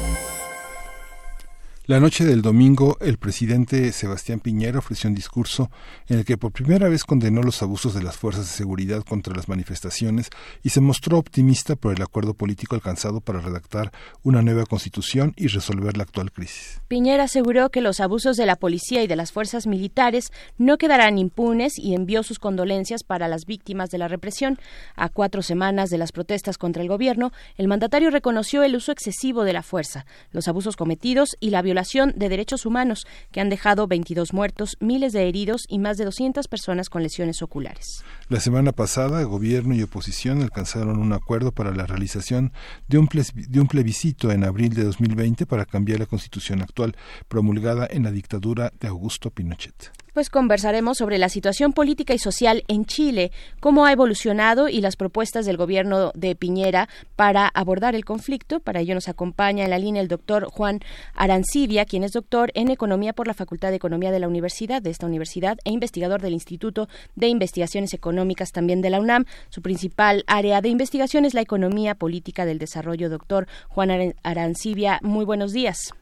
La 1.89 1.99
noche 1.99 2.23
del 2.23 2.43
domingo, 2.43 2.97
el 3.01 3.17
presidente 3.17 3.91
Sebastián 3.93 4.39
Piñera 4.39 4.77
ofreció 4.77 5.09
un 5.09 5.15
discurso 5.15 5.71
en 6.07 6.19
el 6.19 6.23
que 6.23 6.37
por 6.37 6.51
primera 6.51 6.87
vez 6.87 7.03
condenó 7.03 7.41
los 7.41 7.63
abusos 7.63 7.95
de 7.95 8.03
las 8.03 8.15
fuerzas 8.15 8.45
de 8.45 8.51
seguridad 8.51 9.01
contra 9.01 9.35
las 9.35 9.49
manifestaciones 9.49 10.29
y 10.61 10.69
se 10.69 10.81
mostró 10.81 11.17
optimista 11.17 11.75
por 11.75 11.95
el 11.95 12.03
acuerdo 12.03 12.35
político 12.35 12.75
alcanzado 12.75 13.21
para 13.21 13.39
redactar 13.39 13.91
una 14.21 14.43
nueva 14.43 14.67
constitución 14.67 15.33
y 15.35 15.47
resolver 15.47 15.97
la 15.97 16.03
actual 16.03 16.31
crisis. 16.31 16.79
Piñera 16.87 17.23
aseguró 17.23 17.71
que 17.71 17.81
los 17.81 17.99
abusos 18.01 18.37
de 18.37 18.45
la 18.45 18.55
policía 18.55 19.01
y 19.01 19.07
de 19.07 19.15
las 19.15 19.31
fuerzas 19.31 19.65
militares 19.65 20.31
no 20.59 20.77
quedarán 20.77 21.17
impunes 21.17 21.79
y 21.79 21.95
envió 21.95 22.21
sus 22.21 22.37
condolencias 22.37 23.03
para 23.03 23.27
las 23.27 23.47
víctimas 23.47 23.89
de 23.89 23.97
la 23.97 24.07
represión. 24.07 24.59
A 24.95 25.09
cuatro 25.09 25.41
semanas 25.41 25.89
de 25.89 25.97
las 25.97 26.11
protestas 26.11 26.59
contra 26.59 26.83
el 26.83 26.87
gobierno, 26.87 27.31
el 27.57 27.67
mandatario 27.67 28.11
reconoció 28.11 28.61
el 28.61 28.75
uso 28.75 28.91
excesivo 28.91 29.43
de 29.43 29.53
la 29.53 29.63
fuerza, 29.63 30.05
los 30.31 30.47
abusos 30.47 30.75
cometidos 30.75 31.35
y 31.39 31.49
la 31.49 31.63
violación 31.63 31.78
de 32.15 32.29
derechos 32.29 32.65
humanos 32.65 33.07
que 33.31 33.39
han 33.39 33.49
dejado 33.49 33.87
22 33.87 34.33
muertos, 34.33 34.77
miles 34.79 35.13
de 35.13 35.27
heridos 35.27 35.65
y 35.67 35.79
más 35.79 35.97
de 35.97 36.05
200 36.05 36.47
personas 36.47 36.89
con 36.89 37.03
lesiones 37.03 37.41
oculares. 37.41 38.03
La 38.27 38.39
semana 38.39 38.71
pasada, 38.73 39.23
gobierno 39.23 39.73
y 39.75 39.81
oposición 39.81 40.41
alcanzaron 40.41 40.99
un 40.99 41.13
acuerdo 41.13 41.51
para 41.51 41.71
la 41.71 41.85
realización 41.85 42.51
de 42.87 42.97
un, 42.97 43.07
de 43.07 43.59
un 43.59 43.67
plebiscito 43.67 44.31
en 44.31 44.43
abril 44.43 44.73
de 44.73 44.83
2020 44.83 45.45
para 45.45 45.65
cambiar 45.65 45.99
la 45.99 46.05
constitución 46.05 46.61
actual, 46.61 46.95
promulgada 47.27 47.87
en 47.89 48.03
la 48.03 48.11
dictadura 48.11 48.71
de 48.79 48.87
Augusto 48.87 49.31
Pinochet. 49.31 49.91
Pues 50.13 50.29
conversaremos 50.29 50.97
sobre 50.97 51.17
la 51.17 51.29
situación 51.29 51.71
política 51.71 52.13
y 52.13 52.19
social 52.19 52.63
en 52.67 52.85
Chile, 52.85 53.31
cómo 53.59 53.85
ha 53.85 53.91
evolucionado 53.91 54.67
y 54.67 54.81
las 54.81 54.95
propuestas 54.95 55.45
del 55.45 55.55
gobierno 55.55 56.11
de 56.15 56.35
Piñera 56.35 56.89
para 57.15 57.47
abordar 57.47 57.95
el 57.95 58.05
conflicto. 58.05 58.59
Para 58.59 58.79
ello 58.79 58.95
nos 58.95 59.07
acompaña 59.07 59.63
en 59.63 59.69
la 59.69 59.77
línea 59.77 60.01
el 60.01 60.07
doctor 60.07 60.49
Juan 60.51 60.79
Arancibia, 61.13 61.68
quien 61.85 62.03
es 62.03 62.13
doctor 62.13 62.51
en 62.55 62.69
Economía 62.69 63.13
por 63.13 63.27
la 63.27 63.33
Facultad 63.33 63.69
de 63.69 63.75
Economía 63.75 64.11
de 64.11 64.19
la 64.19 64.27
Universidad, 64.27 64.81
de 64.81 64.89
esta 64.89 65.05
universidad, 65.05 65.57
e 65.65 65.71
investigador 65.71 66.21
del 66.21 66.33
Instituto 66.33 66.87
de 67.15 67.27
Investigaciones 67.27 67.93
Económicas 67.93 68.51
también 68.51 68.81
de 68.81 68.89
la 68.89 68.99
UNAM. 68.99 69.25
Su 69.49 69.61
principal 69.61 70.23
área 70.27 70.61
de 70.61 70.69
investigación 70.69 71.25
es 71.25 71.33
la 71.33 71.41
economía 71.41 71.95
política 71.95 72.45
del 72.45 72.57
desarrollo. 72.57 73.09
Doctor 73.09 73.47
Juan 73.67 74.15
Arancibia, 74.23 74.99
muy 75.03 75.25
buenos 75.25 75.53
días. 75.53 75.93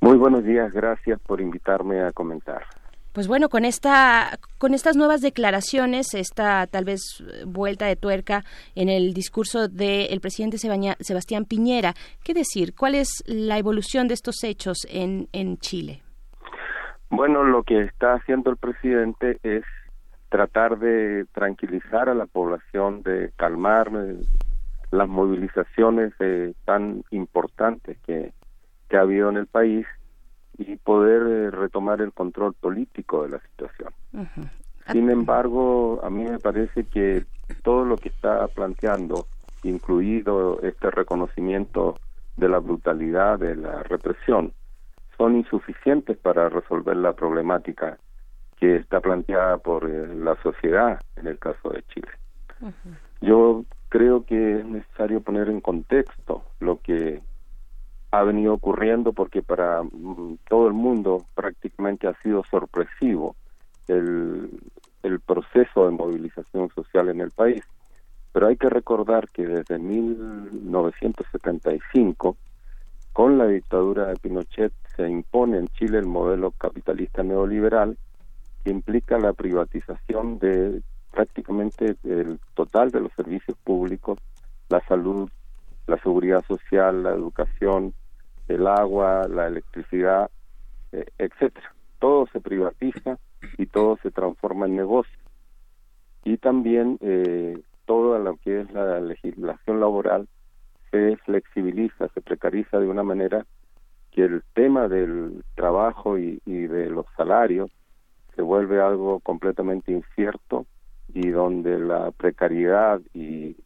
Muy 0.00 0.16
buenos 0.16 0.44
días, 0.44 0.72
gracias 0.72 1.20
por 1.20 1.40
invitarme 1.40 2.00
a 2.00 2.12
comentar. 2.12 2.79
Pues 3.12 3.26
bueno, 3.26 3.48
con 3.48 3.64
esta, 3.64 4.38
con 4.58 4.72
estas 4.72 4.94
nuevas 4.94 5.20
declaraciones, 5.20 6.14
esta 6.14 6.68
tal 6.68 6.84
vez 6.84 7.24
vuelta 7.44 7.86
de 7.86 7.96
tuerca 7.96 8.44
en 8.76 8.88
el 8.88 9.14
discurso 9.14 9.66
del 9.66 10.20
presidente 10.20 10.58
Sebastián 10.58 11.44
Piñera, 11.44 11.94
¿qué 12.22 12.34
decir? 12.34 12.72
¿Cuál 12.76 12.94
es 12.94 13.24
la 13.26 13.58
evolución 13.58 14.06
de 14.06 14.14
estos 14.14 14.44
hechos 14.44 14.86
en, 14.88 15.28
en 15.32 15.58
Chile? 15.58 16.02
Bueno, 17.10 17.42
lo 17.42 17.64
que 17.64 17.82
está 17.82 18.14
haciendo 18.14 18.50
el 18.50 18.56
presidente 18.56 19.38
es 19.42 19.64
tratar 20.28 20.78
de 20.78 21.26
tranquilizar 21.32 22.08
a 22.08 22.14
la 22.14 22.26
población, 22.26 23.02
de 23.02 23.32
calmar 23.34 23.90
eh, 23.92 24.18
las 24.92 25.08
movilizaciones 25.08 26.12
eh, 26.20 26.54
tan 26.64 27.02
importantes 27.10 27.98
que, 28.06 28.32
que 28.88 28.96
ha 28.96 29.00
habido 29.00 29.28
en 29.28 29.38
el 29.38 29.48
país 29.48 29.84
y 30.60 30.76
poder 30.76 31.22
eh, 31.22 31.50
retomar 31.50 32.02
el 32.02 32.12
control 32.12 32.52
político 32.52 33.22
de 33.22 33.30
la 33.30 33.40
situación. 33.40 33.92
Sin 34.92 35.10
embargo, 35.10 36.00
a 36.02 36.10
mí 36.10 36.24
me 36.24 36.38
parece 36.38 36.84
que 36.84 37.24
todo 37.62 37.84
lo 37.84 37.96
que 37.96 38.10
está 38.10 38.46
planteando, 38.48 39.26
incluido 39.62 40.60
este 40.62 40.90
reconocimiento 40.90 41.96
de 42.36 42.48
la 42.48 42.58
brutalidad 42.58 43.38
de 43.38 43.56
la 43.56 43.82
represión, 43.84 44.52
son 45.16 45.36
insuficientes 45.36 46.16
para 46.18 46.48
resolver 46.48 46.96
la 46.96 47.14
problemática 47.14 47.98
que 48.58 48.76
está 48.76 49.00
planteada 49.00 49.56
por 49.58 49.88
eh, 49.88 50.14
la 50.14 50.36
sociedad 50.42 51.00
en 51.16 51.26
el 51.26 51.38
caso 51.38 51.70
de 51.70 51.82
Chile. 51.94 52.08
Yo 53.22 53.64
creo 53.88 54.26
que 54.26 54.60
es 54.60 54.64
necesario 54.66 55.22
poner 55.22 55.48
en 55.48 55.60
contexto 55.60 56.42
lo 56.60 56.78
que 56.80 57.22
ha 58.10 58.22
venido 58.22 58.54
ocurriendo 58.54 59.12
porque 59.12 59.42
para 59.42 59.82
mm, 59.82 60.38
todo 60.48 60.66
el 60.66 60.72
mundo 60.74 61.24
prácticamente 61.34 62.08
ha 62.08 62.14
sido 62.22 62.42
sorpresivo 62.50 63.36
el, 63.88 64.48
el 65.02 65.20
proceso 65.20 65.86
de 65.86 65.92
movilización 65.92 66.70
social 66.74 67.08
en 67.08 67.20
el 67.20 67.30
país. 67.30 67.62
Pero 68.32 68.48
hay 68.48 68.56
que 68.56 68.68
recordar 68.68 69.28
que 69.30 69.46
desde 69.46 69.78
1975, 69.78 72.36
con 73.12 73.38
la 73.38 73.46
dictadura 73.46 74.06
de 74.06 74.16
Pinochet, 74.16 74.72
se 74.96 75.08
impone 75.08 75.58
en 75.58 75.68
Chile 75.68 75.98
el 75.98 76.06
modelo 76.06 76.50
capitalista 76.52 77.22
neoliberal 77.22 77.96
que 78.64 78.70
implica 78.70 79.18
la 79.18 79.32
privatización 79.32 80.38
de 80.38 80.82
prácticamente 81.10 81.96
el 82.04 82.38
total 82.54 82.90
de 82.90 83.00
los 83.00 83.12
servicios 83.14 83.56
públicos, 83.64 84.18
la 84.68 84.80
salud, 84.86 85.28
la 85.86 85.98
seguridad 85.98 86.44
social, 86.46 87.02
la 87.02 87.10
educación, 87.10 87.94
el 88.50 88.66
agua, 88.66 89.28
la 89.28 89.46
electricidad, 89.46 90.30
eh, 90.92 91.06
etcétera. 91.18 91.72
Todo 91.98 92.26
se 92.32 92.40
privatiza 92.40 93.18
y 93.58 93.66
todo 93.66 93.98
se 94.02 94.10
transforma 94.10 94.66
en 94.66 94.76
negocio. 94.76 95.18
Y 96.24 96.36
también 96.36 96.98
eh, 97.00 97.60
toda 97.86 98.18
lo 98.18 98.36
que 98.36 98.60
es 98.60 98.72
la 98.72 99.00
legislación 99.00 99.80
laboral 99.80 100.28
se 100.90 101.16
flexibiliza, 101.18 102.08
se 102.08 102.20
precariza 102.20 102.78
de 102.78 102.88
una 102.88 103.04
manera 103.04 103.46
que 104.10 104.24
el 104.24 104.42
tema 104.54 104.88
del 104.88 105.44
trabajo 105.54 106.18
y, 106.18 106.42
y 106.44 106.66
de 106.66 106.90
los 106.90 107.06
salarios 107.16 107.70
se 108.34 108.42
vuelve 108.42 108.80
algo 108.80 109.20
completamente 109.20 109.92
incierto 109.92 110.66
y 111.14 111.28
donde 111.30 111.78
la 111.78 112.10
precariedad 112.10 113.00
y 113.14 113.56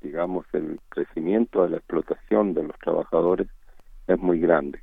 digamos 0.00 0.46
el 0.52 0.80
crecimiento 0.88 1.62
de 1.62 1.70
la 1.70 1.76
explotación 1.76 2.54
de 2.54 2.64
los 2.64 2.78
trabajadores 2.78 3.48
es 4.06 4.18
muy 4.18 4.40
grande. 4.40 4.80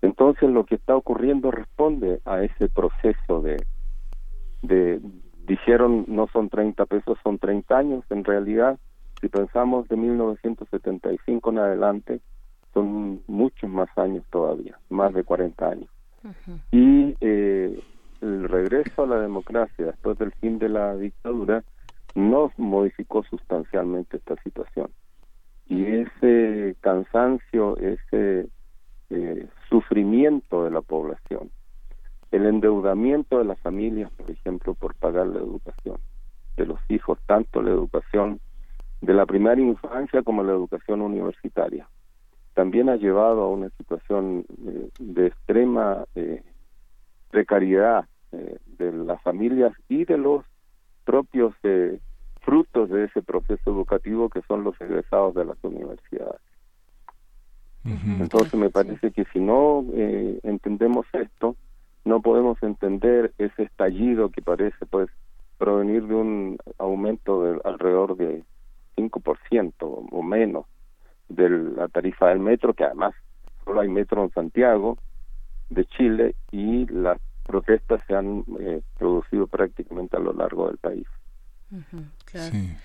Entonces 0.00 0.50
lo 0.50 0.64
que 0.64 0.74
está 0.74 0.96
ocurriendo 0.96 1.50
responde 1.50 2.20
a 2.24 2.42
ese 2.42 2.68
proceso 2.68 3.40
de, 3.40 3.64
de 4.62 5.00
dijeron 5.46 6.04
no 6.08 6.26
son 6.28 6.48
30 6.48 6.86
pesos, 6.86 7.18
son 7.22 7.38
30 7.38 7.76
años. 7.76 8.04
En 8.10 8.24
realidad, 8.24 8.78
si 9.20 9.28
pensamos 9.28 9.88
de 9.88 9.96
1975 9.96 11.50
en 11.50 11.58
adelante, 11.58 12.20
son 12.74 13.22
muchos 13.26 13.70
más 13.70 13.88
años 13.96 14.24
todavía, 14.30 14.78
más 14.88 15.12
de 15.14 15.24
40 15.24 15.68
años. 15.68 15.88
Y 16.70 17.16
eh, 17.20 17.80
el 18.20 18.48
regreso 18.48 19.02
a 19.02 19.06
la 19.06 19.18
democracia 19.18 19.86
después 19.86 20.18
del 20.18 20.32
fin 20.32 20.58
de 20.58 20.68
la 20.68 20.94
dictadura 20.96 21.64
no 22.14 22.52
modificó 22.56 23.22
sustancialmente 23.24 24.18
esta 24.18 24.36
situación. 24.42 24.90
Y 25.68 25.84
ese 25.84 26.76
cansancio, 26.80 27.76
ese 27.78 28.48
eh, 29.10 29.48
sufrimiento 29.68 30.64
de 30.64 30.70
la 30.70 30.80
población, 30.80 31.50
el 32.30 32.46
endeudamiento 32.46 33.38
de 33.38 33.44
las 33.44 33.58
familias, 33.60 34.10
por 34.12 34.30
ejemplo, 34.30 34.74
por 34.74 34.94
pagar 34.94 35.26
la 35.26 35.38
educación 35.38 35.98
de 36.56 36.66
los 36.66 36.78
hijos, 36.88 37.18
tanto 37.26 37.62
la 37.62 37.70
educación 37.70 38.40
de 39.00 39.14
la 39.14 39.26
primera 39.26 39.60
infancia 39.60 40.22
como 40.22 40.42
la 40.42 40.52
educación 40.52 41.00
universitaria, 41.00 41.88
también 42.54 42.88
ha 42.88 42.96
llevado 42.96 43.42
a 43.42 43.48
una 43.48 43.70
situación 43.70 44.44
eh, 44.66 44.88
de 44.98 45.26
extrema 45.26 46.04
eh, 46.14 46.42
precariedad 47.30 48.06
de 48.30 48.92
las 48.92 49.20
familias 49.20 49.74
y 49.90 50.06
de 50.06 50.16
los 50.16 50.42
propios 51.04 51.54
frutos 52.44 52.90
de 52.90 53.04
ese 53.04 53.22
proceso 53.22 53.70
educativo 53.70 54.28
que 54.28 54.42
son 54.42 54.64
los 54.64 54.80
egresados 54.80 55.34
de 55.34 55.44
las 55.44 55.56
universidades. 55.62 56.40
Entonces 57.84 58.54
me 58.54 58.70
parece 58.70 59.10
que 59.10 59.24
si 59.32 59.40
no 59.40 59.84
eh, 59.94 60.38
entendemos 60.44 61.04
esto, 61.12 61.56
no 62.04 62.20
podemos 62.20 62.62
entender 62.62 63.32
ese 63.38 63.64
estallido 63.64 64.30
que 64.30 64.40
parece 64.40 64.86
pues 64.86 65.08
provenir 65.58 66.06
de 66.06 66.14
un 66.14 66.58
aumento 66.78 67.42
de 67.42 67.60
alrededor 67.64 68.16
de 68.16 68.44
5% 68.96 69.72
o 69.80 70.22
menos 70.22 70.66
de 71.28 71.48
la 71.48 71.88
tarifa 71.88 72.28
del 72.28 72.40
metro, 72.40 72.74
que 72.74 72.84
además 72.84 73.14
solo 73.64 73.80
hay 73.80 73.88
metro 73.88 74.22
en 74.22 74.30
Santiago 74.30 74.98
de 75.70 75.84
Chile 75.86 76.34
y 76.50 76.86
las 76.86 77.18
protestas 77.44 78.02
se 78.06 78.14
han 78.14 78.44
eh, 78.60 78.82
producido 78.98 79.46
prácticamente 79.46 80.16
a 80.16 80.20
lo 80.20 80.32
largo 80.32 80.68
del 80.68 80.78
país. 80.78 81.06
Eh, 82.34 82.76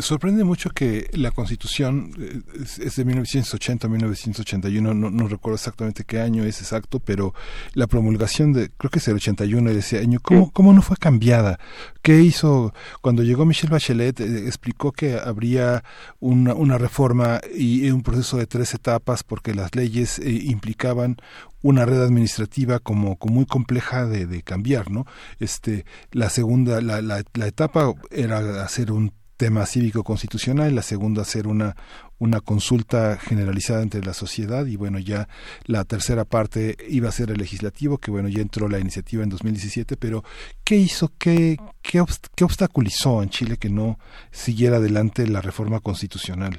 sorprende 0.00 0.44
mucho 0.44 0.70
que 0.70 1.08
la 1.12 1.30
Constitución 1.30 2.12
eh, 2.18 2.42
es 2.54 2.96
de 2.96 3.04
1980 3.04 3.88
1981, 3.88 4.94
no, 4.94 5.10
no 5.10 5.28
recuerdo 5.28 5.56
exactamente 5.56 6.04
qué 6.04 6.20
año 6.20 6.44
es 6.44 6.60
exacto, 6.60 7.00
pero 7.00 7.34
la 7.74 7.86
promulgación 7.86 8.52
de, 8.52 8.70
creo 8.76 8.90
que 8.90 8.98
es 8.98 9.08
el 9.08 9.14
81 9.14 9.70
de 9.70 9.78
ese 9.78 9.98
año, 9.98 10.18
¿cómo, 10.20 10.50
cómo 10.50 10.72
no 10.72 10.82
fue 10.82 10.96
cambiada? 10.96 11.58
¿Qué 12.02 12.20
hizo 12.20 12.74
cuando 13.00 13.22
llegó 13.22 13.44
Michelle 13.44 13.72
Bachelet? 13.72 14.20
Eh, 14.20 14.46
explicó 14.46 14.92
que 14.92 15.18
habría 15.18 15.82
una, 16.20 16.54
una 16.54 16.78
reforma 16.78 17.40
y 17.54 17.90
un 17.90 18.02
proceso 18.02 18.36
de 18.36 18.46
tres 18.46 18.74
etapas 18.74 19.22
porque 19.22 19.54
las 19.54 19.74
leyes 19.74 20.18
implicaban 20.18 21.16
una 21.62 21.84
red 21.84 22.00
administrativa 22.02 22.78
como, 22.78 23.16
como 23.16 23.34
muy 23.34 23.46
compleja 23.46 24.06
de, 24.06 24.26
de, 24.26 24.42
cambiar, 24.42 24.90
¿no? 24.90 25.06
Este, 25.40 25.84
la 26.12 26.30
segunda, 26.30 26.80
la, 26.80 27.02
la, 27.02 27.22
la 27.34 27.46
etapa 27.46 27.92
era 28.10 28.62
hacer 28.62 28.92
un 28.92 29.12
tema 29.36 29.66
cívico 29.66 30.02
constitucional, 30.02 30.74
la 30.74 30.82
segunda 30.82 31.22
hacer 31.22 31.46
una 31.46 31.76
una 32.18 32.40
consulta 32.40 33.16
generalizada 33.18 33.82
entre 33.82 34.02
la 34.02 34.14
sociedad 34.14 34.64
y 34.66 34.76
bueno 34.76 34.98
ya 34.98 35.28
la 35.66 35.84
tercera 35.84 36.24
parte 36.24 36.76
iba 36.88 37.08
a 37.08 37.12
ser 37.12 37.30
el 37.30 37.36
legislativo 37.36 37.98
que 37.98 38.10
bueno 38.10 38.28
ya 38.28 38.40
entró 38.40 38.68
la 38.68 38.78
iniciativa 38.78 39.22
en 39.22 39.28
2017 39.28 39.96
pero 39.96 40.22
qué 40.64 40.76
hizo 40.76 41.10
qué 41.18 41.58
qué, 41.82 42.00
obstaculizó 42.00 43.22
en 43.22 43.28
Chile 43.28 43.56
que 43.58 43.68
no 43.68 43.98
siguiera 44.30 44.76
adelante 44.76 45.26
la 45.26 45.42
reforma 45.42 45.80
constitucional 45.80 46.58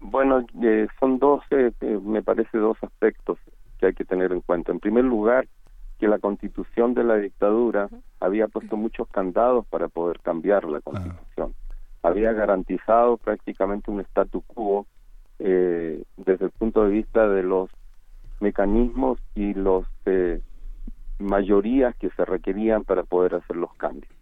bueno 0.00 0.46
eh, 0.62 0.86
son 1.00 1.18
dos 1.18 1.42
eh, 1.50 1.72
me 2.04 2.22
parece 2.22 2.58
dos 2.58 2.76
aspectos 2.82 3.38
que 3.78 3.86
hay 3.86 3.94
que 3.94 4.04
tener 4.04 4.32
en 4.32 4.40
cuenta. 4.40 4.72
En 4.72 4.80
primer 4.80 5.04
lugar 5.04 5.46
que 5.98 6.08
la 6.08 6.18
constitución 6.18 6.94
de 6.94 7.04
la 7.04 7.16
dictadura 7.16 7.88
había 8.20 8.48
puesto 8.48 8.76
muchos 8.76 9.08
candados 9.08 9.66
para 9.66 9.88
poder 9.88 10.20
cambiar 10.20 10.64
la 10.64 10.80
constitución 10.80 11.54
había 12.04 12.32
garantizado 12.32 13.16
prácticamente 13.16 13.90
un 13.90 14.00
statu 14.00 14.42
quo 14.42 14.86
eh, 15.38 16.04
desde 16.18 16.44
el 16.44 16.50
punto 16.50 16.84
de 16.84 16.90
vista 16.90 17.26
de 17.26 17.42
los 17.42 17.70
mecanismos 18.40 19.18
y 19.34 19.54
los 19.54 19.86
eh, 20.04 20.40
mayorías 21.18 21.96
que 21.96 22.10
se 22.10 22.24
requerían 22.24 22.84
para 22.84 23.04
poder 23.04 23.36
hacer 23.36 23.56
los 23.56 23.74
cambios 23.74 24.12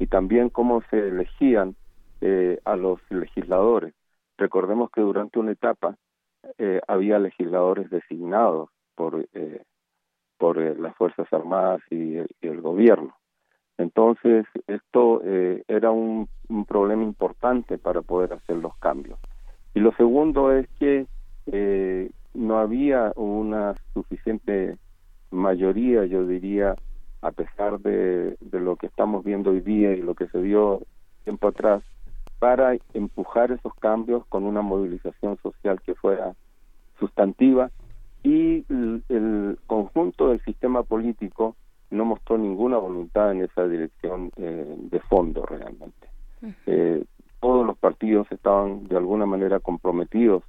y 0.00 0.08
también 0.08 0.48
cómo 0.48 0.82
se 0.90 1.08
elegían 1.08 1.76
eh, 2.20 2.58
a 2.64 2.76
los 2.76 3.00
legisladores. 3.10 3.94
Recordemos 4.36 4.90
que 4.90 5.00
durante 5.00 5.38
una 5.38 5.52
etapa 5.52 5.96
eh, 6.58 6.80
había 6.88 7.20
legisladores 7.20 7.88
designados 7.90 8.70
por 8.96 9.26
eh, 9.32 9.62
por 10.38 10.60
eh, 10.60 10.74
las 10.76 10.96
fuerzas 10.96 11.32
armadas 11.32 11.80
y 11.90 12.16
el 12.40 12.60
gobierno 12.60 13.14
entonces, 13.78 14.44
esto 14.66 15.22
eh, 15.24 15.62
era 15.68 15.92
un, 15.92 16.28
problema 16.66 17.02
importante 17.02 17.78
para 17.78 18.02
poder 18.02 18.32
hacer 18.32 18.56
los 18.56 18.74
cambios. 18.78 19.18
Y 19.74 19.80
lo 19.80 19.92
segundo 19.92 20.50
es 20.50 20.66
que 20.78 21.06
eh, 21.46 22.10
no 22.34 22.58
había 22.58 23.12
una 23.16 23.74
suficiente 23.92 24.76
mayoría, 25.30 26.06
yo 26.06 26.26
diría, 26.26 26.74
a 27.20 27.30
pesar 27.30 27.80
de, 27.80 28.36
lo 28.50 28.76
que 28.76 28.86
estamos 28.86 29.24
viendo 29.24 29.50
hoy 29.50 29.60
día 29.60 29.92
y 29.92 30.02
lo 30.02 30.14
que 30.14 30.26
se 30.28 30.40
dio 30.40 30.80
tiempo 31.24 31.48
atrás, 31.48 31.82
para 32.38 32.76
empujar 32.94 33.52
esos 33.52 33.74
cambios 33.74 34.24
con 34.26 34.44
una 34.44 34.62
movilización 34.62 35.36
social 35.42 35.80
que 35.82 35.94
fuera 35.94 36.34
sustantiva 36.98 37.70
y 38.22 38.64
el 38.70 39.58
conjunto 39.66 40.30
del 40.30 40.40
sistema 40.44 40.82
político 40.82 41.56
no 41.90 42.04
mostró 42.04 42.38
ninguna 42.38 42.78
voluntad 42.78 43.32
en 43.32 43.42
esa 43.42 43.66
dirección 43.66 44.30
eh, 44.36 44.74
de 44.78 45.00
fondo 45.00 45.44
realmente. 45.46 46.08
Eh, 46.66 47.04
todos 47.40 47.66
los 47.66 47.76
partidos 47.78 48.30
estaban 48.30 48.86
de 48.88 48.96
alguna 48.96 49.26
manera 49.26 49.60
comprometidos 49.60 50.44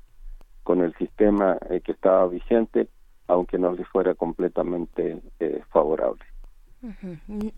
con 0.63 0.81
el 0.81 0.93
sistema 0.95 1.57
eh, 1.69 1.81
que 1.81 1.93
estaba 1.93 2.27
vigente, 2.27 2.89
aunque 3.27 3.57
no 3.57 3.71
les 3.71 3.87
fuera 3.87 4.13
completamente 4.15 5.21
favorable. 5.71 6.23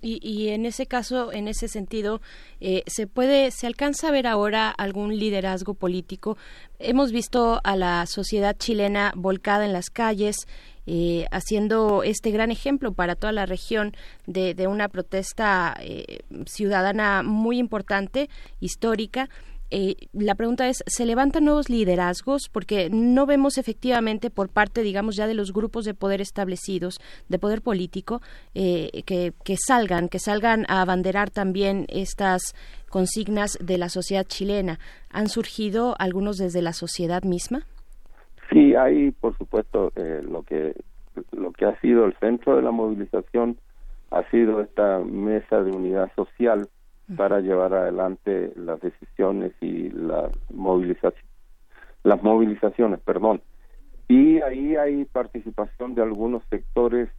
y, 0.02 0.20
y, 0.22 0.50
en 0.50 0.66
ese 0.66 0.88
caso, 0.88 1.32
en 1.32 1.48
ese 1.48 1.68
sentido, 1.68 2.22
se 2.60 3.06
puede, 3.06 3.52
se 3.52 3.68
alcanza 3.68 4.08
a 4.08 4.12
ver 4.12 4.26
ahora 4.26 4.72
algún 4.72 5.16
liderazgo 5.16 5.76
político. 5.76 6.38
Hemos 6.80 7.12
visto 7.12 7.62
a 7.64 7.76
la 7.76 8.08
sociedad 8.08 8.58
chilena 8.58 9.14
volcada 9.16 9.66
en 9.66 9.74
las 9.74 9.92
calles, 9.92 10.48
eh, 10.88 11.28
haciendo 11.32 12.02
este 12.04 12.32
gran 12.32 12.50
ejemplo 12.50 12.92
para 12.94 13.16
toda 13.16 13.32
la 13.32 13.46
región 13.46 13.94
de, 14.26 14.68
una 14.68 14.90
protesta 14.90 15.78
eh, 15.80 16.20
ciudadana 16.46 17.22
muy 17.24 17.60
importante, 17.60 18.30
histórica. 18.60 19.30
Eh, 19.70 19.96
la 20.12 20.36
pregunta 20.36 20.68
es, 20.68 20.84
¿se 20.88 21.06
levantan 21.06 21.46
nuevos 21.46 21.70
liderazgos? 21.70 22.50
Porque 22.52 22.90
no 22.90 23.26
vemos 23.26 23.58
efectivamente 23.58 24.30
por 24.30 24.50
parte, 24.50 24.82
digamos, 24.82 25.16
ya 25.16 25.28
de 25.28 25.34
los 25.34 25.54
grupos 25.54 25.86
de 25.86 25.94
poder 25.94 26.20
establecidos, 26.20 27.00
de 27.30 27.40
poder 27.40 27.62
político, 27.62 28.22
que, 28.54 29.34
que 29.44 29.56
salgan, 29.58 30.10
que 30.10 30.20
salgan 30.20 30.66
a 30.68 30.82
abanderar 30.82 31.30
también 31.30 31.86
estas 31.90 32.42
consignas 32.90 33.58
de 33.62 33.78
la 33.78 33.90
sociedad 33.90 34.26
chilena. 34.26 34.80
¿Han 35.10 35.30
surgido 35.30 35.96
algunos 36.00 36.38
desde 36.38 36.62
la 36.62 36.74
sociedad 36.74 37.24
misma? 37.24 37.66
Sí, 38.52 38.76
hay, 38.76 39.12
por 39.12 39.38
supuesto, 39.38 39.92
eh, 39.96 40.22
lo 40.24 40.44
que 40.44 40.76
lo 41.32 41.52
que 41.52 41.66
ha 41.66 41.80
sido 41.82 42.06
el 42.06 42.16
centro 42.20 42.56
de 42.56 42.62
la 42.62 42.72
movilización 42.72 43.58
ha 44.12 44.24
sido 44.30 44.62
esta 44.62 45.00
mesa 45.00 45.62
de 45.62 45.72
unidad 45.72 46.10
social 46.16 46.70
para 47.18 47.42
llevar 47.42 47.74
adelante 47.74 48.54
las 48.56 48.80
decisiones 48.80 49.52
y 49.60 49.90
las 49.90 50.32
movilizaciones 50.54 51.26
las 52.04 52.24
movilizaciones 52.24 53.00
perdón. 53.02 53.42
Y 54.08 54.42
ahí 54.42 54.76
hay 54.76 55.06
participación 55.06 55.96
de 55.96 56.02
algunos 56.02 56.44
sectores 56.50 57.10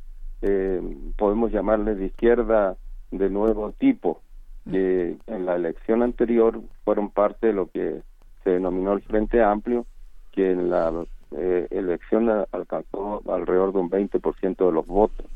eh, 0.42 0.82
podemos 1.16 1.52
llamarles 1.52 1.98
de 1.98 2.06
izquierda 2.06 2.76
de 3.12 3.30
nuevo 3.30 3.72
tipo 3.72 4.20
que 4.68 5.16
en 5.26 5.46
la 5.46 5.56
elección 5.56 6.02
anterior 6.02 6.60
fueron 6.84 7.10
parte 7.10 7.48
de 7.48 7.52
lo 7.52 7.68
que 7.68 8.02
se 8.42 8.50
denominó 8.50 8.92
el 8.92 9.02
Frente 9.02 9.42
Amplio, 9.42 9.86
que 10.32 10.50
en 10.50 10.70
la 10.70 10.92
eh, 11.36 11.68
elección 11.70 12.28
alcanzó 12.52 13.22
alrededor 13.28 13.72
de 13.72 13.78
un 13.78 13.90
20% 13.90 14.66
de 14.66 14.72
los 14.72 14.86
votos, 14.86 15.26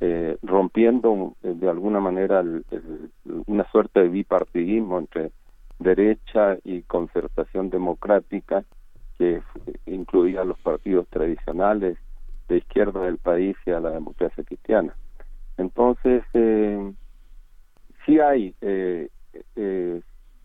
eh, 0.00 0.36
rompiendo 0.42 1.34
eh, 1.42 1.54
de 1.54 1.68
alguna 1.68 2.00
manera 2.00 2.44
una 3.46 3.70
suerte 3.70 4.00
de 4.00 4.08
bipartidismo 4.08 4.98
entre 4.98 5.32
derecha 5.78 6.58
y 6.64 6.82
concertación 6.82 7.70
democrática 7.70 8.64
que 9.18 9.42
incluía 9.86 10.44
los 10.44 10.58
partidos 10.58 11.06
tradicionales 11.08 11.96
de 12.48 12.58
izquierda 12.58 13.02
del 13.02 13.18
país 13.18 13.56
y 13.66 13.70
a 13.70 13.80
la 13.80 13.90
democracia 13.90 14.44
cristiana. 14.44 14.94
Entonces, 15.56 16.24
eh, 16.34 16.92
sí 18.04 18.18
hay 18.18 18.54
eh, 18.60 19.08
eh, 19.56 20.00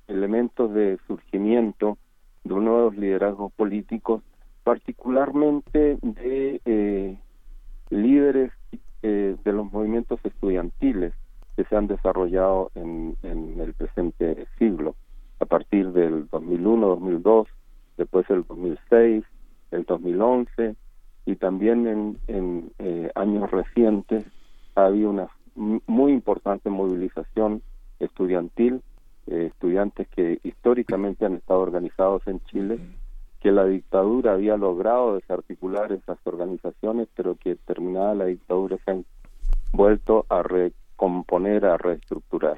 elementos 0.08 0.74
de 0.74 1.00
surgimiento 1.08 1.98
de 2.44 2.56
nuevos 2.56 2.96
liderazgos 2.96 3.52
políticos, 3.54 4.24
particularmente 4.70 5.98
de 6.04 6.62
eh, 6.64 7.18
líderes 7.90 8.52
eh, 9.02 9.36
de 9.44 9.52
los 9.52 9.72
movimientos 9.72 10.20
estudiantiles 10.24 11.12
que 11.58 11.64
se 11.64 11.76
han 11.76 11.88
desarrollado 11.88 12.70
en, 12.76 13.18
en 13.24 13.60
el 13.60 13.74
presente 13.74 14.46
siglo, 14.60 14.96
a 15.40 15.46
partir 15.46 15.92
del 15.92 16.28
2001, 16.30 16.88
2002, 16.88 17.48
después 17.98 18.30
el 18.30 18.44
2006, 18.48 19.24
el 19.72 19.84
2011 19.86 20.76
y 21.26 21.36
también 21.38 21.88
en, 21.88 22.20
en 22.28 22.72
eh, 22.78 23.10
años 23.16 23.50
recientes 23.50 24.24
ha 24.76 24.86
habido 24.86 25.10
una 25.10 25.30
muy 25.56 26.12
importante 26.12 26.70
movilización 26.70 27.64
estudiantil, 28.00 28.84
eh, 29.26 29.48
estudiantes 29.52 30.08
que 30.10 30.38
históricamente 30.44 31.26
han 31.26 31.34
estado 31.34 31.60
organizados 31.60 32.22
en 32.28 32.40
Chile, 32.42 32.80
que 33.42 33.52
la 33.52 33.66
dictadura 33.66 34.34
había 34.34 34.58
logrado 34.58 35.16
desarticular 35.16 35.92
esas 35.92 36.18
organizaciones, 36.26 37.08
pero 37.16 37.36
que 37.36 37.56
terminada 37.56 38.14
la 38.16 38.26
dictadura 38.26 38.78
se 38.84 38.92
han 38.92 39.06
vuelto 39.72 40.26
a 40.30 40.44
recomponer, 40.44 41.66
a 41.66 41.78
reestructurar 41.78 42.58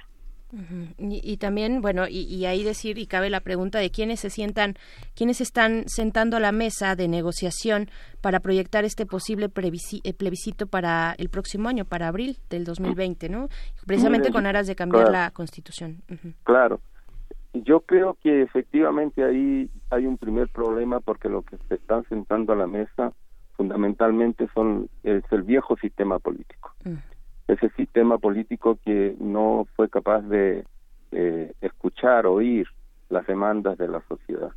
y, 0.98 1.38
también, 1.38 1.82
bueno, 1.82 2.08
y, 2.10 2.46
ahí 2.46 2.64
decir, 2.64 2.98
y 2.98 3.08
cabe 3.08 3.30
la 3.30 3.40
pregunta 3.40 3.80
de 3.80 3.90
quiénes 3.90 4.20
se 4.20 4.30
sientan, 4.30 4.76
quiénes 5.16 5.40
están 5.40 5.88
sentando 5.88 6.38
a 6.38 6.40
la 6.40 6.52
mesa 6.52 6.96
de 6.96 7.08
negociación 7.08 7.90
para 8.20 8.42
proyectar 8.42 8.84
este 8.84 9.06
posible 9.06 9.46
eh, 9.46 10.14
plebiscito 10.14 10.68
para 10.68 11.16
el 11.18 11.30
próximo 11.30 11.70
año, 11.70 11.86
para 11.86 12.08
abril 12.08 12.38
del 12.50 12.66
2020, 12.66 13.30
¿no? 13.30 13.48
Precisamente 13.86 14.32
con 14.32 14.46
aras 14.46 14.68
de 14.68 14.76
cambiar 14.76 15.10
la 15.10 15.32
Constitución. 15.32 16.04
Claro. 16.44 16.82
Yo 17.54 17.82
creo 17.82 18.18
que 18.22 18.44
efectivamente 18.44 19.24
ahí 19.24 19.70
hay 19.90 20.06
un 20.06 20.18
primer 20.18 20.48
problema 20.50 21.00
porque 21.00 21.30
lo 21.30 21.42
que 21.42 21.58
se 21.68 21.76
están 21.76 22.04
sentando 22.06 22.54
a 22.54 22.56
la 22.56 22.68
mesa 22.68 23.12
fundamentalmente 23.58 24.48
son 24.54 24.90
es 25.04 25.24
el 25.32 25.44
viejo 25.44 25.76
sistema 25.78 26.18
político 26.20 26.74
ese 27.52 27.70
sistema 27.72 28.18
político 28.18 28.80
que 28.84 29.16
no 29.20 29.68
fue 29.76 29.90
capaz 29.90 30.22
de 30.22 30.64
eh, 31.12 31.54
escuchar, 31.60 32.26
oír 32.26 32.68
las 33.10 33.28
demandas 33.28 33.78
de 33.78 33.90
la 33.90 34.02
sociedad. 34.08 34.52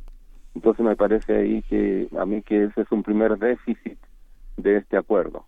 Entonces 0.53 0.85
me 0.85 0.95
parece 0.95 1.35
ahí 1.35 1.61
que 1.63 2.07
a 2.17 2.25
mí 2.25 2.41
que 2.41 2.63
ese 2.63 2.81
es 2.81 2.91
un 2.91 3.03
primer 3.03 3.37
déficit 3.37 3.97
de 4.55 4.77
este 4.77 4.95
acuerdo. 4.95 5.45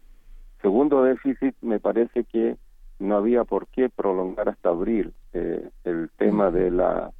Segundo 0.61 1.03
déficit, 1.03 1.55
me 1.61 1.79
parece 1.79 2.25
que 2.25 2.57
no 2.99 3.15
había 3.15 3.45
por 3.45 3.67
qué 3.67 3.89
prolongar 3.89 4.49
hasta 4.49 4.69
abril 4.69 5.13
eh, 5.31 5.69
el 5.85 6.09
tema 6.17 6.51
de 6.51 6.71
la 6.71 7.11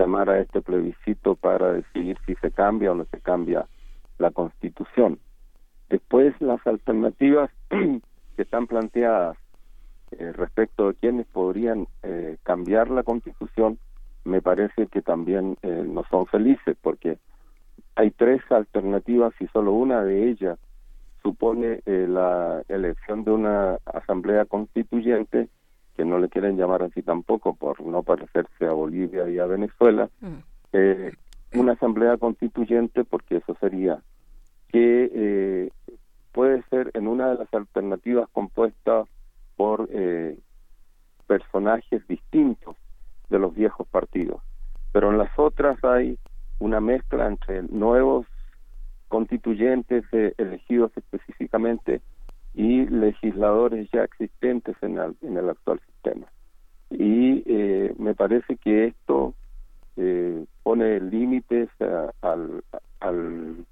llamar 0.00 0.30
a 0.30 0.40
este 0.40 0.62
plebiscito 0.62 1.34
para 1.34 1.72
decidir 1.72 2.16
si 2.26 2.34
se 2.36 2.50
cambia 2.50 2.92
o 2.92 2.94
no 2.94 3.04
se 3.04 3.20
cambia 3.20 3.66
la 4.18 4.30
constitución. 4.30 5.18
Después 5.90 6.34
las 6.40 6.66
alternativas 6.66 7.50
que 7.68 8.42
están 8.42 8.66
planteadas 8.66 9.36
eh, 10.12 10.32
respecto 10.32 10.88
de 10.88 10.94
quienes 10.94 11.26
podrían 11.26 11.86
eh, 12.02 12.38
cambiar 12.42 12.90
la 12.90 13.02
constitución, 13.02 13.78
me 14.24 14.40
parece 14.40 14.86
que 14.86 15.02
también 15.02 15.58
eh, 15.62 15.84
no 15.86 16.04
son 16.10 16.26
felices, 16.26 16.76
porque 16.80 17.18
hay 17.94 18.10
tres 18.10 18.40
alternativas 18.50 19.34
y 19.38 19.46
solo 19.48 19.72
una 19.72 20.02
de 20.02 20.30
ellas 20.30 20.58
supone 21.22 21.82
la 21.84 22.62
elección 22.68 23.24
de 23.24 23.30
una 23.30 23.78
asamblea 23.84 24.46
constituyente, 24.46 25.50
que 25.96 26.04
no 26.04 26.18
le 26.18 26.28
quieren 26.28 26.56
llamar 26.56 26.82
así 26.82 27.02
tampoco 27.02 27.54
por 27.54 27.80
no 27.82 28.02
parecerse 28.02 28.66
a 28.66 28.72
Bolivia 28.72 29.28
y 29.28 29.38
a 29.38 29.46
Venezuela, 29.46 30.08
mm. 30.20 31.58
una 31.58 31.72
asamblea 31.72 32.16
constituyente 32.16 33.04
porque 33.04 33.36
eso 33.36 33.56
sería 33.60 34.00
que 34.68 35.70
puede 36.32 36.62
ser 36.70 36.90
en 36.94 37.08
una 37.08 37.30
de 37.30 37.36
las 37.36 37.52
alternativas 37.52 38.28
compuestas 38.32 39.08
por 39.56 39.88
eh, 39.92 40.38
personajes 41.26 42.06
distintos 42.08 42.76
de 43.28 43.38
los 43.38 43.54
viejos 43.54 43.86
partidos. 43.88 44.42
Pero 44.92 45.10
en 45.10 45.18
las 45.18 45.36
otras 45.38 45.82
hay 45.84 46.18
una 46.58 46.80
mezcla 46.80 47.26
entre 47.26 47.62
nuevos 47.64 48.26
constituyentes 49.08 50.04
eh, 50.12 50.34
elegidos 50.38 50.92
específicamente 50.96 52.00
y 52.54 52.86
legisladores 52.86 53.88
ya 53.92 54.04
existentes 54.04 54.76
en 54.82 54.98
el, 54.98 55.16
en 55.22 55.36
el 55.36 55.48
actual 55.50 55.80
sistema. 55.86 56.26
Y 56.90 57.42
eh, 57.46 57.94
me 57.98 58.14
parece 58.14 58.56
que 58.56 58.86
esto 58.86 59.34
pone 60.62 60.98
límites 60.98 61.68
al, 62.22 62.64
al, 63.00 63.66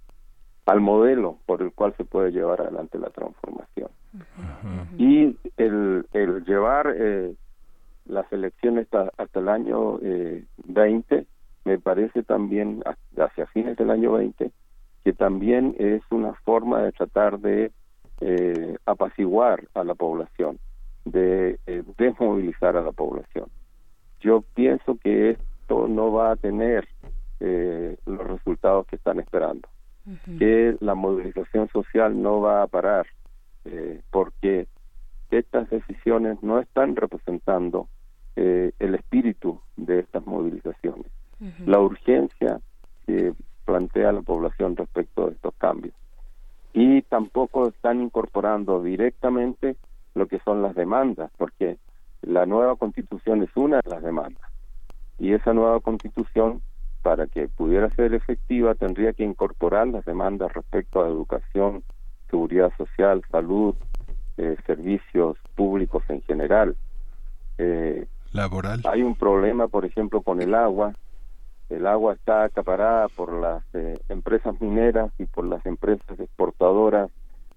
al 0.68 0.80
modelo 0.82 1.38
por 1.46 1.62
el 1.62 1.72
cual 1.72 1.94
se 1.96 2.04
puede 2.04 2.30
llevar 2.30 2.60
adelante 2.60 2.98
la 2.98 3.08
transformación. 3.08 3.88
Y 4.98 5.34
el, 5.56 6.06
el 6.12 6.44
llevar 6.44 6.92
eh, 6.94 7.34
las 8.04 8.30
elecciones 8.32 8.86
hasta, 8.92 9.40
el 9.40 9.48
año 9.48 9.98
eh, 10.02 10.44
20, 10.66 11.26
me 11.64 11.78
parece 11.78 12.22
también, 12.22 12.82
hacia 13.16 13.46
fines 13.46 13.78
del 13.78 13.90
año 13.90 14.12
20, 14.12 14.50
que 15.04 15.12
también 15.14 15.74
es 15.78 16.02
una 16.10 16.34
forma 16.44 16.82
de 16.82 16.92
tratar 16.92 17.38
de 17.38 17.72
eh, 18.20 18.76
apaciguar 18.86 19.64
a 19.74 19.84
la 19.84 19.94
población, 19.94 20.58
de 21.04 21.58
eh, 21.66 21.82
desmovilizar 21.96 22.76
a 22.76 22.82
la 22.82 22.92
población. 22.92 23.46
Yo 24.20 24.42
pienso 24.54 24.98
que 25.02 25.30
esto 25.30 25.88
no 25.88 26.12
va 26.12 26.32
a 26.32 26.36
tener 26.36 26.88
eh, 27.40 27.96
los 28.06 28.26
resultados 28.26 28.86
que 28.86 28.96
están 28.96 29.20
esperando, 29.20 29.68
que 30.38 30.76
la 30.80 30.94
movilización 30.94 31.68
social 31.68 32.20
no 32.20 32.40
va 32.40 32.62
a 32.62 32.66
parar, 32.66 33.06
eh, 33.66 34.00
porque 34.10 34.66
estas 35.30 35.68
decisiones 35.70 36.42
no 36.42 36.58
están 36.58 36.96
representando 36.96 37.88
eh, 38.34 38.72
el 38.78 38.94
espíritu 38.94 39.60
de 39.76 40.00
estas 40.00 40.26
movilizaciones, 40.26 41.06
la 41.66 41.78
urgencia 41.78 42.60
que 43.06 43.34
plantea 43.64 44.12
la 44.12 44.22
población 44.22 44.74
respecto 44.74 45.26
de 45.26 45.32
estos 45.32 45.54
cambios. 45.58 45.94
Y 46.80 47.02
tampoco 47.02 47.66
están 47.66 48.00
incorporando 48.00 48.80
directamente 48.80 49.74
lo 50.14 50.28
que 50.28 50.38
son 50.44 50.62
las 50.62 50.76
demandas, 50.76 51.28
porque 51.36 51.76
la 52.22 52.46
nueva 52.46 52.76
constitución 52.76 53.42
es 53.42 53.50
una 53.56 53.80
de 53.80 53.90
las 53.90 54.00
demandas. 54.00 54.48
Y 55.18 55.32
esa 55.32 55.52
nueva 55.52 55.80
constitución, 55.80 56.62
para 57.02 57.26
que 57.26 57.48
pudiera 57.48 57.90
ser 57.96 58.14
efectiva, 58.14 58.76
tendría 58.76 59.12
que 59.12 59.24
incorporar 59.24 59.88
las 59.88 60.04
demandas 60.04 60.52
respecto 60.52 61.02
a 61.02 61.08
educación, 61.08 61.82
seguridad 62.30 62.70
social, 62.76 63.22
salud, 63.28 63.74
eh, 64.36 64.56
servicios 64.64 65.36
públicos 65.56 66.04
en 66.08 66.22
general. 66.22 66.76
Eh, 67.58 68.06
Laboral. 68.30 68.82
Hay 68.84 69.02
un 69.02 69.16
problema, 69.16 69.66
por 69.66 69.84
ejemplo, 69.84 70.20
con 70.20 70.40
el 70.40 70.54
agua. 70.54 70.92
El 71.68 71.86
agua 71.86 72.14
está 72.14 72.44
acaparada 72.44 73.08
por 73.08 73.32
las 73.32 73.62
eh, 73.74 73.98
empresas 74.08 74.60
mineras 74.60 75.12
y 75.18 75.26
por 75.26 75.44
las 75.44 75.64
empresas 75.66 76.18
exportadoras 76.18 77.10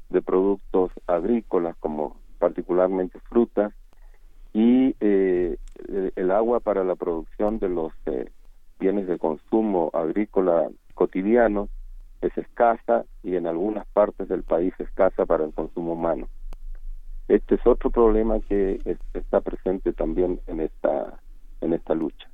de 0.09 0.21
productos 0.21 0.91
agrícolas, 1.07 1.75
como 1.77 2.17
particularmente 2.39 3.19
frutas, 3.29 3.73
y 4.53 4.95
el 4.99 6.31
agua 6.31 6.59
para 6.59 6.83
la 6.83 6.95
producción 6.95 7.59
de 7.59 7.69
los 7.69 7.93
bienes 8.81 9.07
de 9.07 9.17
consumo 9.17 9.89
agrícola 9.93 10.67
cotidianos 10.93 11.69
es 12.21 12.37
escasa 12.37 13.05
y 13.23 13.35
en 13.35 13.47
algunas 13.47 13.85
partes 13.87 14.27
del 14.27 14.43
país 14.43 14.73
escasa 14.79 15.25
para 15.25 15.45
el 15.45 15.53
consumo 15.53 15.93
humano. 15.93 16.27
Este 17.27 17.55
es 17.55 17.65
otro 17.65 17.89
problema 17.89 18.39
que 18.41 18.79
está 19.13 19.41
presente 19.41 19.93
también 19.93 20.39
en 20.47 20.59
esta 20.61 21.19
en 21.61 21.73
esta 21.73 21.93
lucha. 21.93 22.30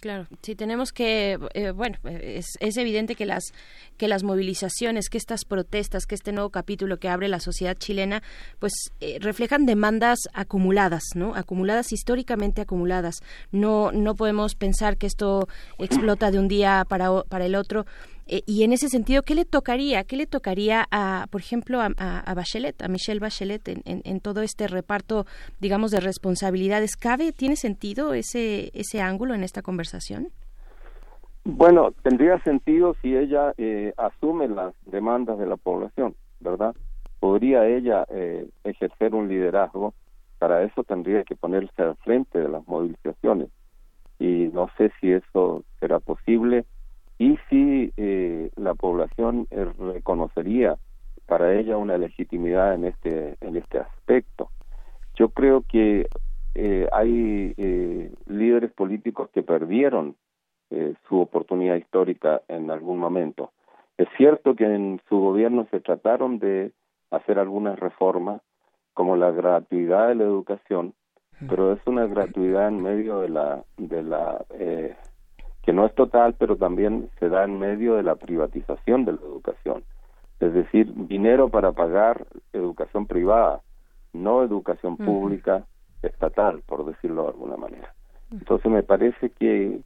Claro, 0.00 0.26
sí 0.42 0.54
tenemos 0.54 0.92
que, 0.92 1.38
eh, 1.54 1.70
bueno, 1.70 1.98
es, 2.04 2.46
es, 2.60 2.76
evidente 2.76 3.14
que 3.14 3.26
las 3.26 3.52
que 3.96 4.08
las 4.08 4.22
movilizaciones, 4.22 5.08
que 5.08 5.18
estas 5.18 5.44
protestas, 5.44 6.06
que 6.06 6.14
este 6.14 6.32
nuevo 6.32 6.50
capítulo 6.50 6.98
que 6.98 7.08
abre 7.08 7.28
la 7.28 7.40
sociedad 7.40 7.76
chilena, 7.76 8.22
pues 8.58 8.72
eh, 9.00 9.18
reflejan 9.20 9.66
demandas 9.66 10.18
acumuladas, 10.32 11.02
¿no? 11.14 11.34
Acumuladas 11.34 11.92
históricamente 11.92 12.60
acumuladas. 12.60 13.16
No 13.50 13.92
no 13.92 14.14
podemos 14.14 14.54
pensar 14.54 14.96
que 14.96 15.06
esto 15.06 15.48
explota 15.78 16.30
de 16.30 16.38
un 16.38 16.48
día 16.48 16.84
para 16.88 17.22
para 17.24 17.46
el 17.46 17.54
otro. 17.54 17.86
Eh, 18.26 18.42
y 18.46 18.62
en 18.62 18.72
ese 18.72 18.88
sentido, 18.88 19.22
¿qué 19.22 19.34
le 19.34 19.44
tocaría? 19.44 20.04
¿Qué 20.04 20.16
le 20.16 20.26
tocaría 20.26 20.86
a, 20.90 21.26
por 21.30 21.40
ejemplo, 21.40 21.80
a, 21.80 22.34
Bachelet, 22.34 22.80
a 22.82 22.88
Michelle 22.88 23.20
Bachelet 23.20 23.66
en, 23.68 23.82
en, 23.84 24.20
todo 24.20 24.42
este 24.42 24.68
reparto, 24.68 25.26
digamos, 25.60 25.90
de 25.90 26.00
responsabilidades? 26.00 26.96
¿Cabe, 26.96 27.32
tiene 27.32 27.56
sentido 27.56 28.14
ese, 28.14 28.70
ese 28.74 29.00
ángulo 29.00 29.34
en 29.34 29.42
esta 29.42 29.62
conversación? 29.62 30.28
Bueno, 31.44 31.90
tendría 32.02 32.38
sentido 32.44 32.94
si 33.02 33.16
ella 33.16 33.52
eh, 33.58 33.92
asume 33.96 34.46
las 34.46 34.74
demandas 34.86 35.38
de 35.38 35.46
la 35.46 35.56
población, 35.56 36.14
¿verdad? 36.38 36.76
Podría 37.18 37.66
ella 37.66 38.06
eh, 38.10 38.48
ejercer 38.62 39.14
un 39.14 39.28
liderazgo, 39.28 39.94
para 40.38 40.62
eso 40.62 40.84
tendría 40.84 41.24
que 41.24 41.34
ponerse 41.34 41.82
al 41.82 41.96
frente 41.96 42.38
de 42.38 42.48
las 42.48 42.66
movilizaciones. 42.68 43.48
Y 44.20 44.50
no 44.52 44.68
sé 44.76 44.92
si 45.00 45.10
eso 45.10 45.64
será 45.80 45.98
posible 45.98 46.64
y 47.18 47.38
si 47.48 47.92
eh, 47.96 48.50
la 48.56 48.74
población 48.74 49.46
eh, 49.50 49.66
reconocería 49.78 50.76
para 51.26 51.54
ella 51.54 51.76
una 51.76 51.98
legitimidad 51.98 52.74
en 52.74 52.84
este 52.84 53.36
en 53.40 53.56
este 53.56 53.78
aspecto. 53.78 54.50
Yo 55.14 55.28
creo 55.28 55.62
que 55.62 56.08
eh, 56.54 56.88
hay 56.92 57.54
líderes 58.26 58.72
políticos 58.72 59.30
que 59.32 59.42
perdieron 59.42 60.16
su 61.06 61.20
oportunidad 61.20 61.76
histórica 61.76 62.40
en 62.48 62.70
algún 62.70 62.98
momento. 62.98 63.52
Es 63.98 64.08
cierto 64.16 64.56
que 64.56 64.64
en 64.64 65.02
su 65.06 65.18
gobierno 65.18 65.66
se 65.70 65.80
trataron 65.80 66.38
de 66.38 66.72
hacer 67.10 67.38
algunas 67.38 67.78
reformas 67.78 68.40
como 68.94 69.16
la 69.16 69.30
gratuidad 69.30 70.08
de 70.08 70.14
la 70.14 70.24
educación 70.24 70.94
pero 71.48 71.72
es 71.72 71.80
una 71.86 72.06
gratuidad 72.06 72.68
en 72.68 72.82
medio 72.82 73.20
de 73.20 73.28
la 73.28 73.64
de 73.76 74.02
la 74.02 74.44
que 75.62 75.72
no 75.72 75.86
es 75.86 75.94
total, 75.94 76.34
pero 76.38 76.56
también 76.56 77.08
se 77.18 77.28
da 77.28 77.44
en 77.44 77.58
medio 77.58 77.94
de 77.94 78.02
la 78.02 78.16
privatización 78.16 79.04
de 79.04 79.12
la 79.12 79.20
educación. 79.20 79.84
Es 80.40 80.52
decir, 80.52 80.92
dinero 81.06 81.48
para 81.48 81.72
pagar 81.72 82.26
educación 82.52 83.06
privada, 83.06 83.60
no 84.12 84.42
educación 84.42 84.96
pública 84.96 85.64
estatal, 86.02 86.62
por 86.66 86.84
decirlo 86.84 87.22
de 87.22 87.28
alguna 87.28 87.56
manera. 87.56 87.94
Entonces 88.32 88.70
me 88.70 88.82
parece 88.82 89.30
que, 89.30 89.80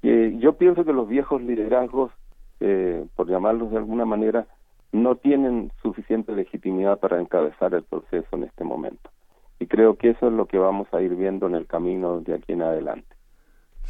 que 0.00 0.38
yo 0.38 0.52
pienso 0.52 0.84
que 0.84 0.92
los 0.92 1.08
viejos 1.08 1.42
liderazgos, 1.42 2.12
eh, 2.60 3.04
por 3.16 3.28
llamarlos 3.28 3.72
de 3.72 3.78
alguna 3.78 4.04
manera, 4.04 4.46
no 4.92 5.16
tienen 5.16 5.72
suficiente 5.82 6.32
legitimidad 6.32 6.98
para 6.98 7.20
encabezar 7.20 7.74
el 7.74 7.82
proceso 7.82 8.28
en 8.36 8.44
este 8.44 8.64
momento. 8.64 9.10
Y 9.58 9.66
creo 9.66 9.96
que 9.96 10.10
eso 10.10 10.28
es 10.28 10.32
lo 10.32 10.46
que 10.46 10.58
vamos 10.58 10.86
a 10.92 11.00
ir 11.00 11.14
viendo 11.16 11.46
en 11.46 11.54
el 11.54 11.66
camino 11.66 12.20
de 12.20 12.34
aquí 12.34 12.52
en 12.52 12.62
adelante. 12.62 13.19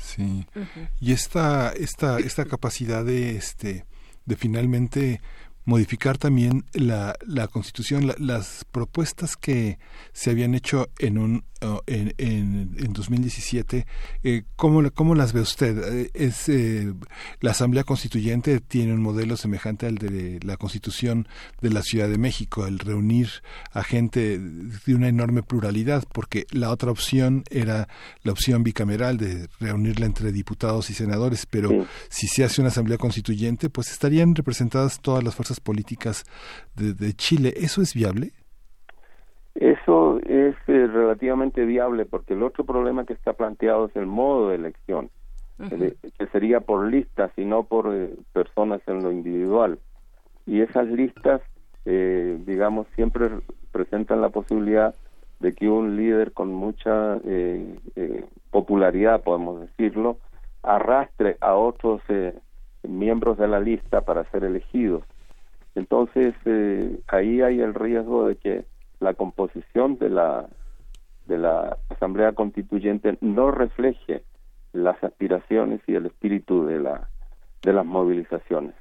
Sí. 0.00 0.46
Y 1.00 1.12
esta, 1.12 1.72
esta, 1.72 2.18
esta 2.18 2.44
capacidad 2.44 3.04
de 3.04 3.36
este 3.36 3.84
de 4.26 4.36
finalmente 4.36 5.20
modificar 5.70 6.18
también 6.18 6.64
la, 6.72 7.14
la 7.24 7.46
constitución, 7.46 8.12
las 8.18 8.66
propuestas 8.72 9.36
que 9.36 9.78
se 10.12 10.30
habían 10.30 10.56
hecho 10.56 10.88
en 10.98 11.16
un 11.16 11.44
en, 11.86 12.14
en, 12.16 12.76
en 12.78 12.92
2017, 12.92 13.86
eh, 14.22 14.42
¿cómo, 14.56 14.90
¿cómo, 14.92 15.14
las 15.14 15.32
ve 15.32 15.40
usted? 15.40 15.78
Eh, 15.92 16.10
es 16.14 16.48
eh, 16.48 16.92
La 17.40 17.50
Asamblea 17.50 17.84
Constituyente 17.84 18.60
tiene 18.60 18.94
un 18.94 19.02
modelo 19.02 19.36
semejante 19.36 19.86
al 19.86 19.96
de 19.96 20.40
la 20.42 20.56
Constitución 20.56 21.28
de 21.60 21.70
la 21.70 21.82
Ciudad 21.82 22.08
de 22.08 22.18
México, 22.18 22.66
el 22.66 22.78
reunir 22.78 23.28
a 23.72 23.82
gente 23.82 24.38
de 24.38 24.94
una 24.94 25.08
enorme 25.08 25.42
pluralidad, 25.42 26.04
porque 26.12 26.46
la 26.50 26.70
otra 26.70 26.90
opción 26.90 27.44
era 27.50 27.88
la 28.22 28.32
opción 28.32 28.62
bicameral 28.62 29.18
de 29.18 29.48
reunirla 29.58 30.06
entre 30.06 30.32
diputados 30.32 30.88
y 30.88 30.94
senadores, 30.94 31.46
pero 31.46 31.86
si 32.08 32.26
se 32.26 32.44
hace 32.44 32.60
una 32.60 32.68
Asamblea 32.68 32.96
Constituyente, 32.96 33.68
pues 33.68 33.90
estarían 33.90 34.34
representadas 34.34 35.00
todas 35.00 35.22
las 35.22 35.34
fuerzas 35.34 35.59
políticas 35.60 36.24
de, 36.74 36.94
de 36.94 37.12
Chile. 37.12 37.52
¿Eso 37.56 37.82
es 37.82 37.94
viable? 37.94 38.32
Eso 39.54 40.20
es 40.20 40.54
eh, 40.68 40.86
relativamente 40.86 41.64
viable 41.64 42.06
porque 42.06 42.34
el 42.34 42.42
otro 42.42 42.64
problema 42.64 43.04
que 43.04 43.12
está 43.12 43.32
planteado 43.32 43.86
es 43.86 43.96
el 43.96 44.06
modo 44.06 44.48
de 44.48 44.54
elección, 44.54 45.10
que 45.58 46.26
sería 46.32 46.60
por 46.60 46.86
listas 46.90 47.30
y 47.36 47.44
no 47.44 47.64
por 47.64 47.92
eh, 47.92 48.14
personas 48.32 48.80
en 48.86 49.02
lo 49.02 49.12
individual. 49.12 49.78
Y 50.46 50.60
esas 50.60 50.86
listas, 50.86 51.42
eh, 51.84 52.38
digamos, 52.46 52.86
siempre 52.94 53.28
presentan 53.72 54.20
la 54.20 54.30
posibilidad 54.30 54.94
de 55.40 55.52
que 55.52 55.68
un 55.68 55.96
líder 55.96 56.32
con 56.32 56.52
mucha 56.52 57.18
popularidad, 58.50 59.22
podemos 59.22 59.60
decirlo, 59.60 60.18
arrastre 60.62 61.36
a 61.40 61.54
otros 61.54 62.02
miembros 62.82 63.38
de 63.38 63.48
la 63.48 63.58
lista 63.58 64.02
para 64.02 64.24
ser 64.30 64.44
elegidos. 64.44 65.02
Entonces, 65.80 66.34
ahí 67.08 67.40
hay 67.40 67.60
el 67.60 67.72
riesgo 67.72 68.28
de 68.28 68.36
que 68.36 68.66
la 69.00 69.14
composición 69.14 69.96
de 69.96 70.10
la 70.10 70.46
de 71.24 71.38
la 71.38 71.78
Asamblea 71.88 72.32
Constituyente 72.32 73.16
no 73.22 73.50
refleje 73.50 74.22
las 74.74 75.02
aspiraciones 75.02 75.80
y 75.86 75.94
el 75.94 76.04
espíritu 76.04 76.66
de 76.66 76.80
la 76.80 77.08
de 77.62 77.72
las 77.72 77.86
movilizaciones. 77.86 78.74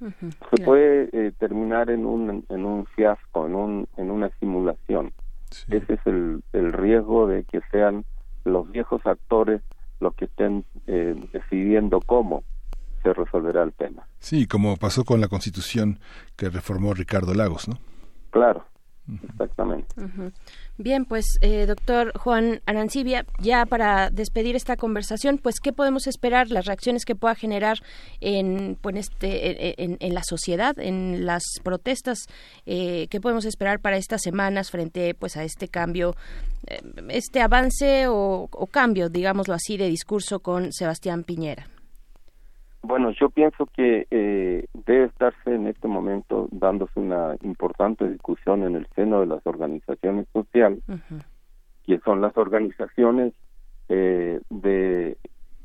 Se 0.00 0.64
puede 0.64 1.10
eh, 1.12 1.32
terminar 1.38 1.90
en 1.90 2.06
un 2.06 2.42
en 2.48 2.64
un 2.64 2.86
fiasco, 2.86 3.46
en 3.46 3.54
un 3.54 3.88
en 3.98 4.10
una 4.10 4.30
simulación. 4.40 5.12
Ese 5.68 5.92
es 5.92 6.00
el, 6.06 6.42
el 6.54 6.72
riesgo 6.72 7.26
de 7.26 7.44
que 7.44 7.60
sean 7.70 8.06
los 8.44 8.70
viejos 8.70 9.04
actores 9.04 9.60
los 10.00 10.14
que 10.14 10.24
estén 10.24 10.64
eh, 10.86 11.14
decidiendo 11.34 12.00
cómo 12.00 12.44
se 13.08 13.14
resolverá 13.14 13.62
el 13.62 13.72
tema. 13.72 14.06
Sí, 14.18 14.46
como 14.46 14.76
pasó 14.76 15.04
con 15.04 15.20
la 15.20 15.28
Constitución 15.28 15.98
que 16.36 16.50
reformó 16.50 16.94
Ricardo 16.94 17.34
Lagos, 17.34 17.68
¿no? 17.68 17.78
Claro, 18.30 18.64
Exactamente. 19.30 19.94
Bien, 20.76 21.06
pues 21.06 21.38
eh, 21.40 21.64
doctor 21.66 22.12
Juan 22.18 22.60
Arancibia, 22.66 23.24
ya 23.40 23.64
para 23.64 24.10
despedir 24.10 24.54
esta 24.54 24.76
conversación, 24.76 25.38
pues 25.38 25.60
qué 25.60 25.72
podemos 25.72 26.06
esperar, 26.06 26.50
las 26.50 26.66
reacciones 26.66 27.06
que 27.06 27.14
pueda 27.14 27.34
generar 27.34 27.78
en, 28.20 28.76
pues, 28.80 28.96
este, 28.96 29.82
en, 29.82 30.14
la 30.14 30.22
sociedad, 30.22 30.78
en 30.78 31.24
las 31.24 31.42
protestas, 31.62 32.26
eh, 32.66 33.06
qué 33.08 33.18
podemos 33.18 33.46
esperar 33.46 33.80
para 33.80 33.96
estas 33.96 34.20
semanas 34.20 34.70
frente 34.70 35.14
pues 35.14 35.38
a 35.38 35.44
este 35.44 35.68
cambio, 35.68 36.14
eh, 36.66 36.80
este 37.08 37.40
avance 37.40 38.08
o, 38.08 38.48
o 38.50 38.66
cambio, 38.66 39.08
digámoslo 39.08 39.54
así, 39.54 39.78
de 39.78 39.88
discurso 39.88 40.40
con 40.40 40.70
Sebastián 40.72 41.24
Piñera. 41.24 41.66
Bueno, 42.82 43.10
yo 43.10 43.28
pienso 43.28 43.66
que 43.66 44.06
eh, 44.10 44.66
debe 44.86 45.06
estarse 45.06 45.54
en 45.54 45.66
este 45.66 45.88
momento 45.88 46.48
dándose 46.52 47.00
una 47.00 47.36
importante 47.42 48.08
discusión 48.08 48.62
en 48.62 48.76
el 48.76 48.86
seno 48.94 49.20
de 49.20 49.26
las 49.26 49.44
organizaciones 49.46 50.26
sociales, 50.32 50.82
que 51.84 51.98
son 52.00 52.20
las 52.20 52.36
organizaciones 52.36 53.34
eh, 53.88 54.40
de 54.48 55.16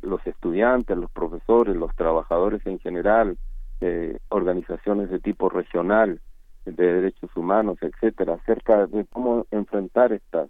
los 0.01 0.25
estudiantes, 0.25 0.97
los 0.97 1.11
profesores, 1.11 1.75
los 1.75 1.95
trabajadores 1.95 2.65
en 2.65 2.79
general, 2.79 3.37
eh, 3.81 4.17
organizaciones 4.29 5.09
de 5.11 5.19
tipo 5.19 5.49
regional, 5.49 6.19
de 6.65 6.93
derechos 6.93 7.29
humanos, 7.35 7.77
etcétera, 7.81 8.35
acerca 8.35 8.87
de 8.87 9.05
cómo 9.05 9.45
enfrentar 9.51 10.13
estas 10.13 10.49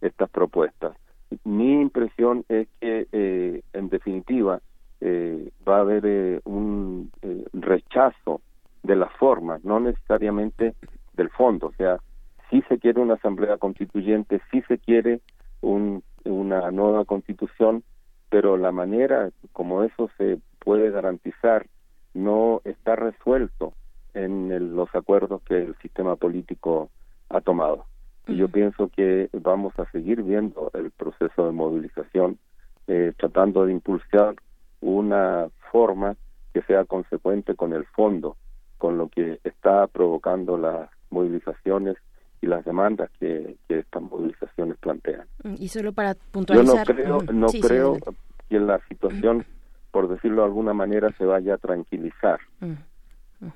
estas 0.00 0.30
propuestas. 0.30 0.96
Mi 1.44 1.80
impresión 1.80 2.44
es 2.48 2.66
que, 2.80 3.62
en 3.74 3.88
definitiva, 3.90 4.60
eh, 5.02 5.50
va 5.66 5.78
a 5.78 5.80
haber 5.80 6.04
eh, 6.04 6.40
un 6.44 7.10
eh, 7.22 7.44
rechazo 7.54 8.42
de 8.82 8.96
las 8.96 9.10
formas, 9.14 9.64
no 9.64 9.80
necesariamente 9.80 10.74
del 11.14 11.30
fondo. 11.30 11.68
O 11.68 11.72
sea, 11.72 11.98
si 12.50 12.60
se 12.62 12.78
quiere 12.78 13.00
una 13.00 13.14
asamblea 13.14 13.56
constituyente, 13.56 14.42
si 14.50 14.60
se 14.62 14.78
quiere 14.78 15.20
un, 15.62 16.02
una 16.24 16.70
nueva 16.70 17.06
constitución, 17.06 17.82
pero 18.28 18.58
la 18.58 18.72
manera 18.72 19.30
como 19.52 19.84
eso 19.84 20.10
se 20.18 20.38
puede 20.58 20.90
garantizar 20.90 21.66
no 22.12 22.60
está 22.64 22.96
resuelto 22.96 23.72
en 24.12 24.74
los 24.76 24.94
acuerdos 24.94 25.40
que 25.42 25.62
el 25.62 25.76
sistema 25.78 26.16
político 26.16 26.90
ha 27.30 27.40
tomado. 27.40 27.86
Y 28.26 28.36
yo 28.36 28.48
pienso 28.48 28.88
que 28.88 29.30
vamos 29.32 29.72
a 29.78 29.90
seguir 29.92 30.22
viendo 30.22 30.70
el 30.74 30.90
proceso 30.90 31.46
de 31.46 31.52
movilización, 31.52 32.38
tratando 33.16 33.66
de 33.66 33.72
impulsar 33.72 34.34
una 34.80 35.48
forma 35.70 36.16
que 36.52 36.62
sea 36.62 36.84
consecuente 36.84 37.54
con 37.54 37.72
el 37.72 37.84
fondo, 37.86 38.36
con 38.78 38.98
lo 38.98 39.08
que 39.08 39.40
está 39.44 39.86
provocando 39.86 40.56
las 40.56 40.90
movilizaciones 41.10 41.96
y 42.40 42.46
las 42.46 42.64
demandas 42.64 43.10
que, 43.18 43.56
estas 43.68 44.02
movilizaciones 44.02 44.76
plantean. 44.78 45.26
Y 45.58 45.68
solo 45.68 45.92
para 45.92 46.14
puntualizar. 46.14 46.86
Yo 46.86 47.08
no 47.08 47.18
creo, 47.18 47.32
no 47.32 47.46
creo 47.48 47.98
que 48.48 48.58
la 48.58 48.80
situación, 48.88 49.44
por 49.90 50.08
decirlo 50.08 50.42
de 50.42 50.48
alguna 50.48 50.72
manera, 50.72 51.12
se 51.18 51.24
vaya 51.24 51.54
a 51.54 51.58
tranquilizar. 51.58 52.40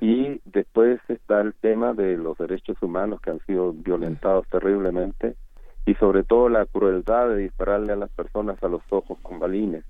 Y 0.01 0.41
después 0.47 1.01
está 1.09 1.41
el 1.41 1.53
tema 1.55 1.93
de 1.93 2.17
los 2.17 2.39
derechos 2.39 2.77
humanos 2.83 3.21
que 3.21 3.31
han 3.31 3.41
sido 3.47 3.73
violentados 3.73 4.47
terriblemente 4.49 5.37
y 5.85 5.95
sobre 5.97 6.23
todo 6.25 6.49
la 6.49 6.65
crueldad 6.65 7.29
de 7.29 7.37
dispararle 7.37 7.93
a 7.93 7.97
las 7.97 8.11
personas 8.11 8.63
a 8.63 8.69
los 8.69 8.83
ojos 8.91 9.19
con 9.21 9.39
balines, 9.39 9.85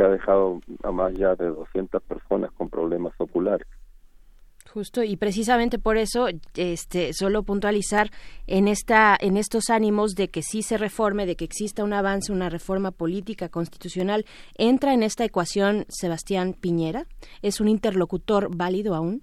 que 0.00 0.06
ha 0.06 0.08
dejado 0.08 0.60
a 0.82 0.92
más 0.92 1.12
ya 1.12 1.34
de 1.34 1.48
200 1.48 2.02
personas 2.04 2.50
con 2.52 2.70
problemas 2.70 3.12
oculares. 3.18 3.66
Justo 4.72 5.02
y 5.02 5.16
precisamente 5.16 5.78
por 5.78 5.98
eso, 5.98 6.28
este, 6.56 7.12
solo 7.12 7.42
puntualizar 7.42 8.06
en 8.46 8.68
esta, 8.68 9.14
en 9.20 9.36
estos 9.36 9.68
ánimos 9.68 10.14
de 10.14 10.28
que 10.28 10.40
sí 10.40 10.62
se 10.62 10.78
reforme, 10.78 11.26
de 11.26 11.36
que 11.36 11.44
exista 11.44 11.84
un 11.84 11.92
avance, 11.92 12.32
una 12.32 12.48
reforma 12.48 12.92
política 12.92 13.50
constitucional, 13.50 14.24
entra 14.56 14.94
en 14.94 15.02
esta 15.02 15.24
ecuación 15.24 15.84
Sebastián 15.88 16.54
Piñera. 16.58 17.04
¿Es 17.42 17.60
un 17.60 17.68
interlocutor 17.68 18.56
válido 18.56 18.94
aún? 18.94 19.22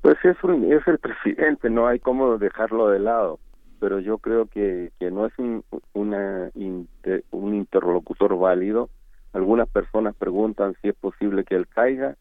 Pues 0.00 0.16
es, 0.24 0.36
es 0.36 0.86
el 0.86 0.98
presidente, 1.00 1.68
no 1.68 1.86
hay 1.86 1.98
cómo 1.98 2.38
dejarlo 2.38 2.88
de 2.88 3.00
lado, 3.00 3.40
pero 3.80 3.98
yo 3.98 4.18
creo 4.18 4.46
que, 4.46 4.90
que 5.00 5.10
no 5.10 5.26
es 5.26 5.38
un, 5.38 5.64
una, 5.92 6.50
un 6.54 7.54
interlocutor 7.54 8.38
válido. 8.38 8.88
Algunas 9.36 9.68
personas 9.68 10.14
preguntan 10.16 10.74
si 10.80 10.88
es 10.88 10.94
posible 10.94 11.44
que 11.44 11.54
él 11.54 11.66
caiga 11.68 12.16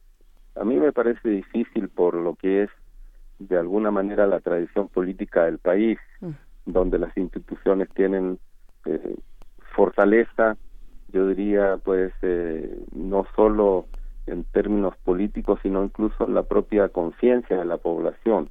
a 0.56 0.64
mí 0.64 0.78
me 0.78 0.92
parece 0.92 1.30
difícil 1.30 1.90
por 1.90 2.16
lo 2.16 2.36
que 2.36 2.64
es 2.64 2.70
de 3.40 3.58
alguna 3.58 3.92
manera 3.92 4.26
la 4.26 4.40
tradición 4.40 4.88
política 4.88 5.44
del 5.44 5.60
país, 5.60 6.00
mm. 6.22 6.30
donde 6.66 6.98
las 6.98 7.16
instituciones 7.18 7.90
tienen 7.90 8.40
eh, 8.86 9.16
fortaleza, 9.76 10.56
yo 11.10 11.28
diría, 11.28 11.78
pues, 11.84 12.14
eh, 12.22 12.80
no 12.94 13.26
solo 13.36 13.88
en 14.28 14.46
términos 14.46 14.96
políticos, 15.04 15.60
sino 15.62 15.84
incluso 15.84 16.26
en 16.26 16.34
la 16.34 16.44
propia 16.44 16.90
conciencia 16.90 17.58
de 17.58 17.66
la 17.66 17.78
población. 17.78 18.50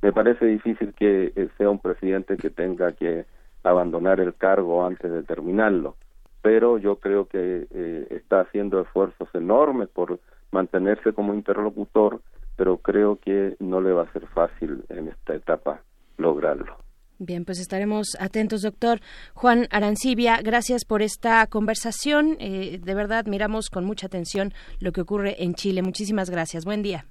Me 0.00 0.12
parece 0.12 0.46
difícil 0.46 0.94
que 0.94 1.32
eh, 1.36 1.48
sea 1.58 1.68
un 1.68 1.78
presidente 1.78 2.38
que 2.38 2.50
tenga 2.50 2.92
que 2.92 3.26
abandonar 3.62 4.18
el 4.20 4.34
cargo 4.34 4.84
antes 4.84 5.12
de 5.12 5.22
terminarlo, 5.22 5.96
pero 6.42 6.78
yo 6.78 6.96
creo 6.96 7.26
que 7.26 7.66
está 8.10 8.40
haciendo 8.40 8.80
esfuerzos 8.80 9.28
enormes 9.34 9.88
por 9.88 10.18
mantenerse 10.50 11.12
como 11.12 11.34
interlocutor, 11.34 12.20
pero 12.56 12.78
creo 12.78 13.16
que 13.16 13.56
no 13.60 13.80
le 13.80 13.92
va 13.92 14.02
a 14.02 14.12
ser 14.12 14.26
fácil 14.28 14.84
en 14.90 15.08
esta 15.08 15.34
etapa 15.34 15.80
lograrlo. 16.18 16.76
Bien, 17.18 17.44
pues 17.44 17.60
estaremos 17.60 18.16
atentos, 18.18 18.62
doctor 18.62 19.00
Juan 19.34 19.66
Arancibia. 19.70 20.40
Gracias 20.42 20.84
por 20.84 21.02
esta 21.02 21.46
conversación. 21.46 22.36
Eh, 22.40 22.80
de 22.82 22.94
verdad, 22.94 23.26
miramos 23.26 23.70
con 23.70 23.84
mucha 23.84 24.06
atención 24.06 24.52
lo 24.80 24.90
que 24.90 25.02
ocurre 25.02 25.36
en 25.44 25.54
Chile. 25.54 25.82
Muchísimas 25.82 26.30
gracias. 26.30 26.64
Buen 26.64 26.82
día. 26.82 27.04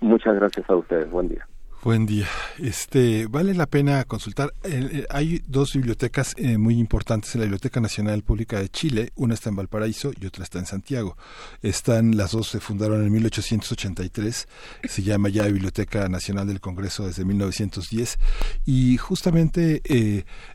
Muchas 0.00 0.34
gracias 0.34 0.68
a 0.68 0.74
ustedes. 0.74 1.08
Buen 1.10 1.28
día. 1.28 1.46
Buen 1.82 2.04
día. 2.04 2.26
Este 2.58 3.26
vale 3.26 3.54
la 3.54 3.66
pena 3.66 4.02
consultar. 4.04 4.52
Eh, 4.64 4.88
eh, 4.92 5.06
hay 5.08 5.42
dos 5.46 5.74
bibliotecas 5.74 6.34
eh, 6.36 6.58
muy 6.58 6.78
importantes 6.80 7.34
en 7.34 7.42
la 7.42 7.44
Biblioteca 7.44 7.80
Nacional 7.80 8.22
Pública 8.22 8.58
de 8.58 8.68
Chile. 8.68 9.12
Una 9.14 9.34
está 9.34 9.50
en 9.50 9.56
Valparaíso 9.56 10.10
y 10.20 10.26
otra 10.26 10.42
está 10.42 10.58
en 10.58 10.66
Santiago. 10.66 11.16
Están 11.62 12.16
las 12.16 12.32
dos 12.32 12.48
se 12.48 12.58
fundaron 12.58 13.04
en 13.04 13.12
1883. 13.12 14.48
Se 14.84 15.02
llama 15.02 15.28
ya 15.28 15.44
Biblioteca 15.46 16.08
Nacional 16.08 16.48
del 16.48 16.60
Congreso 16.60 17.06
desde 17.06 17.24
1910 17.24 18.18
y 18.64 18.96
justamente 18.96 19.82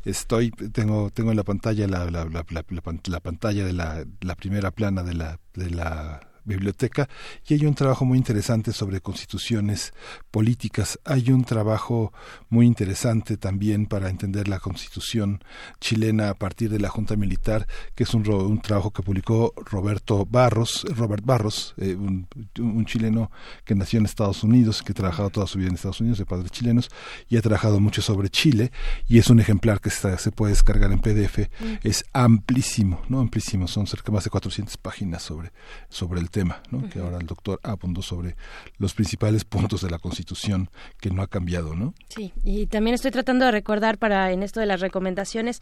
estoy 0.03 0.51
tengo 0.51 1.11
tengo 1.11 1.31
en 1.31 1.37
la 1.37 1.43
pantalla 1.43 1.87
la, 1.87 2.11
la, 2.11 2.25
la, 2.25 2.45
la 2.49 3.19
pantalla 3.21 3.65
de 3.65 3.73
la, 3.73 4.35
primera 4.35 4.71
plana 4.71 5.03
de 5.03 5.13
la 5.13 5.39
de 5.53 5.69
la 5.69 6.30
biblioteca 6.43 7.09
y 7.47 7.53
hay 7.53 7.65
un 7.65 7.75
trabajo 7.75 8.05
muy 8.05 8.17
interesante 8.17 8.73
sobre 8.73 9.01
constituciones 9.01 9.93
políticas. 10.31 10.99
Hay 11.05 11.31
un 11.31 11.43
trabajo 11.43 12.13
muy 12.49 12.65
interesante 12.65 13.37
también 13.37 13.85
para 13.85 14.09
entender 14.09 14.47
la 14.47 14.59
constitución 14.59 15.43
chilena 15.79 16.29
a 16.29 16.33
partir 16.33 16.69
de 16.69 16.79
la 16.79 16.89
Junta 16.89 17.15
Militar, 17.15 17.67
que 17.95 18.03
es 18.03 18.13
un, 18.13 18.27
un 18.29 18.61
trabajo 18.61 18.91
que 18.91 19.03
publicó 19.03 19.53
Roberto 19.57 20.25
Barros, 20.25 20.85
Robert 20.95 21.25
Barros, 21.25 21.73
eh, 21.77 21.95
un, 21.95 22.85
chileno 22.85 23.31
que 23.63 23.75
nació 23.75 23.99
en 23.99 24.05
Estados 24.05 24.43
Unidos, 24.43 24.81
que 24.81 24.91
ha 24.91 24.95
trabajado 24.95 25.29
toda 25.29 25.47
su 25.47 25.57
vida 25.57 25.69
en 25.69 25.75
Estados 25.75 26.01
Unidos, 26.01 26.17
de 26.17 26.25
padres 26.25 26.51
chilenos, 26.51 26.89
y 27.29 27.37
ha 27.37 27.41
trabajado 27.41 27.79
mucho 27.79 28.01
sobre 28.01 28.29
Chile, 28.29 28.71
y 29.07 29.19
es 29.19 29.29
un 29.29 29.39
ejemplar 29.39 29.79
que 29.79 29.89
se 29.89 30.31
puede 30.31 30.53
descargar 30.53 30.91
en 30.91 30.99
PDF. 30.99 31.49
Mm. 31.59 31.73
Es 31.83 32.05
amplísimo, 32.13 33.01
¿no? 33.09 33.19
Amplísimo, 33.19 33.67
son 33.67 33.87
cerca 33.87 34.11
más 34.11 34.23
de 34.23 34.29
400 34.29 34.77
páginas 34.77 35.23
sobre, 35.23 35.51
sobre 35.89 36.19
el 36.19 36.29
tema, 36.31 36.61
¿no? 36.71 36.89
que 36.89 36.99
ahora 36.99 37.17
el 37.17 37.27
doctor 37.27 37.59
abundó 37.63 38.01
sobre 38.01 38.35
los 38.77 38.93
principales 38.93 39.45
puntos 39.45 39.81
de 39.81 39.89
la 39.89 39.99
Constitución 39.99 40.69
que 40.99 41.09
no 41.11 41.21
ha 41.21 41.27
cambiado, 41.27 41.75
¿no? 41.75 41.93
Sí, 42.09 42.33
y 42.43 42.65
también 42.67 42.95
estoy 42.95 43.11
tratando 43.11 43.45
de 43.45 43.51
recordar 43.51 43.97
para 43.97 44.31
en 44.31 44.43
esto 44.43 44.59
de 44.59 44.65
las 44.65 44.81
recomendaciones, 44.81 45.61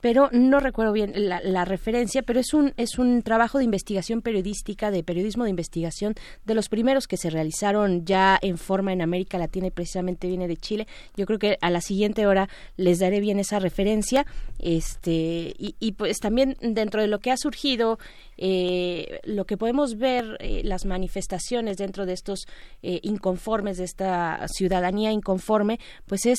pero 0.00 0.30
no 0.32 0.60
recuerdo 0.60 0.92
bien 0.92 1.12
la, 1.14 1.40
la 1.42 1.64
referencia, 1.64 2.22
pero 2.22 2.40
es 2.40 2.54
un 2.54 2.72
es 2.76 2.98
un 2.98 3.22
trabajo 3.22 3.58
de 3.58 3.64
investigación 3.64 4.22
periodística, 4.22 4.90
de 4.90 5.02
periodismo 5.02 5.44
de 5.44 5.50
investigación 5.50 6.14
de 6.44 6.54
los 6.54 6.68
primeros 6.68 7.06
que 7.06 7.16
se 7.16 7.30
realizaron 7.30 8.04
ya 8.04 8.38
en 8.40 8.58
forma 8.58 8.92
en 8.92 9.02
América 9.02 9.38
Latina 9.38 9.66
y 9.66 9.70
precisamente 9.70 10.28
viene 10.28 10.48
de 10.48 10.56
Chile. 10.56 10.86
Yo 11.16 11.26
creo 11.26 11.38
que 11.38 11.58
a 11.60 11.70
la 11.70 11.80
siguiente 11.80 12.26
hora 12.26 12.48
les 12.76 12.98
daré 12.98 13.20
bien 13.20 13.38
esa 13.38 13.58
referencia, 13.58 14.26
este 14.58 15.54
y, 15.58 15.74
y 15.78 15.92
pues 15.92 16.18
también 16.18 16.56
dentro 16.60 17.00
de 17.00 17.08
lo 17.08 17.20
que 17.20 17.30
ha 17.30 17.36
surgido 17.36 17.98
eh, 18.42 19.20
lo 19.24 19.44
que 19.44 19.58
podemos 19.58 19.98
ver, 19.98 20.38
eh, 20.40 20.62
las 20.64 20.86
manifestaciones 20.86 21.76
dentro 21.76 22.06
de 22.06 22.14
estos 22.14 22.46
eh, 22.82 22.98
inconformes, 23.02 23.76
de 23.76 23.84
esta 23.84 24.46
ciudadanía 24.48 25.12
inconforme, 25.12 25.78
pues 26.06 26.24
es, 26.24 26.38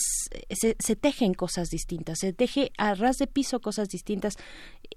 se, 0.49 0.75
se, 0.79 0.95
tejen 0.95 1.35
cosas 1.35 1.69
distintas, 1.69 2.17
se 2.17 2.33
teje 2.33 2.71
a 2.79 2.95
ras 2.95 3.17
de 3.17 3.27
piso 3.27 3.59
cosas 3.59 3.87
distintas 3.87 4.33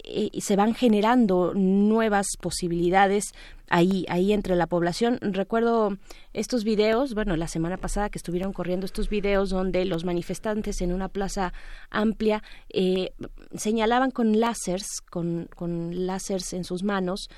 y 0.02 0.40
se 0.40 0.56
van 0.56 0.74
generando 0.74 1.52
nuevas 1.54 2.26
posibilidades 2.40 3.32
ahí, 3.68 4.04
ahí 4.08 4.32
entre 4.32 4.56
la 4.56 4.66
población. 4.66 5.18
Recuerdo 5.20 5.96
estos 6.32 6.64
videos, 6.64 7.14
bueno, 7.14 7.36
la 7.36 7.48
semana 7.48 7.76
pasada 7.76 8.10
que 8.10 8.18
estuvieron 8.18 8.52
corriendo 8.52 8.86
estos 8.86 9.08
videos 9.08 9.50
donde 9.50 9.84
los 9.84 10.04
manifestantes 10.04 10.80
en 10.80 10.92
una 10.92 11.08
plaza 11.08 11.52
amplia 11.90 12.42
eh, 12.70 13.12
señalaban 13.56 14.10
con 14.10 14.40
láseres, 14.40 15.00
con, 15.10 15.48
con 15.54 16.06
láseres 16.06 16.52
en 16.52 16.64
sus 16.64 16.82
manos, 16.82 17.28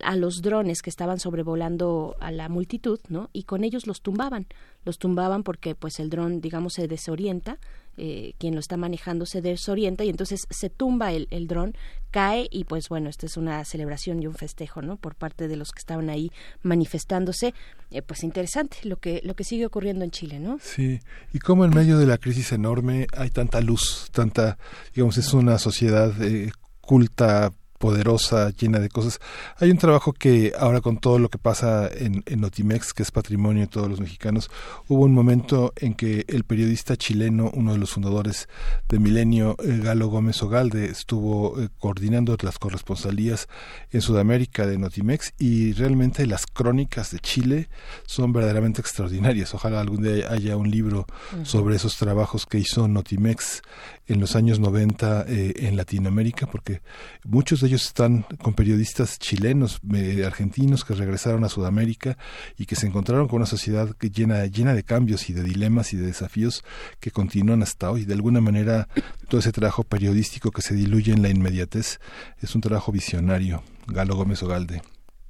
a 0.00 0.16
los 0.16 0.42
drones 0.42 0.82
que 0.82 0.90
estaban 0.90 1.18
sobrevolando 1.18 2.16
a 2.20 2.30
la 2.30 2.48
multitud, 2.48 3.00
¿no? 3.08 3.30
Y 3.32 3.44
con 3.44 3.64
ellos 3.64 3.86
los 3.86 4.02
tumbaban, 4.02 4.46
los 4.84 4.98
tumbaban 4.98 5.42
porque 5.42 5.74
pues 5.74 5.98
el 6.00 6.10
dron, 6.10 6.40
digamos, 6.40 6.74
se 6.74 6.86
desorienta 6.86 7.58
eh, 7.96 8.34
quien 8.38 8.54
lo 8.54 8.60
está 8.60 8.76
manejando 8.76 9.26
se 9.26 9.42
desorienta 9.42 10.04
y 10.04 10.08
entonces 10.08 10.46
se 10.50 10.70
tumba 10.70 11.12
el, 11.12 11.28
el 11.30 11.46
dron, 11.46 11.74
cae 12.10 12.48
y 12.50 12.64
pues 12.64 12.88
bueno, 12.88 13.08
esta 13.08 13.26
es 13.26 13.36
una 13.36 13.64
celebración 13.64 14.22
y 14.22 14.26
un 14.26 14.34
festejo, 14.34 14.82
¿no? 14.82 14.96
Por 14.96 15.14
parte 15.14 15.48
de 15.48 15.56
los 15.56 15.72
que 15.72 15.80
estaban 15.80 16.10
ahí 16.10 16.30
manifestándose. 16.62 17.54
Eh, 17.90 18.02
pues 18.02 18.24
interesante 18.24 18.78
lo 18.82 18.96
que, 18.96 19.20
lo 19.24 19.34
que 19.34 19.44
sigue 19.44 19.66
ocurriendo 19.66 20.04
en 20.04 20.10
Chile, 20.10 20.40
¿no? 20.40 20.58
Sí, 20.60 20.98
y 21.32 21.38
como 21.38 21.64
en 21.64 21.70
medio 21.70 21.98
de 21.98 22.06
la 22.06 22.18
crisis 22.18 22.52
enorme 22.52 23.06
hay 23.16 23.30
tanta 23.30 23.60
luz, 23.60 24.08
tanta, 24.12 24.58
digamos, 24.94 25.18
es 25.18 25.32
una 25.32 25.58
sociedad 25.58 26.12
eh, 26.22 26.50
culta, 26.80 27.52
poderosa, 27.78 28.50
llena 28.50 28.78
de 28.78 28.88
cosas. 28.88 29.20
Hay 29.58 29.70
un 29.70 29.78
trabajo 29.78 30.12
que 30.12 30.52
ahora 30.58 30.80
con 30.80 30.98
todo 30.98 31.18
lo 31.18 31.28
que 31.28 31.38
pasa 31.38 31.88
en, 31.92 32.22
en 32.26 32.40
Notimex, 32.40 32.92
que 32.92 33.02
es 33.02 33.10
patrimonio 33.10 33.62
de 33.62 33.68
todos 33.68 33.88
los 33.88 34.00
mexicanos, 34.00 34.50
hubo 34.88 35.04
un 35.04 35.12
momento 35.12 35.72
en 35.76 35.94
que 35.94 36.24
el 36.28 36.44
periodista 36.44 36.96
chileno, 36.96 37.50
uno 37.54 37.72
de 37.72 37.78
los 37.78 37.90
fundadores 37.90 38.48
de 38.88 38.98
Milenio, 38.98 39.56
eh, 39.62 39.80
Galo 39.82 40.08
Gómez 40.08 40.42
Ogalde, 40.42 40.86
estuvo 40.86 41.60
eh, 41.60 41.68
coordinando 41.78 42.36
las 42.42 42.58
corresponsalías 42.58 43.48
en 43.90 44.00
Sudamérica 44.00 44.66
de 44.66 44.78
Notimex 44.78 45.34
y 45.38 45.72
realmente 45.72 46.26
las 46.26 46.46
crónicas 46.46 47.10
de 47.10 47.18
Chile 47.18 47.68
son 48.06 48.32
verdaderamente 48.32 48.80
extraordinarias. 48.80 49.54
Ojalá 49.54 49.80
algún 49.80 50.02
día 50.02 50.30
haya 50.30 50.56
un 50.56 50.70
libro 50.70 51.06
sobre 51.44 51.76
esos 51.76 51.96
trabajos 51.96 52.46
que 52.46 52.58
hizo 52.58 52.88
Notimex 52.88 53.62
en 54.06 54.20
los 54.20 54.36
años 54.36 54.60
90 54.60 55.24
eh, 55.28 55.54
en 55.56 55.76
Latinoamérica, 55.76 56.46
porque 56.46 56.80
muchos 57.24 57.60
de 57.60 57.68
ellos 57.68 57.86
están 57.86 58.22
con 58.42 58.54
periodistas 58.54 59.18
chilenos, 59.18 59.80
eh, 59.94 60.24
argentinos 60.24 60.84
que 60.84 60.94
regresaron 60.94 61.44
a 61.44 61.48
Sudamérica 61.48 62.16
y 62.56 62.66
que 62.66 62.76
se 62.76 62.86
encontraron 62.86 63.28
con 63.28 63.38
una 63.38 63.46
sociedad 63.46 63.90
que 63.96 64.10
llena, 64.10 64.46
llena 64.46 64.74
de 64.74 64.84
cambios 64.84 65.28
y 65.28 65.32
de 65.32 65.42
dilemas 65.42 65.92
y 65.92 65.96
de 65.96 66.06
desafíos 66.06 66.64
que 67.00 67.10
continúan 67.10 67.62
hasta 67.62 67.90
hoy. 67.90 68.04
De 68.04 68.14
alguna 68.14 68.40
manera, 68.40 68.88
todo 69.28 69.40
ese 69.40 69.52
trabajo 69.52 69.82
periodístico 69.84 70.50
que 70.50 70.62
se 70.62 70.74
diluye 70.74 71.12
en 71.12 71.22
la 71.22 71.28
inmediatez 71.28 72.00
es 72.40 72.54
un 72.54 72.60
trabajo 72.60 72.92
visionario. 72.92 73.62
Galo 73.86 74.16
Gómez 74.16 74.42
Ogalde. 74.42 74.82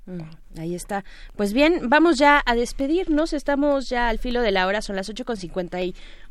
Mm, 0.06 0.58
ahí 0.58 0.74
está. 0.74 1.04
Pues 1.36 1.52
bien, 1.52 1.88
vamos 1.88 2.16
ya 2.18 2.42
a 2.46 2.54
despedirnos. 2.54 3.32
Estamos 3.32 3.88
ya 3.88 4.08
al 4.08 4.18
filo 4.18 4.40
de 4.40 4.52
la 4.52 4.66
hora, 4.66 4.80
son 4.80 4.96
las 4.96 5.08
ocho 5.08 5.24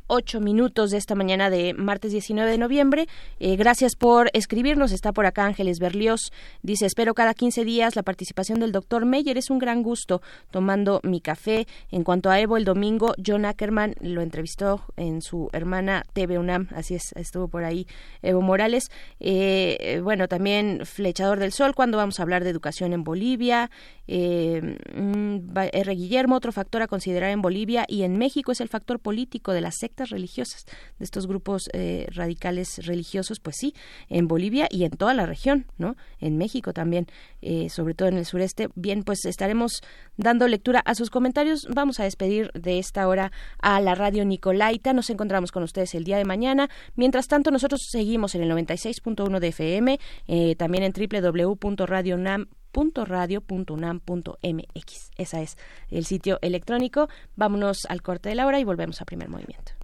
con 0.07 0.17
cincuenta 0.17 0.25
y 0.25 0.25
ocho 0.25 0.39
minutos 0.39 0.91
de 0.91 0.97
esta 0.97 1.15
mañana 1.15 1.49
de 1.49 1.73
martes 1.73 2.11
19 2.11 2.49
de 2.49 2.57
noviembre. 2.57 3.07
Eh, 3.39 3.55
gracias 3.55 3.95
por 3.95 4.29
escribirnos. 4.33 4.91
Está 4.91 5.11
por 5.11 5.25
acá 5.25 5.45
Ángeles 5.45 5.79
Berlioz. 5.79 6.31
Dice, 6.61 6.85
espero 6.85 7.13
cada 7.13 7.33
15 7.33 7.65
días 7.65 7.95
la 7.95 8.03
participación 8.03 8.59
del 8.59 8.71
doctor 8.71 9.05
Meyer. 9.05 9.37
Es 9.37 9.49
un 9.49 9.59
gran 9.59 9.83
gusto 9.83 10.21
tomando 10.51 10.99
mi 11.03 11.21
café. 11.21 11.67
En 11.91 12.03
cuanto 12.03 12.29
a 12.29 12.39
Evo, 12.39 12.57
el 12.57 12.65
domingo, 12.65 13.13
John 13.23 13.45
Ackerman 13.45 13.95
lo 14.01 14.21
entrevistó 14.21 14.81
en 14.95 15.21
su 15.21 15.49
hermana 15.53 16.03
TV 16.13 16.39
UNAM. 16.39 16.69
Así 16.75 16.95
es, 16.95 17.11
estuvo 17.15 17.47
por 17.47 17.63
ahí 17.63 17.87
Evo 18.21 18.41
Morales. 18.41 18.89
Eh, 19.19 19.77
eh, 19.79 19.99
bueno, 20.01 20.27
también 20.27 20.81
Flechador 20.85 21.39
del 21.39 21.51
Sol, 21.51 21.75
cuando 21.75 21.97
vamos 21.97 22.19
a 22.19 22.23
hablar 22.23 22.43
de 22.43 22.49
educación 22.49 22.93
en 22.93 23.03
Bolivia. 23.03 23.69
Mm, 24.07 25.37
R. 25.73 25.95
Guillermo, 25.95 26.35
otro 26.35 26.51
factor 26.51 26.81
a 26.81 26.87
considerar 26.87 27.31
en 27.31 27.41
Bolivia 27.41 27.85
y 27.87 28.03
en 28.03 28.17
México 28.17 28.51
es 28.51 28.61
el 28.61 28.69
factor 28.69 28.99
político 28.99 29.51
de 29.51 29.61
las 29.61 29.75
sectas 29.95 30.09
religiosas, 30.09 30.65
de 30.99 31.05
estos 31.05 31.25
grupos 31.25 31.69
eh, 31.71 32.07
radicales 32.11 32.85
religiosos, 32.85 33.39
pues 33.39 33.55
sí, 33.55 33.73
en 34.09 34.27
Bolivia 34.27 34.67
y 34.69 34.83
en 34.83 34.91
toda 34.91 35.13
la 35.13 35.25
región, 35.25 35.67
¿no? 35.77 35.95
En 36.19 36.37
México 36.37 36.73
también, 36.73 37.07
eh, 37.41 37.69
sobre 37.69 37.93
todo 37.93 38.09
en 38.09 38.17
el 38.17 38.25
sureste. 38.25 38.67
Bien, 38.75 39.03
pues 39.03 39.23
estaremos 39.23 39.81
dando 40.17 40.49
lectura 40.49 40.81
a 40.81 40.95
sus 40.95 41.09
comentarios. 41.09 41.65
Vamos 41.73 42.01
a 42.01 42.03
despedir 42.03 42.51
de 42.53 42.77
esta 42.77 43.07
hora 43.07 43.31
a 43.61 43.79
la 43.79 43.95
radio 43.95 44.25
Nicolaita. 44.25 44.91
Nos 44.91 45.09
encontramos 45.09 45.53
con 45.53 45.63
ustedes 45.63 45.95
el 45.95 46.03
día 46.03 46.17
de 46.17 46.25
mañana. 46.25 46.69
Mientras 46.95 47.27
tanto, 47.27 47.51
nosotros 47.51 47.87
seguimos 47.89 48.35
en 48.35 48.43
el 48.43 48.51
96.1 48.51 49.39
de 49.39 49.47
FM, 49.47 49.99
eh, 50.27 50.55
también 50.57 50.83
en 50.83 50.91
www.radionam.com 50.91 52.65
radio.unam.mx. 52.95 55.11
Ese 55.17 55.41
es 55.41 55.57
el 55.89 56.05
sitio 56.05 56.39
electrónico. 56.41 57.09
Vámonos 57.35 57.85
al 57.85 58.01
corte 58.01 58.29
de 58.29 58.35
la 58.35 58.47
hora 58.47 58.59
y 58.59 58.63
volvemos 58.63 59.01
a 59.01 59.05
primer 59.05 59.27
movimiento. 59.29 59.74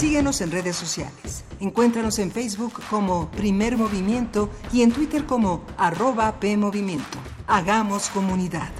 Síguenos 0.00 0.40
en 0.40 0.50
redes 0.50 0.76
sociales. 0.76 1.44
Encuéntranos 1.60 2.18
en 2.20 2.30
Facebook 2.30 2.80
como 2.88 3.30
Primer 3.32 3.76
Movimiento 3.76 4.48
y 4.72 4.80
en 4.80 4.92
Twitter 4.92 5.26
como 5.26 5.62
arroba 5.76 6.40
PMovimiento. 6.40 7.18
Hagamos 7.46 8.08
comunidad. 8.08 8.70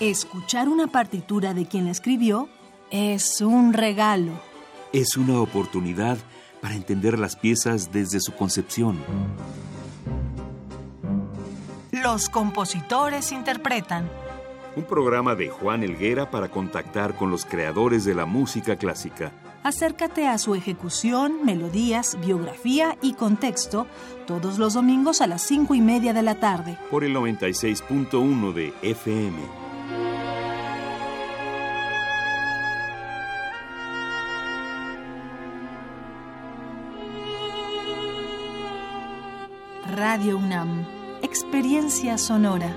Escuchar 0.00 0.70
una 0.70 0.86
partitura 0.86 1.52
de 1.52 1.66
quien 1.66 1.84
la 1.84 1.90
escribió 1.90 2.48
es 2.90 3.42
un 3.42 3.74
regalo. 3.74 4.32
Es 4.94 5.18
una 5.18 5.42
oportunidad 5.42 6.16
para 6.62 6.76
entender 6.76 7.18
las 7.18 7.34
piezas 7.34 7.92
desde 7.92 8.20
su 8.20 8.32
concepción. 8.32 8.98
Los 11.90 12.30
compositores 12.30 13.32
interpretan. 13.32 14.08
Un 14.76 14.84
programa 14.84 15.34
de 15.34 15.50
Juan 15.50 15.82
Elguera 15.82 16.30
para 16.30 16.48
contactar 16.48 17.16
con 17.16 17.30
los 17.30 17.44
creadores 17.44 18.04
de 18.04 18.14
la 18.14 18.24
música 18.24 18.76
clásica. 18.76 19.32
Acércate 19.64 20.26
a 20.26 20.38
su 20.38 20.54
ejecución, 20.54 21.44
melodías, 21.44 22.16
biografía 22.24 22.96
y 23.02 23.14
contexto 23.14 23.86
todos 24.26 24.58
los 24.58 24.74
domingos 24.74 25.20
a 25.20 25.26
las 25.26 25.42
cinco 25.42 25.74
y 25.74 25.80
media 25.80 26.12
de 26.12 26.22
la 26.22 26.36
tarde. 26.36 26.78
Por 26.90 27.04
el 27.04 27.14
96.1 27.14 28.52
de 28.52 28.72
FM. 28.82 29.61
Radio 40.04 40.36
UNAM. 40.36 40.84
Experiencia 41.22 42.18
sonora. 42.18 42.76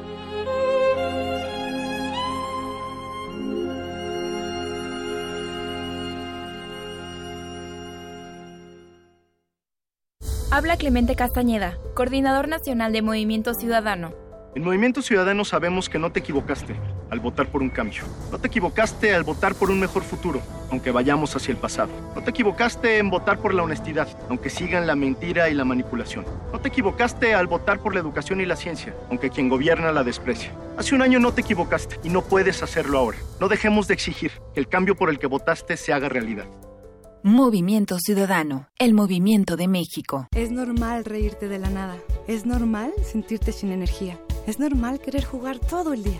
Habla 10.51 10.77
Clemente 10.77 11.15
Castañeda, 11.15 11.79
Coordinador 11.95 12.47
Nacional 12.47 12.93
de 12.93 13.01
Movimiento 13.01 13.55
Ciudadano. 13.55 14.13
En 14.53 14.63
Movimiento 14.63 15.01
Ciudadano 15.01 15.45
sabemos 15.45 15.89
que 15.89 15.97
no 15.97 16.11
te 16.11 16.19
equivocaste 16.19 16.75
al 17.09 17.21
votar 17.21 17.47
por 17.47 17.63
un 17.63 17.71
cambio. 17.71 18.03
No 18.31 18.37
te 18.37 18.49
equivocaste 18.49 19.15
al 19.15 19.23
votar 19.23 19.55
por 19.55 19.71
un 19.71 19.79
mejor 19.79 20.03
futuro, 20.03 20.41
aunque 20.71 20.91
vayamos 20.91 21.35
hacia 21.35 21.51
el 21.51 21.57
pasado. 21.57 21.89
No 22.15 22.23
te 22.23 22.31
equivocaste 22.31 22.97
en 22.97 23.09
votar 23.09 23.39
por 23.39 23.53
la 23.53 23.63
honestidad, 23.63 24.07
aunque 24.29 24.49
sigan 24.49 24.87
la 24.87 24.95
mentira 24.95 25.49
y 25.49 25.53
la 25.53 25.65
manipulación. 25.65 26.25
No 26.51 26.59
te 26.59 26.69
equivocaste 26.69 27.33
al 27.33 27.47
votar 27.47 27.79
por 27.79 27.93
la 27.93 27.99
educación 27.99 28.41
y 28.41 28.45
la 28.45 28.55
ciencia, 28.55 28.95
aunque 29.09 29.29
quien 29.29 29.49
gobierna 29.49 29.91
la 29.91 30.03
desprecia. 30.03 30.51
Hace 30.77 30.95
un 30.95 31.01
año 31.01 31.19
no 31.19 31.33
te 31.33 31.41
equivocaste 31.41 31.99
y 32.03 32.09
no 32.09 32.21
puedes 32.21 32.63
hacerlo 32.63 32.99
ahora. 32.99 33.17
No 33.39 33.47
dejemos 33.47 33.87
de 33.87 33.93
exigir 33.93 34.31
que 34.53 34.59
el 34.59 34.67
cambio 34.67 34.95
por 34.95 35.09
el 35.09 35.19
que 35.19 35.27
votaste 35.27 35.77
se 35.77 35.93
haga 35.93 36.09
realidad. 36.09 36.45
Movimiento 37.23 37.97
Ciudadano, 37.97 38.67
el 38.77 38.93
movimiento 38.93 39.55
de 39.55 39.67
México. 39.67 40.27
Es 40.35 40.51
normal 40.51 41.05
reírte 41.05 41.47
de 41.47 41.57
la 41.57 41.71
nada. 41.71 41.97
Es 42.27 42.45
normal 42.45 42.93
sentirte 43.03 43.51
sin 43.51 43.71
energía. 43.71 44.19
Es 44.45 44.59
normal 44.59 44.99
querer 44.99 45.23
jugar 45.23 45.57
todo 45.57 45.93
el 45.93 46.03
día. 46.03 46.19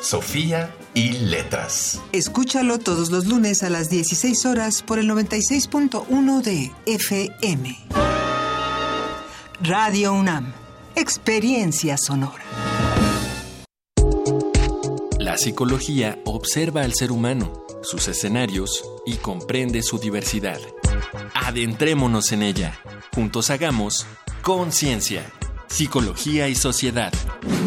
Sofía 0.00 0.74
y 0.94 1.12
letras. 1.12 2.00
Escúchalo 2.12 2.78
todos 2.78 3.10
los 3.10 3.26
lunes 3.26 3.62
a 3.62 3.70
las 3.70 3.88
16 3.88 4.46
horas 4.46 4.82
por 4.82 4.98
el 4.98 5.08
96.1 5.10 6.42
de 6.42 6.72
FM. 6.86 7.76
Radio 9.62 10.12
UNAM. 10.12 10.52
Experiencia 10.94 11.96
sonora. 11.96 12.44
La 15.18 15.38
psicología 15.38 16.18
observa 16.24 16.82
al 16.82 16.94
ser 16.94 17.10
humano, 17.10 17.64
sus 17.82 18.08
escenarios 18.08 18.84
y 19.06 19.16
comprende 19.16 19.82
su 19.82 19.98
diversidad. 19.98 20.60
Adentrémonos 21.34 22.32
en 22.32 22.42
ella. 22.42 22.78
Juntos 23.14 23.50
hagamos 23.50 24.06
conciencia. 24.42 25.24
Psicología 25.68 26.48
y 26.48 26.54
Sociedad. 26.54 27.12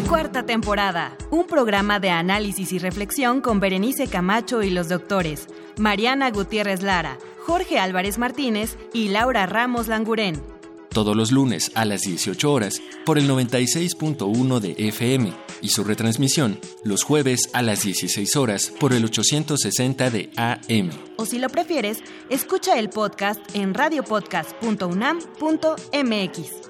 Cuarta 0.08 0.44
temporada. 0.44 1.16
Un 1.30 1.46
programa 1.46 2.00
de 2.00 2.10
análisis 2.10 2.72
y 2.72 2.78
reflexión 2.78 3.40
con 3.40 3.60
Berenice 3.60 4.08
Camacho 4.08 4.62
y 4.62 4.70
los 4.70 4.88
doctores 4.88 5.46
Mariana 5.78 6.30
Gutiérrez 6.30 6.82
Lara, 6.82 7.18
Jorge 7.46 7.78
Álvarez 7.78 8.18
Martínez 8.18 8.76
y 8.92 9.08
Laura 9.08 9.46
Ramos 9.46 9.88
Langurén. 9.88 10.42
Todos 10.90 11.16
los 11.16 11.30
lunes 11.30 11.70
a 11.76 11.84
las 11.84 12.00
18 12.02 12.52
horas 12.52 12.82
por 13.06 13.16
el 13.16 13.30
96.1 13.30 14.58
de 14.58 14.74
FM 14.88 15.32
y 15.60 15.68
su 15.68 15.84
retransmisión 15.84 16.58
los 16.82 17.04
jueves 17.04 17.48
a 17.52 17.62
las 17.62 17.84
16 17.84 18.34
horas 18.34 18.72
por 18.80 18.92
el 18.92 19.04
860 19.04 20.10
de 20.10 20.30
AM. 20.36 20.90
O 21.16 21.26
si 21.26 21.38
lo 21.38 21.48
prefieres, 21.48 22.02
escucha 22.28 22.76
el 22.78 22.90
podcast 22.90 23.40
en 23.54 23.74
radiopodcast.unam.mx. 23.74 26.69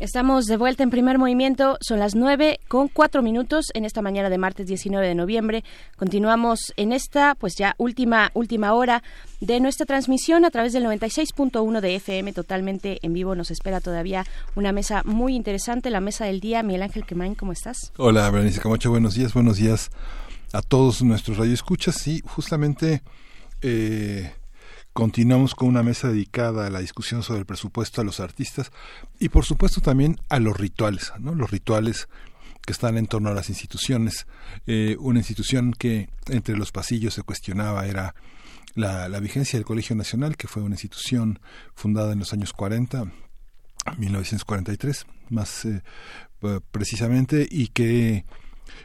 Estamos 0.00 0.46
de 0.46 0.56
vuelta 0.56 0.82
en 0.82 0.88
primer 0.88 1.18
movimiento, 1.18 1.76
son 1.82 1.98
las 1.98 2.14
nueve 2.14 2.58
con 2.68 2.88
cuatro 2.88 3.20
minutos 3.20 3.66
en 3.74 3.84
esta 3.84 4.00
mañana 4.00 4.30
de 4.30 4.38
martes 4.38 4.66
19 4.66 5.06
de 5.06 5.14
noviembre. 5.14 5.62
Continuamos 5.98 6.72
en 6.78 6.92
esta, 6.92 7.34
pues 7.34 7.54
ya 7.56 7.74
última, 7.76 8.30
última 8.32 8.72
hora 8.72 9.02
de 9.42 9.60
nuestra 9.60 9.84
transmisión 9.84 10.46
a 10.46 10.50
través 10.50 10.72
del 10.72 10.86
96.1 10.86 11.80
de 11.82 11.96
FM, 11.96 12.32
totalmente 12.32 12.98
en 13.02 13.12
vivo. 13.12 13.34
Nos 13.34 13.50
espera 13.50 13.82
todavía 13.82 14.24
una 14.54 14.72
mesa 14.72 15.02
muy 15.04 15.36
interesante, 15.36 15.90
la 15.90 16.00
mesa 16.00 16.24
del 16.24 16.40
día. 16.40 16.62
Miguel 16.62 16.84
Ángel 16.84 17.04
Quemain, 17.04 17.34
¿cómo 17.34 17.52
estás? 17.52 17.92
Hola, 17.98 18.30
Berenice 18.30 18.58
Camacho, 18.58 18.88
buenos 18.88 19.16
días, 19.16 19.34
buenos 19.34 19.58
días 19.58 19.90
a 20.54 20.62
todos 20.62 21.02
nuestros 21.02 21.36
radioescuchas. 21.36 21.96
Sí, 21.96 22.22
justamente... 22.24 23.02
Eh, 23.60 24.32
Continuamos 24.92 25.54
con 25.54 25.68
una 25.68 25.84
mesa 25.84 26.08
dedicada 26.08 26.66
a 26.66 26.70
la 26.70 26.80
discusión 26.80 27.22
sobre 27.22 27.40
el 27.40 27.46
presupuesto 27.46 28.00
a 28.00 28.04
los 28.04 28.18
artistas 28.18 28.72
y 29.20 29.28
por 29.28 29.44
supuesto 29.44 29.80
también 29.80 30.20
a 30.28 30.40
los 30.40 30.56
rituales, 30.56 31.12
¿no? 31.20 31.34
los 31.34 31.50
rituales 31.50 32.08
que 32.62 32.72
están 32.72 32.98
en 32.98 33.06
torno 33.06 33.30
a 33.30 33.34
las 33.34 33.48
instituciones. 33.48 34.26
Eh, 34.66 34.96
una 34.98 35.20
institución 35.20 35.72
que 35.72 36.08
entre 36.26 36.56
los 36.56 36.72
pasillos 36.72 37.14
se 37.14 37.22
cuestionaba 37.22 37.86
era 37.86 38.14
la, 38.74 39.08
vigencia 39.20 39.58
del 39.58 39.66
Colegio 39.66 39.94
Nacional, 39.94 40.36
que 40.36 40.48
fue 40.48 40.62
una 40.62 40.74
institución 40.74 41.40
fundada 41.74 42.12
en 42.12 42.18
los 42.18 42.32
años 42.32 42.52
40, 42.52 43.12
1943 43.96 45.06
más 45.30 45.64
eh, 45.64 45.82
precisamente, 46.72 47.46
y 47.48 47.68
que 47.68 48.24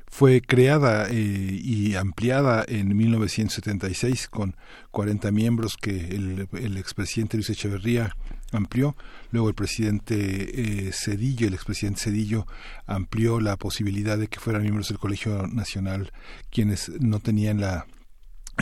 fue 0.08 0.42
creada 0.42 1.08
eh, 1.10 1.14
y 1.14 1.96
ampliada 1.96 2.64
en 2.68 2.96
1976 2.96 4.28
con 4.30 4.56
40 4.92 5.32
miembros 5.32 5.78
que 5.78 5.92
el, 5.92 6.48
el 6.54 6.78
expresidente 6.78 7.38
Luis 7.38 7.50
Echeverría 7.50 8.16
amplió. 8.52 8.96
Luego 9.32 9.50
el 9.50 9.56
presidente 9.56 10.88
eh, 10.88 10.92
Cedillo, 10.94 11.48
el 11.48 11.54
expresidente 11.54 12.02
Cedillo, 12.02 12.48
amplió 12.86 13.40
la 13.40 13.58
posibilidad 13.58 14.18
de 14.18 14.28
que 14.28 14.40
fueran 14.40 14.62
miembros 14.62 14.88
del 14.90 15.00
Colegio 15.00 15.48
Nacional 15.48 16.12
quienes 16.50 16.90
no 17.00 17.20
tenían 17.20 17.60
la 17.60 17.86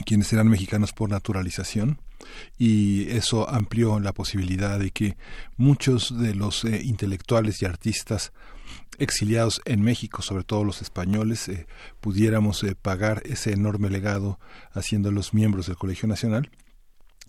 quienes 0.05 0.33
eran 0.33 0.47
mexicanos 0.47 0.91
por 0.91 1.09
naturalización 1.09 1.99
y 2.57 3.09
eso 3.11 3.47
amplió 3.49 3.99
la 3.99 4.13
posibilidad 4.13 4.79
de 4.79 4.89
que 4.89 5.17
muchos 5.57 6.19
de 6.19 6.33
los 6.33 6.65
eh, 6.65 6.81
intelectuales 6.83 7.61
y 7.61 7.65
artistas 7.65 8.31
exiliados 8.99 9.61
en 9.65 9.81
México, 9.81 10.21
sobre 10.21 10.43
todo 10.43 10.63
los 10.63 10.81
españoles, 10.81 11.47
eh, 11.49 11.67
pudiéramos 11.99 12.63
eh, 12.63 12.75
pagar 12.75 13.21
ese 13.25 13.51
enorme 13.53 13.89
legado 13.89 14.39
haciéndolos 14.71 15.33
miembros 15.33 15.67
del 15.67 15.77
Colegio 15.77 16.07
Nacional. 16.07 16.49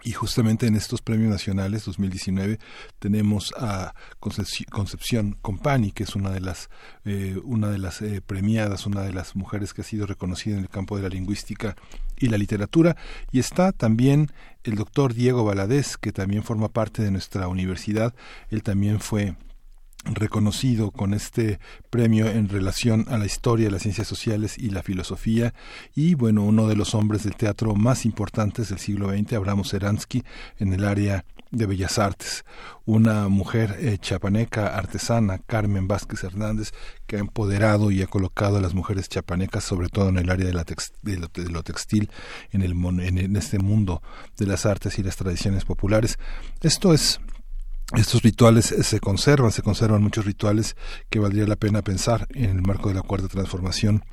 Y 0.03 0.13
justamente 0.13 0.67
en 0.67 0.77
estos 0.77 1.01
premios 1.01 1.31
nacionales 1.31 1.87
2019 1.87 2.59
tenemos 2.99 3.55
a 3.57 3.95
Concepción 4.21 5.39
Compani, 5.41 5.93
que 5.93 6.03
es 6.03 6.15
una 6.15 6.31
de 6.31 6.41
las, 6.41 6.69
eh, 7.07 7.41
una 7.43 7.71
de 7.71 7.79
las 7.79 8.03
premiadas, 8.27 8.85
una 8.85 9.01
de 9.01 9.15
las 9.15 9.35
mujeres 9.35 9.73
que 9.73 9.81
ha 9.81 9.85
sido 9.85 10.07
reconocida 10.07 10.57
en 10.57 10.63
el 10.63 10.69
campo 10.69 10.97
de 10.99 11.05
la 11.05 11.09
lingüística 11.09 11.75
y 12.19 12.29
la 12.29 12.37
literatura. 12.37 12.97
Y 13.33 13.39
está 13.39 13.73
también 13.73 14.31
el 14.63 14.75
doctor 14.75 15.15
Diego 15.15 15.43
Valadez, 15.43 15.97
que 15.97 16.13
también 16.13 16.43
forma 16.43 16.69
parte 16.69 17.03
de 17.03 17.11
nuestra 17.11 17.49
universidad. 17.49 18.15
Él 18.51 18.63
también 18.63 19.01
fue 19.01 19.37
reconocido 20.05 20.91
con 20.91 21.15
este 21.15 21.59
premio 21.91 22.27
en 22.27 22.49
relación 22.49 23.07
a 23.09 23.19
la 23.19 23.27
historia, 23.27 23.71
las 23.71 23.83
ciencias 23.83 24.07
sociales 24.07 24.59
y 24.59 24.71
la 24.71 24.83
filosofía 24.83 25.55
y 25.95 26.15
bueno, 26.15 26.43
uno 26.43 26.69
de 26.69 26.77
los 26.77 26.95
hombres 26.95 27.25
del 27.25 27.37
teatro 27.37 27.75
más 27.75 28.05
importantes 28.05 28.69
del 28.69 28.79
siglo 28.79 29.11
XX, 29.11 29.35
Abraham 29.35 29.65
Seransky, 29.65 30.23
en 30.59 30.73
el 30.73 30.85
área 30.85 31.25
de 31.51 31.67
Bellas 31.67 31.99
Artes, 31.99 32.45
una 32.85 33.29
mujer 33.29 33.77
eh, 33.79 33.99
chapaneca 33.99 34.77
artesana, 34.77 35.39
Carmen 35.39 35.87
Vázquez 35.87 36.25
Hernández, 36.25 36.73
que 37.07 37.17
ha 37.17 37.21
empoderado 37.21 37.91
y 37.91 38.03
ha 38.03 38.07
colocado 38.07 38.57
a 38.57 38.61
las 38.61 38.75
mujeres 38.75 39.09
chapanecas, 39.09 39.65
sobre 39.65 39.89
todo 39.89 40.09
en 40.09 40.19
el 40.19 40.31
área 40.31 40.47
de, 40.47 40.53
la 40.53 40.65
de, 41.03 41.17
lo, 41.17 41.63
textil, 41.63 42.11
en, 42.51 42.63
el, 42.63 42.73
en 42.73 43.37
este 43.37 43.59
mundo 43.59 44.03
de 44.37 44.47
las 44.47 44.67
artes 44.67 44.99
y 44.99 45.03
las 45.03 45.17
tradiciones 45.17 45.65
populares. 45.65 46.19
Esto 46.61 46.93
es 46.93 47.21
estos 47.93 48.23
rituales 48.23 48.67
se 48.67 49.01
conservan, 49.01 49.53
se 49.53 49.63
conservan 49.63 50.03
muchos 50.03 50.25
rituales 50.25 50.77
que 51.11 51.19
valdría 51.19 51.47
la 51.47 51.57
pena 51.57 51.83
pensar 51.83 52.27
en 52.31 52.51
el 52.51 52.63
marco 52.63 52.89
de 52.89 52.95
la 52.95 53.03
cuarta 53.03 53.29
transformación. 53.29 54.05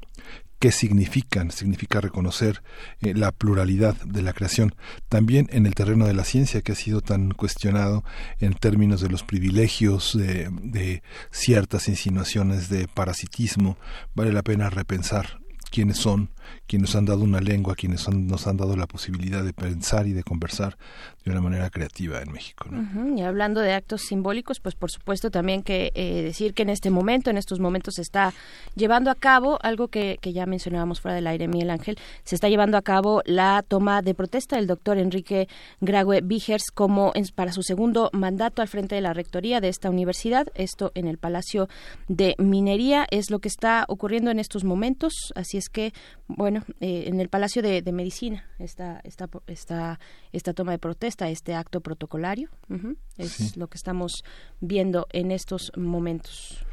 Qué 0.60 0.72
significan, 0.72 1.50
significa 1.50 2.02
reconocer 2.02 2.62
eh, 3.00 3.16
la 3.16 3.32
pluralidad 3.32 3.96
de 4.04 4.22
la 4.22 4.34
creación, 4.34 4.76
también 5.10 5.48
en 5.52 5.66
el 5.66 5.74
terreno 5.74 6.06
de 6.06 6.14
la 6.14 6.24
ciencia 6.24 6.62
que 6.62 6.74
ha 6.74 6.76
sido 6.76 7.02
tan 7.02 7.32
cuestionado 7.32 8.04
en 8.40 8.54
términos 8.54 9.02
de 9.02 9.10
los 9.10 9.24
privilegios, 9.24 10.16
de 10.16 11.02
ciertas 11.32 11.88
insinuaciones 11.88 12.70
de 12.70 12.88
parasitismo, 12.88 13.78
vale 14.14 14.32
la 14.32 14.44
pena 14.44 14.70
repensar 14.70 15.42
quiénes 15.72 15.98
son, 15.98 16.30
quienes 16.68 16.90
nos 16.90 16.96
han 16.96 17.06
dado 17.06 17.24
una 17.24 17.42
lengua, 17.42 17.76
quienes 17.76 18.08
nos 18.10 18.48
han 18.48 18.58
dado 18.58 18.76
la 18.76 18.88
posibilidad 18.88 19.44
de 19.44 19.54
pensar 19.54 20.08
y 20.08 20.14
de 20.14 20.24
conversar 20.24 20.78
de 21.24 21.32
una 21.32 21.42
manera 21.42 21.70
creativa 21.70 22.22
en 22.22 22.32
México. 22.32 22.68
Y 23.16 23.22
hablando 23.22 23.62
de 23.62 23.74
actos 23.74 24.02
simbólicos, 24.02 24.60
pues 24.60 24.76
por 24.76 24.90
supuesto 24.90 25.30
también 25.30 25.62
que 25.62 25.92
eh, 25.94 26.24
decir 26.24 26.54
que 26.54 26.64
en 26.64 26.70
este 26.70 26.90
momento, 26.90 27.30
en 27.30 27.38
estos 27.38 27.60
momentos 27.60 27.96
se 27.96 28.02
está 28.02 28.34
llevando 28.76 29.12
a 29.12 29.16
cabo 29.16 29.60
algo 29.62 29.88
que, 29.88 30.18
ya 30.22 30.46
mencionábamos 30.46 31.02
fuera 31.02 31.16
del 31.16 31.28
aire, 31.28 31.48
Miguel 31.48 31.70
Ángel, 31.70 31.98
se 32.24 32.36
está 32.36 32.50
llevando 32.50 32.78
a 32.78 32.82
cabo 32.82 33.22
la 33.26 33.64
toma 33.68 34.02
de 34.02 34.16
protesta 34.16 34.56
del 34.56 34.68
doctor 34.68 34.98
Enrique 34.98 35.48
Graue 35.80 36.22
Vigers 36.22 36.72
como 36.74 37.14
para 37.36 37.52
su 37.52 37.62
segundo 37.64 38.10
mandato 38.14 38.62
al 38.62 38.68
frente 38.68 38.96
de 38.96 39.02
la 39.02 39.14
rectoría 39.14 39.62
de 39.62 39.70
esta 39.70 39.90
universidad, 39.90 40.48
esto 40.56 40.92
en 40.96 41.08
el 41.08 41.18
Palacio 41.18 41.68
de 42.08 42.36
Minería, 42.38 43.06
es 43.12 43.30
lo 43.30 43.40
que 43.40 43.48
está 43.48 43.86
ocurriendo 43.88 44.32
en 44.32 44.40
estos 44.40 44.64
momentos, 44.64 45.14
así 45.36 45.58
es 45.58 45.70
que, 45.70 45.94
bueno, 46.42 46.64
eh, 46.80 47.04
en 47.06 47.20
el 47.20 47.30
Palacio 47.30 47.62
de, 47.62 47.84
Medicina 47.92 48.44
esta, 48.58 49.00
esta, 49.04 49.30
esta, 49.46 50.00
esta 50.32 50.54
toma 50.54 50.72
de 50.72 50.80
protesta, 50.80 51.30
este 51.30 51.54
acto 51.54 51.82
protocolario. 51.82 52.50
Es 53.16 53.58
lo 53.58 53.68
que 53.68 53.78
estamos 53.78 54.24
viendo 54.60 55.06
en 55.12 55.30
estos 55.30 55.72
momentos. 55.78 56.66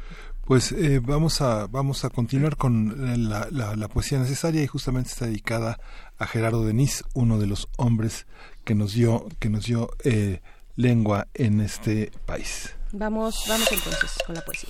Pues 0.45 0.71
eh, 0.71 0.99
vamos 0.99 1.41
a 1.41 1.67
vamos 1.67 2.03
a 2.03 2.09
continuar 2.09 2.57
con 2.57 3.29
la, 3.29 3.47
la, 3.51 3.87
poesía 3.89 4.17
necesaria 4.17 4.63
y 4.63 4.67
justamente 4.67 5.11
está 5.11 5.27
dedicada 5.27 5.79
a 6.17 6.25
Gerardo 6.25 6.65
Denis, 6.65 7.03
uno 7.13 7.37
de 7.37 7.45
los 7.45 7.67
hombres 7.77 8.25
que 8.63 8.73
nos 8.73 8.95
dio 8.95 9.27
que 9.37 9.51
nos 9.51 9.65
dio 9.65 9.91
eh, 10.03 10.41
lengua 10.77 11.27
en 11.35 11.61
este 11.61 12.11
país. 12.25 12.73
Vamos 12.91 13.45
vamos 13.47 13.71
entonces 13.71 14.17
con 14.25 14.33
la 14.33 14.41
poesía. 14.41 14.69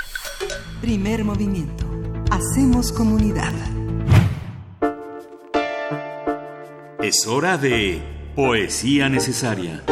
Primer 0.81 1.23
movimiento. 1.23 1.85
Hacemos 2.29 2.91
comunidad. 2.91 3.53
Es 7.01 7.25
hora 7.27 7.57
de 7.57 8.01
Poesía 8.35 9.07
Necesaria. 9.07 9.85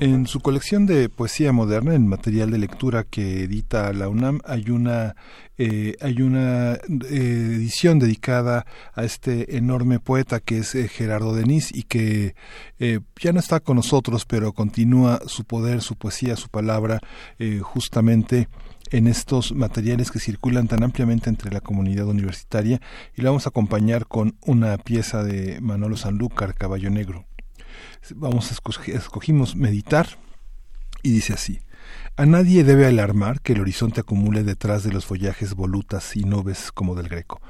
En 0.00 0.26
su 0.26 0.40
colección 0.40 0.84
de 0.84 1.08
poesía 1.08 1.52
moderna, 1.52 1.94
en 1.94 2.08
material 2.08 2.50
de 2.50 2.58
lectura 2.58 3.04
que 3.04 3.44
edita 3.44 3.92
la 3.92 4.08
UNAM, 4.08 4.40
hay 4.44 4.70
una 4.70 5.14
eh, 5.58 5.94
hay 6.00 6.22
una 6.22 6.72
eh, 6.72 6.78
edición 7.08 8.00
dedicada 8.00 8.66
a 8.94 9.04
este 9.04 9.56
enorme 9.56 10.00
poeta 10.00 10.40
que 10.40 10.58
es 10.58 10.74
eh, 10.74 10.88
Gerardo 10.88 11.32
Denis 11.32 11.70
y 11.72 11.84
que 11.84 12.34
ya 12.80 13.32
no 13.32 13.38
está 13.38 13.60
con 13.60 13.76
nosotros, 13.76 14.24
pero 14.24 14.52
continúa 14.52 15.20
su 15.26 15.44
poder, 15.44 15.82
su 15.82 15.94
poesía, 15.94 16.34
su 16.34 16.48
palabra, 16.48 16.98
justamente 17.60 18.48
en 18.92 19.06
estos 19.06 19.52
materiales 19.52 20.10
que 20.10 20.20
circulan 20.20 20.68
tan 20.68 20.82
ampliamente 20.82 21.30
entre 21.30 21.50
la 21.50 21.62
comunidad 21.62 22.06
universitaria 22.06 22.80
y 23.16 23.22
la 23.22 23.30
vamos 23.30 23.46
a 23.46 23.48
acompañar 23.48 24.06
con 24.06 24.36
una 24.42 24.76
pieza 24.76 25.24
de 25.24 25.60
Manolo 25.60 25.96
Sanlúcar, 25.96 26.54
Caballo 26.54 26.90
Negro. 26.90 27.24
Vamos 28.14 28.52
a 28.52 28.54
escogimos 28.92 29.56
meditar 29.56 30.18
y 31.02 31.10
dice 31.12 31.32
así. 31.32 31.60
A 32.16 32.26
nadie 32.26 32.64
debe 32.64 32.86
alarmar 32.86 33.40
que 33.40 33.54
el 33.54 33.62
horizonte 33.62 34.00
acumule 34.00 34.44
detrás 34.44 34.84
de 34.84 34.92
los 34.92 35.06
follajes 35.06 35.54
volutas 35.54 36.14
y 36.14 36.24
nubes 36.24 36.70
como 36.70 36.94
del 36.94 37.08
greco. 37.08 37.40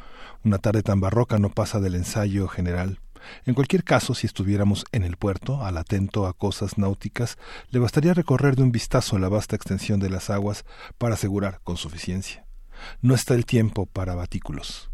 Una 0.45 0.59
tarde 0.59 0.83
tan 0.83 1.01
barroca 1.01 1.39
no 1.39 1.51
pasa 1.51 1.81
del 1.81 1.97
ensayo 1.97 2.47
general 2.47 3.01
en 3.45 3.55
cualquier 3.55 3.85
caso, 3.85 4.15
si 4.15 4.27
estuviéramos 4.27 4.85
en 4.93 5.03
el 5.05 5.17
puerto, 5.17 5.65
al 5.65 5.77
atento 5.79 6.27
a 6.27 6.33
cosas 6.33 6.79
náuticas, 6.79 7.39
le 7.71 7.79
bastaría 7.79 8.15
recorrer 8.15 8.57
de 8.57 8.63
un 8.63 8.73
vistazo 8.73 9.19
la 9.19 9.29
vasta 9.29 9.57
extensión 9.57 10.01
de 10.01 10.11
las 10.11 10.31
aguas 10.31 10.65
para 10.99 11.15
asegurar 11.15 11.61
con 11.63 11.77
suficiencia. 11.77 12.47
No 13.01 13.15
está 13.15 13.35
el 13.35 13.47
tiempo 13.47 13.87
para 13.87 14.15
batículos. 14.15 14.91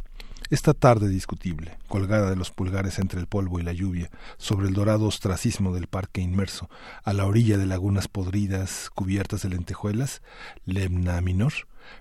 Esta 0.51 0.73
tarde 0.73 1.11
discutible, 1.11 1.77
colgada 1.89 2.31
de 2.31 2.37
los 2.37 2.51
pulgares 2.51 2.99
entre 2.99 3.21
el 3.21 3.27
polvo 3.27 3.61
y 3.61 3.63
la 3.63 3.75
lluvia, 3.75 4.11
sobre 4.39 4.67
el 4.67 4.73
dorado 4.73 5.05
ostracismo 5.05 5.75
del 5.75 5.89
parque 5.89 6.23
inmerso, 6.23 6.71
a 7.05 7.13
la 7.13 7.27
orilla 7.27 7.59
de 7.59 7.67
lagunas 7.67 8.09
podridas 8.09 8.89
cubiertas 8.95 9.43
de 9.43 9.51
lentejuelas, 9.51 10.23
lemna 10.65 11.21
minor, 11.21 11.53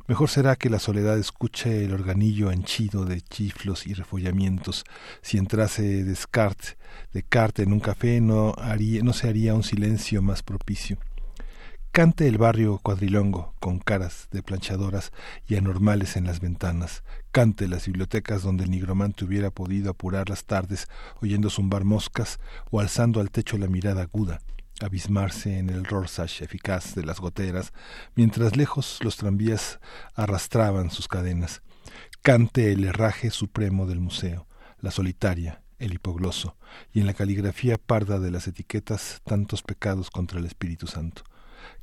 mejor 0.07 0.29
será 0.29 0.55
que 0.55 0.69
la 0.69 0.79
soledad 0.79 1.17
escuche 1.17 1.85
el 1.85 1.93
organillo 1.93 2.51
henchido 2.51 3.05
de 3.05 3.21
chiflos 3.21 3.87
y 3.87 3.93
refollamientos. 3.93 4.83
Si 5.21 5.37
entrase 5.37 6.03
Descartes, 6.03 6.77
Descartes 7.13 7.65
en 7.65 7.73
un 7.73 7.79
café 7.79 8.21
no, 8.21 8.55
no 9.03 9.13
se 9.13 9.27
haría 9.27 9.53
un 9.53 9.63
silencio 9.63 10.21
más 10.21 10.43
propicio. 10.43 10.97
Cante 11.91 12.27
el 12.27 12.37
barrio 12.37 12.79
cuadrilongo, 12.83 13.55
con 13.59 13.79
caras 13.79 14.27
de 14.31 14.43
planchadoras 14.43 15.11
y 15.47 15.55
anormales 15.55 16.15
en 16.15 16.25
las 16.25 16.41
ventanas. 16.41 17.03
Cante 17.31 17.67
las 17.67 17.87
bibliotecas 17.87 18.43
donde 18.43 18.65
el 18.65 18.69
nigromante 18.69 19.25
hubiera 19.25 19.49
podido 19.49 19.89
apurar 19.89 20.29
las 20.29 20.45
tardes 20.45 20.87
oyendo 21.21 21.49
zumbar 21.49 21.85
moscas 21.85 22.39
o 22.69 22.79
alzando 22.79 23.19
al 23.19 23.31
techo 23.31 23.57
la 23.57 23.67
mirada 23.67 24.03
aguda, 24.03 24.41
abismarse 24.81 25.57
en 25.57 25.69
el 25.69 25.85
rorsach 25.85 26.41
eficaz 26.41 26.95
de 26.95 27.03
las 27.03 27.19
goteras, 27.19 27.73
mientras 28.15 28.55
lejos 28.55 28.99
los 29.01 29.17
tranvías 29.17 29.79
arrastraban 30.15 30.91
sus 30.91 31.07
cadenas. 31.07 31.61
Cante 32.21 32.71
el 32.71 32.83
herraje 32.83 33.31
supremo 33.31 33.85
del 33.87 33.99
museo, 33.99 34.47
la 34.79 34.91
solitaria, 34.91 35.61
el 35.79 35.93
hipogloso, 35.93 36.57
y 36.93 36.99
en 36.99 37.05
la 37.05 37.13
caligrafía 37.13 37.77
parda 37.77 38.19
de 38.19 38.31
las 38.31 38.47
etiquetas 38.47 39.21
tantos 39.23 39.61
pecados 39.61 40.09
contra 40.09 40.39
el 40.39 40.45
Espíritu 40.45 40.87
Santo. 40.87 41.23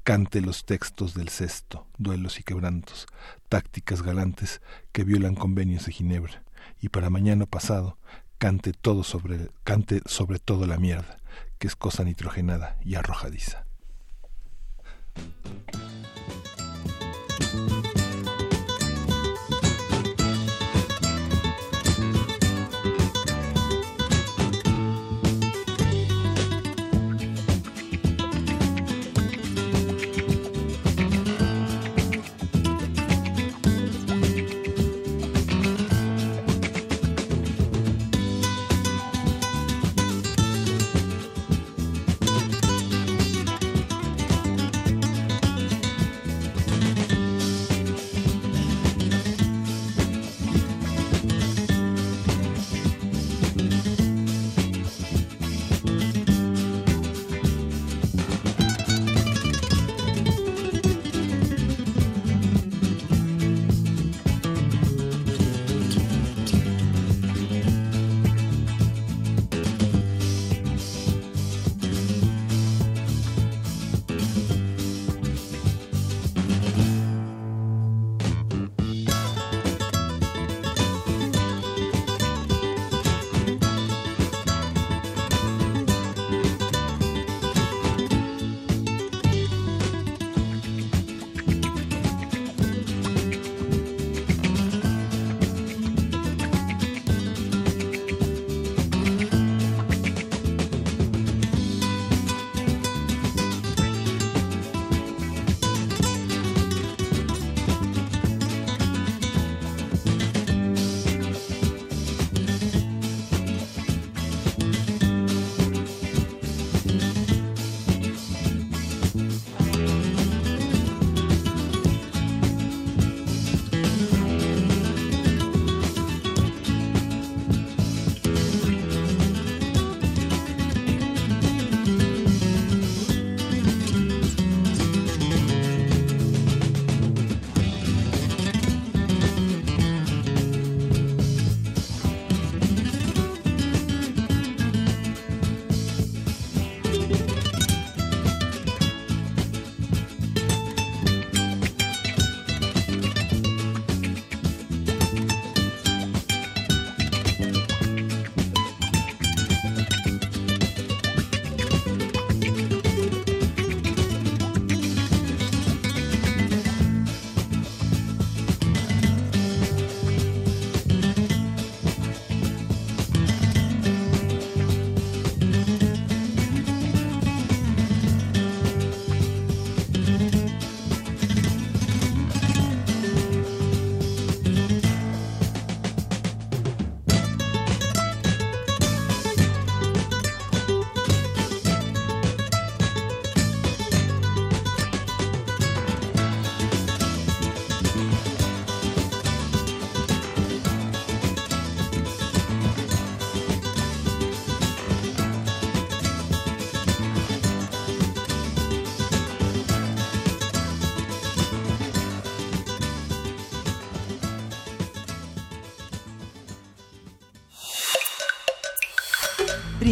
Cante 0.03 0.41
los 0.41 0.65
textos 0.65 1.15
del 1.15 1.29
cesto, 1.29 1.87
duelos 1.99 2.39
y 2.39 2.43
quebrantos, 2.43 3.07
tácticas 3.49 4.03
galantes 4.03 4.61
que 4.93 5.05
violan 5.05 5.35
convenios 5.35 5.87
de 5.87 5.93
Ginebra, 5.93 6.43
y 6.81 6.89
para 6.91 7.11
mañana 7.11 7.47
pasado 7.47 7.99
cante 8.39 8.73
todo 8.73 9.05
sobre 9.05 9.49
cante 9.63 10.03
sobre 10.07 10.39
todo 10.39 10.67
la 10.67 10.77
mierda, 10.77 11.17
que 11.65 11.69
es 11.69 11.77
cosa 11.77 12.05
nitrogenada 12.05 12.77
y 12.83 12.97
arrojadiza. 12.97 13.65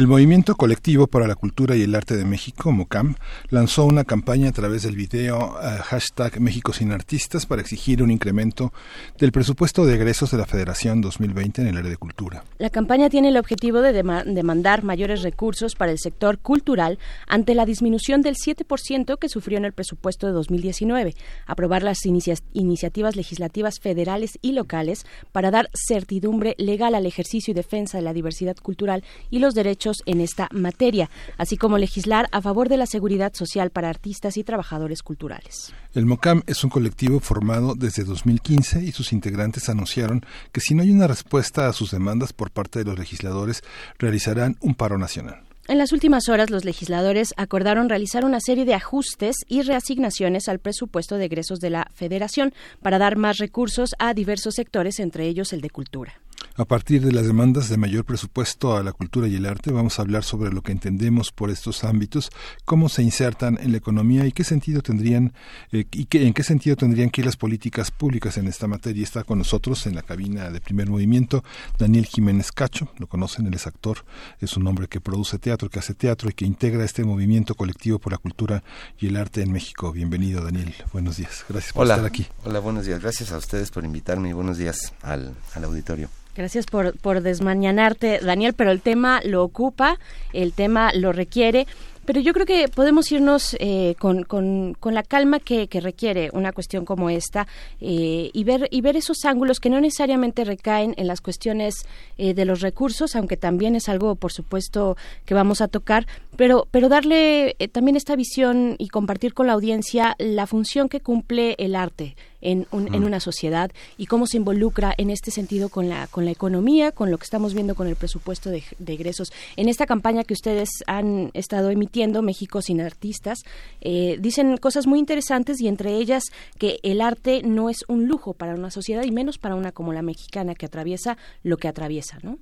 El 0.00 0.06
Movimiento 0.06 0.56
Colectivo 0.56 1.08
para 1.08 1.26
la 1.26 1.34
Cultura 1.34 1.76
y 1.76 1.82
el 1.82 1.94
Arte 1.94 2.16
de 2.16 2.24
México, 2.24 2.72
MOCAM, 2.72 3.16
lanzó 3.50 3.84
una 3.84 4.04
campaña 4.04 4.48
a 4.48 4.52
través 4.52 4.84
del 4.84 4.96
video 4.96 5.36
uh, 5.36 5.82
hashtag 5.82 6.40
México 6.40 6.72
sin 6.72 6.90
Artistas 6.90 7.44
para 7.44 7.60
exigir 7.60 8.02
un 8.02 8.10
incremento 8.10 8.72
del 9.18 9.30
presupuesto 9.30 9.84
de 9.84 9.96
egresos 9.96 10.30
de 10.30 10.38
la 10.38 10.46
Federación 10.46 11.02
2020 11.02 11.60
en 11.60 11.68
el 11.68 11.76
área 11.76 11.90
de 11.90 11.98
cultura. 11.98 12.44
La 12.56 12.70
campaña 12.70 13.10
tiene 13.10 13.28
el 13.28 13.36
objetivo 13.36 13.82
de 13.82 13.92
demandar 13.92 14.84
mayores 14.84 15.20
recursos 15.20 15.74
para 15.74 15.92
el 15.92 15.98
sector 15.98 16.38
cultural 16.38 16.98
ante 17.26 17.54
la 17.54 17.66
disminución 17.66 18.22
del 18.22 18.36
7% 18.36 19.18
que 19.18 19.28
sufrió 19.28 19.58
en 19.58 19.66
el 19.66 19.74
presupuesto 19.74 20.26
de 20.26 20.32
2019, 20.32 21.14
aprobar 21.44 21.82
las 21.82 22.06
iniciativas 22.06 23.16
legislativas 23.16 23.80
federales 23.80 24.38
y 24.40 24.52
locales 24.52 25.04
para 25.30 25.50
dar 25.50 25.68
certidumbre 25.74 26.54
legal 26.56 26.94
al 26.94 27.04
ejercicio 27.04 27.52
y 27.52 27.54
defensa 27.54 27.98
de 27.98 28.04
la 28.04 28.14
diversidad 28.14 28.56
cultural 28.56 29.04
y 29.28 29.40
los 29.40 29.52
derechos 29.52 29.89
en 30.06 30.20
esta 30.20 30.48
materia, 30.52 31.10
así 31.38 31.56
como 31.56 31.78
legislar 31.78 32.28
a 32.32 32.40
favor 32.40 32.68
de 32.68 32.76
la 32.76 32.86
seguridad 32.86 33.32
social 33.34 33.70
para 33.70 33.88
artistas 33.88 34.36
y 34.36 34.44
trabajadores 34.44 35.02
culturales. 35.02 35.72
El 35.94 36.06
MOCAM 36.06 36.42
es 36.46 36.64
un 36.64 36.70
colectivo 36.70 37.20
formado 37.20 37.74
desde 37.74 38.04
2015 38.04 38.82
y 38.84 38.92
sus 38.92 39.12
integrantes 39.12 39.68
anunciaron 39.68 40.24
que 40.52 40.60
si 40.60 40.74
no 40.74 40.82
hay 40.82 40.90
una 40.90 41.06
respuesta 41.06 41.68
a 41.68 41.72
sus 41.72 41.90
demandas 41.90 42.32
por 42.32 42.50
parte 42.50 42.78
de 42.78 42.84
los 42.84 42.98
legisladores, 42.98 43.62
realizarán 43.98 44.56
un 44.60 44.74
paro 44.74 44.98
nacional. 44.98 45.42
En 45.70 45.78
las 45.78 45.92
últimas 45.92 46.28
horas, 46.28 46.50
los 46.50 46.64
legisladores 46.64 47.32
acordaron 47.36 47.88
realizar 47.88 48.24
una 48.24 48.40
serie 48.40 48.64
de 48.64 48.74
ajustes 48.74 49.36
y 49.46 49.62
reasignaciones 49.62 50.48
al 50.48 50.58
presupuesto 50.58 51.16
de 51.16 51.26
egresos 51.26 51.60
de 51.60 51.70
la 51.70 51.86
Federación 51.94 52.52
para 52.82 52.98
dar 52.98 53.16
más 53.16 53.38
recursos 53.38 53.90
a 54.00 54.12
diversos 54.12 54.56
sectores, 54.56 54.98
entre 54.98 55.28
ellos 55.28 55.52
el 55.52 55.60
de 55.60 55.70
cultura. 55.70 56.14
A 56.60 56.66
partir 56.66 57.02
de 57.02 57.10
las 57.10 57.26
demandas 57.26 57.70
de 57.70 57.78
mayor 57.78 58.04
presupuesto 58.04 58.76
a 58.76 58.82
la 58.82 58.92
cultura 58.92 59.26
y 59.26 59.34
el 59.34 59.46
arte, 59.46 59.72
vamos 59.72 59.98
a 59.98 60.02
hablar 60.02 60.24
sobre 60.24 60.52
lo 60.52 60.60
que 60.60 60.72
entendemos 60.72 61.32
por 61.32 61.48
estos 61.48 61.84
ámbitos, 61.84 62.28
cómo 62.66 62.90
se 62.90 63.02
insertan 63.02 63.58
en 63.62 63.72
la 63.72 63.78
economía 63.78 64.26
y 64.26 64.32
qué 64.32 64.44
sentido 64.44 64.82
tendrían 64.82 65.32
eh, 65.72 65.86
y 65.90 66.04
qué, 66.04 66.26
en 66.26 66.34
qué 66.34 66.42
sentido 66.42 66.76
tendrían 66.76 67.08
que 67.08 67.22
ir 67.22 67.24
las 67.24 67.38
políticas 67.38 67.90
públicas 67.90 68.36
en 68.36 68.46
esta 68.46 68.66
materia. 68.66 69.02
Está 69.02 69.24
con 69.24 69.38
nosotros 69.38 69.86
en 69.86 69.94
la 69.94 70.02
cabina 70.02 70.50
de 70.50 70.60
Primer 70.60 70.90
Movimiento 70.90 71.42
Daniel 71.78 72.04
Jiménez 72.04 72.52
Cacho, 72.52 72.92
lo 72.98 73.06
conocen, 73.06 73.46
él 73.46 73.54
es 73.54 73.66
actor, 73.66 74.04
es 74.38 74.54
un 74.58 74.66
hombre 74.66 74.86
que 74.86 75.00
produce 75.00 75.38
teatro, 75.38 75.70
que 75.70 75.78
hace 75.78 75.94
teatro 75.94 76.28
y 76.28 76.34
que 76.34 76.44
integra 76.44 76.84
este 76.84 77.04
movimiento 77.04 77.54
colectivo 77.54 77.98
por 77.98 78.12
la 78.12 78.18
cultura 78.18 78.62
y 78.98 79.06
el 79.06 79.16
arte 79.16 79.40
en 79.40 79.50
México. 79.50 79.92
Bienvenido, 79.92 80.44
Daniel. 80.44 80.74
Buenos 80.92 81.16
días. 81.16 81.42
Gracias 81.48 81.72
por 81.72 81.86
estar 81.86 82.04
aquí. 82.04 82.26
Hola, 82.44 82.58
buenos 82.58 82.84
días. 82.84 83.00
Gracias 83.00 83.32
a 83.32 83.38
ustedes 83.38 83.70
por 83.70 83.82
invitarme 83.82 84.28
y 84.28 84.34
buenos 84.34 84.58
días 84.58 84.92
al, 85.00 85.34
al 85.54 85.64
auditorio. 85.64 86.10
Gracias 86.40 86.64
por, 86.64 86.96
por 86.96 87.20
desmañanarte, 87.20 88.18
Daniel, 88.20 88.54
pero 88.54 88.70
el 88.70 88.80
tema 88.80 89.20
lo 89.24 89.44
ocupa, 89.44 89.98
el 90.32 90.54
tema 90.54 90.90
lo 90.94 91.12
requiere. 91.12 91.66
Pero 92.06 92.18
yo 92.18 92.32
creo 92.32 92.46
que 92.46 92.68
podemos 92.68 93.12
irnos 93.12 93.54
eh, 93.60 93.94
con, 93.98 94.74
la 94.82 95.02
calma 95.02 95.38
que, 95.38 95.68
requiere 95.82 96.30
una 96.32 96.50
cuestión 96.52 96.86
como 96.86 97.10
esta 97.10 97.46
eh, 97.80 98.30
y, 98.32 98.44
ver, 98.44 98.68
y 98.70 98.80
ver 98.80 98.96
esos 98.96 99.24
ángulos 99.26 99.60
que 99.60 99.68
no 99.68 99.80
necesariamente 99.80 100.44
recaen 100.44 100.94
en 100.96 101.06
las 101.06 101.20
cuestiones 101.20 101.86
eh, 102.16 102.32
de 102.32 102.46
los 102.46 102.62
recursos, 102.62 103.14
aunque 103.16 103.36
también 103.36 103.76
es 103.76 103.90
algo, 103.90 104.14
por 104.14 104.32
supuesto, 104.32 104.96
que 105.26 105.34
vamos 105.34 105.60
a 105.60 105.68
tocar, 105.68 106.06
pero, 106.40 106.66
pero 106.70 106.88
darle 106.88 107.54
también 107.70 107.96
esta 107.96 108.16
visión 108.16 108.74
y 108.78 108.88
compartir 108.88 109.34
con 109.34 109.46
la 109.46 109.52
audiencia 109.52 110.16
la 110.18 110.46
función 110.46 110.88
que 110.88 111.02
cumple 111.02 111.54
el 111.58 111.76
arte 111.76 112.16
en, 112.40 112.66
en, 112.72 113.04
una 113.04 113.20
sociedad 113.20 113.70
y 113.98 114.06
cómo 114.06 114.26
se 114.26 114.38
involucra 114.38 114.94
en 114.96 115.10
este 115.10 115.30
sentido 115.30 115.68
con 115.68 115.90
la, 115.90 116.06
con 116.06 116.24
la 116.24 116.30
economía, 116.30 116.92
con 116.92 117.10
lo 117.10 117.18
que 117.18 117.24
estamos 117.24 117.52
viendo 117.52 117.74
con 117.74 117.88
el 117.88 117.94
presupuesto 117.94 118.48
de, 118.48 118.64
egresos. 118.86 119.34
En 119.56 119.68
esta 119.68 119.84
campaña 119.84 120.24
que 120.24 120.32
ustedes 120.32 120.70
han 120.86 121.30
estado 121.34 121.68
emitiendo, 121.68 122.22
México 122.22 122.62
sin 122.62 122.80
artistas, 122.80 123.40
eh, 123.82 124.16
dicen 124.18 124.56
cosas 124.56 124.86
muy 124.86 124.98
interesantes 124.98 125.60
y 125.60 125.68
entre 125.68 125.96
ellas 125.96 126.22
que 126.58 126.78
el 126.82 127.02
arte 127.02 127.42
no 127.42 127.68
es 127.68 127.84
un 127.86 128.06
lujo 128.06 128.32
para 128.32 128.54
una 128.54 128.70
sociedad 128.70 129.04
y 129.04 129.12
menos 129.12 129.36
para 129.36 129.56
una 129.56 129.72
como 129.72 129.92
la 129.92 130.00
mexicana 130.00 130.54
que 130.54 130.64
atraviesa 130.64 131.18
lo 131.42 131.58
que 131.58 131.68
atraviesa, 131.68 132.18
¿no? 132.22 132.38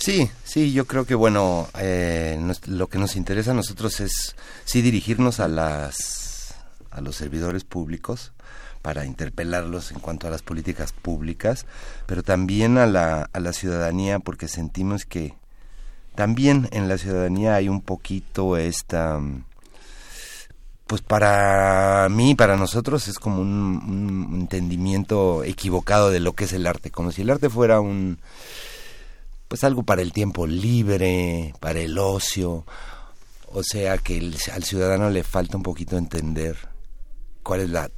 Sí, 0.00 0.30
sí, 0.44 0.72
yo 0.72 0.86
creo 0.86 1.04
que 1.04 1.14
bueno, 1.14 1.68
eh, 1.78 2.40
lo 2.64 2.86
que 2.86 2.96
nos 2.96 3.16
interesa 3.16 3.50
a 3.50 3.54
nosotros 3.54 4.00
es 4.00 4.34
sí 4.64 4.80
dirigirnos 4.80 5.40
a 5.40 5.48
las 5.48 6.54
a 6.90 7.02
los 7.02 7.16
servidores 7.16 7.64
públicos 7.64 8.32
para 8.80 9.04
interpelarlos 9.04 9.92
en 9.92 10.00
cuanto 10.00 10.26
a 10.26 10.30
las 10.30 10.40
políticas 10.40 10.92
públicas, 10.92 11.66
pero 12.06 12.22
también 12.22 12.78
a 12.78 12.86
la, 12.86 13.28
a 13.30 13.40
la 13.40 13.52
ciudadanía 13.52 14.20
porque 14.20 14.48
sentimos 14.48 15.04
que 15.04 15.34
también 16.14 16.70
en 16.72 16.88
la 16.88 16.96
ciudadanía 16.96 17.56
hay 17.56 17.68
un 17.68 17.82
poquito 17.82 18.56
esta 18.56 19.20
pues 20.86 21.02
para 21.02 22.08
mí, 22.08 22.34
para 22.34 22.56
nosotros 22.56 23.06
es 23.06 23.18
como 23.18 23.42
un, 23.42 24.28
un, 24.32 24.40
entendimiento 24.40 25.44
equivocado 25.44 26.10
de 26.10 26.20
lo 26.20 26.32
que 26.32 26.44
es 26.44 26.54
el 26.54 26.66
arte, 26.66 26.90
como 26.90 27.12
si 27.12 27.20
el 27.20 27.28
arte 27.28 27.50
fuera 27.50 27.80
un 27.80 28.18
pues 29.50 29.64
algo 29.64 29.82
para 29.82 30.00
el 30.00 30.12
tiempo 30.12 30.46
libre, 30.46 31.52
para 31.58 31.80
el 31.80 31.98
ocio, 31.98 32.64
o 33.48 33.64
sea 33.64 33.98
que 33.98 34.32
al 34.52 34.62
ciudadano 34.62 35.10
le 35.10 35.24
falta 35.24 35.56
un 35.56 35.64
poquito 35.64 35.98
entender 35.98 36.56
cuál 37.42 37.62
es 37.62 37.70
la 37.70 37.90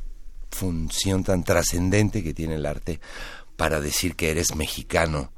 función 0.50 1.24
tan 1.24 1.44
trascendente 1.44 2.22
que 2.22 2.32
tiene 2.32 2.54
el 2.54 2.64
arte 2.64 3.00
para 3.58 3.82
decir 3.82 4.16
que 4.16 4.30
eres 4.30 4.56
mexicano, 4.56 5.30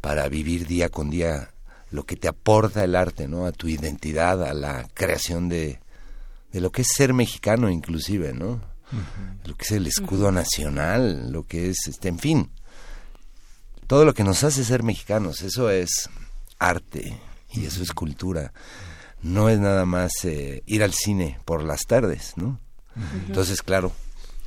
para 0.00 0.26
vivir 0.30 0.66
día 0.66 0.88
con 0.88 1.10
día 1.10 1.50
lo 1.90 2.04
que 2.04 2.16
te 2.16 2.28
aporta 2.28 2.82
el 2.82 2.96
arte, 2.96 3.28
¿no? 3.28 3.44
A 3.44 3.52
tu 3.52 3.68
identidad, 3.68 4.42
a 4.42 4.54
la 4.54 4.88
creación 4.94 5.50
de, 5.50 5.78
de 6.52 6.60
lo 6.62 6.72
que 6.72 6.80
es 6.80 6.88
ser 6.96 7.12
mexicano 7.12 7.68
inclusive, 7.68 8.32
¿no? 8.32 8.62
Lo 9.44 9.54
que 9.58 9.64
es 9.64 9.72
el 9.72 9.86
escudo 9.86 10.32
nacional, 10.32 11.30
lo 11.30 11.46
que 11.46 11.68
es, 11.68 11.86
este, 11.86 12.08
en 12.08 12.18
fin, 12.18 12.50
todo 13.90 14.04
lo 14.04 14.14
que 14.14 14.22
nos 14.22 14.44
hace 14.44 14.62
ser 14.62 14.84
mexicanos, 14.84 15.42
eso 15.42 15.68
es 15.68 16.08
arte 16.60 17.18
y 17.52 17.64
eso 17.64 17.82
es 17.82 17.90
cultura. 17.90 18.52
No 19.20 19.48
es 19.48 19.58
nada 19.58 19.84
más 19.84 20.12
eh, 20.22 20.62
ir 20.66 20.84
al 20.84 20.92
cine 20.92 21.40
por 21.44 21.64
las 21.64 21.80
tardes, 21.88 22.34
¿no? 22.36 22.60
Entonces, 23.26 23.62
claro, 23.62 23.90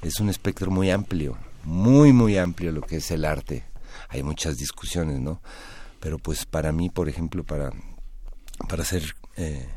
es 0.01 0.21
un 0.21 0.29
espectro 0.29 0.71
muy 0.71 0.91
amplio, 0.91 1.37
muy, 1.65 2.13
muy 2.13 2.37
amplio 2.37 2.71
lo 2.71 2.83
que 2.83 2.95
es 2.95 3.11
el 3.11 3.25
arte. 3.25 3.65
Hay 4.07 4.23
muchas 4.23 4.55
discusiones, 4.55 5.19
¿no? 5.19 5.41
Pero 5.99 6.19
pues 6.19 6.45
para 6.45 6.71
mí, 6.71 6.89
por 6.89 7.09
ejemplo, 7.09 7.43
para, 7.43 7.73
para 8.69 8.85
ser 8.85 9.13
eh, 9.35 9.67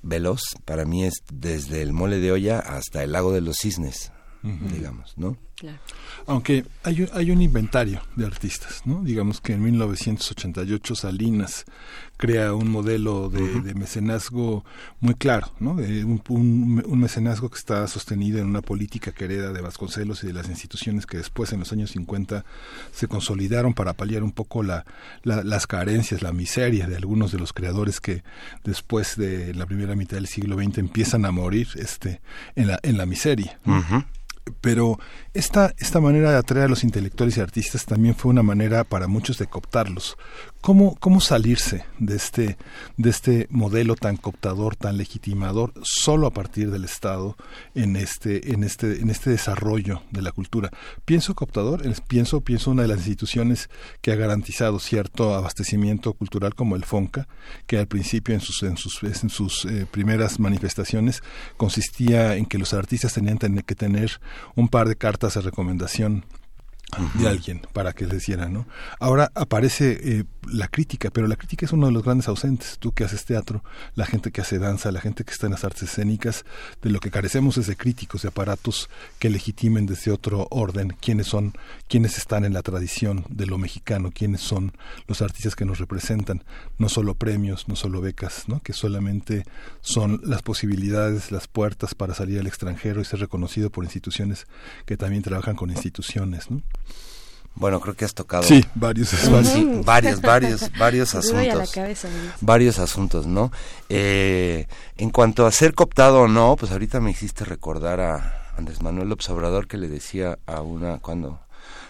veloz, 0.00 0.40
para 0.64 0.86
mí 0.86 1.04
es 1.04 1.24
desde 1.30 1.82
el 1.82 1.92
mole 1.92 2.20
de 2.20 2.32
olla 2.32 2.58
hasta 2.58 3.02
el 3.02 3.12
lago 3.12 3.34
de 3.34 3.42
los 3.42 3.58
cisnes, 3.58 4.12
digamos, 4.42 5.12
¿no? 5.18 5.36
Aunque 6.26 6.64
hay, 6.82 7.08
hay 7.12 7.30
un 7.30 7.42
inventario 7.42 8.02
de 8.16 8.26
artistas, 8.26 8.82
¿no? 8.84 9.02
Digamos 9.02 9.40
que 9.40 9.52
en 9.52 9.62
1988 9.62 10.94
Salinas 10.94 11.64
crea 12.20 12.52
un 12.52 12.68
modelo 12.68 13.30
de, 13.30 13.74
mecenazgo 13.74 14.62
muy 15.00 15.14
claro, 15.14 15.52
¿no? 15.58 15.72
un, 16.28 17.00
mecenazgo 17.00 17.48
que 17.48 17.56
está 17.56 17.86
sostenido 17.88 18.38
en 18.38 18.46
una 18.46 18.60
política 18.60 19.12
que 19.12 19.24
hereda 19.24 19.54
de 19.54 19.62
Vasconcelos 19.62 20.22
y 20.22 20.26
de 20.26 20.34
las 20.34 20.50
instituciones 20.50 21.06
que 21.06 21.16
después 21.16 21.50
en 21.54 21.60
los 21.60 21.72
años 21.72 21.92
50 21.92 22.44
se 22.92 23.08
consolidaron 23.08 23.72
para 23.72 23.94
paliar 23.94 24.22
un 24.22 24.32
poco 24.32 24.62
la, 24.62 24.84
las 25.24 25.66
carencias, 25.66 26.20
la 26.20 26.32
miseria 26.32 26.86
de 26.86 26.96
algunos 26.96 27.32
de 27.32 27.38
los 27.38 27.54
creadores 27.54 28.00
que 28.00 28.22
después 28.64 29.16
de 29.16 29.54
la 29.54 29.64
primera 29.64 29.96
mitad 29.96 30.18
del 30.18 30.26
siglo 30.26 30.56
XX 30.56 30.76
empiezan 30.76 31.24
a 31.24 31.30
morir 31.30 31.68
este, 31.76 32.20
en, 32.54 32.66
la, 32.66 32.78
en 32.82 32.98
la 32.98 33.06
miseria 33.06 33.58
pero 34.60 34.98
esta, 35.34 35.74
esta 35.78 36.00
manera 36.00 36.30
de 36.30 36.38
atraer 36.38 36.66
a 36.66 36.68
los 36.68 36.84
intelectuales 36.84 37.36
y 37.36 37.40
artistas 37.40 37.86
también 37.86 38.14
fue 38.14 38.30
una 38.30 38.42
manera 38.42 38.84
para 38.84 39.06
muchos 39.06 39.38
de 39.38 39.46
cooptarlos. 39.46 40.16
¿Cómo, 40.60 40.94
cómo 41.00 41.22
salirse 41.22 41.86
de 41.98 42.16
este, 42.16 42.58
de 42.98 43.08
este 43.08 43.46
modelo 43.48 43.96
tan 43.96 44.18
cooptador, 44.18 44.76
tan 44.76 44.98
legitimador, 44.98 45.72
solo 45.82 46.26
a 46.26 46.34
partir 46.34 46.70
del 46.70 46.84
Estado 46.84 47.34
en 47.74 47.96
este, 47.96 48.52
en 48.52 48.62
este, 48.62 49.00
en 49.00 49.08
este 49.08 49.30
desarrollo 49.30 50.02
de 50.10 50.20
la 50.20 50.32
cultura? 50.32 50.68
Pienso 51.06 51.34
cooptador, 51.34 51.82
pienso, 52.06 52.42
pienso 52.42 52.72
una 52.72 52.82
de 52.82 52.88
las 52.88 52.98
instituciones 52.98 53.70
que 54.02 54.12
ha 54.12 54.16
garantizado 54.16 54.78
cierto 54.80 55.34
abastecimiento 55.34 56.12
cultural 56.12 56.54
como 56.54 56.76
el 56.76 56.84
FONCA, 56.84 57.26
que 57.66 57.78
al 57.78 57.86
principio 57.86 58.34
en 58.34 58.42
sus, 58.42 58.62
en 58.62 58.76
sus, 58.76 59.02
en 59.02 59.30
sus 59.30 59.64
eh, 59.64 59.86
primeras 59.90 60.38
manifestaciones 60.38 61.22
consistía 61.56 62.36
en 62.36 62.44
que 62.44 62.58
los 62.58 62.74
artistas 62.74 63.14
tenían 63.14 63.38
que 63.38 63.74
tener 63.74 64.20
un 64.56 64.68
par 64.68 64.88
de 64.88 64.96
cartas 64.96 65.34
de 65.34 65.40
recomendación 65.40 66.26
de 67.14 67.28
alguien 67.28 67.62
para 67.72 67.92
que 67.92 68.06
le 68.06 68.16
hiciera, 68.16 68.48
¿no? 68.48 68.66
Ahora 68.98 69.30
aparece 69.34 69.98
eh, 70.02 70.24
la 70.48 70.68
crítica, 70.68 71.10
pero 71.10 71.26
la 71.26 71.36
crítica 71.36 71.66
es 71.66 71.72
uno 71.72 71.86
de 71.86 71.92
los 71.92 72.02
grandes 72.02 72.28
ausentes. 72.28 72.78
Tú 72.78 72.92
que 72.92 73.04
haces 73.04 73.24
teatro, 73.24 73.62
la 73.94 74.06
gente 74.06 74.30
que 74.30 74.40
hace 74.40 74.58
danza, 74.58 74.90
la 74.92 75.00
gente 75.00 75.24
que 75.24 75.32
está 75.32 75.46
en 75.46 75.52
las 75.52 75.64
artes 75.64 75.84
escénicas, 75.84 76.44
de 76.82 76.90
lo 76.90 77.00
que 77.00 77.10
carecemos 77.10 77.56
es 77.58 77.66
de 77.66 77.76
críticos, 77.76 78.22
de 78.22 78.28
aparatos 78.28 78.88
que 79.18 79.30
legitimen 79.30 79.86
desde 79.86 80.10
otro 80.10 80.48
orden 80.50 80.96
quiénes 81.00 81.26
son, 81.28 81.52
quiénes 81.88 82.18
están 82.18 82.44
en 82.44 82.52
la 82.52 82.62
tradición 82.62 83.24
de 83.28 83.46
lo 83.46 83.58
mexicano, 83.58 84.10
quiénes 84.12 84.40
son 84.40 84.72
los 85.06 85.22
artistas 85.22 85.56
que 85.56 85.64
nos 85.64 85.78
representan, 85.78 86.44
no 86.78 86.88
solo 86.88 87.14
premios, 87.14 87.68
no 87.68 87.76
solo 87.76 88.00
becas, 88.00 88.48
¿no? 88.48 88.60
Que 88.60 88.72
solamente 88.72 89.44
son 89.80 90.20
las 90.24 90.42
posibilidades, 90.42 91.30
las 91.30 91.48
puertas 91.48 91.94
para 91.94 92.14
salir 92.14 92.38
al 92.38 92.46
extranjero 92.46 93.00
y 93.00 93.04
ser 93.04 93.20
reconocido 93.20 93.70
por 93.70 93.84
instituciones 93.84 94.46
que 94.86 94.96
también 94.96 95.22
trabajan 95.22 95.56
con 95.56 95.70
instituciones, 95.70 96.50
¿no? 96.50 96.62
Bueno, 97.54 97.80
creo 97.80 97.94
que 97.94 98.04
has 98.04 98.14
tocado 98.14 98.44
sí, 98.44 98.64
varios, 98.74 99.10
varios, 99.84 100.20
varios, 100.22 100.70
varios 100.78 101.14
asuntos, 101.14 101.76
varios 102.40 102.78
asuntos, 102.78 103.26
¿no? 103.26 103.52
Eh, 103.88 104.66
en 104.96 105.10
cuanto 105.10 105.46
a 105.46 105.52
ser 105.52 105.74
cooptado 105.74 106.22
o 106.22 106.28
no, 106.28 106.56
pues 106.56 106.72
ahorita 106.72 107.00
me 107.00 107.10
hiciste 107.10 107.44
recordar 107.44 108.00
a 108.00 108.40
Andrés 108.56 108.80
Manuel 108.82 109.12
Observador 109.12 109.66
que 109.66 109.76
le 109.76 109.88
decía 109.88 110.38
a 110.46 110.62
una 110.62 110.98
cuando 110.98 111.40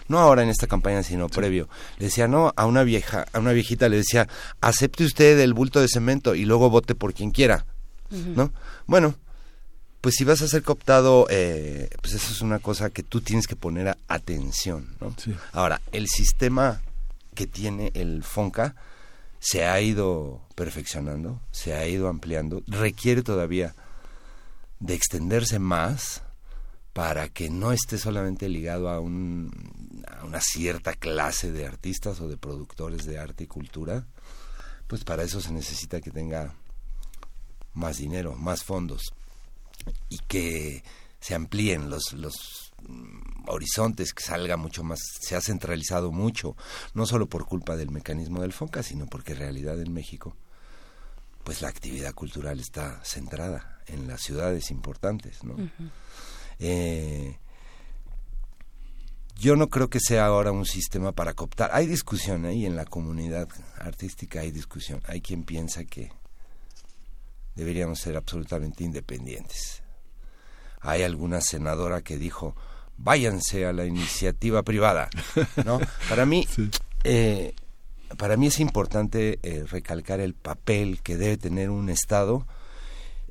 no 0.07 0.19
ahora 0.19 0.43
en 0.43 0.49
esta 0.49 0.67
campaña 0.67 1.03
sino 1.03 1.29
previo 1.29 1.69
le 1.97 2.05
decía 2.05 2.27
no 2.27 2.51
a 2.55 2.65
una 2.65 2.83
vieja 2.83 3.25
a 3.31 3.39
una 3.39 3.51
viejita 3.53 3.87
le 3.87 3.97
decía 3.97 4.27
acepte 4.59 5.05
usted 5.05 5.39
el 5.39 5.53
bulto 5.53 5.79
de 5.79 5.87
cemento 5.87 6.35
y 6.35 6.45
luego 6.45 6.69
vote 6.69 6.95
por 6.95 7.13
quien 7.13 7.31
quiera, 7.31 7.65
¿no? 8.09 8.51
Bueno, 8.87 9.15
pues 10.01 10.15
si 10.15 10.23
vas 10.23 10.41
a 10.41 10.47
ser 10.47 10.63
cooptado, 10.63 11.27
eh, 11.29 11.89
pues 12.01 12.15
eso 12.15 12.33
es 12.33 12.41
una 12.41 12.57
cosa 12.57 12.89
que 12.89 13.03
tú 13.03 13.21
tienes 13.21 13.45
que 13.45 13.55
poner 13.55 13.95
atención, 14.07 14.95
¿no? 14.99 15.15
Ahora, 15.53 15.79
el 15.91 16.07
sistema 16.07 16.81
que 17.35 17.45
tiene 17.45 17.91
el 17.93 18.23
FONCA 18.23 18.75
se 19.39 19.65
ha 19.65 19.79
ido 19.79 20.41
perfeccionando, 20.55 21.39
se 21.51 21.75
ha 21.75 21.87
ido 21.87 22.07
ampliando, 22.07 22.63
requiere 22.65 23.21
todavía 23.21 23.75
de 24.79 24.95
extenderse 24.95 25.59
más 25.59 26.23
para 26.93 27.29
que 27.29 27.51
no 27.51 27.71
esté 27.71 27.99
solamente 27.99 28.49
ligado 28.49 28.89
a, 28.89 28.99
un, 28.99 30.03
a 30.07 30.25
una 30.25 30.41
cierta 30.41 30.93
clase 30.93 31.51
de 31.51 31.67
artistas 31.67 32.19
o 32.21 32.27
de 32.27 32.37
productores 32.37 33.05
de 33.05 33.19
arte 33.19 33.43
y 33.43 33.47
cultura, 33.47 34.05
pues 34.87 35.03
para 35.03 35.23
eso 35.23 35.41
se 35.41 35.53
necesita 35.53 36.01
que 36.01 36.09
tenga 36.09 36.55
más 37.73 37.97
dinero, 37.97 38.35
más 38.35 38.63
fondos 38.63 39.13
y 40.09 40.17
que 40.19 40.83
se 41.19 41.35
amplíen 41.35 41.89
los, 41.89 42.13
los 42.13 42.73
mm, 42.87 43.49
horizontes, 43.49 44.13
que 44.13 44.23
salga 44.23 44.57
mucho 44.57 44.83
más, 44.83 44.99
se 45.19 45.35
ha 45.35 45.41
centralizado 45.41 46.11
mucho, 46.11 46.55
no 46.93 47.05
solo 47.05 47.27
por 47.27 47.45
culpa 47.45 47.75
del 47.75 47.91
mecanismo 47.91 48.41
del 48.41 48.53
FONCA, 48.53 48.83
sino 48.83 49.07
porque 49.07 49.33
en 49.33 49.39
realidad 49.39 49.79
en 49.79 49.93
México, 49.93 50.35
pues 51.43 51.61
la 51.61 51.69
actividad 51.69 52.13
cultural 52.13 52.59
está 52.59 53.03
centrada 53.03 53.81
en 53.87 54.07
las 54.07 54.21
ciudades 54.21 54.71
importantes, 54.71 55.43
¿no? 55.43 55.55
Eh, 56.59 57.37
yo 59.41 59.55
no 59.55 59.69
creo 59.69 59.89
que 59.89 59.99
sea 59.99 60.25
ahora 60.25 60.51
un 60.51 60.67
sistema 60.67 61.13
para 61.13 61.33
cooptar. 61.33 61.71
Hay 61.73 61.87
discusión 61.87 62.45
ahí 62.45 62.67
en 62.67 62.75
la 62.75 62.85
comunidad 62.85 63.47
artística, 63.79 64.41
hay 64.41 64.51
discusión. 64.51 65.01
Hay 65.07 65.21
quien 65.21 65.43
piensa 65.43 65.83
que 65.83 66.11
deberíamos 67.55 67.99
ser 67.99 68.17
absolutamente 68.17 68.83
independientes. 68.83 69.83
Hay 70.79 71.03
alguna 71.03 71.41
senadora 71.41 72.01
que 72.01 72.17
dijo, 72.17 72.55
váyanse 72.97 73.65
a 73.65 73.73
la 73.73 73.85
iniciativa 73.85 74.63
privada, 74.63 75.09
¿no? 75.65 75.79
Para 76.09 76.25
mí, 76.25 76.47
eh, 77.03 77.53
para 78.17 78.37
mí 78.37 78.47
es 78.47 78.59
importante 78.59 79.39
eh, 79.43 79.65
recalcar 79.69 80.19
el 80.19 80.33
papel 80.33 81.01
que 81.01 81.17
debe 81.17 81.37
tener 81.37 81.69
un 81.69 81.89
Estado 81.89 82.47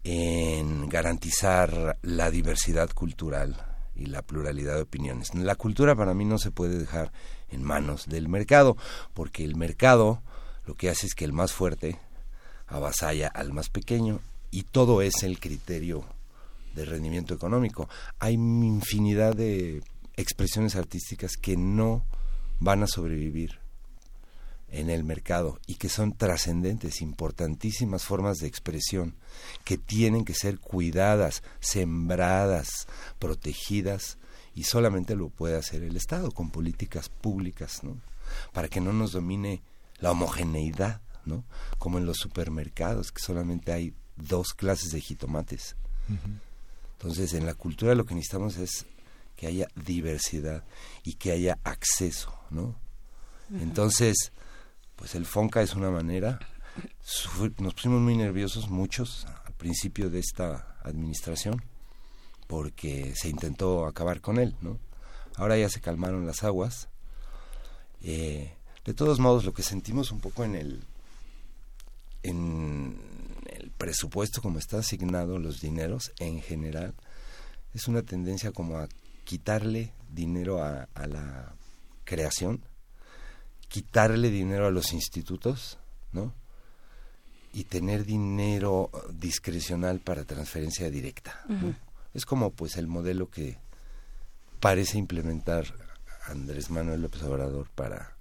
en 0.05 0.88
garantizar 0.88 1.98
la 2.02 2.30
diversidad 2.30 2.90
cultural 2.90 3.66
y 3.94 4.06
la 4.06 4.22
pluralidad 4.22 4.76
de 4.76 4.82
opiniones. 4.82 5.34
La 5.34 5.56
cultura 5.56 5.94
para 5.94 6.14
mí 6.14 6.24
no 6.24 6.38
se 6.38 6.51
puede 6.51 6.78
dejar 6.78 7.12
en 7.51 7.62
manos 7.62 8.06
del 8.09 8.28
mercado, 8.28 8.76
porque 9.12 9.44
el 9.44 9.56
mercado 9.56 10.22
lo 10.64 10.74
que 10.74 10.88
hace 10.88 11.06
es 11.06 11.14
que 11.14 11.24
el 11.24 11.32
más 11.32 11.52
fuerte 11.52 11.98
avasalla 12.70 13.28
al 13.28 13.52
más 13.52 13.68
pequeño 13.68 14.20
y 14.51 14.62
todo 14.62 15.02
es 15.02 15.22
el 15.22 15.38
criterio 15.38 16.05
de 16.74 16.84
rendimiento 16.84 17.34
económico. 17.34 17.88
Hay 18.18 18.34
infinidad 18.34 19.34
de 19.34 19.82
expresiones 20.16 20.76
artísticas 20.76 21.36
que 21.36 21.56
no 21.56 22.05
van 22.59 22.82
a 22.82 22.86
sobrevivir 22.86 23.59
en 24.68 24.88
el 24.88 25.02
mercado 25.02 25.59
y 25.66 25.74
que 25.74 25.88
son 25.88 26.12
trascendentes, 26.12 27.01
importantísimas 27.01 28.05
formas 28.05 28.38
de 28.38 28.47
expresión 28.47 29.16
que 29.64 29.78
tienen 29.78 30.24
que 30.24 30.34
ser 30.34 30.60
cuidadas, 30.60 31.42
sembradas, 31.59 32.86
protegidas 33.18 34.18
y 34.55 34.64
solamente 34.64 35.16
lo 35.16 35.28
puede 35.28 35.56
hacer 35.56 35.82
el 35.82 35.97
Estado 35.97 36.30
con 36.30 36.51
políticas 36.51 37.09
públicas, 37.09 37.82
¿no? 37.82 37.97
Para 38.52 38.68
que 38.68 38.80
no 38.80 38.92
nos 38.92 39.12
domine 39.12 39.62
la 39.98 40.12
homogeneidad 40.12 41.01
¿no? 41.31 41.44
Como 41.78 41.98
en 41.98 42.05
los 42.05 42.19
supermercados, 42.19 43.12
que 43.12 43.23
solamente 43.23 43.73
hay 43.73 43.94
dos 44.16 44.52
clases 44.52 44.93
de 44.93 45.01
jitomates. 45.01 45.77
Entonces, 46.98 47.32
en 47.35 47.47
la 47.47 47.55
cultura 47.55 47.94
lo 47.94 48.05
que 48.05 48.15
necesitamos 48.15 48.59
es 48.59 48.85
que 49.36 49.47
haya 49.47 49.69
diversidad 49.74 50.65
y 51.02 51.15
que 51.15 51.32
haya 51.32 51.59
acceso, 51.65 52.39
¿no? 52.51 52.77
Entonces, 53.51 54.32
pues 54.97 55.15
el 55.15 55.24
FONCA 55.24 55.62
es 55.62 55.74
una 55.74 55.90
manera. 55.90 56.39
Nos 57.59 57.74
pusimos 57.74 58.01
muy 58.01 58.16
nerviosos 58.16 58.69
muchos 58.69 59.27
al 59.47 59.55
principio 59.55 60.11
de 60.11 60.19
esta 60.19 60.77
administración 60.82 61.62
porque 62.47 63.15
se 63.15 63.28
intentó 63.28 63.86
acabar 63.86 64.20
con 64.20 64.39
él, 64.39 64.57
¿no? 64.61 64.78
Ahora 65.36 65.57
ya 65.57 65.69
se 65.69 65.81
calmaron 65.81 66.26
las 66.26 66.42
aguas. 66.42 66.89
Eh, 68.02 68.52
de 68.84 68.94
todos 68.94 69.20
modos, 69.20 69.44
lo 69.44 69.55
que 69.55 69.62
sentimos 69.62 70.10
un 70.10 70.20
poco 70.20 70.44
en 70.44 70.55
el 70.55 70.84
en 72.23 72.97
el 73.47 73.70
presupuesto 73.70 74.42
como 74.42 74.58
está 74.58 74.78
asignado 74.78 75.39
los 75.39 75.60
dineros 75.60 76.12
en 76.18 76.40
general 76.40 76.94
es 77.74 77.89
una 77.89 78.02
tendencia 78.02 78.52
como 78.52 78.78
a 78.78 78.89
quitarle 79.24 79.92
dinero 80.08 80.62
a, 80.62 80.89
la 81.07 81.55
creación 82.05 82.62
quitarle 83.68 84.31
dinero 84.31 84.66
a 84.66 84.70
los 84.70 84.92
institutos 84.92 85.78
no 86.12 86.34
y 87.52 87.65
tener 87.65 88.05
dinero 88.05 88.90
discrecional 89.12 90.00
para 90.00 90.24
transferencia 90.24 90.90
directa 90.90 91.44
es 92.15 92.26
como 92.26 92.50
pues 92.50 92.76
el 92.76 92.86
modelo 92.86 93.31
que 93.31 93.58
parece 94.60 94.99
implementar 94.99 95.65
Andrés 96.26 96.70
Manuel 96.70 97.02
López 97.02 97.23
Obrador 97.23 97.68
para 97.74 98.15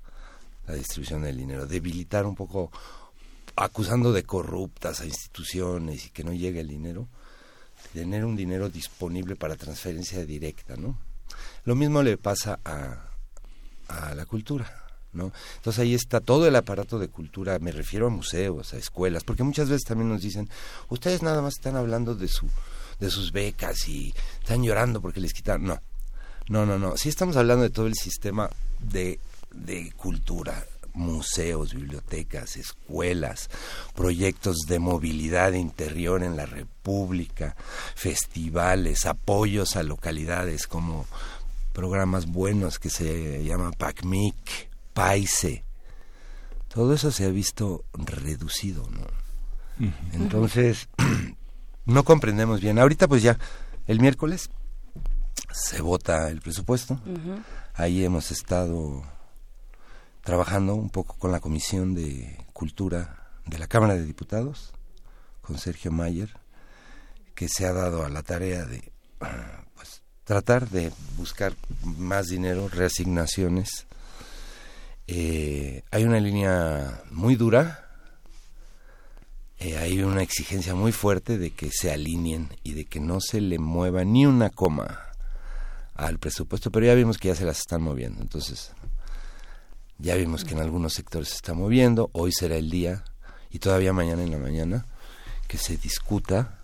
la 0.68 0.76
distribución 0.76 1.24
del 1.24 1.38
dinero. 1.38 1.66
Debilitar 1.66 2.26
un 2.26 2.36
poco 2.36 2.72
acusando 3.60 4.14
de 4.14 4.24
corruptas 4.24 5.02
a 5.02 5.06
instituciones 5.06 6.06
y 6.06 6.10
que 6.10 6.24
no 6.24 6.34
llegue 6.34 6.62
el 6.62 6.68
dinero, 6.68 7.08
tener 7.94 8.26
un 8.26 8.36
dinero 8.36 8.70
disponible 8.70 9.36
para 9.36 9.56
transferencia 9.56 10.26
directa, 10.26 10.76
¿no? 10.78 10.98
Lo 11.66 11.76
mismo 11.76 12.02
le 12.02 12.18
pasa 12.18 12.60
a, 12.64 13.10
a 13.88 14.16
la 14.16 14.26
cultura, 14.26 14.72
¿no? 15.14 15.32
Entonces 15.58 15.82
ahí 15.82 15.94
está 15.94 16.20
todo 16.22 16.48
el 16.48 16.56
aparato 16.56 17.00
de 17.00 17.10
cultura, 17.10 17.60
me 17.60 17.72
refiero 17.72 18.08
a 18.08 18.10
museos, 18.10 18.74
a 18.74 18.78
escuelas, 18.78 19.24
porque 19.24 19.44
muchas 19.44 19.70
veces 19.70 19.84
también 19.84 20.10
nos 20.10 20.22
dicen, 20.22 20.50
ustedes 20.90 21.22
nada 21.22 21.42
más 21.42 21.56
están 21.56 21.76
hablando 21.76 22.16
de 22.16 22.28
su 22.28 22.48
de 23.00 23.10
sus 23.10 23.32
becas 23.32 23.88
y 23.88 24.14
están 24.42 24.62
llorando 24.62 25.02
porque 25.02 25.22
les 25.22 25.34
quitaron, 25.34 25.66
no. 25.66 25.82
No, 26.50 26.66
no, 26.66 26.80
no, 26.80 26.98
sí 26.98 27.10
estamos 27.10 27.38
hablando 27.38 27.64
de 27.64 27.70
todo 27.70 27.88
el 27.88 27.96
sistema 27.96 28.50
de 28.80 29.20
de 29.52 29.92
cultura, 29.98 30.66
museos, 31.00 31.74
bibliotecas, 31.74 32.58
escuelas, 32.58 33.50
proyectos 33.96 34.58
de 34.68 34.80
movilidad 34.80 35.54
interior 35.54 36.22
en 36.24 36.38
la 36.38 36.46
República, 36.46 37.56
festivales, 37.96 39.06
apoyos 39.06 39.76
a 39.76 39.84
localidades 39.84 40.68
como 40.68 41.08
programas 41.74 42.28
buenos 42.28 42.78
que 42.78 42.90
se 42.90 43.44
llaman 43.44 43.72
PACMIC, 43.74 44.70
PAISE. 44.94 45.64
Todo 46.68 46.94
eso 46.94 47.12
se 47.12 47.26
ha 47.26 47.30
visto 47.30 47.86
reducido, 47.94 48.88
¿no? 48.92 49.08
Entonces, 50.12 50.90
no 51.86 52.04
comprendemos 52.04 52.60
bien. 52.60 52.78
Ahorita 52.78 53.08
pues 53.08 53.24
ya, 53.24 53.40
el 53.88 54.02
miércoles 54.02 54.50
se 55.54 55.82
vota 55.82 56.30
el 56.30 56.42
presupuesto. 56.42 57.00
Ahí 57.74 58.04
hemos 58.04 58.32
estado 58.32 59.04
trabajando 60.24 60.76
un 60.76 60.90
poco 60.90 61.16
con 61.18 61.32
la 61.32 61.40
Comisión 61.40 61.96
de 61.96 62.38
Cultura 62.54 63.28
de 63.46 63.58
la 63.58 63.68
Cámara 63.68 63.96
de 63.96 64.06
Diputados, 64.06 64.72
con 65.42 65.58
Sergio 65.58 65.92
Mayer, 65.92 66.30
que 67.36 67.48
se 67.48 67.66
ha 67.66 67.74
dado 67.74 68.06
a 68.06 68.10
la 68.10 68.22
tarea 68.22 68.66
de 68.66 68.92
pues, 69.76 70.02
tratar 70.24 70.70
de 70.70 70.92
buscar 71.18 71.56
más 71.84 72.28
dinero, 72.28 72.68
reasignaciones. 72.68 73.88
Eh, 75.08 75.84
hay 75.90 76.04
una 76.04 76.20
línea 76.20 77.02
muy 77.10 77.36
dura, 77.36 77.90
eh, 79.58 79.78
hay 79.78 80.04
una 80.04 80.22
exigencia 80.22 80.76
muy 80.76 80.92
fuerte 80.92 81.38
de 81.38 81.52
que 81.52 81.72
se 81.72 81.92
alineen 81.92 82.50
y 82.64 82.74
de 82.74 82.86
que 82.86 83.00
no 83.00 83.20
se 83.20 83.42
le 83.42 83.58
mueva 83.58 84.04
ni 84.06 84.26
una 84.26 84.50
coma 84.50 85.00
al 85.96 86.20
presupuesto, 86.20 86.72
pero 86.72 86.86
ya 86.86 86.94
vimos 86.94 87.18
que 87.18 87.28
ya 87.30 87.36
se 87.36 87.46
las 87.46 87.60
están 87.60 87.82
moviendo, 87.82 88.22
entonces 88.22 88.72
ya 90.00 90.16
vimos 90.16 90.46
que 90.46 90.54
en 90.54 90.62
algunos 90.62 90.94
sectores 90.94 91.30
se 91.30 91.36
está 91.36 91.54
moviendo, 91.54 92.10
hoy 92.14 92.32
será 92.32 92.56
el 92.56 92.70
día 92.70 93.04
y 93.52 93.60
todavía 93.60 93.94
mañana 93.94 94.24
en 94.24 94.32
la 94.32 94.38
mañana 94.38 94.86
que 95.48 95.58
se 95.58 95.78
discuta 95.78 96.60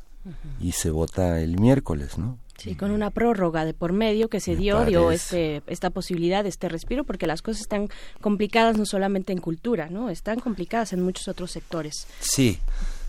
y 0.60 0.72
se 0.72 0.90
vota 0.90 1.40
el 1.42 1.60
miércoles, 1.60 2.18
¿no? 2.18 2.40
Sí, 2.58 2.76
con 2.76 2.92
una 2.92 3.12
prórroga 3.12 3.66
de 3.66 3.74
por 3.74 3.92
medio 3.92 4.30
que 4.30 4.40
se 4.40 4.56
dio, 4.56 4.86
dio 4.86 5.12
este, 5.12 5.62
esta 5.68 5.90
posibilidad, 5.90 6.46
este 6.46 6.70
respiro, 6.70 7.04
porque 7.04 7.28
las 7.28 7.42
cosas 7.42 7.62
están 7.62 7.90
complicadas 8.22 8.78
no 8.78 8.86
solamente 8.86 9.34
en 9.34 9.40
cultura, 9.40 9.90
¿no? 9.90 10.10
Están 10.10 10.40
complicadas 10.40 10.94
en 10.94 11.02
muchos 11.02 11.28
otros 11.28 11.52
sectores. 11.52 12.08
Sí, 12.22 12.60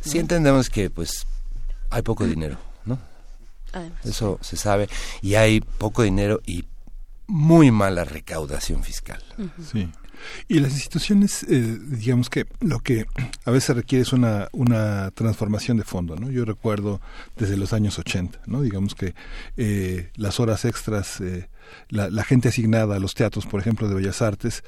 sí 0.01 0.19
entendemos 0.19 0.69
que 0.69 0.91
pues 0.91 1.27
hay 1.91 2.03
poco 2.03 2.27
dinero, 2.27 2.59
¿no? 2.85 2.99
Eso 4.05 4.39
se 4.43 4.57
sabe, 4.57 4.89
y 5.23 5.35
hay 5.35 5.61
poco 5.61 6.03
dinero 6.03 6.41
y 6.45 6.65
muy 7.27 7.71
mala 7.71 8.05
recaudación 8.05 8.83
fiscal. 8.83 9.23
Sí. 9.71 9.89
Y 10.49 10.61
las 10.61 10.73
instituciones, 10.73 11.43
eh, 11.45 11.79
digamos 11.81 12.31
que 12.31 12.47
lo 12.61 12.81
que 12.81 13.07
a 13.45 13.51
veces 13.51 13.77
requiere 13.77 14.03
es 14.03 14.13
una, 14.13 14.49
una 14.53 15.11
transformación 15.13 15.77
de 15.77 15.85
fondo, 15.85 16.17
¿no? 16.17 16.31
Yo 16.31 16.45
recuerdo 16.45 17.01
desde 17.37 17.57
los 17.57 17.73
años 17.73 17.99
80, 17.99 18.43
¿no? 18.47 18.63
Digamos 18.63 18.95
que 18.95 19.15
eh, 19.57 20.11
las 20.17 20.41
horas 20.41 20.65
extras, 20.65 21.21
eh, 21.21 21.49
la, 21.89 22.11
la 22.11 22.25
gente 22.25 22.49
asignada 22.49 22.97
a 22.97 22.99
los 22.99 23.15
teatros, 23.15 23.47
por 23.47 23.61
ejemplo, 23.61 23.89
de 23.89 23.95
Bellas 23.95 24.23
Artes, 24.23 24.63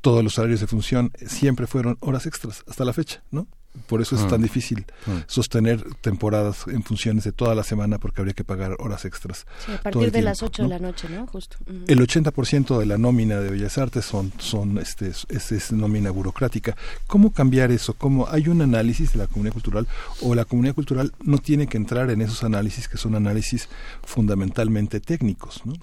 todos 0.00 0.22
los 0.22 0.38
horarios 0.38 0.60
de 0.60 0.66
función 0.66 1.10
siempre 1.26 1.66
fueron 1.66 1.96
horas 2.00 2.26
extras 2.26 2.62
hasta 2.68 2.84
la 2.84 2.92
fecha, 2.92 3.22
¿no? 3.30 3.48
Por 3.86 4.00
eso 4.00 4.16
es 4.16 4.26
tan 4.28 4.40
mm. 4.40 4.42
difícil 4.42 4.86
mm. 5.06 5.10
sostener 5.26 5.84
temporadas 6.00 6.64
en 6.66 6.82
funciones 6.82 7.24
de 7.24 7.32
toda 7.32 7.54
la 7.54 7.62
semana 7.62 7.98
porque 7.98 8.20
habría 8.20 8.34
que 8.34 8.44
pagar 8.44 8.76
horas 8.78 9.04
extras. 9.04 9.46
a 9.68 9.82
partir 9.82 10.10
de 10.10 10.22
las 10.22 10.42
8 10.42 10.64
de 10.64 10.68
la 10.68 10.78
noche, 10.78 11.08
¿no? 11.08 11.26
Justo. 11.26 11.56
El 11.86 12.00
80% 12.00 12.78
de 12.78 12.86
la 12.86 12.98
nómina 12.98 13.40
de 13.40 13.50
Bellas 13.50 13.78
Artes 13.78 14.04
son, 14.04 14.32
son 14.38 14.78
este, 14.78 15.08
es, 15.08 15.52
es, 15.52 15.72
nómina 15.72 16.10
burocrática. 16.10 16.76
¿Cómo 17.06 17.32
cambiar 17.32 17.70
eso? 17.70 17.94
¿Cómo 17.94 18.28
hay 18.28 18.48
un 18.48 18.62
análisis 18.62 19.12
de 19.12 19.18
la 19.18 19.26
comunidad 19.26 19.52
cultural 19.52 19.86
o 20.22 20.34
la 20.34 20.44
comunidad 20.44 20.74
cultural 20.74 21.12
no 21.20 21.38
tiene 21.38 21.66
que 21.66 21.76
entrar 21.76 22.10
en 22.10 22.20
esos 22.22 22.44
análisis 22.44 22.88
que 22.88 22.96
son 22.96 23.14
análisis 23.14 23.68
fundamentalmente 24.04 25.00
técnicos, 25.00 25.64
¿no? 25.64 25.74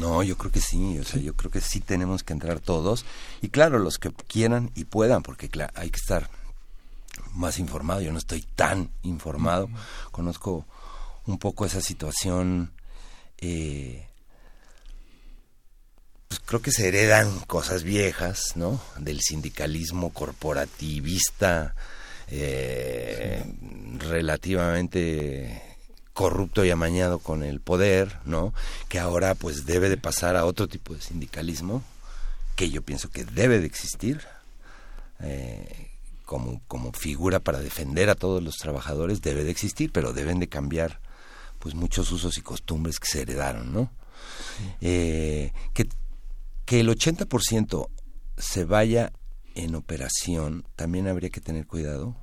No, 0.00 0.22
yo 0.22 0.38
creo 0.38 0.50
que 0.50 0.60
sí, 0.60 0.98
o 0.98 1.04
sea, 1.04 1.20
yo 1.20 1.34
creo 1.34 1.50
que 1.50 1.60
sí 1.60 1.80
tenemos 1.80 2.22
que 2.22 2.32
entrar 2.32 2.60
todos 2.60 3.04
y 3.42 3.48
claro, 3.48 3.78
los 3.78 3.98
que 3.98 4.10
quieran 4.10 4.70
y 4.74 4.84
puedan, 4.84 5.22
porque 5.22 5.48
claro, 5.48 5.72
hay 5.76 5.90
que 5.90 5.98
estar 5.98 6.30
más 7.34 7.58
informado, 7.58 8.00
yo 8.00 8.12
no 8.12 8.18
estoy 8.18 8.42
tan 8.42 8.90
informado, 9.02 9.68
conozco 10.10 10.66
un 11.26 11.38
poco 11.38 11.64
esa 11.64 11.80
situación, 11.80 12.72
eh, 13.38 14.06
pues 16.28 16.40
creo 16.40 16.62
que 16.62 16.72
se 16.72 16.88
heredan 16.88 17.40
cosas 17.40 17.82
viejas, 17.82 18.56
¿no? 18.56 18.80
Del 18.98 19.20
sindicalismo 19.20 20.10
corporativista, 20.10 21.74
eh, 22.28 23.44
relativamente 23.98 25.62
corrupto 26.12 26.64
y 26.64 26.70
amañado 26.70 27.18
con 27.18 27.42
el 27.42 27.60
poder, 27.60 28.18
¿no? 28.24 28.52
Que 28.88 28.98
ahora 28.98 29.34
pues 29.34 29.66
debe 29.66 29.88
de 29.88 29.96
pasar 29.96 30.36
a 30.36 30.44
otro 30.44 30.68
tipo 30.68 30.94
de 30.94 31.00
sindicalismo, 31.00 31.82
que 32.56 32.70
yo 32.70 32.82
pienso 32.82 33.10
que 33.10 33.24
debe 33.24 33.60
de 33.60 33.66
existir, 33.66 34.20
eh, 35.20 35.91
como, 36.32 36.62
como 36.66 36.94
figura 36.94 37.40
para 37.40 37.60
defender 37.60 38.08
a 38.08 38.14
todos 38.14 38.42
los 38.42 38.56
trabajadores 38.56 39.20
debe 39.20 39.44
de 39.44 39.50
existir, 39.50 39.92
pero 39.92 40.14
deben 40.14 40.40
de 40.40 40.48
cambiar 40.48 40.98
pues 41.58 41.74
muchos 41.74 42.10
usos 42.10 42.38
y 42.38 42.40
costumbres 42.40 42.98
que 42.98 43.06
se 43.06 43.20
heredaron, 43.20 43.70
¿no? 43.70 43.92
Eh, 44.80 45.52
que, 45.74 45.90
que 46.64 46.80
el 46.80 46.88
80% 46.88 47.86
se 48.38 48.64
vaya 48.64 49.12
en 49.54 49.74
operación, 49.74 50.64
también 50.74 51.06
habría 51.06 51.28
que 51.28 51.42
tener 51.42 51.66
cuidado, 51.66 52.16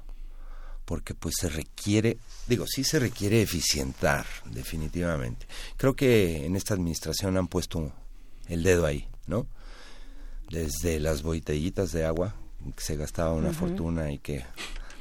porque 0.86 1.14
pues 1.14 1.36
se 1.40 1.48
requiere, 1.48 2.18
digo, 2.48 2.66
sí 2.66 2.84
se 2.84 2.98
requiere 2.98 3.44
eficientar, 3.44 4.26
definitivamente. 4.50 5.46
Creo 5.78 5.96
que 5.96 6.48
en 6.48 6.56
esta 6.56 6.74
administración 6.74 7.38
han 7.38 7.48
puesto 7.48 7.94
el 8.48 8.64
dedo 8.64 8.88
ahí, 8.88 9.08
¿no? 9.28 9.46
Desde 10.50 11.00
las 11.00 11.22
botellitas 11.22 11.92
de 11.92 12.06
agua, 12.06 12.36
que 12.76 12.84
se 12.84 12.96
gastaba 12.96 13.34
una 13.34 13.54
fortuna 13.54 14.12
y 14.12 14.20
que 14.20 14.44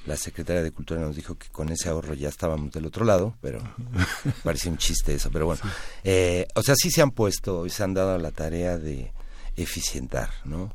la 0.09 0.17
secretaria 0.17 0.63
de 0.63 0.73
Cultura 0.73 1.01
nos 1.01 1.15
dijo 1.15 1.37
que 1.37 1.49
con 1.49 1.69
ese 1.69 1.89
ahorro 1.89 2.15
ya 2.15 2.29
estábamos 2.29 2.73
del 2.73 2.87
otro 2.87 3.05
lado, 3.05 3.37
pero 3.41 3.61
parecía 4.43 4.73
un 4.73 4.79
chiste 4.79 5.15
eso, 5.15 5.31
pero 5.31 5.47
bueno. 5.47 5.61
Eh, 6.03 6.47
o 6.55 6.63
sea, 6.63 6.75
sí 6.77 6.91
se 6.91 7.03
han 7.03 7.11
puesto 7.11 7.67
y 7.67 7.71
se 7.71 7.85
han 7.85 7.95
dado 7.95 8.17
la 8.19 8.31
tarea 8.31 8.79
de 8.79 9.13
eficientar, 9.57 10.31
¿no? 10.45 10.75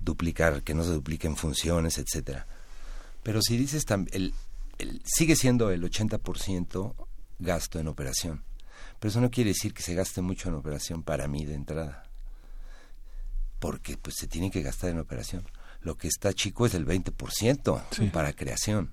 Duplicar, 0.00 0.62
que 0.62 0.74
no 0.74 0.84
se 0.84 0.92
dupliquen 0.92 1.36
funciones, 1.36 1.98
etcétera. 1.98 2.46
Pero 3.22 3.40
si 3.42 3.58
dices, 3.58 3.84
el, 4.12 4.34
el, 4.78 5.02
sigue 5.04 5.36
siendo 5.36 5.70
el 5.70 5.82
80% 5.82 6.94
gasto 7.40 7.78
en 7.78 7.88
operación. 7.88 8.42
Pero 8.98 9.10
eso 9.10 9.20
no 9.20 9.30
quiere 9.30 9.50
decir 9.50 9.74
que 9.74 9.82
se 9.82 9.94
gaste 9.94 10.22
mucho 10.22 10.48
en 10.48 10.54
operación 10.54 11.02
para 11.02 11.28
mí 11.28 11.44
de 11.44 11.54
entrada. 11.54 12.04
Porque 13.58 13.98
pues 13.98 14.16
se 14.18 14.28
tiene 14.28 14.50
que 14.50 14.62
gastar 14.62 14.90
en 14.90 14.98
operación 14.98 15.44
lo 15.84 15.96
que 15.96 16.08
está 16.08 16.32
chico 16.32 16.66
es 16.66 16.74
el 16.74 16.86
20% 16.86 18.10
para 18.10 18.32
creación. 18.32 18.90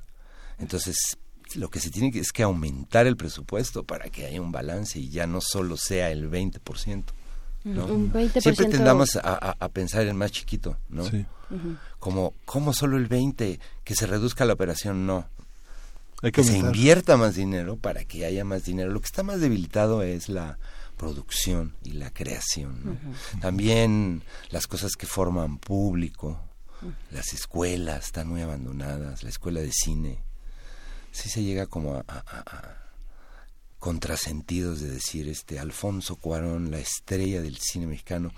Entonces, 0.59 1.17
lo 1.55 1.69
que 1.69 1.79
se 1.79 1.89
tiene 1.89 2.11
que 2.11 2.19
es 2.19 2.31
que 2.31 2.43
aumentar 2.43 3.07
el 3.07 3.17
presupuesto 3.17 3.83
para 3.83 4.09
que 4.09 4.25
haya 4.25 4.41
un 4.41 4.51
balance 4.51 4.99
y 4.99 5.09
ya 5.09 5.25
no 5.25 5.39
solo 5.41 5.77
sea 5.77 6.11
el 6.11 6.29
20%. 6.29 7.03
¿no? 7.63 7.85
Un 7.85 8.11
20%... 8.11 8.41
Siempre 8.41 8.65
tendamos 8.67 9.15
a, 9.15 9.55
a, 9.57 9.69
pensar 9.69 10.05
en 10.07 10.15
más 10.17 10.31
chiquito, 10.31 10.77
¿no? 10.89 11.03
Como, 11.99 12.33
¿cómo 12.45 12.73
solo 12.73 12.97
el 12.97 13.09
20%? 13.09 13.59
Que 13.83 13.95
se 13.95 14.05
reduzca 14.05 14.45
la 14.45 14.53
operación, 14.53 15.05
no. 15.05 15.27
Hay 16.21 16.31
que, 16.31 16.43
se 16.43 16.57
invierta 16.57 17.17
más 17.17 17.35
dinero 17.35 17.77
para 17.77 18.05
que 18.05 18.25
haya 18.25 18.45
más 18.45 18.63
dinero. 18.63 18.91
Lo 18.91 18.99
que 18.99 19.07
está 19.07 19.23
más 19.23 19.39
debilitado 19.39 20.03
es 20.03 20.29
la 20.29 20.59
producción 20.97 21.75
y 21.83 21.93
la 21.93 22.11
creación. 22.11 22.99
También 23.39 24.21
las 24.51 24.67
cosas 24.67 24.95
que 24.95 25.07
forman 25.07 25.57
público, 25.57 26.39
las 27.11 27.33
escuelas 27.33 28.05
están 28.05 28.27
muy 28.27 28.41
abandonadas, 28.41 29.23
la 29.23 29.29
escuela 29.29 29.59
de 29.59 29.71
cine. 29.71 30.19
Sí 31.11 31.29
se 31.29 31.43
llega 31.43 31.67
como 31.67 31.95
a, 31.95 32.05
a, 32.07 32.77
contrasentidos 33.79 34.79
de 34.79 34.89
decir 34.89 35.27
este 35.27 35.59
Alfonso 35.59 36.15
Cuarón, 36.15 36.71
la 36.71 36.79
estrella 36.79 37.41
del 37.41 37.57
cine 37.57 37.87
mexicano, 37.87 38.31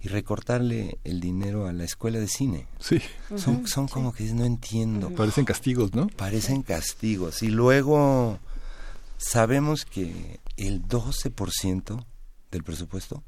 y 0.00 0.08
recortarle 0.08 0.98
el 1.04 1.20
dinero 1.20 1.66
a 1.66 1.72
la 1.72 1.84
escuela 1.84 2.18
de 2.18 2.28
cine. 2.28 2.66
Sí. 2.78 3.00
Son, 3.36 3.66
son 3.66 3.88
como 3.88 4.12
que 4.12 4.24
no 4.34 4.44
entiendo. 4.44 5.10
Parecen 5.10 5.44
castigos, 5.44 5.94
¿no? 5.94 6.08
Parecen 6.08 6.62
castigos. 6.62 7.42
Y 7.42 7.48
luego 7.48 8.38
sabemos 9.16 9.84
que 9.84 10.40
el 10.56 10.82
12% 10.86 12.04
del 12.50 12.62
presupuesto 12.64 13.22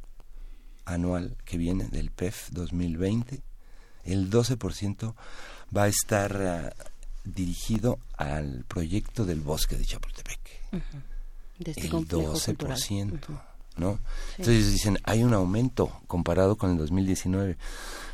anual 0.84 1.36
que 1.44 1.56
viene 1.58 1.88
del 1.88 2.10
PEF 2.10 2.50
2020 2.50 3.42
el 4.12 4.30
12% 4.30 5.14
va 5.76 5.84
a 5.84 5.88
estar 5.88 6.36
ah, 6.42 6.72
dirigido 7.24 7.98
al 8.16 8.64
proyecto 8.66 9.24
del 9.24 9.40
bosque 9.40 9.76
de 9.76 9.84
Chapultepec. 9.84 10.40
Este 11.58 11.86
el 11.86 11.92
12%, 11.92 13.20
¿no? 13.76 13.98
Entonces 14.38 14.72
dicen, 14.72 14.98
hay 15.04 15.22
un 15.22 15.34
aumento 15.34 16.00
comparado 16.06 16.56
con 16.56 16.70
el 16.70 16.78
2019, 16.78 17.56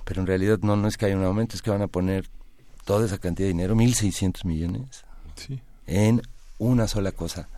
pero 0.04 0.20
en 0.20 0.26
realidad 0.26 0.58
no, 0.62 0.76
no 0.76 0.88
es 0.88 0.96
que 0.96 1.06
haya 1.06 1.16
un 1.16 1.24
aumento, 1.24 1.54
es 1.54 1.62
que 1.62 1.70
van 1.70 1.82
a 1.82 1.86
poner 1.86 2.28
toda 2.84 3.06
esa 3.06 3.18
cantidad 3.18 3.46
de 3.46 3.52
dinero, 3.52 3.74
1.600 3.74 4.44
millones, 4.44 5.04
en 5.86 6.22
una 6.58 6.88
sola 6.88 7.12
cosa, 7.12 7.48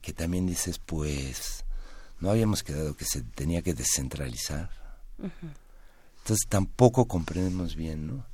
que 0.00 0.12
también 0.12 0.46
dices, 0.46 0.78
pues, 0.78 1.64
no 2.20 2.30
habíamos 2.30 2.62
quedado 2.62 2.94
que 2.94 3.04
se 3.04 3.22
tenía 3.22 3.62
que 3.62 3.74
descentralizar. 3.74 4.70
Entonces 6.22 6.46
tampoco 6.48 7.06
comprendemos 7.06 7.74
bien, 7.74 8.06
¿no? 8.06 8.24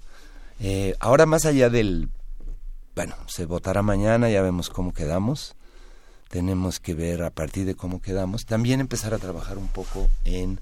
Eh, 0.61 0.95
ahora 1.01 1.25
más 1.25 1.47
allá 1.47 1.71
del, 1.71 2.11
bueno, 2.95 3.15
se 3.29 3.47
votará 3.47 3.83
mañana, 3.83 4.29
ya 4.29 4.43
vemos 4.43 4.69
cómo 4.69 4.93
quedamos, 4.93 5.55
tenemos 6.29 6.81
que 6.81 6.95
ver 6.95 7.23
a 7.23 7.31
partir 7.31 7.65
de 7.65 7.75
cómo 7.75 8.03
quedamos, 8.03 8.45
también 8.45 8.81
empezar 8.81 9.15
a 9.15 9.19
trabajar 9.19 9.57
un 9.57 9.69
poco 9.69 10.09
en 10.25 10.61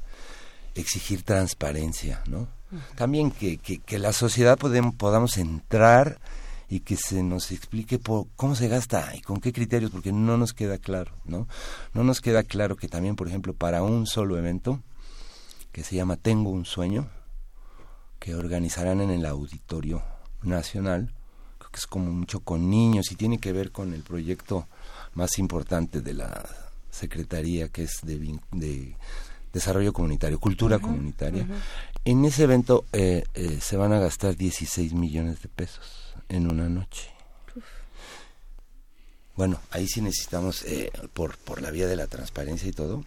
exigir 0.74 1.22
transparencia, 1.22 2.22
¿no? 2.26 2.48
También 2.94 3.30
que, 3.30 3.58
que, 3.58 3.78
que, 3.78 3.98
la 3.98 4.12
sociedad 4.12 4.58
podemos, 4.58 4.94
podamos 4.94 5.38
entrar 5.38 6.20
y 6.68 6.80
que 6.80 6.96
se 6.96 7.22
nos 7.22 7.52
explique 7.52 7.98
por 7.98 8.26
cómo 8.36 8.54
se 8.54 8.68
gasta 8.68 9.14
y 9.16 9.20
con 9.20 9.40
qué 9.40 9.52
criterios, 9.52 9.90
porque 9.90 10.12
no 10.12 10.36
nos 10.36 10.52
queda 10.52 10.78
claro, 10.78 11.12
¿no? 11.24 11.48
No 11.94 12.04
nos 12.04 12.20
queda 12.20 12.42
claro 12.42 12.76
que 12.76 12.88
también, 12.88 13.16
por 13.16 13.28
ejemplo, 13.28 13.54
para 13.54 13.82
un 13.82 14.06
solo 14.06 14.36
evento, 14.36 14.82
que 15.76 15.84
se 15.84 15.94
llama 15.94 16.16
Tengo 16.16 16.48
un 16.48 16.64
sueño, 16.64 17.06
que 18.18 18.34
organizarán 18.34 19.02
en 19.02 19.10
el 19.10 19.26
Auditorio 19.26 20.02
Nacional, 20.42 21.12
creo 21.58 21.70
que 21.70 21.76
es 21.76 21.86
como 21.86 22.10
mucho 22.12 22.40
con 22.40 22.70
niños 22.70 23.12
y 23.12 23.14
tiene 23.14 23.36
que 23.36 23.52
ver 23.52 23.72
con 23.72 23.92
el 23.92 24.02
proyecto 24.02 24.68
más 25.12 25.38
importante 25.38 26.00
de 26.00 26.14
la 26.14 26.48
Secretaría, 26.90 27.68
que 27.68 27.82
es 27.82 27.98
de, 28.04 28.38
de 28.52 28.96
Desarrollo 29.52 29.92
Comunitario, 29.92 30.40
Cultura 30.40 30.78
Comunitaria. 30.78 31.46
En 32.06 32.24
ese 32.24 32.44
evento 32.44 32.86
eh, 32.94 33.24
eh, 33.34 33.58
se 33.60 33.76
van 33.76 33.92
a 33.92 33.98
gastar 33.98 34.34
16 34.34 34.94
millones 34.94 35.42
de 35.42 35.50
pesos 35.50 36.14
en 36.30 36.50
una 36.50 36.70
noche. 36.70 37.10
Bueno, 39.36 39.60
ahí 39.72 39.86
sí 39.86 40.00
necesitamos, 40.00 40.62
eh, 40.62 40.90
por, 41.12 41.36
por 41.36 41.60
la 41.60 41.70
vía 41.70 41.86
de 41.86 41.96
la 41.96 42.06
transparencia 42.06 42.66
y 42.66 42.72
todo, 42.72 43.04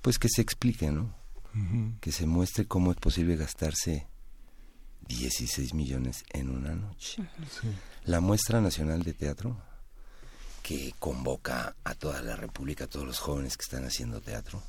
pues 0.00 0.18
que 0.18 0.30
se 0.30 0.40
explique, 0.40 0.90
¿no? 0.90 1.17
Que 2.00 2.12
se 2.12 2.26
muestre 2.26 2.66
cómo 2.66 2.92
es 2.92 2.98
posible 2.98 3.36
gastarse 3.36 4.06
16 5.08 5.74
millones 5.74 6.24
en 6.30 6.50
una 6.50 6.74
noche. 6.74 7.22
La 8.04 8.20
muestra 8.20 8.60
nacional 8.60 9.02
de 9.02 9.14
teatro, 9.14 9.56
que 10.62 10.94
convoca 10.98 11.74
a 11.82 11.94
toda 11.94 12.22
la 12.22 12.36
República, 12.36 12.84
a 12.84 12.86
todos 12.86 13.06
los 13.06 13.18
jóvenes 13.18 13.56
que 13.56 13.62
están 13.62 13.84
haciendo 13.84 14.20
teatro, 14.20 14.62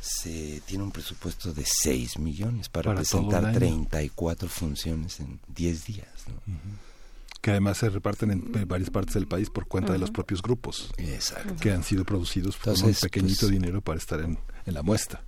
se 0.00 0.60
tiene 0.66 0.84
un 0.84 0.92
presupuesto 0.92 1.52
de 1.52 1.64
6 1.64 2.18
millones 2.18 2.68
para, 2.68 2.94
presentar 2.94 3.52
34 3.52 4.48
funciones 4.48 5.20
en 5.20 5.40
10 5.48 5.84
días. 5.84 6.08
Que 7.40 7.52
además 7.52 7.78
se 7.78 7.90
reparten 7.90 8.30
en 8.32 8.68
varias 8.68 8.90
partes 8.90 9.14
del 9.14 9.26
país 9.26 9.50
por 9.50 9.66
cuenta 9.66 9.92
de 9.92 9.98
los 9.98 10.10
propios 10.10 10.42
grupos. 10.42 10.92
Que 11.60 11.72
han 11.72 11.84
sido 11.84 12.04
producidos 12.04 12.56
por 12.56 12.74
un 12.74 12.94
pequeñito 12.94 13.40
pues, 13.42 13.52
dinero 13.52 13.80
para 13.80 13.98
estar 13.98 14.20
en, 14.20 14.38
en 14.64 14.74
la 14.74 14.82
muestra. 14.82 15.22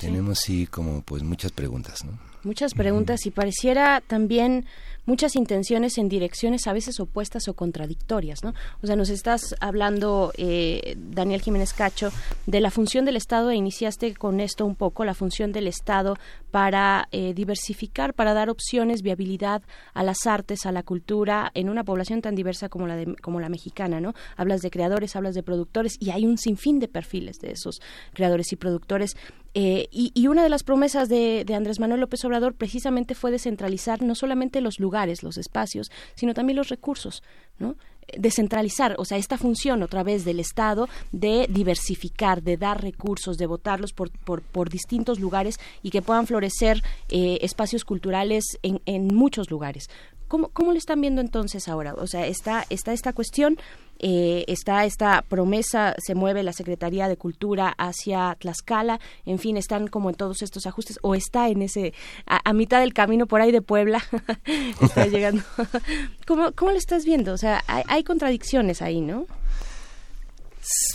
Tenemos 0.00 0.40
sí 0.40 0.66
como 0.66 1.02
pues 1.02 1.22
muchas 1.22 1.52
preguntas, 1.52 2.04
¿no? 2.04 2.18
Muchas 2.44 2.74
preguntas 2.74 3.24
y 3.26 3.30
pareciera 3.30 4.00
también 4.00 4.66
muchas 5.06 5.36
intenciones 5.36 5.98
en 5.98 6.08
direcciones 6.08 6.66
a 6.66 6.72
veces 6.72 7.00
opuestas 7.00 7.48
o 7.48 7.54
contradictorias, 7.54 8.42
¿no? 8.42 8.54
O 8.82 8.86
sea, 8.86 8.96
nos 8.96 9.10
estás 9.10 9.54
hablando, 9.60 10.32
eh, 10.36 10.96
Daniel 10.96 11.42
Jiménez 11.42 11.72
Cacho, 11.72 12.10
de 12.46 12.60
la 12.60 12.70
función 12.70 13.04
del 13.04 13.16
Estado 13.16 13.50
e 13.50 13.56
iniciaste 13.56 14.14
con 14.14 14.40
esto 14.40 14.64
un 14.64 14.76
poco, 14.76 15.04
la 15.04 15.14
función 15.14 15.52
del 15.52 15.66
Estado 15.66 16.16
para 16.50 17.08
eh, 17.12 17.34
diversificar, 17.34 18.14
para 18.14 18.34
dar 18.34 18.50
opciones, 18.50 19.02
viabilidad 19.02 19.62
a 19.94 20.02
las 20.02 20.26
artes, 20.26 20.66
a 20.66 20.72
la 20.72 20.82
cultura 20.82 21.50
en 21.54 21.68
una 21.68 21.84
población 21.84 22.20
tan 22.20 22.34
diversa 22.34 22.68
como 22.68 22.86
la 22.86 22.96
de, 22.96 23.16
como 23.16 23.40
la 23.40 23.48
mexicana, 23.48 24.00
¿no? 24.00 24.14
Hablas 24.36 24.60
de 24.60 24.70
creadores, 24.70 25.16
hablas 25.16 25.34
de 25.34 25.42
productores 25.42 25.96
y 25.98 26.10
hay 26.10 26.26
un 26.26 26.38
sinfín 26.38 26.78
de 26.78 26.88
perfiles 26.88 27.38
de 27.38 27.52
esos 27.52 27.80
creadores 28.12 28.52
y 28.52 28.56
productores. 28.56 29.16
Eh, 29.54 29.88
y, 29.90 30.26
una 30.28 30.42
de 30.42 30.48
las 30.48 30.62
promesas 30.62 31.10
de, 31.10 31.44
de 31.44 31.54
Andrés 31.54 31.78
Manuel 31.78 32.00
López 32.00 32.24
Obrador 32.24 32.54
precisamente 32.54 33.14
fue 33.14 33.30
descentralizar 33.30 34.00
no 34.00 34.14
solamente 34.14 34.62
los 34.62 34.80
lugares, 34.80 34.91
los 35.22 35.38
espacios, 35.38 35.90
sino 36.14 36.34
también 36.34 36.56
los 36.56 36.68
recursos, 36.68 37.22
¿no? 37.58 37.76
descentralizar, 38.18 38.94
o 38.98 39.04
sea, 39.04 39.18
esta 39.18 39.38
función 39.38 39.82
otra 39.82 40.02
vez 40.02 40.24
del 40.24 40.40
Estado 40.40 40.88
de 41.12 41.46
diversificar, 41.48 42.42
de 42.42 42.56
dar 42.56 42.82
recursos, 42.82 43.38
de 43.38 43.46
votarlos 43.46 43.92
por, 43.92 44.10
por, 44.10 44.42
por 44.42 44.68
distintos 44.68 45.20
lugares 45.20 45.58
y 45.82 45.90
que 45.90 46.02
puedan 46.02 46.26
florecer 46.26 46.82
eh, 47.08 47.38
espacios 47.42 47.84
culturales 47.84 48.44
en, 48.62 48.80
en 48.86 49.14
muchos 49.14 49.50
lugares. 49.50 49.88
¿Cómo, 50.32 50.48
¿Cómo 50.48 50.72
lo 50.72 50.78
están 50.78 50.98
viendo 51.02 51.20
entonces 51.20 51.68
ahora? 51.68 51.92
O 51.92 52.06
sea, 52.06 52.26
está, 52.26 52.64
está 52.70 52.94
esta 52.94 53.12
cuestión 53.12 53.58
eh, 53.98 54.46
está 54.48 54.86
esta 54.86 55.20
promesa, 55.28 55.94
se 55.98 56.14
mueve 56.14 56.42
la 56.42 56.54
Secretaría 56.54 57.06
de 57.06 57.18
Cultura 57.18 57.74
hacia 57.76 58.34
Tlaxcala, 58.40 58.98
en 59.26 59.38
fin, 59.38 59.58
están 59.58 59.88
como 59.88 60.08
en 60.08 60.16
todos 60.16 60.40
estos 60.40 60.66
ajustes, 60.66 60.98
o 61.02 61.14
está 61.14 61.50
en 61.50 61.60
ese, 61.60 61.92
a, 62.24 62.50
mitad 62.54 62.80
del 62.80 62.94
camino 62.94 63.26
por 63.26 63.42
ahí 63.42 63.52
de 63.52 63.60
Puebla, 63.60 64.02
está 64.80 65.06
llegando. 65.06 65.42
¿Cómo, 66.26 66.52
¿Cómo 66.52 66.70
lo 66.70 66.78
estás 66.78 67.04
viendo? 67.04 67.34
O 67.34 67.36
sea, 67.36 67.62
hay, 67.66 68.02
contradicciones 68.02 68.80
ahí, 68.80 69.02
¿no? 69.02 69.26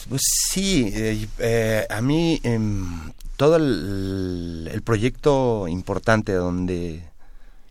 Pues 0.10 0.24
sí, 0.50 0.92
eh, 0.96 1.28
eh, 1.38 1.86
a 1.92 2.02
mí 2.02 2.42
em, 2.42 3.14
todo 3.36 3.58
el, 3.58 4.68
el, 4.74 4.82
proyecto 4.82 5.68
importante 5.68 6.34
donde 6.34 7.04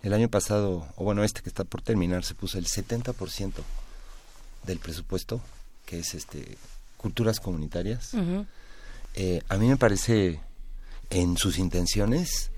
el 0.03 0.13
año 0.13 0.29
pasado, 0.29 0.87
o 0.97 1.05
bueno, 1.05 1.25
este 1.25 1.43
que 1.43 1.49
está 1.49 1.65
por 1.65 1.83
terminar, 1.83 2.25
se 2.25 2.35
puso 2.35 2.59
el 2.59 2.67
70% 2.67 3.53
del 4.65 4.79
presupuesto, 4.79 5.41
que 5.85 6.01
es 6.01 6.15
este 6.15 6.57
culturas 6.97 7.41
comunitarias, 7.41 8.13
eh, 9.15 9.41
a 9.49 9.57
mí 9.57 9.69
me 9.69 9.77
parece 9.77 10.41
en 11.11 11.37
sus 11.37 11.59
intenciones 11.59 12.51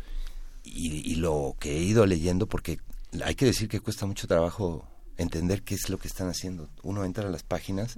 y, 0.65 1.17
lo 1.17 1.57
que 1.58 1.76
he 1.76 1.83
ido 1.83 2.07
leyendo, 2.07 2.47
porque 2.47 2.78
hay 3.25 3.34
que 3.34 3.47
decir 3.47 3.68
que 3.68 3.81
cuesta 3.81 4.07
mucho 4.07 4.26
trabajo 4.26 4.86
entender 5.17 5.62
qué 5.62 5.75
es 5.75 5.89
lo 5.89 5.99
que 5.99 6.08
están 6.08 6.28
haciendo. 6.28 6.68
Uno 6.83 7.05
entra 7.05 7.28
a 7.28 7.31
las 7.31 7.42
páginas 7.42 7.97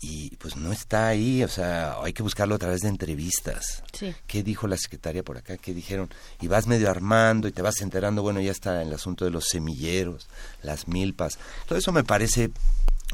y 0.00 0.36
pues 0.36 0.56
no 0.56 0.72
está 0.72 1.08
ahí, 1.08 1.42
o 1.42 1.48
sea, 1.48 1.96
hay 2.02 2.12
que 2.12 2.22
buscarlo 2.22 2.54
a 2.54 2.58
través 2.58 2.82
de 2.82 2.88
entrevistas. 2.88 3.82
¿Qué 4.26 4.42
dijo 4.42 4.66
la 4.66 4.76
secretaria 4.76 5.22
por 5.22 5.38
acá? 5.38 5.56
¿Qué 5.56 5.72
dijeron? 5.72 6.10
Y 6.40 6.48
vas 6.48 6.66
medio 6.66 6.90
armando 6.90 7.48
y 7.48 7.52
te 7.52 7.62
vas 7.62 7.80
enterando, 7.80 8.22
bueno, 8.22 8.40
ya 8.40 8.50
está 8.50 8.82
el 8.82 8.92
asunto 8.92 9.24
de 9.24 9.30
los 9.30 9.48
semilleros, 9.48 10.28
las 10.62 10.86
milpas. 10.86 11.38
Todo 11.66 11.78
eso 11.78 11.92
me 11.92 12.04
parece 12.04 12.50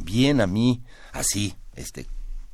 bien 0.02 0.41
a 0.41 0.47
mí, 0.47 0.83
así, 1.12 1.55
este, 1.77 2.07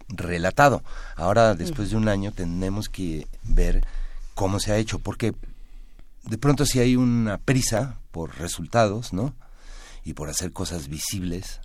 relatado. 0.09 0.83
Ahora, 1.17 1.55
después 1.55 1.91
de 1.91 1.97
un 1.97 2.09
año, 2.09 2.33
tenemos 2.33 2.89
que 2.89 3.27
ver 3.45 3.87
cómo 4.35 4.61
se 4.61 4.73
ha 4.73 4.77
hecho, 4.77 4.99
porque 4.99 5.35
de 6.25 6.39
pronto 6.39 6.67
si 6.67 6.81
hay 6.81 6.97
una 6.97 7.39
prisa 7.39 7.99
por 8.11 8.37
resultados, 8.39 9.13
¿no? 9.15 9.35
Y 10.05 10.13
por 10.13 10.29
hacer 10.29 10.53
cosas 10.53 10.89
visibles, 10.89 11.61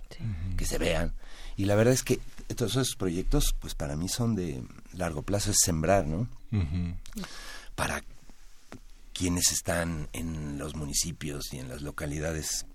que 0.56 0.64
se 0.64 0.78
vean. 0.78 1.12
Y 1.56 1.66
la 1.66 1.74
verdad 1.74 1.94
es 1.94 2.02
que 2.02 2.20
todos 2.54 2.72
esos 2.72 2.96
proyectos, 2.96 3.54
pues 3.60 3.74
para 3.74 3.96
mí 3.96 4.08
son 4.08 4.34
de 4.34 4.62
largo 4.92 5.22
plazo, 5.22 5.50
es 5.50 5.58
sembrar, 5.62 6.06
¿no? 6.06 6.28
Para 7.74 8.02
quienes 9.12 9.52
están 9.52 10.08
en 10.12 10.58
los 10.58 10.74
municipios 10.74 11.52
y 11.52 11.58
en 11.58 11.68
las 11.68 11.82
localidades, 11.82 12.66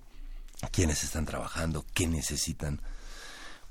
quienes 0.72 1.04
están 1.04 1.26
trabajando, 1.26 1.86
qué 1.94 2.08
necesitan. 2.08 2.82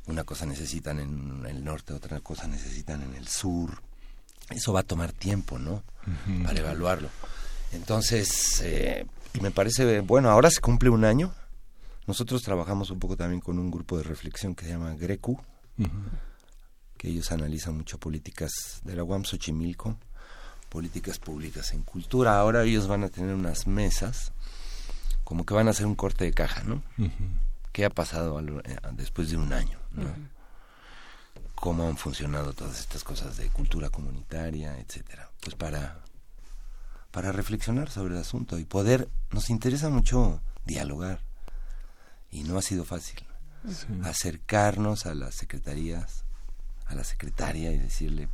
Una 0.06 0.24
cosa 0.24 0.46
necesitan 0.46 1.00
en 1.00 1.44
el 1.46 1.64
norte, 1.64 1.92
otra 1.92 2.20
cosa 2.20 2.46
necesitan 2.46 3.02
en 3.02 3.14
el 3.14 3.28
sur. 3.28 3.82
Eso 4.50 4.72
va 4.72 4.80
a 4.80 4.84
tomar 4.84 5.12
tiempo, 5.12 5.58
¿no? 5.58 5.82
Para 6.44 6.60
evaluarlo. 6.60 7.10
Entonces, 7.72 8.60
eh, 8.62 9.06
y 9.34 9.40
me 9.40 9.50
parece, 9.50 10.00
bueno, 10.00 10.30
ahora 10.30 10.50
se 10.50 10.60
cumple 10.60 10.88
un 10.88 11.04
año. 11.04 11.34
Nosotros 12.06 12.42
trabajamos 12.42 12.90
un 12.90 12.98
poco 12.98 13.16
también 13.16 13.40
con 13.40 13.58
un 13.58 13.70
grupo 13.70 13.98
de 13.98 14.04
reflexión 14.04 14.54
que 14.54 14.64
se 14.64 14.70
llama 14.70 14.94
GRECU, 14.94 15.38
que 16.96 17.08
ellos 17.08 17.30
analizan 17.32 17.76
mucho 17.76 17.98
políticas 17.98 18.80
de 18.84 18.96
la 18.96 19.04
UAM 19.04 19.24
Xochimilco, 19.24 19.96
políticas 20.68 21.18
públicas 21.18 21.72
en 21.72 21.82
cultura. 21.82 22.38
Ahora 22.38 22.64
ellos 22.64 22.88
van 22.88 23.04
a 23.04 23.08
tener 23.08 23.34
unas 23.34 23.66
mesas, 23.66 24.32
como 25.24 25.46
que 25.46 25.54
van 25.54 25.68
a 25.68 25.70
hacer 25.70 25.86
un 25.86 25.94
corte 25.94 26.24
de 26.24 26.32
caja, 26.32 26.62
¿no? 26.64 26.82
¿Qué 27.72 27.84
ha 27.84 27.90
pasado 27.90 28.40
eh, 28.40 28.76
después 28.92 29.30
de 29.30 29.36
un 29.36 29.52
año? 29.52 29.78
¿Cómo 31.54 31.88
han 31.88 31.96
funcionado 31.96 32.52
todas 32.52 32.80
estas 32.80 33.04
cosas 33.04 33.36
de 33.36 33.48
cultura 33.48 33.90
comunitaria, 33.90 34.78
etcétera? 34.78 35.30
Pues 35.40 35.54
para, 35.54 36.00
para 37.10 37.32
reflexionar 37.32 37.90
sobre 37.90 38.14
el 38.14 38.20
asunto 38.20 38.58
y 38.58 38.64
poder, 38.64 39.08
nos 39.30 39.50
interesa 39.50 39.88
mucho 39.88 40.40
dialogar 40.64 41.20
y 42.30 42.42
no 42.42 42.58
ha 42.58 42.62
sido 42.62 42.84
fácil 42.84 43.27
acercarnos 44.02 45.06
a 45.06 45.14
las 45.14 45.34
secretarías, 45.34 46.24
a 46.86 46.94
la 46.94 47.04
secretaria 47.04 47.72
y 47.72 47.78
decirle 47.78 48.28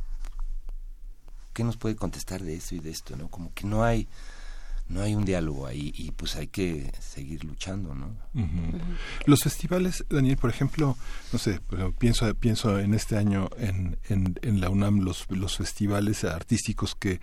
qué 1.53 1.63
nos 1.63 1.77
puede 1.77 1.95
contestar 1.95 2.43
de 2.43 2.55
esto 2.55 2.75
y 2.75 2.79
de 2.79 2.91
esto, 2.91 3.15
¿no? 3.15 3.29
Como 3.29 3.53
que 3.53 3.65
no 3.65 3.83
hay 3.83 4.07
no 4.87 5.01
hay 5.01 5.15
un 5.15 5.25
diálogo 5.25 5.65
ahí 5.65 5.91
y 5.95 6.11
pues 6.11 6.35
hay 6.35 6.47
que 6.47 6.91
seguir 6.99 7.43
luchando, 7.43 7.95
¿no? 7.95 8.15
Los 9.25 9.41
festivales, 9.41 10.05
Daniel, 10.09 10.37
por 10.37 10.51
ejemplo, 10.51 10.95
no 11.33 11.39
sé, 11.39 11.59
pienso 11.97 12.31
pienso 12.35 12.79
en 12.79 12.93
este 12.93 13.17
año 13.17 13.49
en, 13.57 13.97
en, 14.09 14.37
en 14.43 14.61
la 14.61 14.69
UNAM 14.69 14.99
los, 14.99 15.25
los 15.29 15.57
festivales 15.57 16.23
artísticos 16.23 16.93
que 16.93 17.19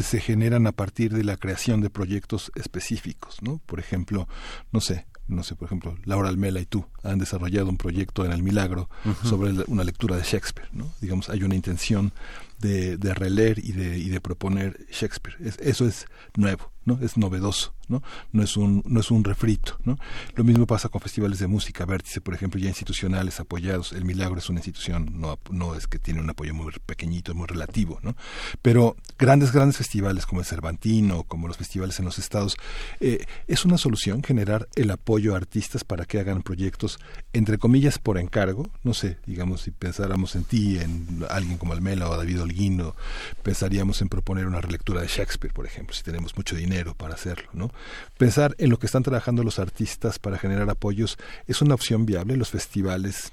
se 0.00 0.20
generan 0.20 0.66
a 0.66 0.72
partir 0.72 1.12
de 1.12 1.24
la 1.24 1.36
creación 1.36 1.80
de 1.80 1.90
proyectos 1.90 2.52
específicos, 2.54 3.42
¿no? 3.42 3.58
Por 3.66 3.80
ejemplo, 3.80 4.28
no 4.70 4.80
sé, 4.80 5.06
no 5.28 5.42
sé, 5.42 5.54
por 5.54 5.66
ejemplo, 5.66 5.96
Laura 6.04 6.28
Almela 6.28 6.60
y 6.60 6.66
tú 6.66 6.84
han 7.02 7.18
desarrollado 7.18 7.68
un 7.68 7.76
proyecto 7.76 8.24
en 8.24 8.32
El 8.32 8.42
Milagro 8.42 8.88
sobre 9.22 9.52
una 9.66 9.84
lectura 9.84 10.16
de 10.16 10.22
Shakespeare, 10.22 10.68
¿no? 10.72 10.92
Digamos, 11.00 11.28
hay 11.30 11.42
una 11.42 11.54
intención 11.54 12.12
de, 12.58 12.96
de 12.96 13.14
releer 13.14 13.58
y 13.58 13.72
de, 13.72 13.98
y 13.98 14.08
de 14.08 14.20
proponer 14.20 14.86
Shakespeare. 14.90 15.36
eso 15.60 15.86
es 15.86 16.06
nuevo, 16.36 16.70
¿no? 16.84 16.98
Es 17.00 17.16
novedoso, 17.16 17.74
¿no? 17.88 18.02
No 18.32 18.42
es 18.42 18.56
un, 18.56 18.82
no 18.86 19.00
es 19.00 19.10
un 19.10 19.24
refrito, 19.24 19.78
¿no? 19.84 19.98
Lo 20.34 20.44
mismo 20.44 20.66
pasa 20.66 20.88
con 20.88 21.00
festivales 21.00 21.38
de 21.38 21.46
música, 21.46 21.84
Vértice, 21.84 22.20
por 22.20 22.34
ejemplo, 22.34 22.60
ya 22.60 22.68
institucionales 22.68 23.38
apoyados. 23.40 23.92
El 23.92 24.04
Milagro 24.04 24.38
es 24.38 24.48
una 24.48 24.58
institución, 24.58 25.20
no, 25.20 25.38
no 25.50 25.74
es 25.74 25.86
que 25.86 25.98
tiene 25.98 26.20
un 26.20 26.30
apoyo 26.30 26.54
muy 26.54 26.72
pequeñito, 26.84 27.34
muy 27.34 27.46
relativo, 27.46 28.00
¿no? 28.02 28.16
Pero 28.62 28.96
grandes, 29.18 29.52
grandes 29.52 29.76
festivales 29.76 30.26
como 30.26 30.40
el 30.40 30.46
Cervantino, 30.46 31.22
como 31.24 31.48
los 31.48 31.56
festivales 31.56 31.98
en 31.98 32.04
los 32.04 32.18
estados, 32.18 32.56
eh, 33.00 33.24
es 33.46 33.64
una 33.64 33.78
solución 33.78 34.22
generar 34.22 34.68
el 34.74 34.90
apoyo 34.90 35.34
a 35.34 35.36
artistas 35.36 35.84
para 35.84 36.04
que 36.04 36.18
hagan 36.18 36.42
proyectos, 36.42 36.98
entre 37.32 37.58
comillas, 37.58 37.98
por 37.98 38.18
encargo, 38.18 38.68
no 38.82 38.94
sé, 38.94 39.18
digamos, 39.26 39.62
si 39.62 39.70
pensáramos 39.70 40.34
en 40.34 40.44
ti, 40.44 40.78
en 40.78 41.24
alguien 41.30 41.58
como 41.58 41.72
Almela 41.72 42.08
o 42.08 42.16
David 42.16 42.42
Holguino, 42.42 42.96
pensaríamos 43.42 44.02
en 44.02 44.08
proponer 44.08 44.46
una 44.46 44.60
relectura 44.60 45.00
de 45.00 45.06
Shakespeare, 45.06 45.52
por 45.52 45.66
ejemplo, 45.66 45.94
si 45.94 46.02
tenemos 46.02 46.36
mucho 46.36 46.56
dinero 46.56 46.71
para 46.96 47.14
hacerlo, 47.14 47.48
¿no? 47.52 47.70
Pensar 48.18 48.54
en 48.58 48.70
lo 48.70 48.78
que 48.78 48.86
están 48.86 49.02
trabajando 49.02 49.42
los 49.42 49.58
artistas 49.58 50.18
para 50.18 50.38
generar 50.38 50.68
apoyos 50.70 51.18
es 51.46 51.62
una 51.62 51.74
opción 51.74 52.06
viable, 52.06 52.36
los 52.36 52.50
festivales 52.50 53.32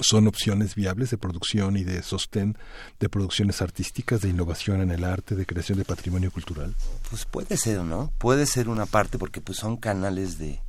son 0.00 0.26
opciones 0.28 0.74
viables 0.74 1.10
de 1.10 1.18
producción 1.18 1.76
y 1.76 1.84
de 1.84 2.02
sostén 2.02 2.56
de 2.98 3.08
producciones 3.08 3.60
artísticas, 3.60 4.22
de 4.22 4.30
innovación 4.30 4.80
en 4.80 4.90
el 4.90 5.04
arte, 5.04 5.34
de 5.34 5.46
creación 5.46 5.78
de 5.78 5.84
patrimonio 5.84 6.30
cultural? 6.30 6.74
Pues 7.10 7.26
puede 7.26 7.56
ser, 7.56 7.82
¿no? 7.82 8.10
Puede 8.18 8.46
ser 8.46 8.68
una 8.68 8.86
parte 8.86 9.18
porque 9.18 9.40
pues 9.40 9.58
son 9.58 9.76
canales 9.76 10.38
de 10.38 10.60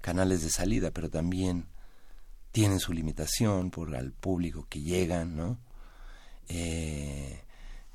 canales 0.00 0.42
de 0.42 0.50
salida, 0.50 0.90
pero 0.90 1.10
también 1.10 1.66
tienen 2.50 2.80
su 2.80 2.92
limitación 2.92 3.70
por 3.70 3.94
al 3.94 4.12
público 4.12 4.66
que 4.68 4.80
llegan, 4.80 5.36
¿no? 5.36 5.58
Eh, 6.48 7.40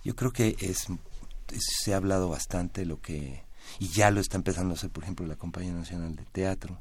yo 0.06 0.16
creo 0.16 0.32
que 0.32 0.56
es 0.60 0.88
se 1.58 1.94
ha 1.94 1.98
hablado 1.98 2.30
bastante 2.30 2.86
lo 2.86 3.02
que 3.02 3.44
y 3.80 3.90
ya 3.90 4.12
lo 4.12 4.20
está 4.20 4.38
empezando 4.38 4.74
a 4.74 4.78
hacer, 4.78 4.90
por 4.90 5.04
ejemplo, 5.04 5.26
la 5.26 5.36
Compañía 5.36 5.74
Nacional 5.74 6.16
de 6.16 6.26
Teatro 6.26 6.80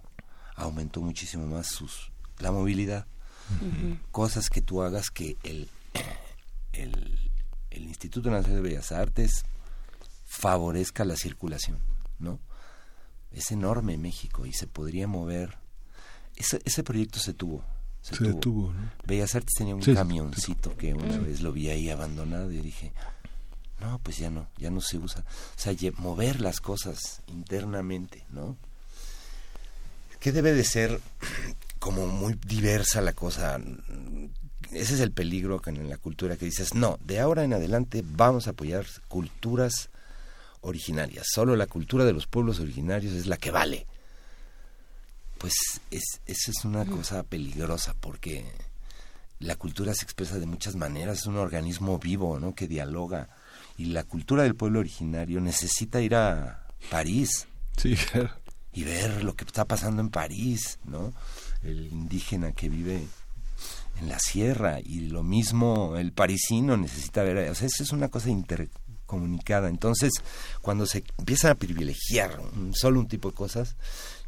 aumentó 0.55 1.01
muchísimo 1.03 1.47
más 1.47 1.67
sus 1.67 2.13
la 2.39 2.53
movilidad 2.53 3.07
cosas 4.11 4.51
que 4.51 4.61
tú 4.61 4.83
hagas 4.83 5.11
que 5.11 5.37
el, 5.45 5.69
el, 6.73 7.31
el, 7.71 7.83
Instituto 7.85 8.31
Nacional 8.31 8.63
de 8.63 8.69
Bellas 8.69 8.93
Artes 8.93 9.45
favorezca 10.25 11.05
la 11.05 11.17
circulación, 11.17 11.79
¿no? 12.19 12.41
Es 13.31 13.51
enorme 13.51 13.99
México 13.99 14.47
y 14.47 14.53
se 14.53 14.67
podría 14.67 15.07
mover. 15.07 15.59
Ese, 16.35 16.61
ese 16.65 16.83
proyecto 16.83 17.19
se 17.19 17.35
tuvo. 17.35 17.65
Se, 18.01 18.15
tuvo. 18.35 18.73
Bellas 19.05 19.35
Artes 19.35 19.55
tenía 19.57 19.75
un 19.75 19.81
camioncito 19.81 20.77
que 20.77 20.95
una 20.95 21.19
vez 21.19 21.41
lo 21.41 21.53
vi 21.53 21.71
ahí 21.71 21.91
abandonado 21.91 22.53
y 22.53 22.59
dije, 22.59 22.93
no, 23.81 23.99
pues 23.99 24.19
ya 24.19 24.31
no, 24.31 24.49
ya 24.57 24.71
no 24.71 24.81
se 24.81 24.99
usa. 24.99 25.21
O 25.21 25.61
sea, 25.61 25.75
mover 25.99 26.41
las 26.41 26.61
cosas 26.61 27.23
internamente, 27.27 28.25
¿no? 28.31 28.57
¿Qué 30.19 30.33
debe 30.33 30.55
de 30.55 30.65
ser 30.65 31.01
como 31.79 32.07
muy 32.07 32.35
diversa 32.35 33.01
la 33.01 33.13
cosa. 33.13 33.61
Ese 34.73 34.95
es 34.95 35.01
el 35.01 35.13
peligro 35.13 35.61
en 35.67 35.89
la 35.89 35.99
cultura 35.99 36.37
que 36.37 36.47
dices, 36.47 36.75
no, 36.75 36.99
de 37.05 37.21
ahora 37.21 37.45
en 37.45 37.53
adelante 37.53 38.03
vamos 38.05 38.47
a 38.47 38.51
apoyar 38.51 38.87
culturas 39.09 39.91
originarias. 40.63 41.27
Solo 41.33 41.55
la 41.55 41.67
cultura 41.67 42.05
de 42.05 42.13
los 42.13 42.27
pueblos 42.27 42.61
originarios 42.61 43.13
es 43.13 43.27
la 43.27 43.37
que 43.37 43.51
vale. 43.51 43.87
Pues 45.39 45.55
es, 45.91 46.21
esa 46.27 46.51
es 46.51 46.65
una 46.65 46.87
cosa 46.87 47.23
peligrosa 47.23 47.95
porque 48.01 48.45
la 49.39 49.55
cultura 49.55 49.95
se 49.95 50.05
expresa 50.05 50.39
de 50.39 50.47
muchas 50.47 50.77
maneras, 50.77 51.19
es 51.19 51.27
un 51.27 51.37
organismo 51.37 51.99
vivo, 51.99 52.41
¿no? 52.41 52.55
Que 52.55 52.67
dialoga. 52.67 53.29
Y 53.79 53.87
la 53.87 54.05
cultura 54.05 54.43
del 54.43 54.55
pueblo 54.55 54.81
originario 54.81 55.41
necesita 55.41 56.01
ir 56.01 56.15
a 56.15 56.67
París. 56.91 57.47
Sí, 57.77 57.95
Y 58.73 58.85
ver 58.85 59.23
lo 59.25 59.35
que 59.35 59.45
está 59.45 59.65
pasando 59.65 60.01
en 60.03 60.11
París, 60.11 60.79
¿no? 60.85 61.13
el 61.63 61.87
indígena 61.93 62.53
que 62.53 62.69
vive 62.69 63.07
en 64.01 64.09
la 64.09 64.19
sierra 64.19 64.79
y 64.81 65.01
lo 65.09 65.23
mismo 65.23 65.97
el 65.97 66.13
parisino 66.13 66.77
necesita 66.77 67.23
ver, 67.23 67.51
o 67.51 67.55
sea, 67.55 67.67
eso 67.67 67.83
es 67.83 67.93
una 67.93 68.09
cosa 68.09 68.31
intercomunicada. 68.31 69.69
Entonces, 69.69 70.13
cuando 70.61 70.87
se 70.87 71.05
empieza 71.19 71.51
a 71.51 71.55
privilegiar 71.55 72.39
solo 72.73 73.01
un 73.01 73.09
tipo 73.09 73.31
de 73.31 73.37
cosas, 73.37 73.77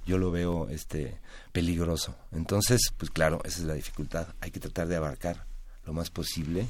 yo 0.06 0.18
lo 0.18 0.30
veo 0.30 0.68
este 0.70 1.18
peligroso. 1.52 2.16
Entonces, 2.32 2.92
pues 2.96 3.10
claro, 3.10 3.40
esa 3.44 3.58
es 3.58 3.64
la 3.64 3.74
dificultad. 3.74 4.28
Hay 4.40 4.50
que 4.50 4.60
tratar 4.60 4.88
de 4.88 4.96
abarcar 4.96 5.44
lo 5.84 5.92
más 5.92 6.10
posible. 6.10 6.66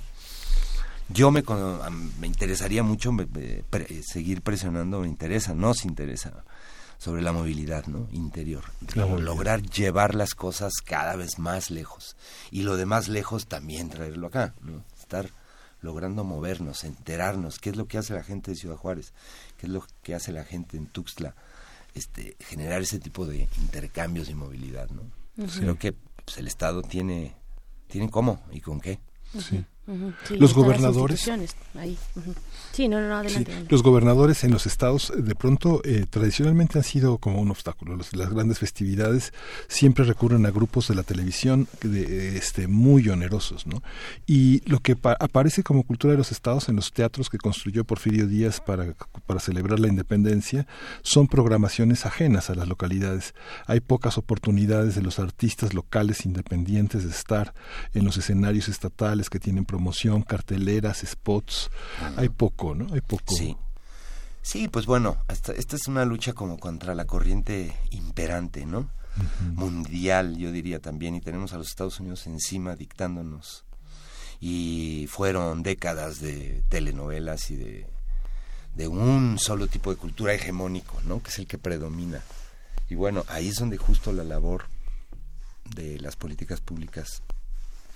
Yo 1.08 1.30
me, 1.30 1.42
me 2.20 2.26
interesaría 2.26 2.82
mucho 2.82 3.12
seguir 4.02 4.42
presionando, 4.42 5.00
me 5.00 5.08
interesa, 5.08 5.54
nos 5.54 5.84
interesa 5.84 6.44
sobre 6.98 7.22
la 7.22 7.32
movilidad 7.32 7.86
¿no? 7.86 8.08
interior, 8.12 8.64
lograr 8.94 9.62
llevar 9.62 10.14
las 10.14 10.34
cosas 10.34 10.74
cada 10.84 11.16
vez 11.16 11.38
más 11.38 11.70
lejos 11.70 12.16
y 12.50 12.62
lo 12.62 12.76
de 12.76 12.86
más 12.86 13.08
lejos 13.08 13.46
también 13.46 13.88
traerlo 13.88 14.26
acá, 14.26 14.54
¿no? 14.60 14.84
estar 14.98 15.30
logrando 15.80 16.24
movernos, 16.24 16.82
enterarnos 16.82 17.60
qué 17.60 17.70
es 17.70 17.76
lo 17.76 17.86
que 17.86 17.98
hace 17.98 18.14
la 18.14 18.24
gente 18.24 18.50
de 18.50 18.56
Ciudad 18.56 18.76
Juárez, 18.76 19.12
qué 19.56 19.66
es 19.66 19.72
lo 19.72 19.86
que 20.02 20.14
hace 20.14 20.32
la 20.32 20.44
gente 20.44 20.76
en 20.76 20.86
Tuxtla, 20.86 21.36
este, 21.94 22.36
generar 22.40 22.82
ese 22.82 22.98
tipo 22.98 23.26
de 23.26 23.48
intercambios 23.58 24.28
y 24.28 24.34
movilidad, 24.34 24.90
¿no? 24.90 25.02
Creo 25.56 25.78
que 25.78 25.92
pues, 25.92 26.38
el 26.38 26.48
Estado 26.48 26.82
tiene, 26.82 27.36
tiene 27.86 28.10
cómo 28.10 28.42
y 28.50 28.60
con 28.60 28.80
qué. 28.80 28.98
Sí 29.38 29.64
los 30.30 30.54
gobernadores. 30.54 31.28
Sí, 32.72 32.86
no, 32.88 33.00
no, 33.00 33.16
adelante, 33.16 33.66
los 33.68 33.82
gobernadores 33.82 34.44
en 34.44 34.52
los 34.52 34.66
estados 34.66 35.12
de 35.16 35.34
pronto 35.34 35.80
eh, 35.84 36.06
tradicionalmente 36.08 36.78
han 36.78 36.84
sido 36.84 37.18
como 37.18 37.40
un 37.40 37.50
obstáculo. 37.50 37.96
las 37.96 38.30
grandes 38.30 38.58
festividades 38.58 39.32
siempre 39.66 40.04
recurren 40.04 40.46
a 40.46 40.50
grupos 40.50 40.88
de 40.88 40.94
la 40.94 41.02
televisión 41.02 41.66
de, 41.82 42.36
este, 42.36 42.68
muy 42.68 43.08
onerosos, 43.08 43.66
¿no? 43.66 43.82
Y 44.26 44.62
lo 44.70 44.80
que 44.80 44.96
aparece 45.02 45.62
como 45.62 45.82
cultura 45.82 46.12
de 46.12 46.18
los 46.18 46.30
estados 46.30 46.68
en 46.68 46.76
los 46.76 46.92
teatros 46.92 47.30
que 47.30 47.38
construyó 47.38 47.84
Porfirio 47.84 48.26
Díaz 48.26 48.60
para, 48.60 48.94
para 49.26 49.40
celebrar 49.40 49.80
la 49.80 49.88
independencia 49.88 50.66
son 51.02 51.26
programaciones 51.26 52.06
ajenas 52.06 52.50
a 52.50 52.54
las 52.54 52.68
localidades. 52.68 53.34
Hay 53.66 53.80
pocas 53.80 54.18
oportunidades 54.18 54.94
de 54.94 55.02
los 55.02 55.18
artistas 55.18 55.74
locales 55.74 56.26
independientes 56.26 57.04
de 57.04 57.10
estar 57.10 57.54
en 57.94 58.04
los 58.04 58.16
escenarios 58.16 58.68
estatales 58.68 59.30
que 59.30 59.40
tienen 59.40 59.64
promoción, 59.78 60.22
carteleras, 60.22 61.04
spots. 61.06 61.70
Hay 62.16 62.30
poco, 62.30 62.74
¿no? 62.74 62.92
Hay 62.92 63.00
poco. 63.00 63.32
Sí. 63.32 63.56
Sí, 64.42 64.66
pues 64.66 64.86
bueno, 64.86 65.18
esta, 65.28 65.52
esta 65.52 65.76
es 65.76 65.86
una 65.86 66.04
lucha 66.04 66.32
como 66.32 66.58
contra 66.58 66.96
la 66.96 67.06
corriente 67.06 67.76
imperante, 67.90 68.66
¿no? 68.66 68.90
Mundial, 69.54 70.36
yo 70.36 70.50
diría 70.50 70.80
también, 70.80 71.14
y 71.14 71.20
tenemos 71.20 71.52
a 71.52 71.58
los 71.58 71.68
Estados 71.68 72.00
Unidos 72.00 72.26
encima 72.26 72.74
dictándonos. 72.74 73.64
Y 74.40 75.06
fueron 75.08 75.62
décadas 75.62 76.20
de 76.20 76.64
telenovelas 76.68 77.48
y 77.52 77.56
de, 77.56 77.86
de 78.74 78.88
un 78.88 79.38
solo 79.38 79.68
tipo 79.68 79.90
de 79.90 79.96
cultura 79.96 80.34
hegemónico, 80.34 81.00
¿no? 81.04 81.22
Que 81.22 81.30
es 81.30 81.38
el 81.38 81.46
que 81.46 81.58
predomina. 81.58 82.20
Y 82.90 82.96
bueno, 82.96 83.24
ahí 83.28 83.48
es 83.48 83.56
donde 83.56 83.76
justo 83.76 84.12
la 84.12 84.24
labor 84.24 84.64
de 85.76 86.00
las 86.00 86.16
políticas 86.16 86.60
públicas 86.60 87.22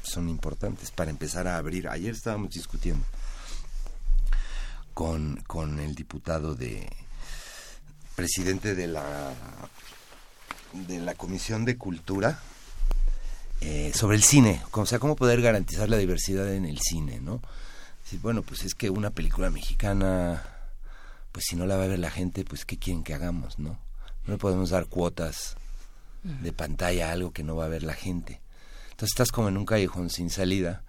son 0.03 0.29
importantes 0.29 0.91
para 0.91 1.11
empezar 1.11 1.47
a 1.47 1.57
abrir. 1.57 1.89
Ayer 1.89 2.13
estábamos 2.13 2.51
discutiendo 2.51 3.05
con, 4.95 5.43
con 5.47 5.81
el 5.81 5.95
diputado 5.95 6.55
de 6.55 6.89
presidente 8.15 8.75
de 8.75 8.89
la 8.89 9.33
de 10.73 11.01
la 11.01 11.15
Comisión 11.15 11.65
de 11.65 11.77
Cultura 11.77 12.39
eh, 13.61 13.93
sobre 13.95 14.17
el 14.17 14.23
cine, 14.23 14.61
o 14.73 14.87
sea, 14.87 14.99
cómo 14.99 15.17
poder 15.17 15.41
garantizar 15.41 15.89
la 15.89 15.97
diversidad 15.97 16.53
en 16.53 16.65
el 16.65 16.79
cine, 16.81 17.21
¿no? 17.21 17.41
bueno, 18.21 18.43
pues 18.43 18.65
es 18.65 18.75
que 18.75 18.91
una 18.91 19.09
película 19.09 19.49
mexicana, 19.49 20.43
pues 21.31 21.47
si 21.49 21.57
no 21.57 21.65
la 21.65 21.77
va 21.77 21.85
a 21.85 21.87
ver 21.87 21.99
la 21.99 22.11
gente, 22.11 22.45
pues 22.45 22.67
¿qué 22.67 22.77
quieren 22.77 23.05
que 23.05 23.15
hagamos, 23.15 23.59
no? 23.59 23.79
No 24.27 24.35
le 24.35 24.37
podemos 24.37 24.69
dar 24.69 24.85
cuotas 24.85 25.57
de 26.23 26.53
pantalla 26.53 27.09
a 27.09 27.13
algo 27.13 27.33
que 27.33 27.43
no 27.43 27.57
va 27.57 27.65
a 27.65 27.69
ver 27.69 27.85
la 27.85 27.95
gente. 27.95 28.42
Entonces 28.93 29.11
estás 29.11 29.33
como 29.33 29.49
en 29.49 29.57
un 29.57 29.67
callejón 29.67 30.09
sin 30.09 30.31
salida. 30.31 30.85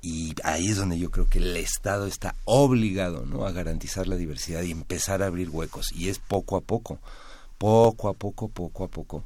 Y 0.00 0.34
ahí 0.44 0.68
es 0.68 0.76
donde 0.76 0.98
yo 0.98 1.10
creo 1.10 1.28
que 1.28 1.38
el 1.38 1.56
Estado 1.56 2.06
está 2.06 2.34
obligado 2.44 3.24
¿no? 3.26 3.46
a 3.46 3.52
garantizar 3.52 4.06
la 4.06 4.16
diversidad 4.16 4.62
y 4.62 4.70
empezar 4.70 5.22
a 5.22 5.26
abrir 5.26 5.50
huecos. 5.50 5.92
Y 5.92 6.08
es 6.08 6.18
poco 6.18 6.56
a 6.56 6.60
poco, 6.60 6.98
poco 7.58 8.08
a 8.08 8.14
poco, 8.14 8.48
poco 8.48 8.84
a 8.84 8.88
poco, 8.88 9.24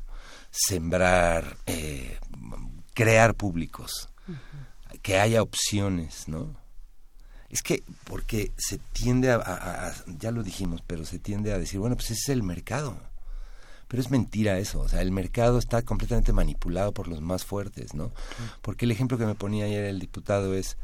sembrar, 0.51 1.57
eh, 1.67 2.19
crear 2.95 3.35
públicos, 3.35 4.09
que 5.03 5.19
haya 5.19 5.43
opciones, 5.43 6.29
¿no? 6.29 6.57
Es 7.49 7.63
que, 7.63 7.83
porque 8.05 8.53
se 8.59 8.79
tiende 8.79 9.31
a, 9.33 9.95
ya 10.07 10.31
lo 10.31 10.43
dijimos, 10.43 10.83
pero 10.87 11.05
se 11.05 11.19
tiende 11.19 11.53
a 11.53 11.59
decir, 11.59 11.81
bueno, 11.81 11.97
pues 11.97 12.11
ese 12.11 12.21
es 12.21 12.29
el 12.29 12.43
mercado. 12.43 13.01
Pero 13.89 14.03
es 14.03 14.11
mentira 14.11 14.59
eso, 14.59 14.81
o 14.81 14.89
sea, 14.89 15.01
el 15.01 15.11
mercado 15.11 15.59
está 15.59 15.83
completamente 15.83 16.33
manipulado 16.33 16.93
por 16.93 17.09
los 17.09 17.23
más 17.23 17.45
fuertes, 17.45 17.95
¿no? 17.95 18.13
Porque 18.61 18.85
el 18.85 18.91
ejemplo 18.91 19.17
que 19.17 19.25
me 19.25 19.35
ponía 19.35 19.65
ayer 19.65 19.85
el 19.85 19.99
diputado 19.99 20.55
es, 20.55 20.77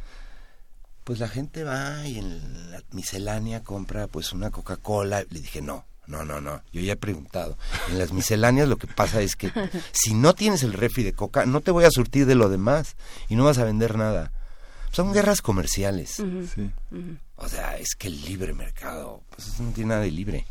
pues 1.05 1.19
la 1.19 1.29
gente 1.29 1.65
va 1.65 2.07
y 2.07 2.19
en 2.19 2.71
la 2.71 2.83
miscelánea 2.93 3.63
compra 3.63 4.07
pues 4.07 4.33
una 4.33 4.51
Coca-Cola. 4.51 5.25
Le 5.29 5.41
dije, 5.41 5.61
no, 5.61 5.85
no, 6.07 6.25
no, 6.25 6.41
no. 6.41 6.63
Yo 6.73 6.81
ya 6.81 6.95
he 6.95 6.97
preguntado. 6.97 7.59
En 7.91 7.99
las 7.99 8.13
misceláneas 8.13 8.69
lo 8.69 8.79
que 8.79 8.87
pasa 8.87 9.21
es 9.21 9.37
que 9.37 9.53
si 9.93 10.15
no 10.15 10.35
tienes 10.35 10.63
el 10.63 10.73
refri 10.73 11.03
de 11.03 11.13
coca, 11.13 11.45
no 11.45 11.61
te 11.61 11.71
voy 11.71 11.85
a 11.85 11.91
surtir 11.91 12.25
de 12.25 12.35
lo 12.35 12.49
demás 12.49 12.97
y 13.29 13.37
no 13.37 13.45
vas 13.45 13.59
a 13.59 13.65
vender 13.65 13.97
nada. 13.97 14.33
Son 14.93 15.13
guerras 15.13 15.43
comerciales. 15.43 16.23
O 17.37 17.49
sea, 17.49 17.77
es 17.79 17.97
que 17.97 18.09
el 18.09 18.25
libre 18.25 18.55
mercado, 18.55 19.23
pues 19.31 19.59
no 19.61 19.73
tiene 19.73 19.89
nada 19.89 20.03
de 20.03 20.11
libre. 20.11 20.47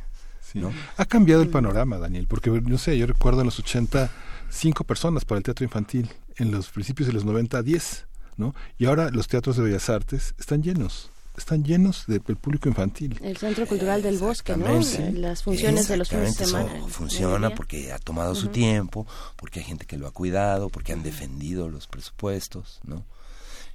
¿No? 0.54 0.72
Ha 0.98 1.06
cambiado 1.06 1.42
el 1.42 1.50
panorama, 1.50 1.98
Daniel, 1.98 2.28
porque 2.28 2.50
no 2.50 2.78
sé, 2.78 2.98
yo 2.98 3.06
recuerdo 3.06 3.42
en 3.42 3.46
los 3.46 3.60
80 3.60 4.10
cinco 4.50 4.84
personas 4.84 5.26
para 5.26 5.38
el 5.38 5.44
teatro 5.44 5.64
infantil, 5.64 6.10
en 6.38 6.52
los 6.52 6.70
principios 6.70 7.08
de 7.08 7.14
los 7.14 7.26
90 7.26 7.62
10, 7.62 8.06
¿no? 8.38 8.54
Y 8.78 8.86
ahora 8.86 9.10
los 9.10 9.28
teatros 9.28 9.58
de 9.58 9.64
bellas 9.64 9.90
artes 9.90 10.36
están 10.38 10.62
llenos 10.62 11.10
están 11.38 11.64
llenos 11.64 12.06
del 12.08 12.22
público 12.22 12.70
infantil. 12.70 13.20
El 13.24 13.38
Centro 13.38 13.66
Cultural 13.66 14.02
del 14.02 14.18
Bosque, 14.18 14.56
¿no? 14.56 14.80
Las 15.14 15.44
funciones 15.44 15.88
de 15.88 15.98
los 15.98 16.10
fines 16.10 16.38
de 16.38 16.46
semana. 16.46 16.88
funciona 16.88 17.50
porque 17.52 17.92
ha 17.92 18.00
tomado 18.00 18.36
su 18.36 18.50
tiempo, 18.50 19.08
porque 19.36 19.60
hay 19.60 19.66
gente 19.66 19.86
que 19.86 19.98
lo 19.98 20.08
ha 20.08 20.12
cuidado, 20.12 20.70
porque 20.70 20.94
han 20.94 21.04
defendido 21.04 21.70
los 21.70 21.88
presupuestos, 21.88 22.80
¿no? 22.84 23.06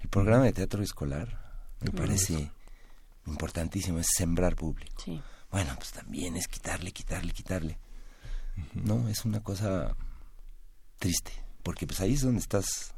El 0.01 0.09
programa 0.09 0.45
de 0.45 0.53
teatro 0.53 0.83
escolar 0.83 1.49
me 1.81 1.91
parece 1.91 2.51
importantísimo, 3.27 3.99
es 3.99 4.09
sembrar 4.17 4.55
público. 4.55 5.03
Bueno, 5.51 5.75
pues 5.77 5.93
también 5.93 6.37
es 6.37 6.49
quitarle, 6.49 6.93
quitarle, 6.93 7.33
quitarle. 7.33 7.79
No, 8.75 9.09
es 9.09 9.25
una 9.25 9.43
cosa 9.43 9.97
triste, 10.99 11.33
porque 11.63 11.87
pues 11.87 12.01
ahí 12.01 12.15
es 12.15 12.23
donde 12.23 12.41
estás 12.41 12.95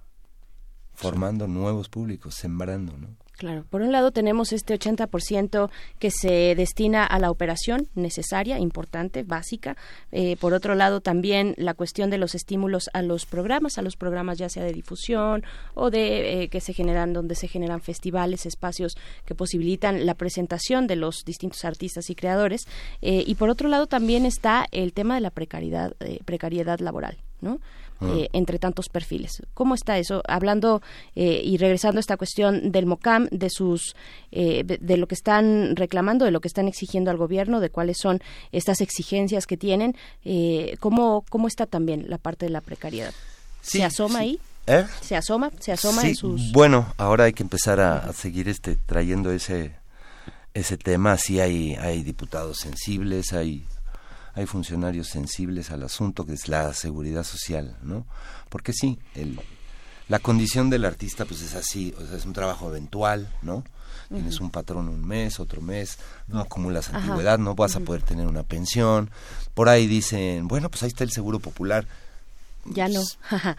formando 0.95 1.47
nuevos 1.47 1.89
públicos, 1.89 2.35
sembrando, 2.35 2.97
¿no? 2.97 3.17
Claro, 3.41 3.65
por 3.71 3.81
un 3.81 3.91
lado 3.91 4.11
tenemos 4.11 4.53
este 4.53 4.79
80% 4.79 5.71
que 5.99 6.11
se 6.11 6.55
destina 6.55 7.07
a 7.07 7.19
la 7.19 7.31
operación 7.31 7.89
necesaria, 7.95 8.59
importante, 8.59 9.23
básica. 9.23 9.79
Eh, 10.13 10.37
por 10.37 10.53
otro 10.53 10.75
lado 10.75 11.01
también 11.01 11.55
la 11.57 11.73
cuestión 11.73 12.11
de 12.11 12.19
los 12.19 12.35
estímulos 12.35 12.91
a 12.93 13.01
los 13.01 13.25
programas, 13.25 13.79
a 13.79 13.83
los 13.83 13.97
programas 13.97 14.37
ya 14.37 14.51
sea 14.51 14.63
de 14.63 14.75
difusión 14.75 15.43
o 15.73 15.89
de 15.89 16.43
eh, 16.43 16.49
que 16.51 16.61
se 16.61 16.75
generan, 16.75 17.15
donde 17.15 17.35
se 17.35 17.49
generan 17.49 17.81
festivales, 17.81 18.45
espacios 18.45 18.99
que 19.25 19.35
posibilitan 19.35 20.05
la 20.05 20.17
presentación 20.17 20.87
de 20.87 20.97
los 20.97 21.25
distintos 21.25 21.65
artistas 21.65 22.11
y 22.11 22.15
creadores. 22.15 22.67
Eh, 23.01 23.25
y 23.27 23.37
por 23.37 23.49
otro 23.49 23.71
lado 23.71 23.87
también 23.87 24.27
está 24.27 24.67
el 24.71 24.93
tema 24.93 25.15
de 25.15 25.23
la 25.23 25.31
precariedad, 25.31 25.97
precariedad 26.27 26.79
laboral, 26.81 27.17
¿no? 27.41 27.61
Ah. 28.01 28.15
Eh, 28.17 28.29
entre 28.33 28.59
tantos 28.59 28.89
perfiles. 28.89 29.43
¿Cómo 29.53 29.75
está 29.75 29.99
eso? 29.99 30.23
Hablando 30.27 30.81
eh, 31.15 31.43
y 31.45 31.59
regresando 31.59 31.99
a 31.99 32.01
esta 32.01 32.17
cuestión 32.17 32.73
del 32.73 32.87
MOCAM, 32.87 33.29
de 33.31 33.51
sus, 33.51 33.95
eh, 34.33 34.65
de, 34.65 34.97
lo 34.97 35.07
que 35.07 35.15
están 35.15 35.77
reclamando, 35.77 36.25
de 36.25 36.31
lo 36.31 36.41
que 36.41 36.49
están 36.49 36.67
exigiendo 36.67 37.11
al 37.11 37.19
gobierno, 37.19 37.61
de 37.61 37.69
cuáles 37.69 37.99
son 37.99 38.23
estas 38.53 38.81
exigencias 38.81 39.47
que 39.47 39.59
tienen, 39.59 39.97
¿cómo, 40.81 41.25
¿cómo 41.29 41.47
está 41.47 41.67
también 41.67 42.09
la 42.09 42.17
parte 42.17 42.47
de 42.47 42.51
la 42.51 42.63
precariedad? 42.63 43.13
¿Se 43.61 43.85
asoma 43.85 44.21
ahí? 44.21 44.41
¿Se 45.03 45.17
asoma? 45.17 45.51
¿Se 45.61 45.73
asoma 45.73 46.03
en 46.03 46.15
sus...? 46.15 46.53
Bueno, 46.53 46.95
ahora 46.97 47.25
hay 47.25 47.35
que 47.35 47.43
empezar 47.43 47.81
a, 47.81 48.13
seguir 48.15 48.49
este 48.49 48.77
trayendo 48.77 49.31
ese 49.31 49.79
ese 50.53 50.77
tema. 50.77 51.17
Sí 51.17 51.39
hay, 51.39 51.75
hay 51.75 52.03
diputados 52.03 52.59
sensibles, 52.59 53.33
hay 53.33 53.65
hay 54.35 54.47
funcionarios 54.47 55.09
sensibles 55.09 55.71
al 55.71 55.83
asunto 55.83 56.25
que 56.25 56.35
es 56.35 56.49
la 56.49 56.73
seguridad 56.75 57.25
social, 57.25 57.77
¿no? 57.83 58.07
Porque 58.49 58.73
sí, 58.73 58.99
el, 59.15 59.41
la 60.09 60.19
condición 60.19 60.71
del 60.71 60.85
artista 60.85 61.25
pues 61.25 61.43
es 61.43 61.55
así, 61.55 61.95
o 61.99 62.07
sea, 62.07 62.17
es 62.17 62.27
un 62.27 62.33
trabajo 62.33 62.69
eventual, 62.69 63.33
¿no? 63.43 63.65
Tienes 64.09 64.41
un 64.41 64.51
patrón 64.51 64.89
un 64.89 65.07
mes, 65.07 65.39
otro 65.39 65.63
mes, 65.63 65.99
no 66.27 66.41
acumulas 66.41 66.93
antigüedad, 66.93 67.39
no 67.39 67.55
vas 67.55 67.77
a 67.77 67.81
poder 67.81 68.03
tener 68.03 68.27
una 68.27 68.43
pensión. 68.43 69.09
Por 69.55 69.69
ahí 69.69 69.87
dicen, 69.87 70.49
bueno, 70.49 70.69
pues 70.69 70.83
ahí 70.83 70.89
está 70.89 71.05
el 71.05 71.13
seguro 71.13 71.39
popular. 71.39 71.87
Ya 72.65 72.89
no. 72.89 73.03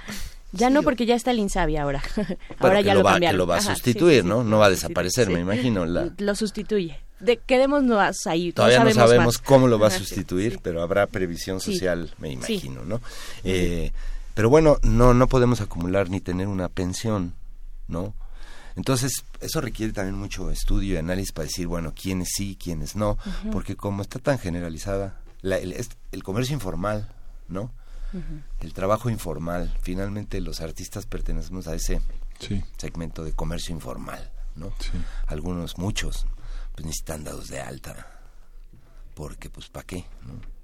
Ya 0.53 0.69
no, 0.69 0.83
porque 0.83 1.05
ya 1.05 1.15
está 1.15 1.31
el 1.31 1.39
Insabi 1.39 1.77
ahora. 1.77 2.03
ahora 2.59 2.81
ya 2.81 2.93
lo, 2.93 3.03
va, 3.03 3.17
lo 3.17 3.47
va 3.47 3.55
a 3.55 3.61
sustituir, 3.61 4.25
¿no? 4.25 4.43
No 4.43 4.59
va 4.59 4.65
a 4.65 4.69
desaparecer, 4.69 5.29
me 5.29 5.39
imagino. 5.39 5.85
La... 5.85 6.11
Lo 6.17 6.35
sustituye 6.35 6.99
de, 7.21 7.37
quedémonos 7.37 8.27
ahí. 8.27 8.51
Todavía 8.51 8.83
no 8.83 8.91
sabemos, 8.91 9.37
cómo 9.37 9.67
lo 9.67 9.79
va 9.79 9.87
a 9.87 9.91
sustituir, 9.91 10.59
pero 10.61 10.81
habrá 10.81 11.07
previsión 11.07 11.59
social, 11.59 12.13
me 12.17 12.31
imagino, 12.31 12.83
¿no? 12.83 13.01
Eh, 13.43 13.91
pero 14.33 14.49
bueno, 14.49 14.77
no, 14.83 15.13
no 15.13 15.27
podemos 15.27 15.61
acumular 15.61 16.09
ni 16.09 16.21
tener 16.21 16.47
una 16.47 16.69
pensión, 16.69 17.33
¿no? 17.87 18.13
Entonces, 18.75 19.25
eso 19.41 19.59
requiere 19.59 19.91
también 19.93 20.15
mucho 20.15 20.49
estudio 20.49 20.93
y 20.93 20.97
análisis 20.97 21.33
para 21.33 21.45
decir, 21.45 21.67
bueno, 21.67 21.93
quiénes 21.93 22.29
sí, 22.33 22.57
quiénes 22.61 22.95
no, 22.95 23.17
porque 23.51 23.75
como 23.75 24.01
está 24.01 24.19
tan 24.19 24.39
generalizada, 24.39 25.19
el, 25.43 26.23
comercio 26.23 26.53
informal, 26.53 27.09
¿no? 27.47 27.71
El 28.59 28.73
trabajo 28.73 29.09
informal, 29.09 29.73
finalmente 29.81 30.41
los 30.41 30.61
artistas 30.61 31.05
pertenecemos 31.05 31.67
a 31.67 31.75
ese 31.75 32.01
segmento 32.77 33.23
de 33.23 33.33
comercio 33.33 33.75
informal, 33.75 34.31
¿no? 34.55 34.73
Algunos, 35.27 35.77
muchos, 35.77 36.25
pues 36.73 36.85
ni 36.85 36.91
están 36.91 37.23
dados 37.23 37.49
de 37.49 37.59
alta. 37.59 38.19
Porque, 39.15 39.49
pues, 39.49 39.69
¿para 39.69 39.85
qué? 39.85 40.05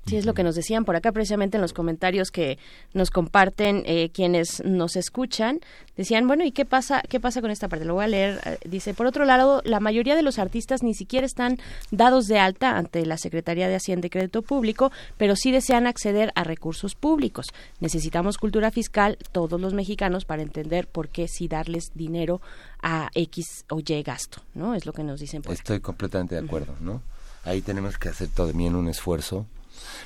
Sí, 0.08 0.16
es 0.16 0.26
lo 0.26 0.34
que 0.34 0.44
nos 0.44 0.56
decían 0.56 0.86
por 0.86 0.96
acá 0.96 1.12
precisamente 1.12 1.58
en 1.58 1.62
los 1.62 1.74
comentarios 1.74 2.32
que 2.32 2.58
nos 2.94 3.12
comparten 3.12 3.84
eh, 3.86 4.10
quienes 4.14 4.64
nos 4.64 4.96
escuchan. 4.96 5.60
Decían, 5.98 6.28
bueno, 6.28 6.46
¿y 6.46 6.52
qué 6.52 6.64
pasa, 6.64 7.02
qué 7.10 7.20
pasa 7.20 7.42
con 7.42 7.52
esta 7.52 7.68
parte? 7.68 7.84
Lo 7.84 7.96
voy 7.96 8.06
a 8.06 8.08
leer. 8.08 8.40
Eh, 8.46 8.58
dice, 8.66 8.94
por 8.94 9.06
otro 9.06 9.26
lado, 9.26 9.62
la 9.66 9.82
mayoría 9.82 10.16
de 10.16 10.22
los 10.22 10.40
artistas 10.40 10.82
ni 10.82 10.94
siquiera 10.94 11.26
están 11.26 11.58
dados 11.92 12.28
de 12.28 12.40
alta 12.40 12.78
ante 12.78 13.06
la 13.06 13.18
Secretaría 13.18 13.68
de 13.68 13.76
Hacienda 13.76 14.08
y 14.08 14.10
Crédito 14.10 14.44
Público, 14.44 14.94
pero 15.18 15.36
sí 15.36 15.52
desean 15.52 15.88
acceder 15.88 16.32
a 16.36 16.46
recursos 16.46 16.96
públicos. 16.96 17.48
Necesitamos 17.82 18.38
cultura 18.38 18.72
fiscal 18.72 19.18
todos 19.34 19.60
los 19.60 19.74
mexicanos 19.74 20.24
para 20.24 20.42
entender 20.42 20.88
por 20.88 21.10
qué 21.10 21.28
sí 21.28 21.50
darles 21.50 21.92
dinero 21.96 22.40
a 22.82 23.10
X 23.14 23.66
o 23.70 23.80
Y 23.80 24.04
gasto, 24.04 24.42
¿no? 24.54 24.74
Es 24.74 24.86
lo 24.86 24.94
que 24.94 25.04
nos 25.04 25.20
dicen. 25.20 25.42
Por 25.42 25.54
Estoy 25.54 25.82
completamente 25.82 26.36
de 26.36 26.46
acuerdo, 26.46 26.76
¿no? 26.80 27.02
Ahí 27.44 27.62
tenemos 27.62 27.98
que 27.98 28.08
hacer 28.08 28.30
también 28.30 28.76
un 28.76 28.88
esfuerzo 28.88 29.48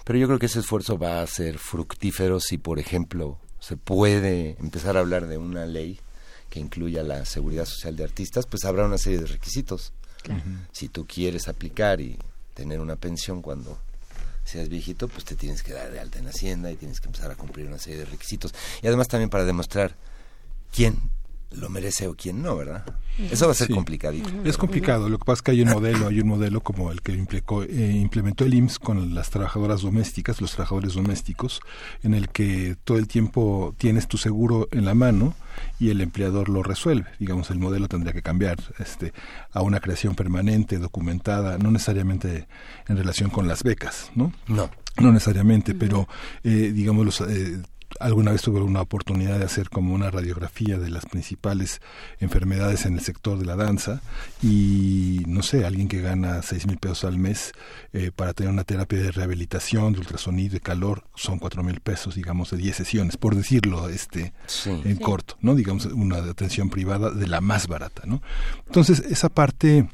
pero 0.03 0.17
yo 0.19 0.27
creo 0.27 0.39
que 0.39 0.45
ese 0.47 0.59
esfuerzo 0.59 0.97
va 0.97 1.21
a 1.21 1.27
ser 1.27 1.57
fructífero 1.57 2.39
si, 2.39 2.57
por 2.57 2.79
ejemplo, 2.79 3.39
se 3.59 3.77
puede 3.77 4.57
empezar 4.59 4.97
a 4.97 5.01
hablar 5.01 5.27
de 5.27 5.37
una 5.37 5.65
ley 5.65 5.99
que 6.49 6.59
incluya 6.59 7.03
la 7.03 7.25
seguridad 7.25 7.65
social 7.65 7.95
de 7.95 8.03
artistas, 8.03 8.45
pues 8.45 8.65
habrá 8.65 8.85
una 8.85 8.97
serie 8.97 9.19
de 9.19 9.27
requisitos. 9.27 9.93
Si 10.71 10.89
tú 10.89 11.07
quieres 11.07 11.47
aplicar 11.47 12.01
y 12.01 12.17
tener 12.53 12.79
una 12.79 12.95
pensión 12.95 13.41
cuando 13.41 13.79
seas 14.43 14.69
viejito, 14.69 15.07
pues 15.07 15.23
te 15.25 15.35
tienes 15.35 15.63
que 15.63 15.73
dar 15.73 15.91
de 15.91 15.99
alta 15.99 16.19
en 16.19 16.27
Hacienda 16.27 16.71
y 16.71 16.75
tienes 16.75 16.99
que 16.99 17.07
empezar 17.07 17.31
a 17.31 17.35
cumplir 17.35 17.67
una 17.67 17.77
serie 17.77 17.99
de 17.99 18.05
requisitos. 18.05 18.53
Y 18.81 18.87
además 18.87 19.07
también 19.07 19.29
para 19.29 19.45
demostrar 19.45 19.95
quién 20.71 20.99
lo 21.51 21.69
merece 21.69 22.07
o 22.07 22.15
quién 22.15 22.41
no, 22.41 22.55
¿verdad? 22.55 22.85
Eso 23.29 23.45
va 23.45 23.51
a 23.51 23.55
ser 23.55 23.69
complicadito. 23.69 24.29
Es 24.45 24.57
complicado. 24.57 25.09
Lo 25.09 25.19
que 25.19 25.25
pasa 25.25 25.39
es 25.39 25.41
que 25.41 25.51
hay 25.51 25.61
un 25.61 25.69
modelo, 25.69 26.07
hay 26.07 26.21
un 26.21 26.27
modelo 26.27 26.61
como 26.61 26.91
el 26.91 27.01
que 27.01 27.11
implicó, 27.11 27.63
eh, 27.63 27.97
implementó 28.01 28.45
el 28.45 28.53
IMSS 28.53 28.79
con 28.79 29.13
las 29.13 29.29
trabajadoras 29.29 29.81
domésticas, 29.81 30.41
los 30.41 30.53
trabajadores 30.53 30.93
domésticos, 30.93 31.61
en 32.03 32.13
el 32.13 32.29
que 32.29 32.77
todo 32.83 32.97
el 32.97 33.07
tiempo 33.07 33.75
tienes 33.77 34.07
tu 34.07 34.17
seguro 34.17 34.69
en 34.71 34.85
la 34.85 34.95
mano 34.95 35.35
y 35.79 35.89
el 35.89 36.01
empleador 36.01 36.49
lo 36.49 36.63
resuelve. 36.63 37.09
Digamos, 37.19 37.51
el 37.51 37.59
modelo 37.59 37.87
tendría 37.87 38.13
que 38.13 38.21
cambiar 38.21 38.57
este, 38.79 39.13
a 39.51 39.61
una 39.61 39.79
creación 39.81 40.15
permanente, 40.15 40.77
documentada, 40.77 41.57
no 41.57 41.69
necesariamente 41.69 42.47
en 42.87 42.97
relación 42.97 43.29
con 43.29 43.47
las 43.47 43.63
becas, 43.63 44.11
¿no? 44.15 44.33
No. 44.47 44.69
No 44.99 45.11
necesariamente, 45.11 45.73
pero 45.73 46.07
eh, 46.43 46.71
digamos, 46.73 47.05
los, 47.05 47.21
eh, 47.21 47.61
alguna 47.99 48.31
vez 48.31 48.41
tuve 48.41 48.61
una 48.61 48.81
oportunidad 48.81 49.39
de 49.39 49.45
hacer 49.45 49.69
como 49.69 49.93
una 49.93 50.11
radiografía 50.11 50.77
de 50.77 50.89
las 50.89 51.05
principales 51.05 51.81
enfermedades 52.19 52.85
en 52.85 52.95
el 52.95 53.01
sector 53.01 53.37
de 53.37 53.45
la 53.45 53.55
danza 53.55 54.01
y 54.41 55.23
no 55.27 55.43
sé, 55.43 55.65
alguien 55.65 55.87
que 55.87 56.01
gana 56.01 56.41
seis 56.41 56.67
mil 56.67 56.77
pesos 56.77 57.03
al 57.03 57.17
mes 57.17 57.53
eh, 57.93 58.11
para 58.15 58.33
tener 58.33 58.51
una 58.51 58.63
terapia 58.63 58.99
de 58.99 59.11
rehabilitación, 59.11 59.93
de 59.93 59.99
ultrasonido, 59.99 60.53
de 60.53 60.59
calor, 60.59 61.03
son 61.15 61.39
cuatro 61.39 61.63
mil 61.63 61.79
pesos, 61.79 62.15
digamos, 62.15 62.51
de 62.51 62.57
diez 62.57 62.75
sesiones, 62.75 63.17
por 63.17 63.35
decirlo 63.35 63.89
este 63.89 64.33
en 64.65 64.97
corto, 64.97 65.37
¿no? 65.41 65.55
Digamos, 65.55 65.85
una 65.85 66.17
atención 66.17 66.69
privada 66.69 67.11
de 67.11 67.27
la 67.27 67.41
más 67.41 67.67
barata, 67.67 68.03
¿no? 68.05 68.21
Entonces, 68.67 68.99
esa 68.99 69.29
parte 69.29 69.87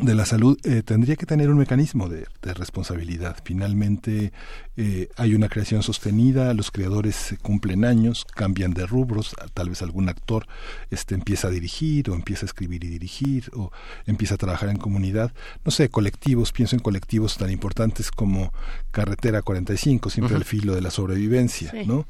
de 0.00 0.14
la 0.14 0.24
salud 0.24 0.58
eh, 0.64 0.82
tendría 0.82 1.16
que 1.16 1.26
tener 1.26 1.50
un 1.50 1.58
mecanismo 1.58 2.08
de, 2.08 2.26
responsabilidad. 2.42 3.36
Finalmente 3.44 4.32
eh, 4.76 5.08
hay 5.16 5.34
una 5.34 5.48
creación 5.48 5.82
sostenida, 5.82 6.54
los 6.54 6.70
creadores 6.70 7.36
cumplen 7.42 7.84
años, 7.84 8.24
cambian 8.34 8.72
de 8.72 8.86
rubros, 8.86 9.34
tal 9.54 9.68
vez 9.68 9.82
algún 9.82 10.08
actor 10.08 10.46
este, 10.90 11.14
empieza 11.14 11.48
a 11.48 11.50
dirigir 11.50 12.10
o 12.10 12.14
empieza 12.14 12.46
a 12.46 12.48
escribir 12.48 12.84
y 12.84 12.88
dirigir 12.88 13.50
o 13.54 13.70
empieza 14.06 14.34
a 14.34 14.38
trabajar 14.38 14.70
en 14.70 14.78
comunidad. 14.78 15.32
No 15.64 15.70
sé, 15.70 15.88
colectivos, 15.88 16.52
pienso 16.52 16.74
en 16.74 16.80
colectivos 16.80 17.36
tan 17.36 17.50
importantes 17.50 18.10
como 18.10 18.52
Carretera 18.90 19.42
45, 19.42 20.10
siempre 20.10 20.36
al 20.36 20.44
filo 20.44 20.74
de 20.74 20.80
la 20.80 20.90
sobrevivencia, 20.90 21.72
¿no? 21.86 22.06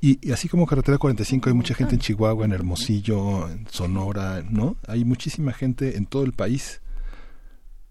y, 0.00 0.26
y, 0.26 0.32
así 0.32 0.48
como 0.48 0.66
Carretera 0.66 0.98
45 0.98 1.48
hay 1.48 1.54
mucha 1.54 1.74
gente 1.74 1.94
en 1.94 2.00
Chihuahua, 2.00 2.44
en 2.44 2.52
Hermosillo, 2.52 3.48
en 3.48 3.66
Sonora, 3.70 4.42
¿no? 4.48 4.76
Hay 4.86 5.04
muchísima 5.04 5.52
gente 5.52 5.96
en 5.96 6.06
todo 6.06 6.24
el 6.24 6.32
país 6.32 6.82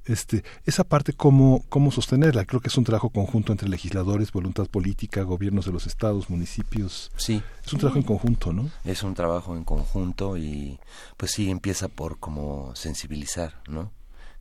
este, 0.06 0.44
esa 0.66 0.84
parte 0.84 1.14
cómo, 1.14 1.64
cómo 1.70 1.92
sostenerla. 1.92 2.46
Creo 2.46 2.62
que 2.62 2.70
es 2.70 2.78
un 2.78 2.84
trabajo 2.84 3.10
conjunto 3.10 3.52
entre 3.52 3.70
legisladores, 3.70 4.32
voluntad 4.32 4.68
política, 4.68 5.22
gobiernos 5.24 5.66
de 5.66 5.72
los 5.72 5.88
estados, 5.88 6.30
municipios. 6.30 7.12
Sí. 7.18 7.42
Es 7.66 7.74
un 7.74 7.80
trabajo 7.80 8.00
en 8.00 8.06
conjunto, 8.06 8.54
¿no? 8.54 8.70
Es 8.84 9.04
un 9.04 9.14
trabajo 9.14 9.56
en 9.56 9.64
conjunto 9.64 10.38
y 10.38 10.80
pues 11.18 11.32
sí 11.32 11.50
empieza 11.50 11.88
por 11.88 12.20
como 12.20 12.76
sensibilizar, 12.76 13.62
¿no? 13.68 13.92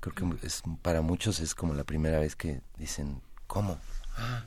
Creo 0.00 0.14
que 0.14 0.46
es, 0.46 0.62
para 0.80 1.02
muchos 1.02 1.40
es 1.40 1.54
como 1.54 1.74
la 1.74 1.84
primera 1.84 2.18
vez 2.18 2.34
que 2.34 2.62
dicen, 2.78 3.20
¿cómo? 3.46 3.78
Ah, 4.16 4.44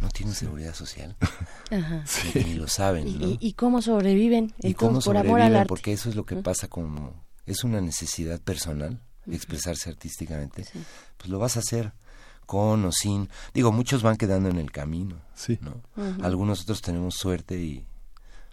no 0.00 0.08
tienen 0.08 0.34
seguridad 0.34 0.74
social. 0.74 1.16
Ajá. 1.70 2.04
Y, 2.34 2.54
lo 2.54 2.68
saben, 2.68 3.18
¿no? 3.18 3.36
¿Y, 3.40 3.52
cómo 3.54 3.80
sobreviven? 3.80 4.52
¿Y 4.58 4.74
cómo 4.74 5.00
por 5.00 5.16
amor 5.16 5.40
al 5.40 5.56
arte. 5.56 5.68
Porque 5.68 5.92
eso 5.92 6.10
es 6.10 6.16
lo 6.16 6.24
que 6.24 6.36
pasa 6.36 6.68
con... 6.68 7.14
Es 7.46 7.64
una 7.64 7.80
necesidad 7.80 8.40
personal 8.40 9.00
expresarse 9.32 9.90
artísticamente, 9.90 10.64
pues 11.16 11.28
lo 11.28 11.38
vas 11.38 11.56
a 11.56 11.60
hacer 11.60 11.92
con 12.46 12.84
o 12.84 12.92
sin. 12.92 13.28
Digo, 13.54 13.70
muchos 13.70 14.02
van 14.02 14.16
quedando 14.16 14.48
en 14.48 14.58
el 14.58 14.72
camino, 14.72 15.16
sí. 15.34 15.58
¿no? 15.60 15.80
Algunos 16.22 16.62
otros 16.62 16.82
tenemos 16.82 17.14
suerte 17.14 17.56
y 17.60 17.86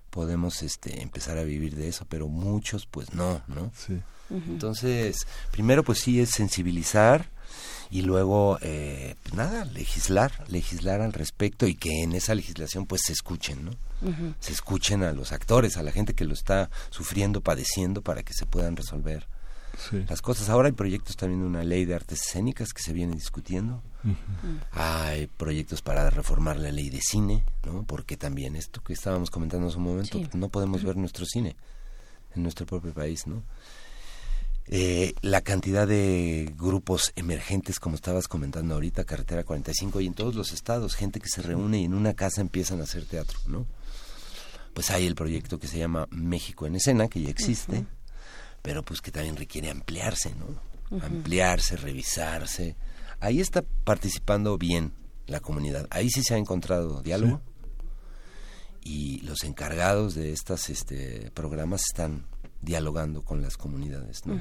podemos 0.09 0.61
este 0.64 1.01
empezar 1.01 1.38
a 1.38 1.43
vivir 1.43 1.75
de 1.75 1.88
eso, 1.88 2.06
pero 2.07 2.27
muchos 2.27 2.85
pues 2.85 3.14
no, 3.14 3.41
¿no? 3.47 3.72
Sí. 3.75 4.01
Entonces, 4.30 5.25
primero 5.51 5.83
pues 5.83 5.99
sí 5.99 6.19
es 6.19 6.31
sensibilizar 6.31 7.30
y 7.89 8.01
luego 8.01 8.59
eh, 8.61 9.15
pues 9.23 9.35
nada, 9.35 9.65
legislar, 9.65 10.43
legislar 10.49 11.01
al 11.01 11.14
respecto 11.14 11.65
y 11.65 11.75
que 11.75 12.03
en 12.03 12.14
esa 12.14 12.35
legislación 12.35 12.85
pues 12.85 13.01
se 13.06 13.14
escuchen, 13.14 13.65
¿no? 13.65 13.72
Se 14.39 14.53
escuchen 14.53 15.01
a 15.01 15.11
los 15.11 15.31
actores, 15.31 15.77
a 15.77 15.83
la 15.83 15.91
gente 15.91 16.14
que 16.14 16.25
lo 16.25 16.33
está 16.33 16.69
sufriendo, 16.91 17.41
padeciendo 17.41 18.01
para 18.01 18.22
que 18.22 18.33
se 18.33 18.45
puedan 18.45 18.75
resolver 18.75 19.27
las 20.07 20.22
cosas. 20.22 20.49
Ahora 20.49 20.67
hay 20.67 20.73
proyectos 20.73 21.15
también 21.15 21.41
de 21.41 21.47
una 21.47 21.64
ley 21.64 21.85
de 21.85 21.95
artes 21.95 22.22
escénicas 22.22 22.73
que 22.73 22.81
se 22.81 22.93
viene 22.93 23.14
discutiendo. 23.14 23.83
Hay 24.72 25.27
proyectos 25.27 25.81
para 25.81 26.09
reformar 26.09 26.57
la 26.57 26.72
ley 26.72 26.89
de 26.89 27.01
cine, 27.01 27.43
¿no? 27.65 27.83
Porque 27.83 28.17
también 28.17 28.56
esto 28.56 28.81
que 28.81 28.93
estábamos 28.93 29.30
comentando 29.30 29.67
hace 29.67 29.77
un 29.77 29.83
momento, 29.83 30.19
no 30.33 30.49
podemos 30.49 30.83
ver 30.83 30.95
nuestro 30.97 31.25
cine 31.25 31.56
en 32.35 32.43
nuestro 32.43 32.65
propio 32.65 32.93
país, 32.93 33.27
¿no? 33.27 33.43
Eh, 34.69 35.14
la 35.22 35.41
cantidad 35.41 35.88
de 35.88 36.53
grupos 36.57 37.14
emergentes, 37.15 37.80
como 37.80 37.95
estabas 37.95 38.27
comentando 38.27 38.73
ahorita, 38.73 39.06
Carretera 39.06 39.45
45, 39.45 40.01
y 40.01 40.07
en 40.07 40.14
todos 40.14 40.35
los 40.35 40.51
estados, 40.51 40.95
gente 40.95 41.22
que 41.22 41.30
se 41.30 41.41
reúne 41.41 41.80
y 41.80 41.85
en 41.85 41.93
una 41.93 42.14
casa 42.14 42.41
empiezan 42.41 42.81
a 42.81 42.83
hacer 42.83 43.06
teatro, 43.06 43.39
¿no? 43.47 43.65
Pues 44.73 44.91
hay 44.91 45.07
el 45.07 45.15
proyecto 45.15 45.57
que 45.57 45.67
se 45.67 45.80
llama 45.80 46.07
México 46.11 46.67
en 46.67 46.75
Escena, 46.75 47.07
que 47.07 47.22
ya 47.22 47.30
existe, 47.30 47.85
pero 48.68 48.84
pues 48.84 49.00
que 49.00 49.12
también 49.12 49.38
requiere 49.38 49.70
ampliarse, 49.70 50.36
¿no? 50.36 51.00
Ampliarse, 51.02 51.78
revisarse. 51.78 52.76
Ahí 53.22 53.40
está 53.40 53.62
participando 53.62 54.58
bien 54.58 54.92
la 55.26 55.40
comunidad. 55.40 55.88
Ahí 55.90 56.10
sí 56.10 56.22
se 56.22 56.34
ha 56.34 56.38
encontrado 56.38 57.02
diálogo. 57.02 57.40
Y 58.84 59.22
los 59.22 59.46
encargados 59.46 60.16
de 60.16 60.34
estos 60.34 60.70
este, 60.70 61.32
programas 61.34 61.84
están 61.90 62.26
dialogando 62.61 63.22
con 63.22 63.42
las 63.42 63.58
comunidades. 63.58 64.26
¿no? 64.26 64.40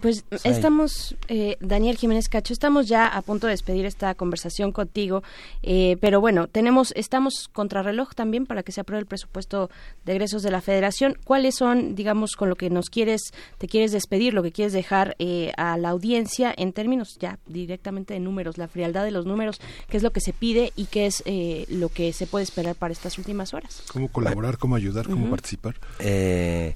Pues, 0.00 0.24
estamos, 0.44 1.16
eh, 1.28 1.56
Daniel 1.60 1.96
Jiménez 1.96 2.28
Cacho, 2.28 2.52
estamos 2.52 2.88
ya 2.88 3.06
a 3.06 3.22
punto 3.22 3.46
de 3.46 3.52
despedir 3.52 3.84
esta 3.84 4.14
conversación 4.14 4.72
contigo, 4.72 5.22
eh, 5.62 5.96
pero 6.00 6.20
bueno, 6.20 6.46
tenemos, 6.48 6.92
estamos 6.96 7.48
contrarreloj 7.52 8.14
también 8.14 8.46
para 8.46 8.62
que 8.62 8.72
se 8.72 8.80
apruebe 8.80 9.00
el 9.00 9.06
presupuesto 9.06 9.70
de 10.04 10.12
egresos 10.12 10.42
de 10.42 10.50
la 10.50 10.60
Federación. 10.60 11.16
¿Cuáles 11.24 11.56
son, 11.56 11.94
digamos, 11.94 12.36
con 12.36 12.48
lo 12.48 12.56
que 12.56 12.70
nos 12.70 12.90
quieres, 12.90 13.32
te 13.58 13.66
quieres 13.66 13.92
despedir, 13.92 14.34
lo 14.34 14.42
que 14.42 14.52
quieres 14.52 14.72
dejar 14.72 15.16
eh, 15.18 15.52
a 15.56 15.76
la 15.78 15.90
audiencia 15.90 16.54
en 16.56 16.72
términos 16.72 17.18
ya 17.20 17.38
directamente 17.46 18.14
de 18.14 18.20
números, 18.20 18.56
la 18.56 18.68
frialdad 18.68 19.04
de 19.04 19.10
los 19.10 19.26
números, 19.26 19.60
qué 19.88 19.96
es 19.96 20.02
lo 20.02 20.10
que 20.10 20.20
se 20.20 20.32
pide 20.32 20.72
y 20.76 20.86
qué 20.86 21.06
es 21.06 21.22
lo 21.68 21.88
que 21.88 22.12
se 22.12 22.26
puede 22.26 22.44
esperar 22.44 22.76
para 22.76 22.92
estas 22.92 23.18
últimas 23.18 23.54
horas? 23.54 23.82
¿Cómo 23.92 24.08
colaborar, 24.08 24.58
cómo 24.58 24.76
ayudar, 24.76 25.08
cómo 25.08 25.28
participar? 25.30 25.76
Eh, 25.98 26.74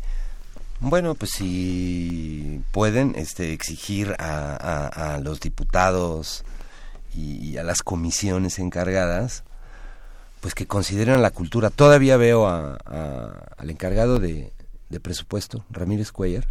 bueno, 0.81 1.15
pues 1.15 1.33
si 1.33 2.63
pueden 2.73 3.15
este, 3.17 3.53
exigir 3.53 4.15
a, 4.19 5.19
los 5.23 5.41
diputados 5.41 6.45
y, 7.15 7.57
a 7.57 7.63
las 7.63 7.83
comisiones 7.83 8.59
encargadas, 8.59 9.45
pues 10.41 10.55
que 10.55 10.67
consideren 10.67 11.23
la 11.23 11.31
cultura. 11.31 11.71
Todavía 11.71 12.17
veo 12.17 12.47
al 12.47 13.71
encargado 13.71 14.19
de, 14.19 14.53
presupuesto, 15.03 15.65
Ramírez 15.71 16.13
Cuellar, 16.13 16.47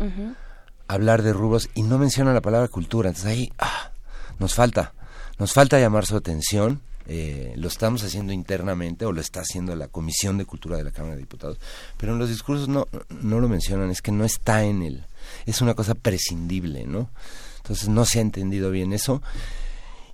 hablar 0.87 1.21
de 1.21 1.33
rubros 1.33 1.69
y 1.73 1.83
no 1.83 1.97
menciona 1.97 2.33
la 2.33 2.41
palabra 2.41 2.67
cultura. 2.67 3.09
Entonces 3.09 3.31
ahí 3.31 3.53
ah, 3.59 3.91
nos 4.39 4.55
falta, 4.55 4.93
nos 5.37 5.53
falta 5.53 5.79
llamar 5.79 6.05
su 6.05 6.15
atención 6.15 6.81
eh, 7.07 7.53
lo 7.57 7.67
estamos 7.67 8.03
haciendo 8.03 8.33
internamente 8.33 9.05
o 9.05 9.11
lo 9.11 9.21
está 9.21 9.41
haciendo 9.41 9.75
la 9.75 9.87
Comisión 9.87 10.37
de 10.37 10.45
Cultura 10.45 10.77
de 10.77 10.83
la 10.83 10.91
Cámara 10.91 11.15
de 11.15 11.21
Diputados, 11.21 11.59
pero 11.97 12.13
en 12.13 12.19
los 12.19 12.29
discursos 12.29 12.67
no, 12.67 12.87
no 13.21 13.39
lo 13.39 13.47
mencionan, 13.47 13.91
es 13.91 14.01
que 14.01 14.11
no 14.11 14.25
está 14.25 14.63
en 14.63 14.81
él, 14.81 15.05
es 15.45 15.61
una 15.61 15.73
cosa 15.73 15.95
prescindible, 15.95 16.85
¿no? 16.85 17.09
Entonces 17.57 17.89
no 17.89 18.05
se 18.05 18.19
ha 18.19 18.21
entendido 18.21 18.71
bien 18.71 18.93
eso 18.93 19.21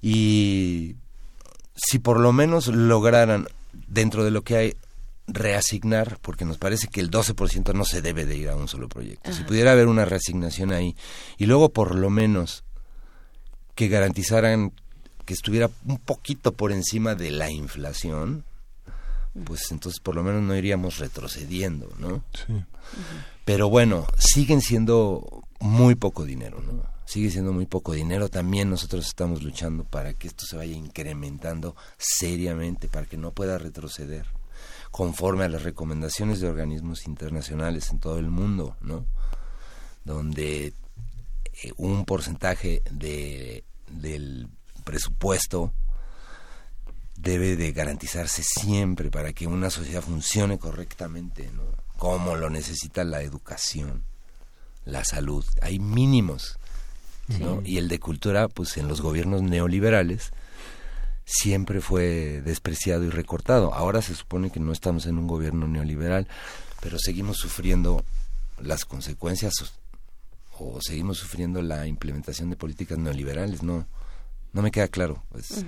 y 0.02 0.96
si 1.76 2.00
por 2.00 2.20
lo 2.20 2.32
menos 2.34 2.68
lograran 2.68 3.48
dentro 3.88 4.24
de 4.24 4.32
lo 4.32 4.44
que 4.44 4.58
hay 4.58 4.78
reasignar, 5.28 6.18
porque 6.22 6.46
nos 6.46 6.58
parece 6.58 6.88
que 6.88 7.00
el 7.00 7.10
12% 7.10 7.74
no 7.74 7.86
se 7.86 8.02
debe 8.02 8.26
de 8.26 8.36
ir 8.36 8.50
a 8.50 8.56
un 8.56 8.68
solo 8.68 8.90
proyecto. 8.90 9.32
Si 9.32 9.44
pudiera 9.44 9.72
haber 9.72 9.88
una 9.88 10.06
reasignación 10.06 10.72
ahí 10.72 10.96
y 11.38 11.46
luego 11.46 11.70
por 11.70 11.96
lo 11.96 12.10
menos 12.10 12.64
que 13.76 13.88
garantizaran 13.88 14.74
que 15.26 15.34
estuviera 15.34 15.70
un 15.86 15.98
poquito 15.98 16.54
por 16.54 16.72
encima 16.72 17.16
de 17.16 17.32
la 17.32 17.50
inflación, 17.50 18.46
pues 19.46 19.72
entonces 19.72 20.00
por 20.00 20.16
lo 20.16 20.24
menos 20.24 20.42
no 20.42 20.56
iríamos 20.56 20.98
retrocediendo, 20.98 21.90
¿no? 22.00 22.24
Sí. 22.34 22.64
Pero 23.46 23.70
bueno, 23.70 24.06
siguen 24.18 24.62
siendo 24.62 25.44
muy 25.60 25.96
poco 25.96 26.26
dinero, 26.26 26.62
¿no? 26.62 26.84
Sigue 27.06 27.30
siendo 27.30 27.52
muy 27.52 27.66
poco 27.66 27.94
dinero. 27.94 28.30
También 28.30 28.70
nosotros 28.70 29.06
estamos 29.06 29.44
luchando 29.44 29.84
para 29.84 30.14
que 30.14 30.28
esto 30.28 30.46
se 30.46 30.56
vaya 30.56 30.76
incrementando 30.76 31.76
seriamente, 31.98 32.88
para 32.88 33.06
que 33.06 33.18
no 33.18 33.32
pueda 33.32 33.58
retroceder, 33.58 34.28
conforme 34.92 35.44
a 35.44 35.50
las 35.50 35.64
recomendaciones 35.64 36.40
de 36.40 36.48
organismos 36.48 37.08
internacionales 37.08 37.90
en 37.92 38.00
todo 38.00 38.18
el 38.18 38.30
mundo, 38.30 38.78
¿no? 38.82 39.06
Donde 40.06 40.68
eh, 41.64 41.74
un 41.78 42.06
porcentaje 42.06 42.82
de, 42.90 43.66
del 43.90 44.48
presupuesto 44.82 45.74
debe 47.16 47.56
de 47.56 47.72
garantizarse 47.72 48.44
siempre 48.44 49.12
para 49.12 49.34
que 49.34 49.48
una 49.48 49.70
sociedad 49.70 50.02
funcione 50.02 50.58
correctamente, 50.58 51.52
¿no? 51.52 51.64
como 52.02 52.36
lo 52.36 52.50
necesita 52.50 53.04
la 53.04 53.22
educación, 53.22 54.04
la 54.86 55.04
salud. 55.06 55.46
Hay 55.62 55.78
mínimos, 55.78 56.58
¿no? 57.28 57.62
Y 57.64 57.78
el 57.78 57.90
de 57.90 58.00
cultura, 58.00 58.48
pues 58.48 58.76
en 58.78 58.88
los 58.88 59.02
gobiernos 59.02 59.44
neoliberales 59.44 60.32
siempre 61.26 61.80
fue 61.80 62.42
despreciado 62.42 63.04
y 63.04 63.12
recortado. 63.12 63.76
Ahora 63.76 64.02
se 64.02 64.16
supone 64.16 64.50
que 64.50 64.60
no 64.60 64.72
estamos 64.72 65.06
en 65.06 65.20
un 65.20 65.28
gobierno 65.28 65.68
neoliberal, 65.68 66.28
pero 66.82 66.98
seguimos 66.98 67.38
sufriendo 67.38 68.04
las 68.60 68.84
consecuencias 68.84 69.54
o 70.58 70.82
seguimos 70.82 71.20
sufriendo 71.20 71.62
la 71.62 71.86
implementación 71.86 72.50
de 72.50 72.56
políticas 72.56 72.98
neoliberales, 72.98 73.62
¿no? 73.62 73.86
No 74.54 74.62
me 74.62 74.72
queda 74.72 74.88
claro. 74.88 75.24
Pues. 75.30 75.66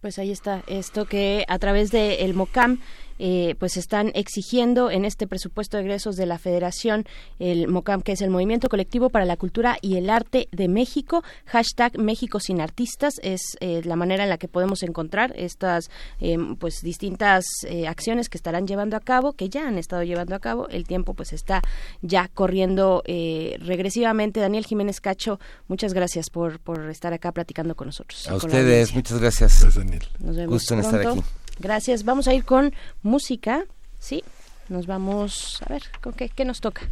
Pues 0.00 0.18
ahí 0.18 0.30
está 0.30 0.62
esto 0.66 1.04
que 1.04 1.44
a 1.48 1.58
través 1.58 1.90
del 1.90 2.20
el 2.20 2.34
MOCAM 2.34 2.80
eh, 3.22 3.54
pues 3.58 3.76
están 3.76 4.12
exigiendo 4.14 4.90
en 4.90 5.04
este 5.04 5.26
presupuesto 5.26 5.76
de 5.76 5.82
egresos 5.82 6.16
de 6.16 6.24
la 6.24 6.38
Federación, 6.38 7.04
el 7.38 7.68
MOCAM, 7.68 8.00
que 8.00 8.12
es 8.12 8.22
el 8.22 8.30
Movimiento 8.30 8.70
Colectivo 8.70 9.10
para 9.10 9.26
la 9.26 9.36
Cultura 9.36 9.76
y 9.82 9.96
el 9.96 10.08
Arte 10.08 10.48
de 10.52 10.68
México, 10.68 11.22
hashtag 11.44 11.98
México 11.98 12.40
sin 12.40 12.62
Artistas, 12.62 13.20
es 13.22 13.42
eh, 13.60 13.82
la 13.84 13.94
manera 13.94 14.24
en 14.24 14.30
la 14.30 14.38
que 14.38 14.48
podemos 14.48 14.82
encontrar 14.82 15.34
estas 15.36 15.90
eh, 16.18 16.38
pues 16.58 16.80
distintas 16.82 17.44
acciones 17.86 18.30
que 18.30 18.38
estarán 18.38 18.66
llevando 18.66 18.96
a 18.96 19.00
cabo, 19.00 19.34
que 19.34 19.50
ya 19.50 19.68
han 19.68 19.76
estado 19.76 20.02
llevando 20.02 20.34
a 20.34 20.38
cabo, 20.38 20.68
el 20.68 20.86
tiempo 20.86 21.12
pues 21.12 21.34
está 21.34 21.60
ya 22.00 22.28
corriendo 22.28 23.02
regresivamente. 23.06 24.40
Daniel 24.40 24.64
Jiménez 24.64 25.00
Cacho, 25.02 25.38
muchas 25.68 25.92
gracias 25.92 26.30
por, 26.30 26.58
por 26.58 26.88
estar 26.88 27.12
acá 27.12 27.32
platicando 27.32 27.74
con 27.74 27.88
nosotros. 27.88 28.26
A 28.28 28.36
ustedes, 28.36 28.94
muchas 28.94 29.20
gracias. 29.20 29.60
gracias 29.60 29.74
Daniel. 29.74 30.06
Nos 30.20 30.36
vemos 30.36 30.52
Gusto 30.54 30.74
en 30.74 30.80
estar 30.80 31.06
aquí. 31.06 31.20
Gracias. 31.60 32.04
Vamos 32.04 32.26
a 32.26 32.34
ir 32.34 32.44
con 32.44 32.74
música. 33.02 33.64
Sí, 33.98 34.24
nos 34.68 34.86
vamos 34.86 35.60
a 35.62 35.72
ver, 35.72 35.82
¿con 36.00 36.14
qué, 36.14 36.28
qué 36.28 36.44
nos 36.44 36.60
toca? 36.60 36.82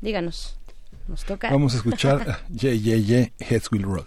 Díganos. 0.00 0.56
Nos 1.08 1.24
toca. 1.24 1.50
Vamos 1.50 1.74
a 1.74 1.76
escuchar 1.78 2.40
Yeah, 2.48 2.72
Yeah, 2.74 2.96
Yeah, 2.96 3.28
Heads 3.38 3.70
Will 3.70 3.82
Roll. 3.82 4.06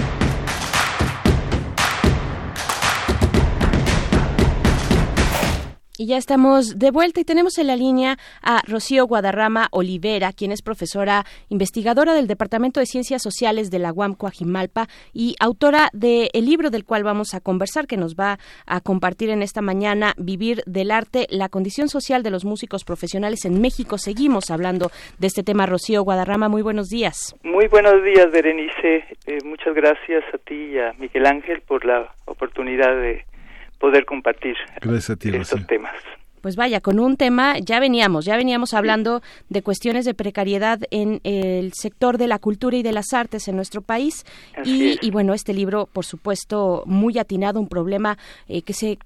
Y 6.01 6.07
ya 6.07 6.17
estamos 6.17 6.79
de 6.79 6.89
vuelta 6.89 7.21
y 7.21 7.23
tenemos 7.23 7.59
en 7.59 7.67
la 7.67 7.75
línea 7.75 8.17
a 8.41 8.63
Rocío 8.67 9.05
Guadarrama 9.05 9.67
Olivera, 9.69 10.33
quien 10.33 10.51
es 10.51 10.63
profesora 10.63 11.25
investigadora 11.47 12.15
del 12.15 12.25
Departamento 12.25 12.79
de 12.79 12.87
Ciencias 12.87 13.21
Sociales 13.21 13.69
de 13.69 13.77
la 13.77 13.93
UAM 13.93 14.15
Coajimalpa 14.15 14.87
y 15.13 15.35
autora 15.39 15.89
del 15.93 16.31
libro 16.33 16.71
del 16.71 16.85
cual 16.85 17.03
vamos 17.03 17.35
a 17.35 17.39
conversar, 17.39 17.85
que 17.85 17.97
nos 17.97 18.15
va 18.15 18.39
a 18.65 18.81
compartir 18.81 19.29
en 19.29 19.43
esta 19.43 19.61
mañana, 19.61 20.15
Vivir 20.17 20.63
del 20.65 20.89
Arte, 20.89 21.27
la 21.29 21.49
condición 21.49 21.87
social 21.87 22.23
de 22.23 22.31
los 22.31 22.45
músicos 22.45 22.83
profesionales 22.83 23.45
en 23.45 23.61
México. 23.61 23.99
Seguimos 23.99 24.49
hablando 24.49 24.89
de 25.19 25.27
este 25.27 25.43
tema. 25.43 25.67
Rocío 25.67 26.01
Guadarrama, 26.01 26.49
muy 26.49 26.63
buenos 26.63 26.87
días. 26.87 27.35
Muy 27.43 27.67
buenos 27.67 28.03
días, 28.03 28.31
Berenice. 28.31 29.05
Eh, 29.27 29.37
muchas 29.45 29.75
gracias 29.75 30.23
a 30.33 30.39
ti 30.39 30.55
y 30.55 30.79
a 30.79 30.93
Miguel 30.97 31.27
Ángel 31.27 31.61
por 31.61 31.85
la 31.85 32.11
oportunidad 32.25 32.95
de 32.95 33.23
poder 33.81 34.05
compartir 34.05 34.55
estos 34.81 35.67
temas. 35.67 35.93
Pues 36.41 36.55
vaya, 36.55 36.81
con 36.81 36.99
un 36.99 37.17
tema 37.17 37.59
ya 37.59 37.79
veníamos, 37.79 38.25
ya 38.25 38.35
veníamos 38.35 38.73
hablando 38.73 39.21
de 39.49 39.61
cuestiones 39.61 40.05
de 40.05 40.15
precariedad 40.15 40.79
en 40.89 41.21
el 41.23 41.73
sector 41.73 42.17
de 42.17 42.27
la 42.27 42.39
cultura 42.39 42.77
y 42.77 42.83
de 42.83 42.91
las 42.91 43.13
artes 43.13 43.47
en 43.47 43.55
nuestro 43.55 43.81
país. 43.81 44.25
Y, 44.63 45.11
bueno, 45.11 45.35
este 45.35 45.53
libro, 45.53 45.87
por 45.91 46.03
supuesto, 46.03 46.81
muy 46.87 47.19
atinado, 47.19 47.59
un 47.59 47.67
problema 47.67 48.17
eh, 48.47 48.63
que 48.63 48.73
se 48.73 48.97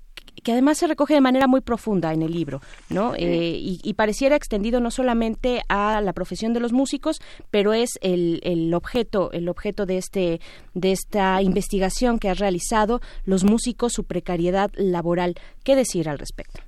que 0.43 0.51
además 0.51 0.77
se 0.77 0.87
recoge 0.87 1.13
de 1.13 1.21
manera 1.21 1.47
muy 1.47 1.61
profunda 1.61 2.13
en 2.13 2.21
el 2.21 2.31
libro, 2.31 2.59
¿no? 2.89 3.13
Eh, 3.15 3.57
y, 3.57 3.93
pareciera 3.95 4.35
extendido 4.35 4.79
no 4.79 4.91
solamente 4.91 5.61
a 5.69 6.01
la 6.01 6.13
profesión 6.13 6.53
de 6.53 6.59
los 6.59 6.73
músicos, 6.73 7.21
pero 7.49 7.73
es 7.73 7.97
el, 8.01 8.41
el 8.43 8.73
objeto, 8.73 9.31
el 9.31 9.47
objeto 9.47 9.85
de 9.85 9.97
este, 9.97 10.39
de 10.73 10.91
esta 10.91 11.41
investigación 11.41 12.19
que 12.19 12.29
has 12.29 12.39
realizado, 12.39 12.99
los 13.25 13.43
músicos, 13.43 13.93
su 13.93 14.05
precariedad 14.05 14.69
laboral. 14.75 15.35
¿Qué 15.63 15.75
decir 15.75 16.09
al 16.09 16.19
respecto? 16.19 16.61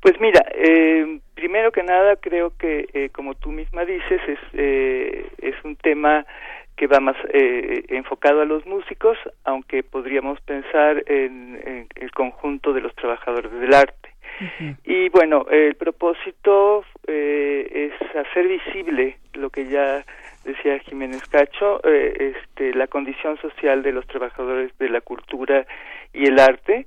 Pues 0.00 0.14
mira, 0.20 0.44
eh, 0.54 1.20
primero 1.34 1.72
que 1.72 1.82
nada 1.82 2.16
creo 2.16 2.52
que, 2.56 2.88
eh, 2.92 3.10
como 3.10 3.34
tú 3.34 3.50
misma 3.50 3.84
dices, 3.84 4.20
es, 4.28 4.38
es 5.38 5.54
un 5.64 5.74
tema 5.76 6.24
que 6.78 6.86
va 6.86 7.00
más 7.00 7.16
eh, 7.32 7.84
enfocado 7.88 8.40
a 8.40 8.44
los 8.44 8.64
músicos, 8.64 9.18
aunque 9.44 9.82
podríamos 9.82 10.40
pensar 10.42 11.02
en, 11.06 11.88
el 11.96 12.10
conjunto 12.12 12.72
de 12.72 12.80
los 12.80 12.94
trabajadores 12.94 13.50
del 13.52 13.74
arte. 13.74 14.10
Y 14.84 15.08
bueno, 15.08 15.46
el 15.50 15.74
propósito 15.74 16.84
eh, 17.08 17.90
es 17.90 18.16
hacer 18.16 18.46
visible 18.46 19.18
lo 19.34 19.50
que 19.50 19.66
ya 19.66 20.04
decía 20.44 20.78
Jiménez 20.78 21.26
Cacho, 21.28 21.80
eh, 21.82 22.34
este, 22.36 22.72
la 22.72 22.86
condición 22.86 23.36
social 23.38 23.82
de 23.82 23.90
los 23.90 24.06
trabajadores 24.06 24.70
de 24.78 24.88
la 24.88 25.00
cultura 25.00 25.66
y 26.12 26.26
el 26.26 26.38
arte. 26.38 26.86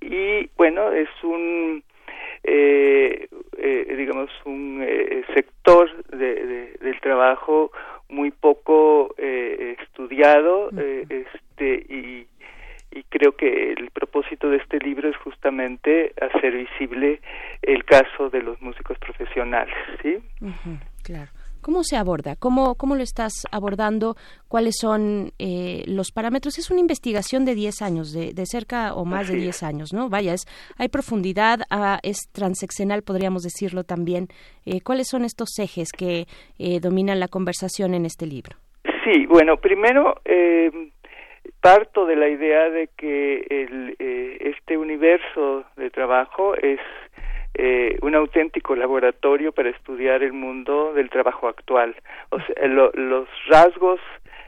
y 0.00 0.50
bueno, 0.58 0.92
es 0.92 1.08
un 1.22 1.82
digamos 3.96 4.28
un 4.44 4.84
sector 5.34 5.88
del 6.08 7.00
trabajo 7.00 7.70
muy 8.08 8.30
poco 8.30 9.14
eh, 9.18 9.76
estudiado 9.82 10.70
eh, 10.76 11.06
este 11.08 11.74
y, 11.92 12.26
y 12.90 13.02
creo 13.04 13.36
que 13.36 13.72
el 13.72 13.90
propósito 13.90 14.50
de 14.50 14.58
este 14.58 14.78
libro 14.78 15.08
es 15.08 15.16
justamente 15.18 16.12
hacer 16.20 16.52
visible 16.52 17.20
el 17.62 17.84
caso 17.84 18.30
de 18.30 18.42
los 18.42 18.60
músicos 18.60 18.98
profesionales 18.98 19.74
sí 20.02 20.18
claro 21.02 21.30
¿Cómo 21.64 21.82
se 21.82 21.96
aborda? 21.96 22.36
¿Cómo, 22.36 22.74
cómo 22.74 22.94
lo 22.94 23.02
estás 23.02 23.32
abordando? 23.50 24.16
¿Cuáles 24.48 24.74
son 24.78 25.32
eh, 25.38 25.82
los 25.86 26.12
parámetros? 26.12 26.58
Es 26.58 26.70
una 26.70 26.80
investigación 26.80 27.46
de 27.46 27.54
10 27.54 27.80
años, 27.80 28.12
de, 28.12 28.34
de 28.34 28.44
cerca 28.44 28.92
o 28.92 29.06
más 29.06 29.28
de 29.28 29.36
10 29.36 29.62
años, 29.62 29.94
¿no? 29.94 30.10
Vaya, 30.10 30.34
es, 30.34 30.44
hay 30.76 30.90
profundidad, 30.90 31.60
ah, 31.70 32.00
es 32.02 32.30
transeccional, 32.34 33.02
podríamos 33.02 33.44
decirlo 33.44 33.82
también. 33.82 34.28
Eh, 34.66 34.82
¿Cuáles 34.84 35.08
son 35.08 35.24
estos 35.24 35.58
ejes 35.58 35.88
que 35.96 36.26
eh, 36.58 36.80
dominan 36.80 37.18
la 37.18 37.28
conversación 37.28 37.94
en 37.94 38.04
este 38.04 38.26
libro? 38.26 38.58
Sí, 39.02 39.24
bueno, 39.24 39.56
primero 39.56 40.20
parto 41.62 42.04
de 42.04 42.16
la 42.16 42.28
idea 42.28 42.68
de 42.68 42.90
que 42.94 43.46
el, 43.48 43.96
este 43.98 44.76
universo 44.76 45.64
de 45.76 45.88
trabajo 45.88 46.54
es 46.56 46.78
eh, 47.54 47.98
un 48.02 48.14
auténtico 48.14 48.74
laboratorio 48.74 49.52
para 49.52 49.70
estudiar 49.70 50.22
el 50.22 50.32
mundo 50.32 50.92
del 50.94 51.10
trabajo 51.10 51.48
actual. 51.48 51.94
O 52.30 52.40
sea, 52.40 52.66
los 52.66 53.28
rasgos 53.48 54.00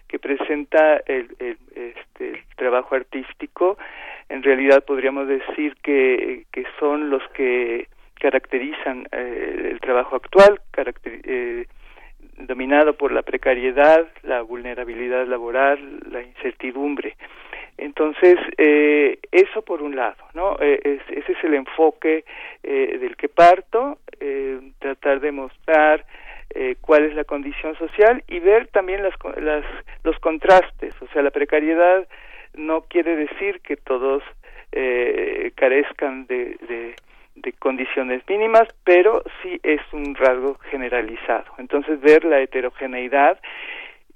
que 0.09 0.19
presenta 0.19 0.99
el, 1.07 1.29
este, 1.39 2.29
el 2.31 2.43
trabajo 2.57 2.95
artístico 2.95 3.77
en 4.29 4.43
realidad 4.43 4.85
podríamos 4.85 5.29
decir 5.29 5.77
que, 5.83 6.45
que 6.53 6.65
son 6.79 7.11
los 7.11 7.23
que 7.31 7.89
caracterizan 8.15 9.07
eh, 9.13 9.69
el 9.73 9.81
trabajo 9.81 10.17
actual, 10.17 10.61
eh, 11.05 11.67
dominado 12.39 12.95
por 12.95 13.13
la 13.13 13.23
precariedad, 13.23 14.07
la 14.23 14.43
vulnerabilidad 14.43 15.27
laboral, 15.27 16.01
la 16.11 16.23
incertidumbre. 16.23 17.17
Entonces, 17.79 18.37
eh, 18.59 19.19
eso 19.33 19.63
por 19.63 19.83
un 19.83 19.97
lado, 19.97 20.17
¿no? 20.35 20.57
ese 20.61 21.33
es 21.33 21.45
el 21.45 21.55
enfoque 21.55 22.25
del 22.63 23.17
que 23.17 23.29
parto, 23.29 23.99
tratar 24.79 25.21
de 25.21 25.33
mostrar 25.33 26.05
cuál 26.81 27.05
es 27.05 27.15
la 27.15 27.25
condición 27.25 27.77
social 27.77 28.25
y 28.29 28.41
ver 28.41 28.69
también 28.69 29.03
las, 29.03 29.15
las, 29.37 29.65
los 30.05 30.19
contrastes, 30.21 30.95
o 31.03 31.07
sea, 31.09 31.23
la 31.23 31.31
precariedad 31.31 32.07
no 32.55 32.83
quiere 32.83 33.15
decir 33.17 33.61
que 33.61 33.77
todos 33.77 34.23
carezcan 35.55 36.27
de, 36.27 36.57
de 37.37 37.53
condiciones 37.53 38.23
mínimas, 38.29 38.69
pero 38.85 39.23
sí 39.43 39.61
es 39.63 39.81
un 39.93 40.15
rasgo 40.15 40.59
generalizado. 40.71 41.45
Entonces, 41.59 42.01
ver 42.01 42.25
la 42.25 42.41
heterogeneidad 42.41 43.39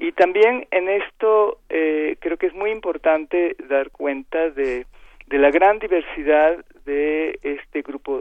y 0.01 0.12
también 0.12 0.67
en 0.70 0.89
esto 0.89 1.59
eh, 1.69 2.17
creo 2.20 2.39
que 2.39 2.47
es 2.47 2.55
muy 2.55 2.70
importante 2.70 3.55
dar 3.69 3.91
cuenta 3.91 4.49
de, 4.49 4.87
de 5.27 5.39
la 5.39 5.51
gran 5.51 5.79
diversidad 5.79 6.65
de 6.87 7.39
este 7.43 7.83
grupo, 7.83 8.19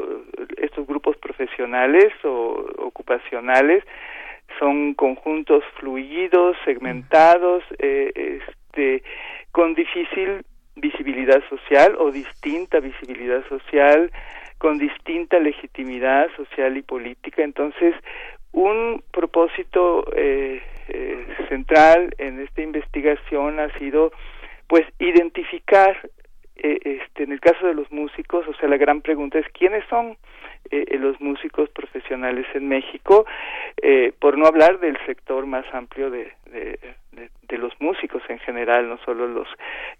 estos 0.58 0.86
grupos 0.86 1.16
profesionales 1.16 2.14
o 2.26 2.66
ocupacionales. 2.80 3.86
Son 4.60 4.94
conjuntos 4.94 5.64
fluidos, 5.80 6.58
segmentados, 6.66 7.64
eh, 7.78 8.42
este, 8.42 9.02
con 9.54 9.74
difícil 9.74 10.44
visibilidad 10.76 11.42
social 11.48 11.96
o 11.98 12.12
distinta 12.12 12.82
visibilidad 12.82 13.48
social, 13.48 14.12
con 14.58 14.80
distinta 14.80 15.40
legitimidad 15.40 16.28
social 16.36 16.76
y 16.76 16.82
política. 16.82 17.42
Entonces, 17.42 17.96
un 18.52 19.02
propósito 19.12 20.06
eh, 20.14 20.62
eh, 20.90 21.28
central 21.48 22.14
en 22.18 22.42
esta 22.42 22.62
investigación 22.62 23.60
ha 23.60 23.70
sido, 23.78 24.12
pues, 24.68 24.86
identificar, 25.00 25.98
eh, 26.58 26.80
este, 26.84 27.24
en 27.24 27.32
el 27.32 27.40
caso 27.40 27.68
de 27.68 27.74
los 27.74 27.92
músicos, 27.92 28.48
o 28.48 28.54
sea, 28.56 28.68
la 28.68 28.78
gran 28.78 29.02
pregunta 29.02 29.40
es 29.40 29.48
quiénes 29.50 29.84
son 29.90 30.18
los 30.72 31.20
músicos 31.20 31.70
profesionales 31.70 32.46
en 32.54 32.68
México, 32.68 33.26
por 34.20 34.38
no 34.38 34.46
hablar 34.46 34.80
del 34.80 34.98
sector 35.08 35.48
más 35.48 35.66
amplio 35.74 36.12
de, 36.12 36.32
de, 37.48 37.58
los 37.58 37.74
músicos 37.80 38.22
en 38.30 38.40
general, 38.40 38.88
no 38.88 38.98
solo 39.00 39.28
los 39.28 39.48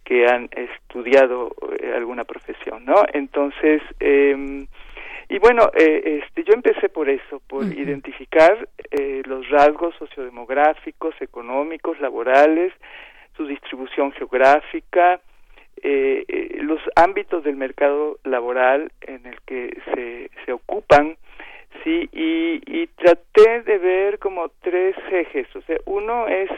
que 0.04 0.28
han 0.28 0.50
estudiado 0.52 1.54
eh, 1.80 1.94
alguna 1.96 2.24
profesión, 2.24 2.86
¿no? 2.86 3.04
Entonces, 3.14 3.82
eh, 4.00 4.66
y 5.30 5.38
bueno, 5.38 5.70
eh, 5.78 6.24
este, 6.24 6.44
yo 6.44 6.54
empecé 6.54 6.90
por 6.90 7.08
eso, 7.08 7.40
por 7.48 7.64
identificar 7.64 8.68
eh, 8.90 9.22
los 9.26 9.48
rasgos 9.50 9.96
sociodemográficos, 9.98 11.14
económicos, 11.22 12.00
laborales, 12.02 12.74
su 13.38 13.46
distribución 13.46 14.12
geográfica, 14.14 15.22
eh, 15.84 16.26
eh, 16.28 16.58
los 16.64 16.82
ámbitos 16.96 17.44
del 17.44 17.58
mercado 17.58 18.18
laboral 18.24 18.92
en 19.02 19.26
el 19.28 19.40
que 19.46 19.78
se, 19.94 20.32
se 20.46 20.52
ocupan, 20.52 21.16
sí, 21.84 22.10
y, 22.12 22.62
y 22.66 22.88
traté 22.88 23.62
de 23.62 23.78
ver 23.78 24.18
como 24.18 24.50
tres 24.62 24.96
ejes, 25.12 25.48
o 25.56 25.62
sea, 25.62 25.78
uno 25.86 26.28
es 26.28 26.50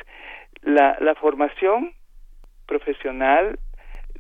la, 0.62 0.98
la 1.02 1.14
formación 1.16 1.92
profesional, 2.68 3.60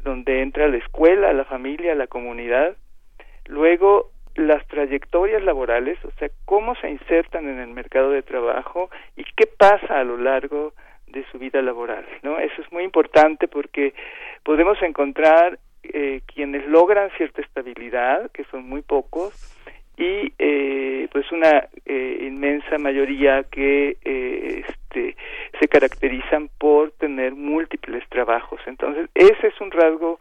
donde 0.03 0.41
entra 0.41 0.67
la 0.67 0.77
escuela, 0.77 1.31
la 1.31 1.45
familia, 1.45 1.95
la 1.95 2.07
comunidad, 2.07 2.75
luego 3.47 4.10
las 4.35 4.65
trayectorias 4.67 5.43
laborales, 5.43 5.97
o 6.05 6.11
sea, 6.19 6.29
cómo 6.45 6.75
se 6.75 6.89
insertan 6.89 7.47
en 7.47 7.59
el 7.59 7.69
mercado 7.69 8.11
de 8.11 8.21
trabajo 8.21 8.89
y 9.15 9.23
qué 9.35 9.47
pasa 9.47 9.99
a 9.99 10.03
lo 10.03 10.17
largo 10.17 10.73
de 11.07 11.25
su 11.31 11.39
vida 11.39 11.61
laboral, 11.61 12.05
¿no? 12.23 12.39
Eso 12.39 12.61
es 12.61 12.71
muy 12.71 12.83
importante 12.83 13.47
porque 13.47 13.93
podemos 14.43 14.81
encontrar 14.81 15.59
eh, 15.83 16.21
quienes 16.25 16.65
logran 16.67 17.09
cierta 17.17 17.41
estabilidad, 17.41 18.31
que 18.31 18.45
son 18.45 18.67
muy 18.67 18.81
pocos, 18.81 19.33
y 19.97 20.33
eh, 20.39 21.07
pues 21.11 21.31
una 21.31 21.67
eh, 21.85 22.17
inmensa 22.21 22.77
mayoría 22.77 23.43
que 23.43 23.97
eh, 24.03 24.63
este, 24.67 25.15
se 25.59 25.67
caracterizan 25.67 26.49
por 26.57 26.91
tener 26.93 27.35
múltiples 27.35 28.07
trabajos. 28.09 28.59
Entonces, 28.65 29.09
ese 29.13 29.47
es 29.47 29.61
un 29.61 29.69
rasgo 29.69 30.19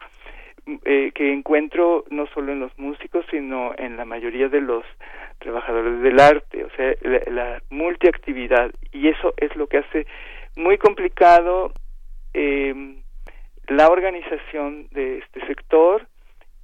eh, 0.84 1.12
que 1.14 1.32
encuentro 1.32 2.04
no 2.10 2.26
solo 2.28 2.52
en 2.52 2.60
los 2.60 2.76
músicos, 2.78 3.24
sino 3.30 3.72
en 3.76 3.96
la 3.96 4.04
mayoría 4.04 4.48
de 4.48 4.60
los 4.60 4.84
trabajadores 5.38 6.00
del 6.02 6.20
arte, 6.20 6.64
o 6.64 6.70
sea, 6.76 6.94
la, 7.02 7.62
multiactividad. 7.70 8.70
Y 8.92 9.08
eso 9.08 9.34
es 9.36 9.54
lo 9.56 9.66
que 9.66 9.78
hace 9.78 10.06
muy 10.56 10.78
complicado 10.78 11.72
eh, 12.34 12.94
la 13.68 13.88
organización 13.88 14.88
de 14.90 15.18
este 15.18 15.46
sector 15.46 16.06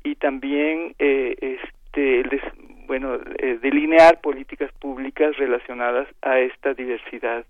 y 0.03 0.17
también 0.17 0.95
eh, 0.99 1.37
este, 1.41 2.23
bueno, 2.87 3.19
eh, 3.39 3.59
delinear 3.61 4.21
políticas 4.21 4.71
públicas 4.73 5.37
relacionadas 5.37 6.09
a 6.23 6.39
esta 6.39 6.75
diversidad, 6.75 7.45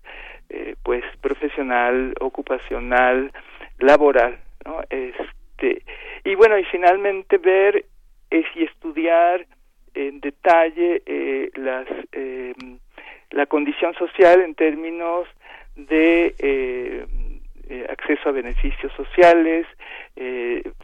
eh, 0.49 0.75
pues 0.83 1.03
profesional, 1.21 2.13
ocupacional, 2.19 3.31
laboral, 3.79 4.39
¿no? 4.65 4.81
Este 5.57 5.83
y 6.23 6.35
bueno 6.35 6.57
y 6.57 6.63
finalmente 6.65 7.37
ver 7.37 7.85
eh, 8.31 8.43
y 8.55 8.63
estudiar 8.63 9.45
en 9.93 10.19
detalle 10.19 11.01
eh, 11.05 11.49
las 11.55 11.87
eh, 12.11 12.53
la 13.31 13.45
condición 13.45 13.93
social 13.95 14.41
en 14.41 14.55
términos 14.55 15.27
de 15.75 16.35
eh, 16.39 17.05
eh, 17.69 17.85
acceso 17.89 18.29
a 18.29 18.31
beneficios 18.31 18.91
sociales, 18.93 19.65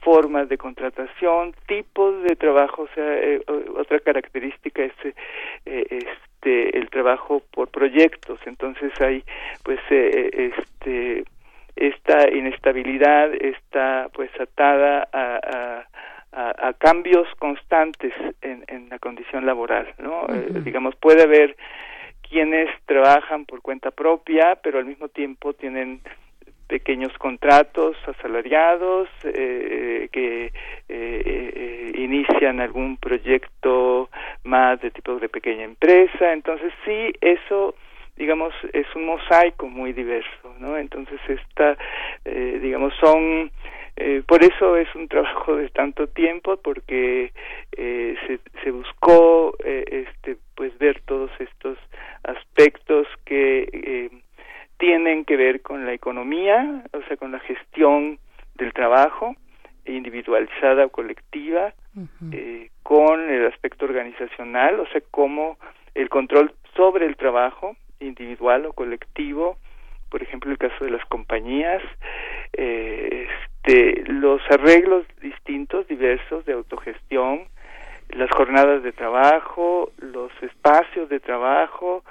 formas 0.01 0.47
de 0.47 0.57
contratación, 0.59 1.55
tipos 1.65 2.21
de 2.23 2.35
trabajo, 2.35 2.87
otra 3.75 3.99
característica 3.99 4.83
es 4.83 4.93
este 5.65 6.77
el 6.77 6.89
trabajo 6.91 7.41
por 7.51 7.69
proyectos, 7.69 8.39
entonces 8.45 8.91
hay 9.01 9.23
pues 9.63 9.79
este 9.89 11.23
esta 11.75 12.29
inestabilidad 12.29 13.33
está 13.33 14.09
pues 14.13 14.29
atada 14.39 15.07
a, 15.11 15.85
a, 16.31 16.67
a 16.69 16.73
cambios 16.73 17.27
constantes 17.39 18.13
en, 18.41 18.63
en, 18.67 18.89
la 18.89 18.99
condición 18.99 19.45
laboral, 19.45 19.93
¿no? 19.99 20.21
Uh 20.21 20.27
-huh. 20.27 20.57
eh, 20.57 20.61
digamos 20.63 20.95
puede 20.95 21.23
haber 21.23 21.55
quienes 22.27 22.69
trabajan 22.85 23.45
por 23.45 23.61
cuenta 23.61 23.91
propia, 23.91 24.55
pero 24.63 24.79
al 24.79 24.85
mismo 24.85 25.07
tiempo 25.07 25.53
tienen 25.53 26.01
pequeños 26.67 27.15
contratos 27.19 27.95
asalariados 28.07 29.07
eh, 29.23 30.09
que 30.11 30.45
eh, 30.45 30.51
eh, 30.89 31.91
inician 31.95 32.59
algún 32.59 32.97
proyecto 32.97 34.09
más 34.43 34.81
de 34.81 34.89
tipo 34.89 35.15
de 35.19 35.29
pequeña 35.29 35.65
empresa 35.65 36.33
entonces 36.33 36.73
sí 36.85 37.13
eso 37.21 37.75
digamos 38.15 38.53
es 38.73 38.85
un 38.95 39.05
mosaico 39.05 39.67
muy 39.69 39.93
diverso 39.93 40.55
no 40.59 40.77
entonces 40.77 41.19
esta 41.27 41.77
eh, 42.25 42.59
digamos 42.61 42.93
son 42.99 43.51
eh, 43.95 44.23
por 44.25 44.43
eso 44.43 44.75
es 44.75 44.93
un 44.95 45.07
trabajo 45.07 45.55
de 45.55 45.69
tanto 45.69 46.07
tiempo 46.07 46.57
porque 46.57 47.31
eh, 47.77 48.15
se, 48.25 48.39
se 48.63 48.71
buscó 48.71 49.55
eh, 49.63 50.05
este 50.07 50.37
pues 50.55 50.75
ver 50.79 51.01
todos 51.05 51.29
estos 51.39 51.77
aspectos 52.23 53.07
que 53.25 53.69
eh, 53.71 54.09
tienen 54.79 55.25
que 55.25 55.37
ver 55.37 55.61
con 55.61 55.85
la 55.85 55.93
economía, 55.93 56.83
o 56.91 57.01
sea, 57.03 57.17
con 57.17 57.31
la 57.31 57.39
gestión 57.39 58.19
del 58.55 58.73
trabajo, 58.73 59.35
individualizada 59.85 60.85
o 60.85 60.89
colectiva, 60.89 61.73
uh 61.95 62.01
-huh. 62.01 62.69
con 62.81 63.29
el 63.29 63.45
aspecto 63.47 63.85
organizacional, 63.85 64.79
o 64.79 64.87
sea, 64.87 65.01
como 65.11 65.57
el 65.93 66.09
control 66.09 66.53
sobre 66.75 67.05
el 67.05 67.15
trabajo, 67.15 67.75
individual 68.03 68.65
o 68.65 68.73
colectivo, 68.73 69.57
por 70.09 70.21
ejemplo, 70.21 70.51
el 70.51 70.57
caso 70.57 70.85
de 70.85 70.91
las 70.91 71.03
compañías, 71.05 71.81
eh, 72.53 73.27
este, 73.27 74.03
los 74.11 74.41
arreglos 74.49 75.05
distintos, 75.21 75.87
diversos 75.87 76.45
de 76.45 76.53
autogestión, 76.53 77.47
las 78.09 78.29
jornadas 78.31 78.83
de 78.83 78.91
trabajo, 78.91 79.91
los 79.97 80.31
espacios 80.41 81.09
de 81.09 81.19
trabajo, 81.19 82.03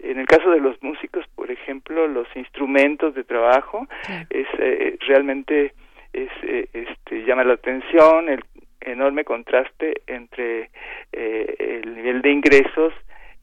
en 0.00 0.18
el 0.18 0.26
caso 0.26 0.50
de 0.50 0.60
los 0.60 0.82
músicos, 0.82 1.24
por 1.34 1.50
ejemplo, 1.50 2.08
los 2.08 2.26
instrumentos 2.34 3.14
de 3.14 3.24
trabajo, 3.24 3.86
es 4.30 4.46
eh, 4.58 4.98
realmente 5.06 5.72
es, 6.12 6.30
eh, 6.42 6.68
este, 6.72 7.24
llama 7.24 7.44
la 7.44 7.54
atención 7.54 8.28
el 8.28 8.44
enorme 8.80 9.24
contraste 9.24 10.02
entre 10.06 10.70
eh, 11.12 11.80
el 11.82 11.94
nivel 11.94 12.22
de 12.22 12.30
ingresos 12.30 12.92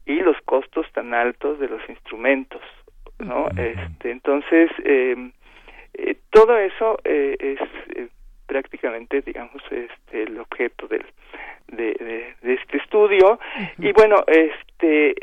y 0.06 0.16
los 0.20 0.36
costos 0.44 0.86
tan 0.92 1.14
altos 1.14 1.58
de 1.58 1.68
los 1.68 1.80
instrumentos, 1.88 2.62
¿no? 3.18 3.44
Uh 3.44 3.48
-huh. 3.48 3.58
Este, 3.58 4.10
entonces 4.10 4.70
eh, 4.84 5.30
eh, 5.94 6.16
todo 6.30 6.56
eso 6.58 6.98
eh, 7.04 7.36
es 7.38 7.60
prácticamente, 8.46 9.22
digamos, 9.22 9.62
este, 9.70 10.24
el 10.24 10.38
objeto 10.38 10.86
del, 10.86 11.04
de, 11.68 12.34
de, 12.42 12.52
este 12.54 12.76
estudio. 12.78 13.38
Y 13.78 13.92
bueno, 13.92 14.24
este 14.26 15.14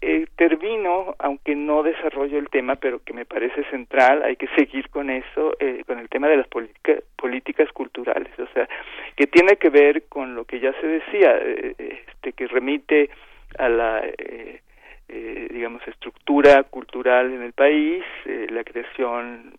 eh, 0.00 0.26
termino, 0.36 1.14
aunque 1.18 1.54
no 1.54 1.82
desarrollo 1.82 2.38
el 2.38 2.48
tema, 2.48 2.76
pero 2.76 3.00
que 3.02 3.12
me 3.12 3.24
parece 3.24 3.64
central, 3.70 4.22
hay 4.22 4.36
que 4.36 4.48
seguir 4.56 4.88
con 4.90 5.10
eso, 5.10 5.56
eh, 5.58 5.82
con 5.86 5.98
el 5.98 6.08
tema 6.08 6.28
de 6.28 6.36
las 6.36 6.46
políticas 6.48 7.72
culturales, 7.72 8.32
o 8.38 8.46
sea, 8.52 8.68
que 9.16 9.26
tiene 9.26 9.56
que 9.56 9.70
ver 9.70 10.04
con 10.08 10.34
lo 10.34 10.44
que 10.44 10.60
ya 10.60 10.72
se 10.80 10.86
decía, 10.86 11.36
eh, 11.38 11.74
este, 11.78 12.32
que 12.32 12.46
remite 12.46 13.10
a 13.58 13.68
la 13.68 14.02
eh, 14.04 14.60
eh, 15.08 15.46
digamos, 15.52 15.86
estructura 15.86 16.64
cultural 16.64 17.32
en 17.32 17.40
el 17.40 17.52
país, 17.52 18.02
eh, 18.24 18.48
la 18.50 18.64
creación, 18.64 19.54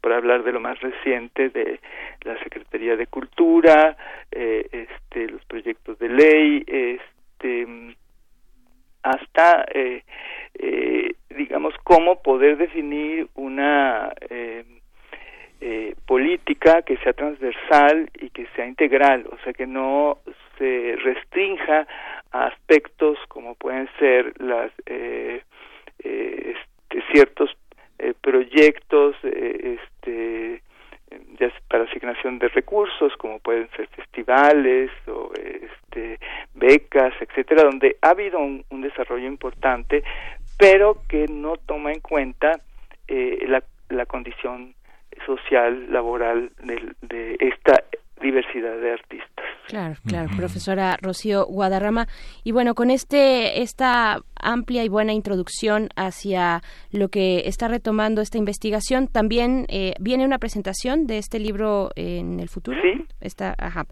por 0.00 0.12
hablar 0.12 0.44
de 0.44 0.52
lo 0.52 0.60
más 0.60 0.78
reciente, 0.80 1.48
de 1.48 1.80
la 2.22 2.38
Secretaría 2.44 2.94
de 2.94 3.08
Cultura, 3.08 3.96
eh, 4.30 4.68
este, 4.70 5.26
los 5.26 5.44
proyectos 5.46 5.98
de 5.98 6.08
ley, 6.08 6.64
este, 6.68 7.96
hasta, 9.02 9.66
digamos, 11.30 11.74
cómo 11.82 12.22
poder 12.22 12.56
definir 12.56 13.26
una 13.34 14.12
política 16.06 16.82
que 16.82 16.96
sea 16.98 17.12
transversal 17.12 18.08
y 18.20 18.30
que 18.30 18.46
sea 18.54 18.66
integral, 18.66 19.26
o 19.32 19.36
sea, 19.42 19.52
que 19.52 19.66
no 19.66 20.18
se 20.58 20.94
restrinja 21.02 21.88
aspectos 22.32 23.18
como 23.28 23.54
pueden 23.54 23.88
ser 23.98 24.40
las 24.40 24.72
eh, 24.86 25.42
eh, 26.02 26.54
este, 26.56 27.04
ciertos 27.12 27.50
eh, 27.98 28.14
proyectos 28.20 29.16
eh, 29.22 29.78
este 29.78 30.62
para 31.68 31.84
asignación 31.84 32.38
de 32.38 32.48
recursos 32.48 33.12
como 33.18 33.38
pueden 33.38 33.68
ser 33.76 33.86
festivales 33.88 34.90
o 35.06 35.30
este 35.34 36.18
becas 36.54 37.12
etcétera 37.20 37.64
donde 37.64 37.96
ha 38.00 38.10
habido 38.10 38.38
un, 38.38 38.64
un 38.70 38.80
desarrollo 38.80 39.26
importante 39.26 40.02
pero 40.58 41.02
que 41.08 41.26
no 41.28 41.56
toma 41.58 41.92
en 41.92 42.00
cuenta 42.00 42.60
eh, 43.08 43.44
la, 43.46 43.62
la 43.90 44.06
condición 44.06 44.74
social 45.26 45.92
laboral 45.92 46.50
de, 46.62 46.94
de 47.02 47.36
esta 47.40 47.84
diversidad 48.22 48.76
de 48.78 48.92
artistas. 48.92 49.44
Claro, 49.66 49.94
claro, 50.06 50.28
profesora 50.36 50.96
Rocío 51.00 51.46
Guadarrama. 51.46 52.06
Y 52.44 52.52
bueno, 52.52 52.74
con 52.74 52.90
este 52.90 53.62
esta 53.62 54.20
amplia 54.36 54.84
y 54.84 54.88
buena 54.88 55.12
introducción 55.12 55.88
hacia 55.96 56.60
lo 56.90 57.08
que 57.08 57.42
está 57.46 57.68
retomando 57.68 58.20
esta 58.20 58.38
investigación, 58.38 59.08
también 59.08 59.66
eh, 59.68 59.94
viene 60.00 60.24
una 60.24 60.38
presentación 60.38 61.06
de 61.06 61.18
este 61.18 61.38
libro 61.38 61.90
en 61.96 62.40
el 62.40 62.48
futuro. 62.48 62.78
Sí. 62.82 63.04
Está, 63.20 63.54
ajá. 63.58 63.86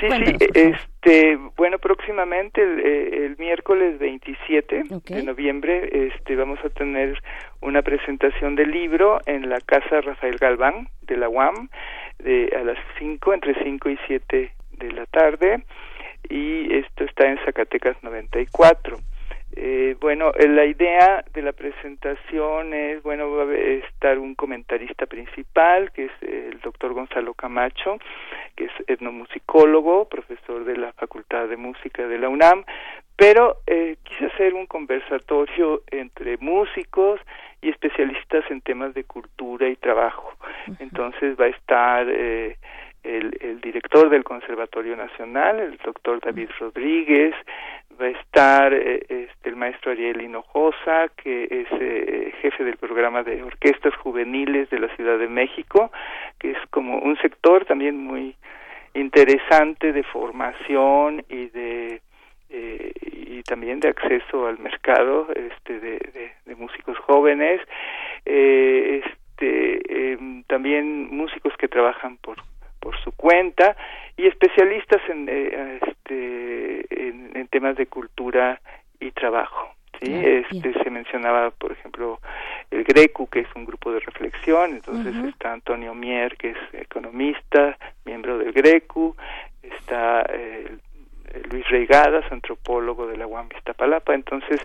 Sí, 0.00 0.08
sí, 0.10 0.46
este, 0.54 1.38
bueno, 1.56 1.78
próximamente 1.78 2.62
el, 2.62 2.80
eh, 2.80 3.26
el 3.26 3.36
miércoles 3.38 3.98
27 3.98 4.84
Okay. 4.90 5.16
de 5.16 5.22
noviembre 5.22 6.08
este, 6.08 6.36
vamos 6.36 6.58
a 6.64 6.68
tener 6.68 7.18
una 7.60 7.82
presentación 7.82 8.54
del 8.56 8.70
libro 8.70 9.20
en 9.26 9.48
la 9.48 9.60
Casa 9.60 10.00
Rafael 10.00 10.36
Galván 10.36 10.88
de 11.02 11.16
la 11.16 11.28
UAM 11.28 11.68
de, 12.18 12.52
a 12.56 12.64
las 12.64 12.78
5, 12.98 13.34
entre 13.34 13.54
5 13.62 13.90
y 13.90 13.98
7 14.06 14.52
de 14.78 14.92
la 14.92 15.06
tarde 15.06 15.62
y 16.28 16.74
esto 16.74 17.04
está 17.04 17.26
en 17.28 17.38
Zacatecas 17.44 17.96
94. 18.02 18.98
Eh, 19.56 19.96
bueno, 20.00 20.32
eh, 20.34 20.48
la 20.48 20.64
idea 20.64 21.24
de 21.32 21.42
la 21.42 21.52
presentación 21.52 22.74
es, 22.74 23.02
bueno, 23.02 23.30
va 23.30 23.44
a 23.44 23.54
estar 23.54 24.18
un 24.18 24.34
comentarista 24.34 25.06
principal, 25.06 25.92
que 25.92 26.06
es 26.06 26.12
el 26.22 26.60
doctor 26.60 26.92
Gonzalo 26.92 27.34
Camacho, 27.34 27.98
que 28.56 28.64
es 28.64 28.72
etnomusicólogo, 28.88 30.08
profesor 30.08 30.64
de 30.64 30.76
la 30.76 30.92
Facultad 30.92 31.48
de 31.48 31.56
Música 31.56 32.06
de 32.06 32.18
la 32.18 32.28
UNAM, 32.28 32.64
pero 33.16 33.58
eh, 33.66 33.96
quise 34.02 34.26
hacer 34.26 34.54
un 34.54 34.66
conversatorio 34.66 35.82
entre 35.90 36.36
músicos 36.38 37.20
y 37.62 37.70
especialistas 37.70 38.44
en 38.50 38.60
temas 38.60 38.92
de 38.94 39.04
cultura 39.04 39.68
y 39.68 39.76
trabajo. 39.76 40.32
Entonces 40.80 41.38
va 41.40 41.44
a 41.44 41.48
estar 41.48 42.06
eh, 42.08 42.56
el, 43.04 43.36
el 43.40 43.60
director 43.60 44.08
del 44.08 44.24
Conservatorio 44.24 44.96
Nacional, 44.96 45.60
el 45.60 45.76
doctor 45.78 46.20
David 46.20 46.48
Rodríguez, 46.58 47.34
va 48.00 48.06
a 48.06 48.10
estar 48.10 48.72
eh, 48.74 49.04
este, 49.08 49.48
el 49.48 49.56
maestro 49.56 49.92
Ariel 49.92 50.22
Hinojosa, 50.22 51.08
que 51.16 51.44
es 51.44 51.68
eh, 51.80 52.32
jefe 52.40 52.64
del 52.64 52.76
programa 52.76 53.22
de 53.22 53.42
orquestas 53.42 53.94
juveniles 53.96 54.68
de 54.70 54.80
la 54.80 54.94
Ciudad 54.96 55.18
de 55.18 55.28
México, 55.28 55.92
que 56.38 56.52
es 56.52 56.58
como 56.70 56.98
un 56.98 57.16
sector 57.18 57.64
también 57.64 57.96
muy 57.96 58.34
interesante 58.94 59.92
de 59.92 60.02
formación 60.04 61.24
y 61.28 61.46
de 61.48 62.00
eh, 62.50 62.92
y 63.02 63.42
también 63.42 63.80
de 63.80 63.88
acceso 63.88 64.46
al 64.46 64.58
mercado 64.60 65.26
este 65.34 65.80
de, 65.80 66.32
de, 66.44 66.54
músicos 66.54 66.96
jóvenes. 66.98 67.60
Eh, 68.24 69.02
este 69.04 70.12
em, 70.12 70.44
también 70.44 71.08
músicos 71.10 71.52
que 71.58 71.66
trabajan 71.66 72.16
por 72.18 72.36
por 72.84 72.96
su 73.02 73.10
cuenta 73.12 73.76
y 74.16 74.26
especialistas 74.26 75.00
en 75.08 75.28
eh, 75.28 75.80
este 75.82 77.08
en, 77.08 77.30
en 77.34 77.48
temas 77.48 77.76
de 77.76 77.86
cultura 77.86 78.60
y 79.00 79.10
trabajo 79.10 79.74
sí 80.00 80.12
este 80.14 80.72
se 80.82 80.90
mencionaba 80.90 81.50
por 81.50 81.72
ejemplo 81.72 82.20
el 82.70 82.84
Grecu 82.84 83.26
que 83.28 83.40
es 83.40 83.48
un 83.56 83.64
grupo 83.64 83.90
de 83.90 84.00
reflexión 84.00 84.72
entonces 84.72 85.14
está 85.24 85.52
Antonio 85.52 85.94
Mier 85.94 86.36
que 86.36 86.50
es 86.50 86.58
economista 86.74 87.76
miembro 88.04 88.38
del 88.38 88.52
Grecu 88.52 89.16
está 89.62 90.26
eh, 90.28 90.76
Luis 91.50 91.68
Reigadas, 91.68 92.30
antropólogo 92.30 93.06
de 93.06 93.16
la 93.16 93.26
UAM 93.26 93.48
Iztapalapa. 93.56 94.14
Entonces, 94.14 94.60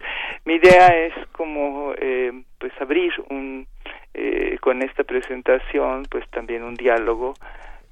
mi 0.46 0.56
idea 0.56 0.88
es 0.88 1.14
como 1.32 1.94
eh, 1.98 2.32
pues 2.58 2.72
abrir 2.80 3.12
un 3.30 3.68
eh, 4.14 4.58
con 4.60 4.82
esta 4.82 5.04
presentación 5.04 6.06
pues 6.10 6.28
también 6.32 6.64
un 6.64 6.76
diálogo 6.76 7.36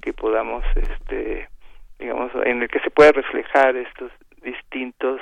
que 0.08 0.14
podamos 0.14 0.64
este 0.78 1.50
digamos 2.00 2.32
en 2.46 2.62
el 2.62 2.70
que 2.70 2.80
se 2.80 2.90
pueda 2.90 3.12
reflejar 3.12 3.76
estos 3.76 4.10
distintos 4.42 5.20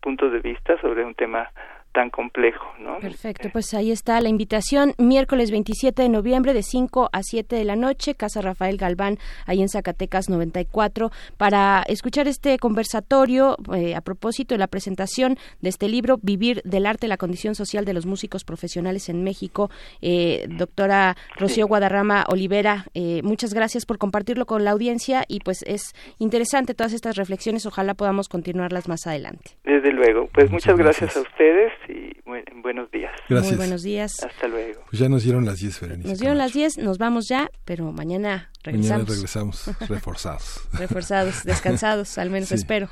puntos 0.00 0.30
de 0.32 0.38
vista 0.38 0.80
sobre 0.80 1.04
un 1.04 1.16
tema 1.16 1.50
tan 1.92 2.10
complejo, 2.10 2.66
¿no? 2.78 2.98
Perfecto, 3.00 3.48
pues 3.52 3.74
ahí 3.74 3.90
está 3.90 4.20
la 4.20 4.28
invitación. 4.28 4.94
Miércoles 4.98 5.50
27 5.50 6.02
de 6.02 6.08
noviembre 6.08 6.52
de 6.52 6.62
5 6.62 7.08
a 7.12 7.22
7 7.22 7.56
de 7.56 7.64
la 7.64 7.76
noche, 7.76 8.14
Casa 8.14 8.40
Rafael 8.40 8.76
Galván, 8.76 9.18
ahí 9.46 9.62
en 9.62 9.68
Zacatecas 9.68 10.28
94, 10.28 11.10
para 11.36 11.82
escuchar 11.88 12.28
este 12.28 12.58
conversatorio 12.58 13.56
eh, 13.74 13.94
a 13.94 14.00
propósito 14.00 14.54
de 14.54 14.58
la 14.58 14.66
presentación 14.66 15.36
de 15.60 15.68
este 15.68 15.88
libro, 15.88 16.18
Vivir 16.22 16.62
del 16.64 16.86
Arte, 16.86 17.08
la 17.08 17.16
condición 17.16 17.54
social 17.54 17.84
de 17.84 17.94
los 17.94 18.06
músicos 18.06 18.44
profesionales 18.44 19.08
en 19.08 19.24
México. 19.24 19.70
Eh, 20.02 20.46
doctora 20.48 21.16
Rocío 21.36 21.66
Guadarrama 21.66 22.24
Olivera, 22.28 22.86
eh, 22.94 23.22
muchas 23.22 23.54
gracias 23.54 23.86
por 23.86 23.98
compartirlo 23.98 24.46
con 24.46 24.64
la 24.64 24.70
audiencia 24.72 25.24
y 25.26 25.40
pues 25.40 25.62
es 25.66 25.94
interesante 26.18 26.74
todas 26.74 26.92
estas 26.92 27.16
reflexiones, 27.16 27.66
ojalá 27.66 27.94
podamos 27.94 28.28
continuarlas 28.28 28.88
más 28.88 29.06
adelante. 29.06 29.52
Desde 29.64 29.92
luego. 29.92 30.28
Pues 30.32 30.50
muchas, 30.50 30.76
gracias. 30.76 31.16
a 31.16 31.20
ustedes 31.20 31.72
y 31.88 32.12
buen- 32.28 32.44
buenos 32.62 32.90
días. 32.90 33.12
Gracias. 33.28 33.52
Muy 33.52 33.56
buenos 33.58 33.82
días. 33.82 34.22
Hasta 34.24 34.48
luego. 34.48 34.82
Pues 34.90 35.00
ya 35.00 35.08
nos 35.08 35.22
dieron 35.22 35.44
las 35.44 35.58
10, 35.58 35.80
Berenice. 35.80 36.08
Nos 36.08 36.18
dieron 36.18 36.38
las 36.38 36.52
10, 36.52 36.78
nos 36.78 36.98
vamos 36.98 37.28
ya, 37.28 37.50
pero 37.64 37.92
mañana 37.92 38.50
Mañana 38.66 38.98
regresamos. 39.04 39.08
regresamos 39.08 39.88
reforzados. 39.88 40.60
Reforzados, 40.72 41.44
descansados, 41.44 42.18
al 42.18 42.30
menos 42.30 42.48
Sí. 42.50 42.54
espero. 42.56 42.88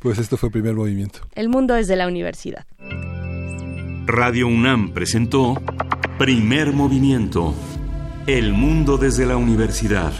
Pues 0.00 0.18
esto 0.18 0.36
fue 0.36 0.50
primer 0.50 0.74
movimiento. 0.74 1.20
El 1.34 1.48
mundo 1.48 1.74
desde 1.74 1.96
la 1.96 2.06
universidad. 2.06 2.64
Radio 4.06 4.46
UNAM 4.46 4.92
presentó 4.94 5.60
Primer 6.18 6.72
Movimiento. 6.72 7.54
El 8.26 8.52
mundo 8.52 8.96
desde 8.98 9.26
la 9.26 9.36
universidad. 9.36 10.12